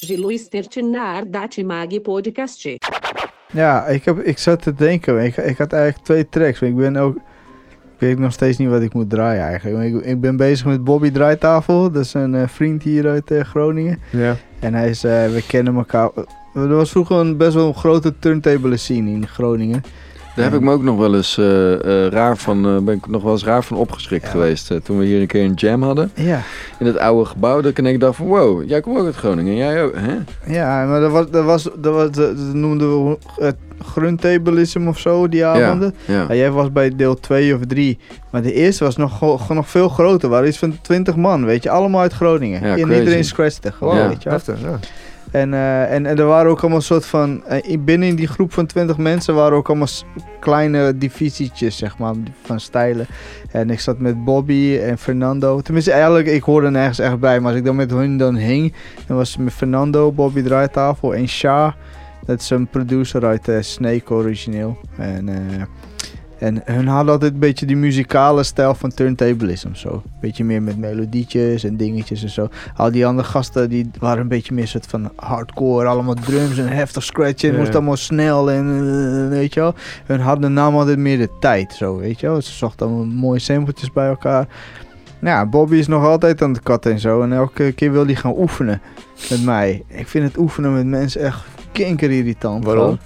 Žili 0.00 0.38
sterče 0.38 0.82
naar 0.82 1.30
Daci 1.30 1.64
Magi 1.64 2.00
podcastje. 2.00 2.78
Ja, 3.52 3.86
ik, 3.86 4.04
heb, 4.04 4.18
ik 4.18 4.38
zat 4.38 4.62
te 4.62 4.74
denken. 4.74 5.24
Ik, 5.24 5.36
ik 5.36 5.58
had 5.58 5.72
eigenlijk 5.72 6.04
twee 6.04 6.28
tracks. 6.28 6.60
Maar 6.60 6.70
ik 6.70 6.76
ben 6.76 6.96
ook... 6.96 7.18
Ik 7.94 8.00
weet 8.00 8.18
nog 8.18 8.32
steeds 8.32 8.58
niet 8.58 8.68
wat 8.68 8.82
ik 8.82 8.94
moet 8.94 9.10
draaien 9.10 9.42
eigenlijk. 9.42 9.94
Ik, 9.94 10.04
ik 10.04 10.20
ben 10.20 10.36
bezig 10.36 10.66
met 10.66 10.84
Bobby 10.84 11.10
Draaitafel. 11.10 11.90
Dat 11.90 12.04
is 12.04 12.14
een 12.14 12.34
eh, 12.34 12.48
vriend 12.48 12.82
hier 12.82 13.08
uit 13.08 13.30
eh, 13.30 13.40
Groningen. 13.40 13.98
Ja. 14.10 14.36
En 14.58 14.74
hij 14.74 14.88
is, 14.88 15.04
eh, 15.04 15.26
we 15.26 15.44
kennen 15.46 15.74
elkaar. 15.74 16.10
Er 16.54 16.68
was 16.68 16.90
vroeger 16.90 17.16
een 17.16 17.36
best 17.36 17.54
wel 17.54 17.66
een 17.66 17.74
grote 17.74 18.18
turntable 18.18 18.76
scene 18.76 19.10
in 19.10 19.26
Groningen. 19.26 19.82
Daar 20.34 20.44
heb 20.44 20.54
ik 20.54 20.60
me 20.60 20.72
ook 20.72 20.82
nog 20.82 20.98
wel 20.98 21.14
eens 21.14 21.38
eh, 21.38 21.72
eh, 21.72 22.12
raar 22.12 22.36
van, 22.36 22.66
eh, 22.66 22.78
ben 22.78 22.94
ik 22.94 23.06
nog 23.06 23.22
wel 23.22 23.32
eens 23.32 23.44
raar 23.44 23.64
van 23.64 23.76
opgeschrikt 23.76 24.28
geweest. 24.28 24.70
toen 24.84 24.98
we 24.98 25.04
hier 25.04 25.20
een 25.20 25.26
keer 25.26 25.44
een 25.44 25.54
jam 25.54 25.82
hadden. 25.82 26.10
Ja. 26.14 26.40
In 26.78 26.86
het 26.86 26.98
oude 26.98 27.24
gebouw. 27.24 27.60
Dat 27.60 27.78
ik 27.78 28.00
dacht 28.00 28.16
van, 28.16 28.26
wow, 28.26 28.68
jij 28.68 28.80
komt 28.80 28.98
ook 28.98 29.04
uit 29.04 29.14
Groningen. 29.14 29.52
En 29.52 29.58
jij 29.58 29.82
ook, 29.82 29.94
hè? 29.94 30.16
Ja, 30.52 30.86
maar 30.86 31.00
dat 31.00 31.10
was, 31.10 31.30
dat 31.30 31.44
was, 31.44 31.68
dat 31.76 31.94
was 31.94 32.10
dat 32.10 32.36
noemden 32.36 33.04
we 33.04 33.18
het 33.36 33.56
gruntablism 33.84 34.88
of 34.88 34.98
zo, 34.98 35.28
die 35.28 35.44
avonden. 35.44 35.94
ja. 36.04 36.34
jij 36.34 36.50
was 36.50 36.72
bij 36.72 36.96
deel 36.96 37.14
2 37.20 37.54
of 37.54 37.60
3. 37.66 37.98
Maar 38.30 38.42
de 38.42 38.52
eerste 38.52 38.84
was 38.84 38.96
nog, 38.96 39.48
nog 39.48 39.68
veel 39.68 39.88
groter. 39.88 40.28
waren 40.28 40.48
iets 40.48 40.58
van 40.58 40.78
20 40.80 41.16
man, 41.16 41.44
weet 41.44 41.62
je. 41.62 41.70
Allemaal 41.70 42.00
uit 42.00 42.12
Groningen. 42.12 42.62
En 42.62 42.78
iedereen 42.78 43.24
scratchte 43.24 43.72
gewoon, 43.72 44.08
weet 44.08 44.22
je 44.22 44.28
wel. 44.28 44.38
Heftig, 44.38 44.60
ja. 44.60 44.78
En, 45.34 45.54
eh, 45.54 45.92
en, 45.92 46.06
en 46.06 46.18
er 46.18 46.26
waren 46.26 46.50
ook 46.50 46.60
allemaal 46.60 46.80
soort 46.80 47.06
van... 47.06 47.44
eh, 47.46 47.58
in- 47.70 47.84
binnen 47.84 48.08
in 48.08 48.16
die 48.16 48.26
groep 48.26 48.52
van 48.52 48.66
20 48.66 48.96
mensen 48.98 49.34
waren 49.34 49.56
ook 49.56 49.68
allemaal 49.68 49.88
kleine 50.40 50.98
divisietjes, 50.98 51.76
zeg 51.76 51.98
maar, 51.98 52.14
van 52.42 52.60
stijlen. 52.60 53.06
En 53.50 53.70
ik 53.70 53.80
zat 53.80 53.98
met 53.98 54.24
Bobby 54.24 54.78
en 54.82 54.98
Fernando. 54.98 55.60
Tenminste, 55.60 55.92
eigenlijk, 55.92 56.26
ik 56.26 56.42
hoorde 56.42 56.70
nergens 56.70 56.98
echt 56.98 57.18
bij. 57.18 57.40
Maar 57.40 57.48
als 57.50 57.58
ik 57.58 57.64
dan 57.64 57.76
met 57.76 57.90
hun 57.90 58.16
dan 58.16 58.34
hing, 58.36 58.72
dan 59.06 59.16
was 59.16 59.32
het 59.32 59.38
met 59.44 59.52
Fernando, 59.52 60.12
Bobby 60.12 60.42
Draaitafel 60.42 61.14
en 61.14 61.28
Sha. 61.28 61.74
Dat 62.26 62.40
is 62.40 62.50
een 62.50 62.66
producer 62.66 63.24
uit 63.24 63.48
eh, 63.48 63.56
Snake 63.60 64.14
origineel. 64.14 64.78
En, 64.96 65.28
eh, 65.28 65.62
en 66.44 66.62
hun 66.64 66.86
hadden 66.86 67.12
altijd 67.12 67.32
een 67.32 67.38
beetje 67.38 67.66
die 67.66 67.76
muzikale 67.76 68.42
stijl 68.42 68.74
van 68.74 68.90
turntablism. 68.94 69.74
Zo. 69.74 70.02
Beetje 70.20 70.44
meer 70.44 70.62
met 70.62 70.78
melodietjes 70.78 71.64
en 71.64 71.76
dingetjes 71.76 72.22
en 72.22 72.30
zo. 72.30 72.48
Al 72.76 72.90
die 72.90 73.06
andere 73.06 73.28
gasten 73.28 73.68
die 73.68 73.90
waren 73.98 74.20
een 74.20 74.28
beetje 74.28 74.54
meer 74.54 74.66
soort 74.68 74.86
van 74.86 75.10
hardcore. 75.16 75.86
Allemaal 75.86 76.14
drums 76.14 76.58
en 76.58 76.68
heftig 76.68 77.02
scratchen. 77.02 77.48
Het 77.48 77.58
moest 77.58 77.74
allemaal 77.74 77.96
snel 77.96 78.50
en 78.50 78.66
eh, 78.66 79.28
weet 79.28 79.54
je 79.54 79.60
wel. 79.60 79.74
Hun 80.06 80.20
hadden 80.20 80.52
namen 80.52 80.78
altijd 80.78 80.98
meer 80.98 81.18
de 81.18 81.30
tijd. 81.40 81.72
Zo, 81.72 81.96
weet 81.96 82.20
je 82.20 82.26
wel. 82.26 82.42
Ze 82.42 82.52
zochten 82.52 82.86
allemaal 82.86 83.04
mooie 83.04 83.38
sampletjes 83.38 83.92
bij 83.92 84.08
elkaar. 84.08 84.46
Nou, 85.18 85.36
Ja, 85.36 85.46
Bobby 85.46 85.76
is 85.76 85.86
nog 85.86 86.04
altijd 86.04 86.42
aan 86.42 86.52
het 86.52 86.62
katten 86.62 86.92
en 86.92 86.98
zo. 86.98 87.22
En 87.22 87.32
elke 87.32 87.72
keer 87.72 87.92
wil 87.92 88.04
hij 88.04 88.14
gaan 88.14 88.34
oefenen 88.38 88.80
met 89.30 89.44
mij. 89.44 89.82
Ik 89.88 90.08
vind 90.08 90.24
het 90.28 90.38
oefenen 90.38 90.74
met 90.74 90.86
mensen 90.86 91.20
echt 91.20 91.44
kinker 91.72 92.10
irritant. 92.10 92.64
Waarom? 92.64 92.82
gewoon. 92.84 92.98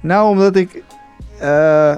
Nou, 0.00 0.28
omdat 0.30 0.56
ik... 0.56 0.82
eh, 1.38 1.94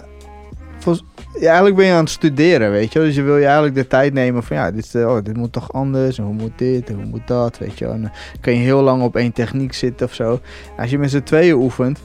ja, 1.40 1.46
eigenlijk 1.46 1.76
ben 1.76 1.86
je 1.86 1.92
aan 1.92 1.98
het 1.98 2.10
studeren, 2.10 2.70
weet 2.70 2.92
je 2.92 2.98
wel. 2.98 3.08
Dus 3.08 3.16
je 3.16 3.22
wil 3.22 3.36
je 3.36 3.44
eigenlijk 3.44 3.74
de 3.74 3.86
tijd 3.86 4.12
nemen 4.12 4.42
van... 4.42 4.56
Ja, 4.56 4.70
dit, 4.70 4.94
eh, 4.94 5.08
oh, 5.08 5.24
dit 5.24 5.36
moet 5.36 5.52
toch 5.52 5.72
anders. 5.72 6.18
En 6.18 6.24
hoe 6.24 6.34
moet 6.34 6.58
dit 6.58 6.88
en 6.88 6.94
hoe 6.94 7.04
moet 7.04 7.26
dat, 7.26 7.58
weet 7.58 7.78
je 7.78 7.84
wel. 7.84 7.94
En 7.94 8.00
dan 8.00 8.10
kan 8.40 8.52
je 8.52 8.58
heel 8.58 8.82
lang 8.82 9.02
op 9.02 9.16
één 9.16 9.32
techniek 9.32 9.72
zitten 9.72 10.06
of 10.06 10.14
zo. 10.14 10.40
Als 10.76 10.90
je 10.90 10.98
met 10.98 11.10
z'n 11.10 11.22
tweeën 11.22 11.54
oefent... 11.54 11.98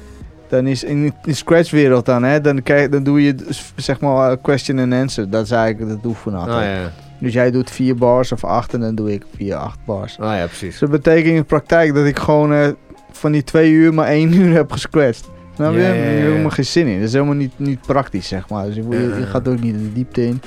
Dan 0.50 0.68
is 0.68 0.84
in 0.84 1.14
de 1.22 1.34
Scratch-wereld 1.34 2.06
dan, 2.06 2.24
hè, 2.24 2.42
dan, 2.42 2.64
krijg, 2.64 2.90
dan 2.90 3.04
doe 3.04 3.24
je 3.24 3.36
dus, 3.36 3.74
zeg 3.76 4.00
maar 4.00 4.32
eh, 4.32 4.38
question 4.42 4.80
and 4.80 4.94
answer. 4.94 5.30
Dat 5.30 5.44
is 5.44 5.52
eigenlijk 5.52 5.92
het 5.92 6.06
oefenen 6.06 6.40
altijd. 6.40 6.78
Ah, 6.78 6.84
ja. 6.84 6.92
Dus 7.20 7.34
jij 7.34 7.52
doet 7.52 7.72
vier 7.72 7.96
bars 7.96 8.32
of 8.32 8.44
acht 8.44 8.74
en 8.74 8.80
dan 8.80 8.96
doe 8.96 9.14
ik 9.14 9.26
vier, 9.36 9.56
acht 9.56 9.80
bars. 9.86 10.20
Ah 10.20 10.38
ja, 10.38 10.46
precies. 10.46 10.70
Dus 10.70 10.80
dat 10.80 10.90
betekent 10.90 11.26
in 11.26 11.36
de 11.36 11.44
praktijk 11.44 11.94
dat 11.94 12.06
ik 12.06 12.18
gewoon 12.18 12.54
eh, 12.54 12.68
van 13.12 13.32
die 13.32 13.44
twee 13.44 13.72
uur 13.72 13.94
maar 13.94 14.08
één 14.08 14.34
uur 14.34 14.54
heb 14.54 14.72
gescratcht. 14.72 15.30
Nou, 15.58 15.80
Ja, 15.80 15.88
ja, 15.88 15.88
ja, 15.88 15.94
Daar 15.94 16.04
heb 16.04 16.14
ja, 16.14 16.18
ik 16.18 16.24
ja. 16.24 16.30
helemaal 16.30 16.50
geen 16.50 16.66
zin 16.66 16.88
in. 16.88 16.98
Dat 17.00 17.08
is 17.08 17.14
helemaal 17.14 17.36
niet, 17.36 17.54
niet 17.56 17.82
praktisch, 17.82 18.28
zeg 18.28 18.50
maar. 18.50 18.66
Dus 18.66 18.76
je, 18.76 18.84
je, 18.90 18.96
Ja, 18.96 19.16
je 19.16 19.22
ja. 19.22 19.26
gaat 19.26 19.48
ook 19.48 19.60
niet 19.60 19.74
de 19.74 19.94
diepte 19.94 20.26
in. 20.26 20.42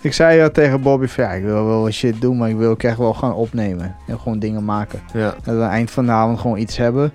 Ik 0.00 0.12
zei 0.12 0.36
ja 0.36 0.48
tegen 0.48 0.80
Bobby 0.82 1.06
van 1.06 1.24
ja, 1.24 1.30
ik 1.30 1.44
wil 1.44 1.66
wel 1.66 1.82
wat 1.82 1.92
shit 1.92 2.20
doen, 2.20 2.36
maar 2.36 2.48
ik 2.48 2.56
wil 2.56 2.70
ook 2.70 2.82
echt 2.82 2.98
wel 2.98 3.14
gaan 3.14 3.34
opnemen. 3.34 3.96
En 4.06 4.18
gewoon 4.18 4.38
dingen 4.38 4.64
maken. 4.64 5.00
Ja. 5.12 5.20
Dat 5.30 5.44
we 5.44 5.50
aan 5.50 5.60
het 5.60 5.70
eind 5.70 5.90
van 5.90 6.06
de 6.06 6.12
avond 6.12 6.38
gewoon 6.40 6.58
iets 6.58 6.76
hebben. 6.76 7.12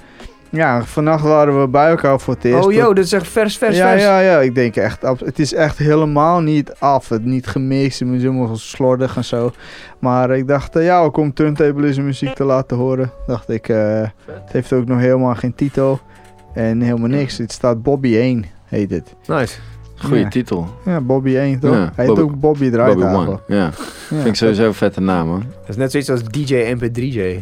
Ja, 0.49 0.83
vannacht 0.83 1.23
waren 1.23 1.61
we 1.61 1.67
bij 1.67 1.89
elkaar 1.89 2.19
voor 2.19 2.33
het 2.33 2.43
eerst. 2.43 2.65
Oh, 2.65 2.73
joh, 2.73 2.95
dit 2.95 3.05
is 3.05 3.13
echt 3.13 3.27
vers, 3.27 3.57
vers, 3.57 3.77
ja, 3.77 3.89
vers. 3.89 4.03
ja, 4.03 4.19
ja, 4.19 4.39
ik 4.39 4.55
denk 4.55 4.75
echt, 4.75 5.01
het 5.01 5.39
is 5.39 5.53
echt 5.53 5.77
helemaal 5.77 6.39
niet 6.39 6.73
af. 6.79 7.09
Het 7.09 7.25
niet 7.25 7.47
gemixt, 7.47 7.99
het 7.99 8.09
is 8.09 8.21
helemaal 8.21 8.55
slordig 8.55 9.15
en 9.15 9.25
zo. 9.25 9.51
Maar 9.99 10.31
ik 10.31 10.47
dacht, 10.47 10.75
eh, 10.75 10.83
ja, 10.83 10.99
ook 10.99 11.17
om 11.17 11.33
turntablism 11.33 12.03
muziek 12.03 12.33
te 12.33 12.43
laten 12.43 12.77
horen, 12.77 13.11
dacht 13.27 13.49
ik, 13.49 13.69
eh, 13.69 14.01
het 14.25 14.51
heeft 14.51 14.73
ook 14.73 14.85
nog 14.85 14.99
helemaal 14.99 15.35
geen 15.35 15.55
titel 15.55 15.99
en 16.53 16.81
helemaal 16.81 17.09
niks. 17.09 17.37
Het 17.37 17.51
staat 17.51 17.83
Bobby 17.83 18.15
1, 18.15 18.45
heet 18.65 18.89
het. 18.89 19.15
Nice. 19.27 19.57
Goeie 19.95 20.23
Ja. 20.23 20.29
titel. 20.29 20.67
Ja, 20.85 21.01
Bobby 21.01 21.35
1 21.35 21.59
toch? 21.59 21.73
Ja, 21.73 21.79
Hij 21.95 22.05
heet 22.05 22.05
Bobby- 22.05 22.21
ook 22.21 22.29
Bobby 22.39 22.41
Bobby 22.41 22.69
Draaitafel. 22.69 23.19
One. 23.31 23.39
Ja. 23.47 23.71
Vind 24.07 24.25
ik 24.25 24.35
sowieso 24.35 24.65
een 24.65 24.73
vette 24.73 25.01
naam, 25.01 25.27
hoor. 25.27 25.39
Dat 25.59 25.69
is 25.69 25.75
net 25.75 25.91
zoiets 25.91 26.09
als 26.09 26.23
DJ 26.23 26.75
MP3J. 26.77 27.41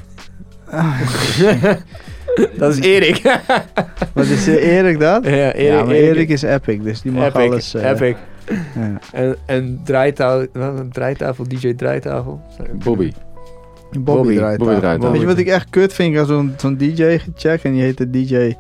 dat 2.58 2.74
is 2.78 2.80
Erik. 2.80 3.22
Wat 4.14 4.26
is 4.26 4.48
eh, 4.48 4.78
Erik 4.78 5.00
dat? 5.00 5.24
Ja, 5.26 5.32
Erik, 5.54 5.62
ja, 5.62 5.84
maar 5.84 5.94
Erik- 5.94 6.16
Erik 6.16 6.30
is 6.30 6.42
epic, 6.42 6.80
dus 6.84 7.02
die 7.02 7.12
mag 7.12 7.24
Epic, 7.36 7.50
alles... 7.52 7.74
eh, 7.74 7.90
epic. 7.90 8.16
ja. 8.76 9.00
En, 9.12 9.36
en 9.46 9.82
draaitafel, 9.84 10.48
draaitafel, 10.92 11.48
DJ 11.48 11.74
draaitafel. 11.74 12.42
Bobby. 12.84 13.12
Bobby, 13.92 14.00
Bobby, 14.00 14.36
draait 14.36 14.58
Bobby 14.58 14.72
daar. 14.72 14.80
draait 14.82 15.02
daar. 15.02 15.12
Weet 15.12 15.22
je 15.22 15.28
wat 15.28 15.38
ik 15.38 15.48
echt 15.48 15.70
kut 15.70 15.94
vind? 15.94 16.16
Had 16.16 16.28
zo'n 16.28 16.54
zo'n 16.58 16.78
DJ 16.78 17.18
gecheckt 17.18 17.64
en 17.64 17.72
die 17.74 17.82
heette 17.82 18.10
DJ 18.10 18.54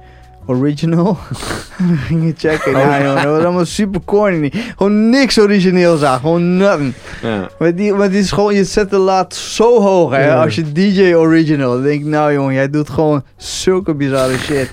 Original. 0.49 1.17
ging 2.07 2.25
je 2.25 2.33
checken. 2.37 2.75
Oh. 2.75 2.81
Ja, 2.81 3.13
dat 3.13 3.23
was 3.23 3.43
allemaal 3.43 3.65
super 3.65 4.01
corny. 4.05 4.51
Gewoon 4.77 5.09
niks 5.09 5.39
origineels 5.39 6.03
aan. 6.03 6.19
Gewoon 6.19 6.57
nothing. 6.57 6.93
Ja. 7.21 7.49
Maar 7.59 7.75
die, 7.75 7.93
maar 7.93 8.09
die 8.09 8.19
is 8.19 8.31
gewoon, 8.31 8.55
je 8.55 8.63
zet 8.63 8.89
de 8.89 8.97
laat 8.97 9.35
zo 9.35 9.81
hoog, 9.81 10.11
hè. 10.11 10.25
Ja. 10.25 10.43
Als 10.43 10.55
je 10.55 10.71
DJ 10.71 11.13
Original. 11.13 11.71
Dan 11.71 11.83
denk 11.83 12.01
ik, 12.01 12.05
nou 12.05 12.33
jongen, 12.33 12.53
jij 12.53 12.69
doet 12.69 12.89
gewoon 12.89 13.23
zulke 13.37 13.93
bizarre 13.93 14.37
shit. 14.37 14.71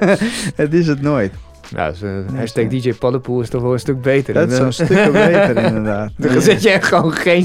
het 0.62 0.74
is 0.74 0.86
het 0.86 1.02
nooit. 1.02 1.32
Nou, 1.74 1.94
hashtag 2.34 2.66
DJ 2.66 2.92
Paddenpoel 2.92 3.40
is 3.40 3.48
toch 3.48 3.62
wel 3.62 3.72
een 3.72 3.78
stuk 3.78 4.00
beter. 4.02 4.34
Dat 4.34 4.50
is 4.50 4.56
zo'n 4.56 4.72
stuk 4.72 4.88
beter 5.12 5.56
inderdaad. 5.64 6.10
Dan 6.16 6.40
zet 6.42 6.62
je 6.62 6.70
echt 6.70 6.84
gewoon 6.84 7.12
geen, 7.12 7.44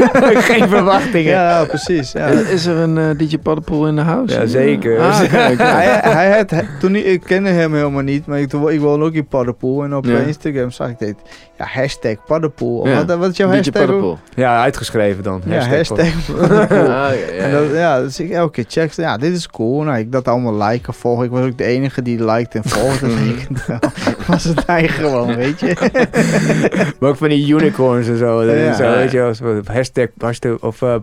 geen 0.50 0.68
verwachtingen. 0.68 1.32
Ja, 1.32 1.64
precies. 1.64 2.12
Ja. 2.12 2.26
Is, 2.26 2.48
is 2.48 2.66
er 2.66 2.76
een 2.76 2.98
eh, 2.98 3.18
DJ 3.18 3.38
Paddenpoel 3.38 3.86
in 3.86 3.94
de 3.96 4.02
house? 4.02 4.34
Ja, 4.40 4.46
zeker. 4.46 5.00
Ah, 5.00 5.18
hij, 5.28 5.54
hij 6.12 6.36
had, 6.36 6.50
hij- 6.50 6.66
toen 6.80 6.94
ik, 6.94 7.04
ik 7.04 7.20
kende 7.20 7.50
hem 7.50 7.74
helemaal 7.74 8.02
niet, 8.02 8.26
maar 8.26 8.40
ik, 8.40 8.52
ik 8.52 8.80
woon 8.80 9.02
ook 9.02 9.12
in 9.12 9.26
Paddenpoel. 9.26 9.84
En 9.84 9.94
op 9.94 10.04
Ja. 10.04 10.18
Instagram 10.18 10.70
zag 10.70 10.88
ik 10.88 10.98
dit. 10.98 11.14
Ja, 11.58 11.64
hashtag 11.64 12.16
Paddenpoel. 12.26 12.88
Ja. 12.88 13.04
Wat, 13.04 13.18
wat 13.18 13.30
is 13.30 13.36
jouw 13.36 13.48
DJ 13.48 13.54
hashtag? 13.54 13.82
Paddenpoel. 13.82 14.18
Ja, 14.34 14.62
uitgeschreven 14.62 15.22
dan. 15.22 15.42
Ja, 15.46 15.66
hashtag 15.68 15.96
Paddenpoel. 16.26 16.88
Ah, 16.88 17.10
En 17.38 17.50
dat, 17.52 17.62
ja, 17.72 18.00
dus 18.00 18.20
ik 18.20 18.30
elke 18.30 18.52
keer 18.52 18.64
check. 18.68 18.92
Ja, 18.92 19.16
dit 19.16 19.34
is 19.36 19.48
cool. 19.48 19.82
Nou, 19.82 19.98
ik 19.98 20.12
dat 20.12 20.28
allemaal 20.28 20.68
liken, 20.68 20.94
volgen. 20.94 21.24
Ik 21.24 21.30
was 21.30 21.44
ook 21.44 21.58
de 21.58 21.64
enige 21.64 22.02
die 22.02 22.24
liked 22.24 22.54
en 22.54 22.62
volgde. 22.64 23.06
Nou, 23.66 23.80
was 24.26 24.44
het 24.44 24.66
hij 24.66 24.88
gewoon, 24.88 25.34
weet 25.34 25.60
je. 25.60 25.76
Maar 27.00 27.10
ook 27.10 27.16
van 27.16 27.28
die 27.28 27.48
unicorns 27.48 28.08
en 28.08 28.16
zo. 28.16 28.42
Ja. 28.42 28.74
zo 28.74 28.90
weet 28.90 29.10
je 29.10 29.32
zo 29.34 29.60
Hashtag, 29.72 30.08
hashtag 30.18 30.58
of 30.58 30.80
uh, 30.80 30.96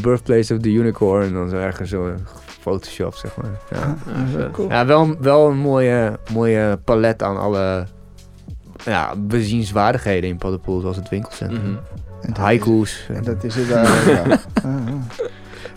birthplace 0.00 0.54
of 0.54 0.60
the 0.60 0.72
unicorn. 0.72 1.26
En 1.26 1.32
dan 1.32 1.48
zo 1.48 1.56
ergens 1.56 1.90
zo 1.90 2.14
Photoshop, 2.60 3.14
zeg 3.14 3.36
maar. 3.36 3.50
Ja, 3.70 3.96
ja 4.68 4.86
wel, 4.86 5.16
wel 5.20 5.48
een 5.48 5.58
mooie, 5.58 6.18
mooie 6.32 6.78
palet 6.84 7.22
aan 7.22 7.38
alle 7.38 7.86
ja, 8.84 9.14
bezienswaardigheden 9.16 10.30
in 10.30 10.36
Paddenpoel. 10.36 10.80
Zoals 10.80 10.96
het 10.96 11.08
winkelcentrum. 11.08 11.62
Mhm. 11.62 11.78
En 12.20 12.28
dat 12.28 12.36
Haiku's. 12.36 13.06
En 13.08 13.22
dat 13.22 13.44
is 13.44 13.54
het 13.54 13.66
ja. 13.66 13.82
Ah, 14.62 14.64
ah. 14.64 15.28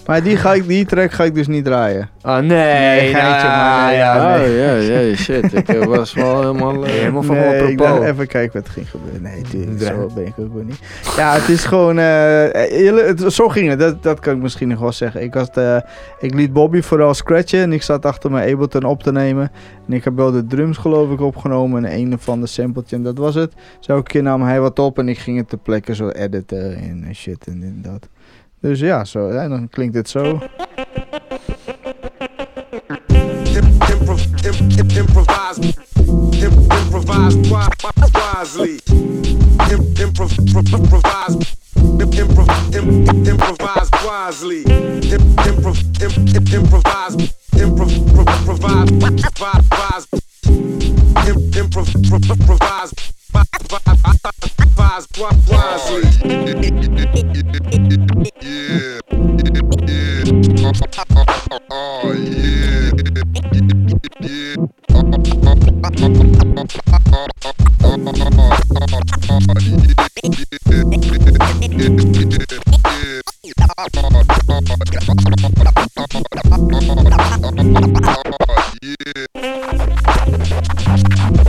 Maar 0.06 0.24
die, 0.24 0.38
ga 0.38 0.54
ik, 0.54 0.68
die 0.68 0.86
track 0.86 1.12
ga 1.12 1.24
ik 1.24 1.34
dus 1.36 1.48
niet 1.48 1.66
draaien. 1.66 2.10
Oh 2.24 2.38
nee, 2.38 2.48
Nee, 2.48 3.14
nou, 3.14 3.24
maar 3.24 3.94
ja, 3.94 4.16
ja, 4.16 4.36
Oh, 4.36 4.42
nee. 4.42 4.56
ja, 4.58 4.74
ja, 5.00 5.16
shit. 5.16 5.54
Ik 5.54 5.68
eh, 5.70 5.84
was 5.86 6.14
wel 6.14 6.38
helemaal... 6.40 6.86
eh, 6.86 6.92
Helemaal 6.92 7.24
van 7.24 7.36
Nee, 7.36 7.72
ik 7.72 7.78
dacht 7.78 7.90
apropos. 7.90 8.10
even 8.12 8.28
kijken 8.28 8.60
wat 8.60 8.68
er 8.68 8.74
ging 8.74 8.90
gebeuren. 8.90 9.22
Nee, 9.22 9.42
tuurlijk, 9.42 9.82
zo 9.82 10.10
ben 10.16 10.26
ik 10.26 10.34
ook 10.40 10.54
wel 10.54 10.64
niet. 10.64 10.80
Ja, 11.18 11.34
het 11.34 11.50
is 11.50 11.66
gewoon... 11.66 11.98
eh, 12.00 13.06
het- 13.08 13.34
zo 13.34 13.48
ging 13.50 13.70
het, 13.70 13.80
dat, 13.80 14.04
dat 14.04 14.20
kan 14.20 14.36
ik 14.36 14.42
misschien 14.42 14.68
nog 14.68 14.80
wel 14.80 14.92
zeggen. 14.92 15.22
Ik, 15.22 15.34
had, 15.34 15.58
eh, 15.58 15.78
ik 16.20 16.34
liet 16.34 16.54
Bobby 16.54 16.82
vooral 16.82 17.14
scratchen 17.14 17.60
en 17.60 17.74
ik 17.74 17.82
zat 17.82 18.06
achter 18.06 18.32
mijn 18.32 18.54
Ableton 18.54 18.84
op 18.84 19.04
te 19.04 19.12
nemen. 19.12 19.52
En 19.88 19.94
ik 19.94 20.04
heb 20.04 20.16
wel 20.16 20.32
de 20.32 20.46
drums 20.48 20.78
geloof 20.78 21.12
ik 21.12 21.22
opgenomen 21.22 21.86
en 21.86 21.98
een 22.00 22.16
van 22.20 22.40
de 22.42 22.48
sampletje 22.48 22.96
en 22.96 23.04
dat 23.04 23.18
was 23.18 23.36
het. 23.36 23.54
Dus 23.78 23.88
elke 23.88 24.04
keer 24.12 24.24
nam 24.24 24.42
hij 24.42 24.60
wat 24.62 24.80
op 24.80 25.00
en 25.00 25.10
ik 25.10 25.18
ging 25.18 25.38
het 25.38 25.50
ter 25.50 25.58
plekke 25.58 25.96
zo 25.96 26.10
editen 26.10 26.76
en 26.76 27.08
shit 27.16 27.48
en 27.48 27.80
dat. 27.82 28.08
Dus 28.64 28.80
ja, 28.80 29.06
zo, 29.06 29.30
en 29.30 29.50
dan 29.50 29.70
klinkt 29.70 29.94
dit 29.94 30.10
zo. 30.10 30.40
improvise 43.26 43.90
wisely. 44.04 44.64
Improv, 45.46 45.78
improvise, 46.02 47.30
improvise, 47.60 47.98
improvise, 48.16 48.88
improvise, 51.56 51.98
improvise 52.30 53.23
wise, 54.84 55.08
wisely. 55.50 56.04
Im- 56.24 56.58
improv- 56.64 57.16
im- 57.16 57.32
im- 57.32 57.54
improvise, 57.54 58.34
im- 81.16 81.43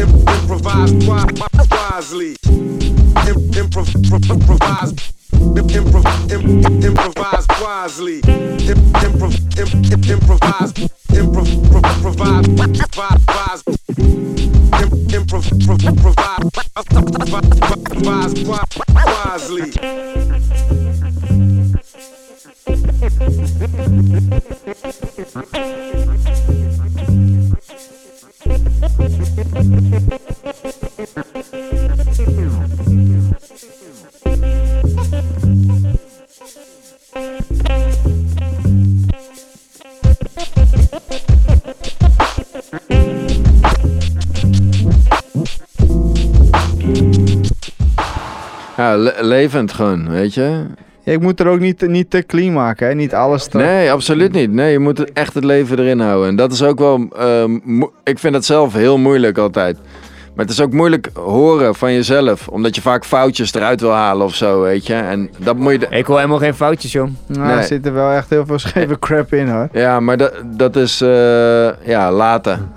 improvise 0.00 0.92
wi- 1.06 1.26
wisely. 1.70 2.36
Im- 3.28 3.50
improv- 3.52 3.94
improvise, 3.94 4.92
im- 4.92 5.19
improv- 5.40 6.32
im- 6.32 6.84
improvise 6.84 7.46
wisely. 7.60 8.20
Im- 8.68 8.92
improv- 9.04 9.40
im- 9.58 9.84
im- 9.92 10.04
improvise, 10.12 10.72
improv- 11.12 11.52
improvise 11.72 13.24
wise. 13.28 13.62
Im- 14.82 14.90
improv- 15.08 15.50
improvise 15.60 16.40
wisely. 19.06 19.72
Ja, 48.90 48.96
le- 48.96 49.14
levend 49.20 49.72
gewoon, 49.72 50.10
weet 50.10 50.34
je. 50.34 50.64
Ja, 51.04 51.12
ik 51.12 51.20
moet 51.20 51.40
er 51.40 51.46
ook 51.46 51.60
niet, 51.60 51.88
niet 51.88 52.10
te 52.10 52.26
clean 52.26 52.52
maken, 52.52 52.86
hè? 52.88 52.94
Niet 52.94 53.14
alles 53.14 53.46
te... 53.46 53.56
Nee, 53.56 53.92
absoluut 53.92 54.32
niet. 54.32 54.52
Nee, 54.52 54.72
je 54.72 54.78
moet 54.78 55.12
echt 55.12 55.34
het 55.34 55.44
leven 55.44 55.78
erin 55.78 56.00
houden. 56.00 56.28
En 56.28 56.36
dat 56.36 56.52
is 56.52 56.62
ook 56.62 56.78
wel... 56.78 57.08
ehm, 57.18 57.54
ik 58.04 58.18
vind 58.18 58.32
dat 58.32 58.44
zelf 58.44 58.72
heel 58.72 58.98
moeilijk 58.98 59.38
altijd. 59.38 59.78
Maar 60.34 60.44
het 60.44 60.54
is 60.54 60.60
ook 60.60 60.72
moeilijk 60.72 61.10
horen 61.14 61.74
van 61.74 61.92
jezelf. 61.92 62.48
Omdat 62.48 62.74
je 62.74 62.80
vaak 62.80 63.04
foutjes 63.04 63.54
eruit 63.54 63.80
wil 63.80 63.90
halen 63.92 64.26
of 64.26 64.34
zo, 64.34 64.60
weet 64.60 64.86
je. 64.86 64.94
En 64.94 65.30
dat 65.36 65.56
moet 65.56 65.72
je... 65.72 65.86
Ik 65.90 66.06
hoor 66.06 66.16
helemaal 66.16 66.38
geen 66.38 66.54
foutjes, 66.54 66.92
joh. 66.92 67.08
Nou, 67.26 67.46
Nee. 67.48 67.56
er 67.56 67.62
zit 67.64 67.86
er 67.86 67.92
wel 67.92 68.10
echt 68.12 68.30
heel 68.30 68.46
veel 68.46 68.58
scheve 68.58 68.98
crap 69.06 69.32
in, 69.34 69.48
hoor. 69.48 69.68
Ja, 69.72 70.00
maar 70.00 70.16
dat, 70.16 70.32
dat 70.46 70.76
is... 70.76 71.00
eh, 71.00 71.68
ja, 71.86 72.12
laten. 72.12 72.70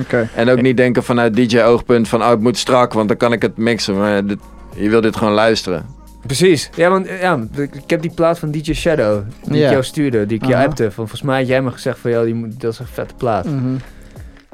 Oké. 0.00 0.28
En 0.34 0.48
ook 0.48 0.62
niet 0.62 0.76
denken 0.76 1.02
vanuit 1.02 1.34
DJ-oogpunt 1.36 2.08
van... 2.08 2.22
Oh, 2.22 2.28
het 2.30 2.40
moet 2.40 2.56
strak, 2.56 2.92
want 2.92 3.08
dan 3.08 3.16
kan 3.16 3.32
ik 3.32 3.42
het 3.42 3.56
mixen. 3.56 3.96
Maar 3.98 4.26
dit, 4.26 4.38
je 4.78 4.88
wil 4.88 5.00
dit 5.00 5.16
gewoon 5.16 5.32
luisteren. 5.32 5.86
Precies. 6.26 6.70
Ja, 6.74 6.90
want 6.90 7.06
eh, 7.06 7.20
ja, 7.20 7.38
ik 7.56 7.90
heb 7.90 8.02
die 8.02 8.10
plaat 8.14 8.38
van 8.38 8.50
DJ 8.50 8.72
Shadow, 8.72 9.22
die 9.44 9.56
Ja. 9.58 9.64
ik 9.64 9.70
jou 9.70 9.82
stuurde, 9.84 10.26
die 10.26 10.36
ik 10.36 10.42
jou 10.44 10.54
Aha. 10.54 10.64
appte. 10.64 10.82
Van, 10.82 10.92
volgens 10.94 11.22
mij 11.22 11.38
had 11.38 11.48
jij 11.48 11.62
me 11.62 11.70
gezegd 11.70 11.98
van, 11.98 12.10
ja, 12.10 12.22
die 12.24 12.48
dat 12.58 12.72
is 12.72 12.78
een 12.78 12.86
vette 12.86 13.14
plaat. 13.14 13.44
Mhm. 13.44 13.76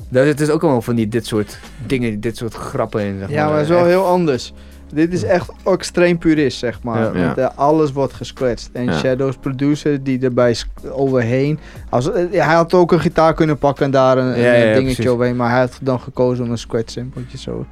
Daar 0.09 0.25
zit 0.25 0.39
dus 0.39 0.51
ook 0.51 0.63
allemaal 0.63 0.83
van 0.83 0.95
die, 0.95 1.09
dit 1.09 1.27
soort 1.27 1.59
dingen, 1.87 2.21
dit 2.21 2.37
soort 2.37 2.55
grappen 2.55 3.01
in, 3.03 3.19
zeg 3.19 3.31
Ja, 3.31 3.45
maar 3.47 3.53
het 3.55 3.63
is 3.63 3.69
wel 3.69 3.79
Echt- 3.79 3.89
heel 3.89 4.07
anders. 4.07 4.53
Dit 4.93 5.13
is 5.13 5.23
echt 5.23 5.51
extreem 5.65 6.19
purist, 6.19 6.59
zeg 6.59 6.83
maar. 6.83 7.17
Ja. 7.19 7.25
Want, 7.25 7.39
eh, 7.39 7.49
alles 7.55 7.93
wordt 7.93 8.13
gescratcht. 8.13 8.71
En 8.73 8.85
Ja. 8.85 8.93
Shadows 8.99 9.37
producer 9.37 10.03
die 10.03 10.21
erbij 10.21 10.57
overheen. 10.91 11.59
Als, 11.91 12.11
eh, 12.13 12.25
hij 12.31 12.55
had 12.55 12.75
ook 12.75 12.93
een 12.93 13.01
gitaar 13.01 13.35
kunnen 13.35 13.59
pakken 13.59 13.85
en 13.85 13.91
daar 13.91 14.19
een, 14.19 14.27
Ja, 14.27 14.33
een 14.35 14.41
ja, 14.43 14.53
ja, 14.53 14.63
dingetje 14.75 14.83
precies. 14.95 15.07
overheen. 15.09 15.37
Maar 15.37 15.51
hij 15.51 15.59
had 15.61 15.79
dan 15.83 16.01
gekozen 16.01 16.45
om 16.45 16.51
een 16.51 16.59
scratch 16.59 16.91
simpeltje 16.91 17.39
zo. 17.39 17.67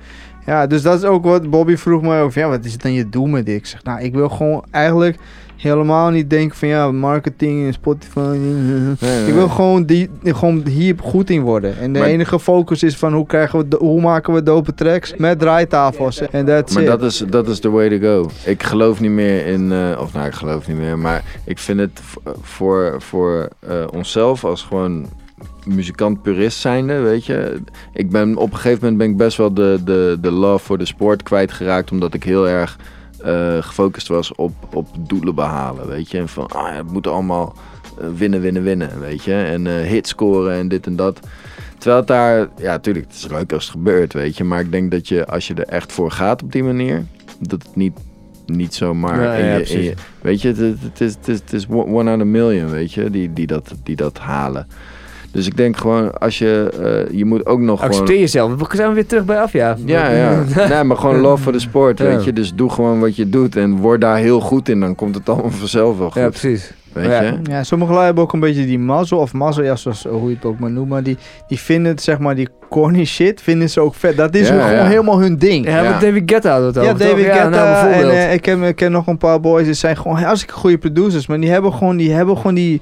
Ja, 0.47 0.67
dus 0.67 0.83
dat 0.83 0.99
is 0.99 1.05
ook 1.05 1.25
wat 1.25 1.51
Bobby 1.51 1.77
vroeg 1.77 2.03
mij 2.03 2.23
over. 2.23 2.41
Ja, 2.41 2.49
wat 2.49 2.65
is 2.65 2.73
het 2.73 2.83
dan 2.83 2.93
je 2.93 3.09
doel 3.09 3.27
met 3.27 3.47
dit? 3.47 3.55
Ik 3.57 3.67
zeg, 3.67 3.83
nou, 3.85 4.01
ik 4.01 4.15
wil 4.15 4.29
gewoon 4.29 4.65
eigenlijk 4.71 5.17
helemaal 5.57 6.11
niet 6.11 6.31
denken 6.31 6.57
van 6.59 6.69
ja, 6.69 6.91
marketing 6.93 7.67
en 7.67 7.73
Spotify. 7.73 8.21
nee. 9.01 9.27
Ik 9.27 9.35
wil 9.35 9.49
gewoon, 9.49 9.85
die, 9.85 10.11
gewoon 10.25 10.67
hier 10.67 10.95
goed 11.01 11.31
in 11.31 11.41
worden. 11.41 11.79
En 11.79 11.93
de 11.93 11.99
Maar- 11.99 12.09
enige 12.09 12.39
focus 12.41 12.83
is 12.83 12.97
van 12.97 13.13
hoe, 13.13 13.27
krijgen 13.27 13.69
we, 13.69 13.77
hoe 13.79 14.01
maken 14.01 14.35
we 14.35 14.43
dope 14.43 14.75
tracks 14.75 15.15
met 15.17 15.39
draaitafels. 15.39 16.21
En 16.31 16.45
that's 16.45 16.75
Maar 16.75 16.83
it. 16.83 16.89
dat 16.89 17.03
is, 17.03 17.19
dat 17.29 17.49
is 17.49 17.61
the 17.61 17.71
way 17.71 17.99
to 17.99 17.99
go. 17.99 18.31
Ik 18.45 18.63
geloof 18.63 19.01
niet 19.01 19.11
meer 19.11 19.47
in, 19.47 19.73
eh, 19.73 19.99
of 20.01 20.13
nou, 20.13 20.27
ik 20.27 20.35
geloof 20.35 20.69
niet 20.69 20.77
meer, 20.77 20.99
maar 20.99 21.23
ik 21.45 21.59
vind 21.59 21.79
het 21.81 22.01
voor, 22.43 22.95
voor 22.99 23.49
eh, 23.69 23.75
onszelf 23.93 24.45
als 24.45 24.63
gewoon 24.63 25.07
muzikant 25.67 26.23
purist 26.23 26.59
zijnde, 26.59 26.99
weet 26.99 27.27
je. 27.27 27.61
Ik 27.93 28.11
ben 28.11 28.37
op 28.37 28.51
een 28.51 28.57
gegeven 28.57 28.79
moment 28.81 28.99
ben 28.99 29.11
ik 29.11 29.17
best 29.17 29.37
wel 29.37 29.55
de, 29.55 29.81
de, 29.85 30.19
de 30.21 30.31
love 30.31 30.65
voor 30.65 30.79
de 30.79 30.85
sport 30.87 31.23
kwijtgeraakt, 31.23 31.91
omdat 31.91 32.15
ik 32.15 32.25
heel 32.25 32.49
erg 32.49 32.77
eh, 33.21 33.57
gefocust 33.61 34.09
was 34.09 34.35
op, 34.35 34.53
op 34.75 34.87
doelen 34.99 35.35
behalen, 35.35 35.89
weet 35.89 36.11
je. 36.11 36.19
En 36.19 36.29
van, 36.29 36.47
ah 36.49 36.77
het 36.77 36.91
moet 36.93 37.07
allemaal 37.07 37.55
eh, 38.01 38.07
winnen, 38.17 38.41
winnen, 38.41 38.63
winnen, 38.63 39.01
weet 39.01 39.25
je. 39.25 39.35
En 39.35 39.67
eh 39.67 39.87
hits 39.87 40.11
scoren 40.11 40.53
en 40.55 40.69
dit 40.69 40.87
en 40.87 40.97
dat. 40.97 41.21
Terwijl 41.79 41.99
het 42.01 42.09
daar, 42.09 42.49
ja, 42.59 42.71
natuurlijk, 42.71 43.07
het 43.07 43.15
is 43.17 43.29
leuk 43.29 43.53
als 43.53 43.63
het 43.65 43.73
gebeurt, 43.73 44.13
weet 44.13 44.37
je. 44.37 44.45
Maar 44.45 44.61
ik 44.61 44.71
denk 44.73 44.91
dat 44.91 45.09
je, 45.09 45.27
als 45.27 45.47
je 45.47 45.55
er 45.55 45.67
echt 45.67 45.93
voor 45.93 46.11
gaat 46.11 46.43
op 46.43 46.53
die 46.53 46.65
manier, 46.65 47.05
dat 47.39 47.63
het 47.63 47.77
niet, 47.77 47.93
niet 48.47 48.75
zomaar. 48.75 49.23
Ja, 49.23 49.57
je- 49.57 49.95
weet 50.21 50.43
je, 50.43 50.49
het, 50.49 51.01
is, 51.01 51.15
het, 51.15 51.29
is, 51.29 51.39
het 51.39 51.53
is 51.53 51.67
one 51.69 52.11
out 52.11 52.21
of 52.21 52.27
a 52.27 52.31
million, 52.31 52.71
weet 52.71 52.93
je, 52.93 53.11
die, 53.11 53.33
die, 53.33 53.47
dat, 53.47 53.75
die 53.83 53.97
dat 53.97 54.19
halen. 54.19 54.67
Dus 55.33 55.47
ik 55.47 55.57
denk 55.57 55.77
gewoon, 55.77 56.19
als 56.19 56.39
je, 56.39 56.71
eh, 57.09 57.19
je 57.19 57.25
moet 57.25 57.47
ook 57.47 57.61
nog 57.61 57.79
gewoon... 57.79 57.91
Accepteer 57.93 58.19
jezelf. 58.19 58.55
We 58.55 58.77
zijn 58.77 58.93
weer 58.95 59.07
terug 59.07 59.25
bij 59.25 59.41
af, 59.41 59.53
ja. 59.53 59.77
Ja, 59.85 60.11
ja. 60.11 60.45
nee, 60.69 60.85
maar 60.85 60.97
gewoon 60.97 61.21
love 61.21 61.43
for 61.43 61.53
the 61.53 61.59
sport, 61.59 61.99
Ja. 61.99 62.05
weet 62.05 62.25
je. 62.25 62.33
Dus 62.33 62.55
doe 62.55 62.71
gewoon 62.71 63.01
wat 63.01 63.17
je 63.17 63.29
doet 63.29 63.57
en 63.57 63.77
word 63.77 64.01
daar 64.01 64.17
heel 64.17 64.41
goed 64.41 64.69
in. 64.69 64.81
Dan 64.81 64.95
komt 64.95 65.15
het 65.15 65.29
allemaal 65.29 65.51
vanzelf 65.51 65.99
wel 65.99 66.11
goed. 66.11 66.23
Ja, 66.23 66.29
precies. 66.29 66.73
Weet 66.93 67.07
Ja. 67.07 67.21
je? 67.23 67.33
Ja, 67.43 67.63
sommige 67.65 67.93
lui 67.93 68.05
hebben 68.05 68.23
ook 68.25 68.33
een 68.33 68.41
beetje 68.41 68.67
die 68.67 68.79
mazzel, 68.79 69.19
of 69.19 69.33
mazzel, 69.33 69.65
ja, 69.65 69.77
zoals 69.77 70.05
hoe 70.05 70.29
je 70.29 70.35
het 70.35 70.45
ook 70.45 70.59
maar 70.59 70.71
noemt, 70.71 70.89
maar 70.89 71.03
die, 71.03 71.17
die 71.49 71.59
vinden 71.59 71.93
het, 71.93 72.03
zeg 72.03 72.19
maar, 72.19 72.35
die 72.35 72.49
corny 72.71 73.05
shit, 73.05 73.41
vinden 73.43 73.71
ze 73.71 73.81
ook 73.81 73.95
vet. 73.95 74.17
Dat 74.17 74.35
is 74.35 74.49
Ja, 74.49 74.55
gewoon 74.61 74.77
ja. 74.77 74.87
helemaal 74.87 75.19
hun 75.21 75.37
ding. 75.39 75.67
Ja, 75.67 75.99
David 75.99 76.23
Guetta 76.27 76.61
we 76.61 76.67
het 76.67 76.75
Ja? 76.75 76.93
David 76.93 77.25
Ja, 77.25 77.33
Guetta 77.33 77.49
nou, 77.49 77.67
en 77.67 77.83
bijvoorbeeld. 77.91 78.13
eh, 78.13 78.33
ik, 78.33 78.41
ken, 78.43 78.63
ik 78.63 78.77
ken 78.77 78.93
nog 78.93 79.07
een 79.07 79.19
paar 79.19 79.41
boys, 79.41 79.65
die 79.65 79.75
zijn 79.75 79.97
gewoon 79.97 80.17
hartstikke 80.17 80.55
goede 80.55 80.79
producers, 80.79 81.27
maar 81.27 81.41
die 81.41 81.51
hebben 81.51 81.73
gewoon 81.73 81.97
die, 81.97 82.13
hebben 82.13 82.37
gewoon 82.37 82.55
die, 82.55 82.81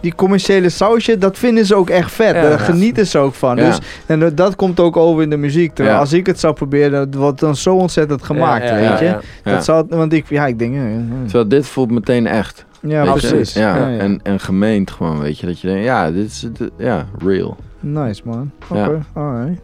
die 0.00 0.14
commerciële 0.14 0.68
sausje, 0.68 1.18
dat 1.18 1.38
vinden 1.38 1.66
ze 1.66 1.74
ook 1.74 1.90
echt 1.90 2.12
vet. 2.12 2.34
Ja. 2.34 2.42
Daar 2.42 2.58
genieten 2.58 3.06
ze 3.06 3.18
ook 3.18 3.34
van. 3.34 3.56
Ja. 3.56 3.64
Dus, 3.64 3.78
en 4.06 4.20
dat- 4.20 4.36
dat 4.36 4.56
komt 4.56 4.80
ook 4.80 4.96
over 4.96 5.22
in 5.22 5.30
de 5.30 5.36
muziek. 5.36 5.74
Terwijl 5.74 5.96
Ja. 5.96 6.00
als 6.02 6.12
ik 6.12 6.26
het 6.26 6.40
zou 6.40 6.54
proberen, 6.54 6.90
dat 7.10 7.20
wordt 7.20 7.40
dan 7.40 7.56
zo 7.56 7.74
ontzettend 7.74 8.22
gemaakt, 8.22 8.68
Ja, 8.68 8.76
ja, 8.76 8.90
weet 8.90 8.98
ja, 8.98 9.04
je. 9.04 9.04
ja. 9.04 9.20
Ja. 9.44 9.52
Dat 9.52 9.64
zou, 9.64 9.84
want 9.88 10.12
ik, 10.12 10.24
ja, 10.28 10.46
ik 10.46 10.58
denk, 10.58 10.74
eh, 10.74 10.80
eh, 10.94 11.00
Terwijl 11.24 11.48
dit 11.48 11.66
voelt 11.66 11.90
meteen 11.90 12.26
echt. 12.26 12.64
Ja, 12.80 13.10
precies. 13.12 13.52
Ja, 13.52 13.76
Ja, 13.76 13.88
ja. 13.88 13.98
En, 13.98 14.20
en 14.22 14.40
gemeend 14.40 14.90
gewoon, 14.90 15.20
weet 15.20 15.38
je. 15.38 15.46
Dat 15.46 15.60
je 15.60 15.66
denkt, 15.68 15.84
ja, 15.84 16.10
dit 16.10 16.26
is, 16.26 16.46
dit- 16.52 16.70
ja, 16.76 17.06
real. 17.18 17.56
Nice 17.80 18.22
man. 18.24 18.50
Oké, 18.68 18.78
Ja. 18.80 18.90
alright. 19.12 19.60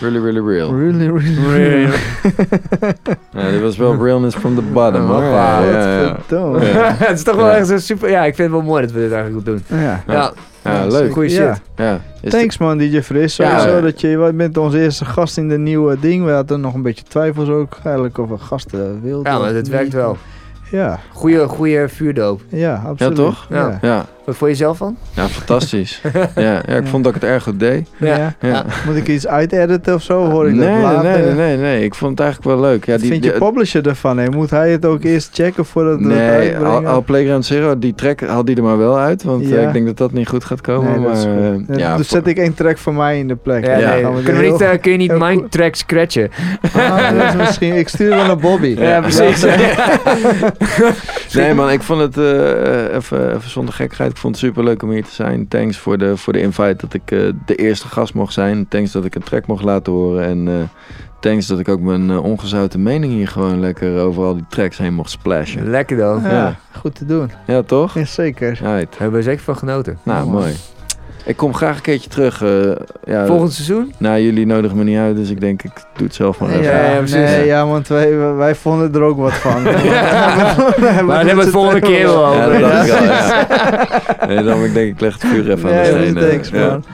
Really, 0.00 0.18
really 0.20 0.40
real. 0.40 0.74
Really, 0.76 1.06
really, 1.10 1.46
Real. 1.56 1.90
Ja, 3.32 3.50
dit 3.50 3.60
was 3.60 3.76
wel 3.76 3.96
realness 4.04 4.36
from 4.36 4.54
the 4.54 4.62
bottom, 4.62 5.06
hoor. 5.06 5.16
Oh, 5.16 5.22
Ja, 5.30 5.62
ja, 5.64 6.00
ja. 6.00 6.16
Het 7.06 7.16
is 7.18 7.22
toch 7.24 7.36
wel 7.36 7.50
echt 7.50 7.66
zo 7.66 7.78
super... 7.78 8.10
Ja, 8.10 8.24
ik 8.24 8.34
vind 8.34 8.48
het 8.52 8.56
wel 8.60 8.66
mooi 8.70 8.82
dat 8.82 8.92
we 8.92 9.00
dit 9.00 9.12
eigenlijk 9.12 9.44
doen. 9.46 9.62
Ja. 9.66 10.02
Ja, 10.06 10.32
Ja, 10.64 10.86
leuk. 10.86 11.12
Goeie 11.12 11.30
Ja. 11.30 11.54
shit. 11.54 11.62
Ja. 11.76 12.00
Thanks 12.28 12.58
man, 12.58 12.78
DJ 12.78 13.00
Fris. 13.02 13.34
Sowieso 13.34 13.68
ja. 13.74 13.80
dat 13.80 14.00
je, 14.00 14.08
je 14.08 14.32
bent 14.34 14.56
onze 14.56 14.80
eerste 14.82 15.04
gast 15.04 15.36
in 15.38 15.48
de 15.48 15.58
nieuwe 15.58 15.96
ding. 16.00 16.24
We 16.24 16.30
hadden 16.30 16.60
nog 16.60 16.74
een 16.74 16.82
beetje 16.82 17.04
twijfels 17.08 17.48
ook 17.48 17.76
eigenlijk 17.84 18.18
of 18.18 18.28
we 18.28 18.38
gasten 18.38 19.00
wilden. 19.02 19.32
Ja, 19.32 19.38
maar 19.38 19.54
het 19.54 19.68
werkt 19.68 19.92
wel. 19.92 20.16
Ja, 20.70 20.98
Goeie, 21.12 21.46
goeie 21.48 21.88
vuurdoop. 21.88 22.40
ja, 22.48 22.82
absoluut. 22.86 23.16
toch? 23.16 23.46
Ja. 23.50 23.78
Ja. 23.82 24.06
Wat 24.30 24.38
vond 24.38 24.50
je 24.50 24.56
zelf 24.56 24.76
van? 24.76 24.96
ja, 25.14 25.28
fantastisch. 25.28 26.00
ja, 26.36 26.62
ja, 26.66 26.74
ik 26.76 26.86
vond 26.92 27.04
dat 27.04 27.14
ik 27.14 27.20
het 27.20 27.30
erg 27.30 27.42
goed 27.42 27.60
deed. 27.60 27.88
Ja. 27.96 28.16
Ja. 28.16 28.34
Ja. 28.48 28.64
Moet 28.86 28.96
ik 28.96 29.08
iets 29.08 29.26
uitediten 29.26 29.94
of 29.94 30.02
zo? 30.02 30.30
Hoor 30.30 30.48
ik 30.48 30.54
nee, 30.54 30.66
dat 30.68 30.74
nee, 30.76 30.82
later? 30.82 31.10
nee, 31.10 31.22
nee, 31.22 31.34
nee, 31.34 31.56
nee. 31.56 31.84
Ik 31.84 31.94
vond 31.94 32.10
het 32.10 32.20
eigenlijk 32.20 32.56
wel 32.60 32.70
leuk. 32.70 32.84
Ja, 32.84 32.92
Wat 32.92 33.00
die, 33.00 33.10
vind 33.10 33.24
je 33.24 33.30
publisher 33.32 33.86
ervan? 33.88 34.18
Hè? 34.18 34.28
Moet 34.28 34.50
hij 34.50 34.70
het 34.70 34.84
ook 34.86 35.02
eerst 35.04 35.30
checken 35.32 35.64
voordat 35.64 35.98
het 35.98 36.08
Nee, 36.08 36.18
uitbrengen? 36.28 36.66
al, 36.66 36.86
al 36.86 37.02
Playground 37.02 37.44
Zero, 37.44 37.78
die 37.78 37.94
track 37.94 38.20
haal 38.20 38.44
die 38.44 38.56
er 38.56 38.62
maar 38.62 38.78
wel 38.78 38.98
uit. 38.98 39.22
Want 39.22 39.48
Ja. 39.48 39.56
eh, 39.56 39.62
ik 39.62 39.72
denk 39.72 39.86
dat 39.86 39.96
dat 39.96 40.12
niet 40.12 40.28
goed 40.28 40.44
gaat 40.44 40.60
komen. 40.60 40.90
Nee, 40.90 41.00
maar, 41.00 41.16
goed. 41.16 41.26
eh, 41.26 41.76
Ja, 41.76 41.78
ja, 41.78 41.96
dus 41.96 42.08
voor- 42.08 42.16
zet 42.16 42.26
ik 42.26 42.36
één 42.38 42.54
track 42.54 42.78
voor 42.78 42.94
mij 42.94 43.18
in 43.18 43.28
de 43.28 43.36
plek. 43.36 43.66
Ja, 43.66 43.76
nee. 43.76 44.06
we 44.06 44.22
Kunnen 44.22 44.42
we 44.42 44.48
niet, 44.50 44.60
eh, 44.60 44.68
kun 44.80 44.92
je 44.92 44.96
niet 44.98 45.12
goed- 45.12 45.50
track 45.50 45.74
scratchen? 45.74 46.30
Ah, 46.76 47.10
dat 47.18 47.28
is 47.28 47.36
misschien. 47.36 47.74
Ik 47.74 47.88
stuur 47.88 48.08
wel 48.08 48.26
naar 48.26 48.36
Bobby. 48.36 48.74
Ja, 48.78 49.00
precies. 49.00 49.44
Nee 51.32 51.54
man, 51.54 51.70
ik 51.70 51.82
vond 51.82 52.00
het 52.00 52.16
eh, 52.18 52.94
even, 52.94 53.28
even 53.36 53.50
zonder 53.50 53.74
gekheid. 53.74 54.18
Ik 54.20 54.26
vond 54.26 54.40
het 54.40 54.44
super 54.50 54.64
leuk 54.64 54.82
om 54.82 54.90
hier 54.90 55.04
te 55.04 55.10
zijn. 55.14 55.48
Thanks 55.48 55.78
voor 55.78 55.98
de, 55.98 56.16
voor 56.16 56.32
de 56.32 56.40
invite 56.40 56.74
dat 56.76 56.94
ik 56.94 57.10
eh, 57.10 57.18
de 57.46 57.54
eerste 57.54 57.88
gast 57.88 58.14
mocht 58.14 58.32
zijn. 58.32 58.68
Thanks 58.68 58.92
dat 58.92 59.04
ik 59.04 59.14
een 59.14 59.22
track 59.22 59.46
mocht 59.46 59.64
laten 59.64 59.92
horen. 59.92 60.24
En 60.24 60.48
eh, 60.48 60.54
thanks 61.20 61.46
dat 61.46 61.58
ik 61.58 61.68
ook 61.68 61.80
mijn 61.80 62.10
eh, 62.10 62.22
ongezouten 62.24 62.82
mening 62.82 63.12
hier 63.12 63.28
gewoon 63.28 63.60
lekker 63.60 63.98
over 64.00 64.24
al 64.24 64.34
die 64.34 64.44
tracks 64.48 64.78
heen 64.78 64.94
mocht 64.94 65.10
splashen. 65.10 65.70
Lekker 65.70 65.96
dan. 65.96 66.22
Ja, 66.22 66.30
Ja. 66.30 66.56
goed 66.78 66.94
te 66.94 67.06
doen. 67.06 67.30
Ja, 67.46 67.62
toch? 67.62 67.94
Ja, 67.94 68.04
zeker. 68.04 68.48
Right. 68.48 68.62
Daar 68.90 68.98
hebben 69.00 69.18
we 69.18 69.22
zeker 69.24 69.42
van 69.42 69.56
genoten. 69.56 69.98
Nou, 70.02 70.26
Mooi. 70.30 70.38
mooi. 70.44 70.54
Ik 71.24 71.36
kom 71.36 71.54
graag 71.54 71.76
een 71.76 71.82
keertje 71.82 72.10
terug. 72.10 72.42
eh, 72.42 72.72
ja, 73.04 73.26
Volgend 73.26 73.52
seizoen? 73.52 73.92
Nou, 73.98 74.20
jullie 74.20 74.46
nodigen 74.46 74.76
me 74.76 74.84
niet 74.84 74.98
uit, 74.98 75.16
dus 75.16 75.30
ik 75.30 75.40
denk 75.40 75.62
ik 75.62 75.70
doe 75.96 76.06
het 76.06 76.14
zelf 76.16 76.38
maar 76.40 76.48
Nee, 76.48 76.58
even. 76.58 76.70
Ja, 76.72 76.78
ja, 76.82 76.90
ja, 76.90 76.96
precies. 76.98 77.14
nee, 77.16 77.46
ja, 77.46 77.66
want 77.66 77.88
wij, 77.88 78.16
wij 78.34 78.54
vonden 78.54 78.94
er 78.94 79.02
ook 79.02 79.16
wat 79.18 79.32
van. 79.32 79.62
Maar 81.06 81.16
dan 81.16 81.16
hebben 81.16 81.36
we 81.36 81.40
het 81.42 81.50
volgende 81.50 81.80
keer 81.80 82.06
wel 82.06 82.32
Ja, 82.34 82.44
over. 82.46 82.60
dat 82.60 82.70
dacht 82.70 82.86
ik 82.86 82.92
al, 82.92 83.04
ja. 83.04 84.26
Nee, 84.26 84.42
dan 84.44 84.64
ik 84.64 84.74
denk 84.74 84.92
ik 84.94 85.00
leg 85.00 85.12
het 85.12 85.24
vuur 85.24 85.50
even 85.50 85.68
aan 85.68 85.82
de 85.82 85.88
ja, 85.90 86.10
steen. 86.10 86.14
thanks 86.14 86.50
eh, 86.50 86.60
ja. 86.60 86.68
man. 86.68 86.84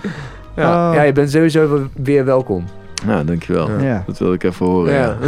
Ja. 0.56 0.88
Oh. 0.90 0.94
ja, 0.94 1.02
je 1.02 1.12
bent 1.12 1.30
sowieso 1.30 1.86
weer 2.02 2.24
welkom. 2.24 2.64
Nou, 3.06 3.24
dankjewel. 3.24 3.68
Ja. 3.80 4.02
Dat 4.06 4.18
wilde 4.18 4.34
ik 4.34 4.42
even 4.42 4.66
horen. 4.66 4.92
Ja. 4.92 5.16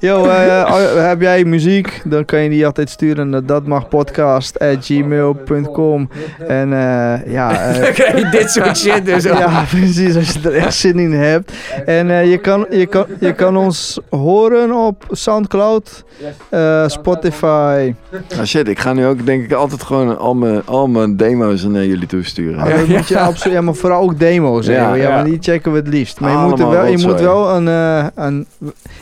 Ja. 0.00 0.08
Yo, 0.08 0.24
eh, 0.24 0.60
eh, 0.60 1.08
heb 1.08 1.20
jij 1.20 1.44
muziek? 1.44 2.02
Dan 2.04 2.24
kan 2.24 2.42
je 2.42 2.48
die 2.48 2.66
altijd 2.66 2.90
sturen 2.90 3.28
naar 3.28 3.44
datmagpodcast.gmail.com 3.46 6.08
En 6.48 6.72
eh, 6.72 7.32
ja... 7.32 7.60
eh, 7.60 7.94
je 8.18 8.28
dit 8.30 8.50
soort 8.50 8.78
shit 8.84 9.06
dus 9.06 9.26
ook. 9.26 9.38
Ja, 9.38 9.64
precies, 9.70 10.16
als 10.16 10.32
je 10.32 10.40
er 10.48 10.54
echt 10.56 10.74
zin 10.74 10.98
in 10.98 11.12
hebt. 11.12 11.52
En 11.86 12.10
eh, 12.10 12.30
je, 12.30 12.38
kan, 12.38 12.66
je, 12.70 12.86
kan, 12.86 13.06
je 13.20 13.32
kan 13.32 13.56
ons 13.56 14.00
horen 14.10 14.72
op 14.72 15.04
Soundcloud, 15.10 16.04
eh, 16.48 16.88
Spotify. 16.88 17.94
Ah, 18.38 18.44
shit, 18.44 18.68
ik 18.68 18.78
ga 18.78 18.92
nu 18.92 19.06
ook 19.06 19.26
denk 19.26 19.44
ik 19.44 19.52
altijd 19.52 19.82
gewoon 19.82 20.18
al 20.18 20.34
mijn, 20.34 20.62
al 20.66 20.86
mijn 20.86 21.16
demo's 21.16 21.64
naar 21.64 21.84
jullie 21.84 22.06
toesturen. 22.06 22.64
Oh, 22.64 22.76
dat 22.76 22.86
moet 22.86 23.08
je 23.08 23.18
absoluut, 23.18 23.56
ja, 23.56 23.62
maar 23.62 23.74
vooral 23.74 24.02
ook 24.02 24.18
demo's. 24.18 24.66
Ja, 24.66 24.72
ja, 24.72 24.94
ja. 24.94 25.10
maar 25.10 25.24
die 25.24 25.38
checken 25.40 25.72
we 25.72 25.78
het 25.78 25.88
liefst. 25.88 26.20
Maar 26.20 26.30
je, 26.30 26.36
moet, 26.38 26.60
er 26.60 26.68
wel, 26.68 26.86
je 26.86 27.06
moet 27.06 27.20
wel 27.20 27.54
een, 27.54 27.68
eh, 27.68 28.06
een... 28.14 28.46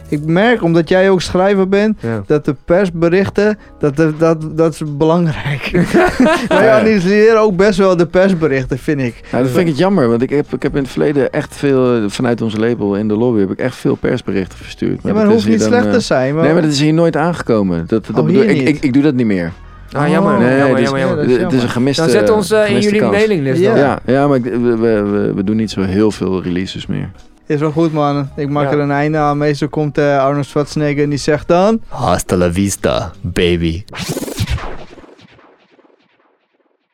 Ik 0.09 0.24
merk, 0.24 0.62
omdat 0.62 0.86
jij 0.89 1.11
ook 1.11 1.21
schrijver 1.23 1.69
bent, 1.69 1.99
Ja. 2.01 2.23
dat 2.27 2.45
de 2.45 2.55
persberichten, 2.65 3.59
dat, 3.79 3.97
dat, 3.97 4.19
dat, 4.19 4.57
dat 4.57 4.73
is 4.73 4.83
belangrijk. 4.97 5.71
Wij 6.49 6.71
analyseren 6.71 7.41
ook 7.41 7.57
best 7.57 7.79
wel 7.79 7.97
de 7.97 8.07
persberichten, 8.07 8.79
vind 8.79 9.01
ik. 9.01 9.21
Nou, 9.31 9.43
dat 9.43 9.53
vind 9.53 9.63
ik 9.63 9.69
het 9.69 9.79
jammer, 9.79 10.09
want 10.09 10.23
ik 10.23 10.31
heb, 10.31 10.53
ik 10.53 10.63
heb 10.63 10.77
in 10.77 10.83
het 10.83 10.91
verleden 10.91 11.33
echt 11.33 11.57
veel, 11.57 12.11
vanuit 12.11 12.43
onze 12.43 12.59
label 12.59 12.97
in 12.97 13.09
de 13.09 13.17
lobby, 13.17 13.41
heb 13.41 13.51
ik 13.51 13.59
echt 13.59 13.77
veel 13.77 13.95
persberichten 13.95 14.59
verstuurd. 14.59 14.99
Ja, 15.03 15.13
maar 15.13 15.13
dat 15.13 15.23
dat 15.23 15.31
is 15.31 15.35
hoeft 15.35 15.49
niet 15.49 15.59
dan, 15.59 15.69
slecht 15.69 15.91
te 15.91 15.97
eh, 15.97 16.03
zijn. 16.03 16.35
Maar... 16.35 16.45
Nee, 16.45 16.53
maar 16.53 16.63
dat 16.63 16.71
is 16.71 16.81
hier 16.81 16.93
nooit 16.95 17.17
aangekomen. 17.17 17.85
Dat, 17.87 18.07
dat 18.07 18.17
Oh, 18.19 18.25
bedoel, 18.25 18.41
hier 18.43 18.51
ik, 18.51 18.59
niet? 18.59 18.69
ik, 18.69 18.83
ik 18.85 18.93
doe 18.93 19.03
dat 19.03 19.15
niet 19.15 19.27
meer. 19.27 19.53
Ah, 19.93 20.09
jammer. 20.09 20.39
Nee, 20.39 20.59
jammer, 20.59 20.77
dus- 20.77 20.85
jammer, 20.85 21.01
jammer. 21.01 21.19
Ja, 21.19 21.23
dat 21.29 21.37
is 21.37 21.43
Het 21.43 21.53
is 21.53 21.63
een 21.63 21.69
gemiste 21.69 22.03
Dan 22.03 22.11
zet 22.11 22.31
ons 22.31 22.51
eh, 22.51 22.71
in 22.71 22.81
jullie 22.81 23.01
kans. 23.01 23.13
mailinglist 23.13 23.61
Ja. 23.61 23.69
dan. 23.75 23.79
Ja, 23.79 23.99
ja 24.05 24.27
maar 24.29 24.41
we, 24.41 24.77
we, 24.77 25.33
we 25.35 25.45
doen 25.45 25.57
niet 25.57 25.71
zo 25.71 25.83
heel 25.83 26.11
veel 26.11 26.43
releases 26.43 26.87
meer. 26.87 27.11
Is 27.47 27.60
wel 27.60 27.70
goed, 27.70 27.93
man. 27.93 28.28
Ik 28.36 28.48
maak 28.48 28.64
Ja. 28.64 28.70
er 28.70 28.78
een 28.78 28.90
einde 28.90 29.18
aan. 29.18 29.39
Meestal 29.39 29.68
komt 29.68 29.98
eh, 29.98 30.18
Arnold 30.24 30.47
Schwarzenegger 30.47 31.02
en 31.02 31.10
die 31.10 31.18
zegt 31.18 31.48
dan... 31.48 31.81
Hasta 31.89 32.36
la 32.36 32.52
vista, 32.52 33.12
baby. 33.20 33.85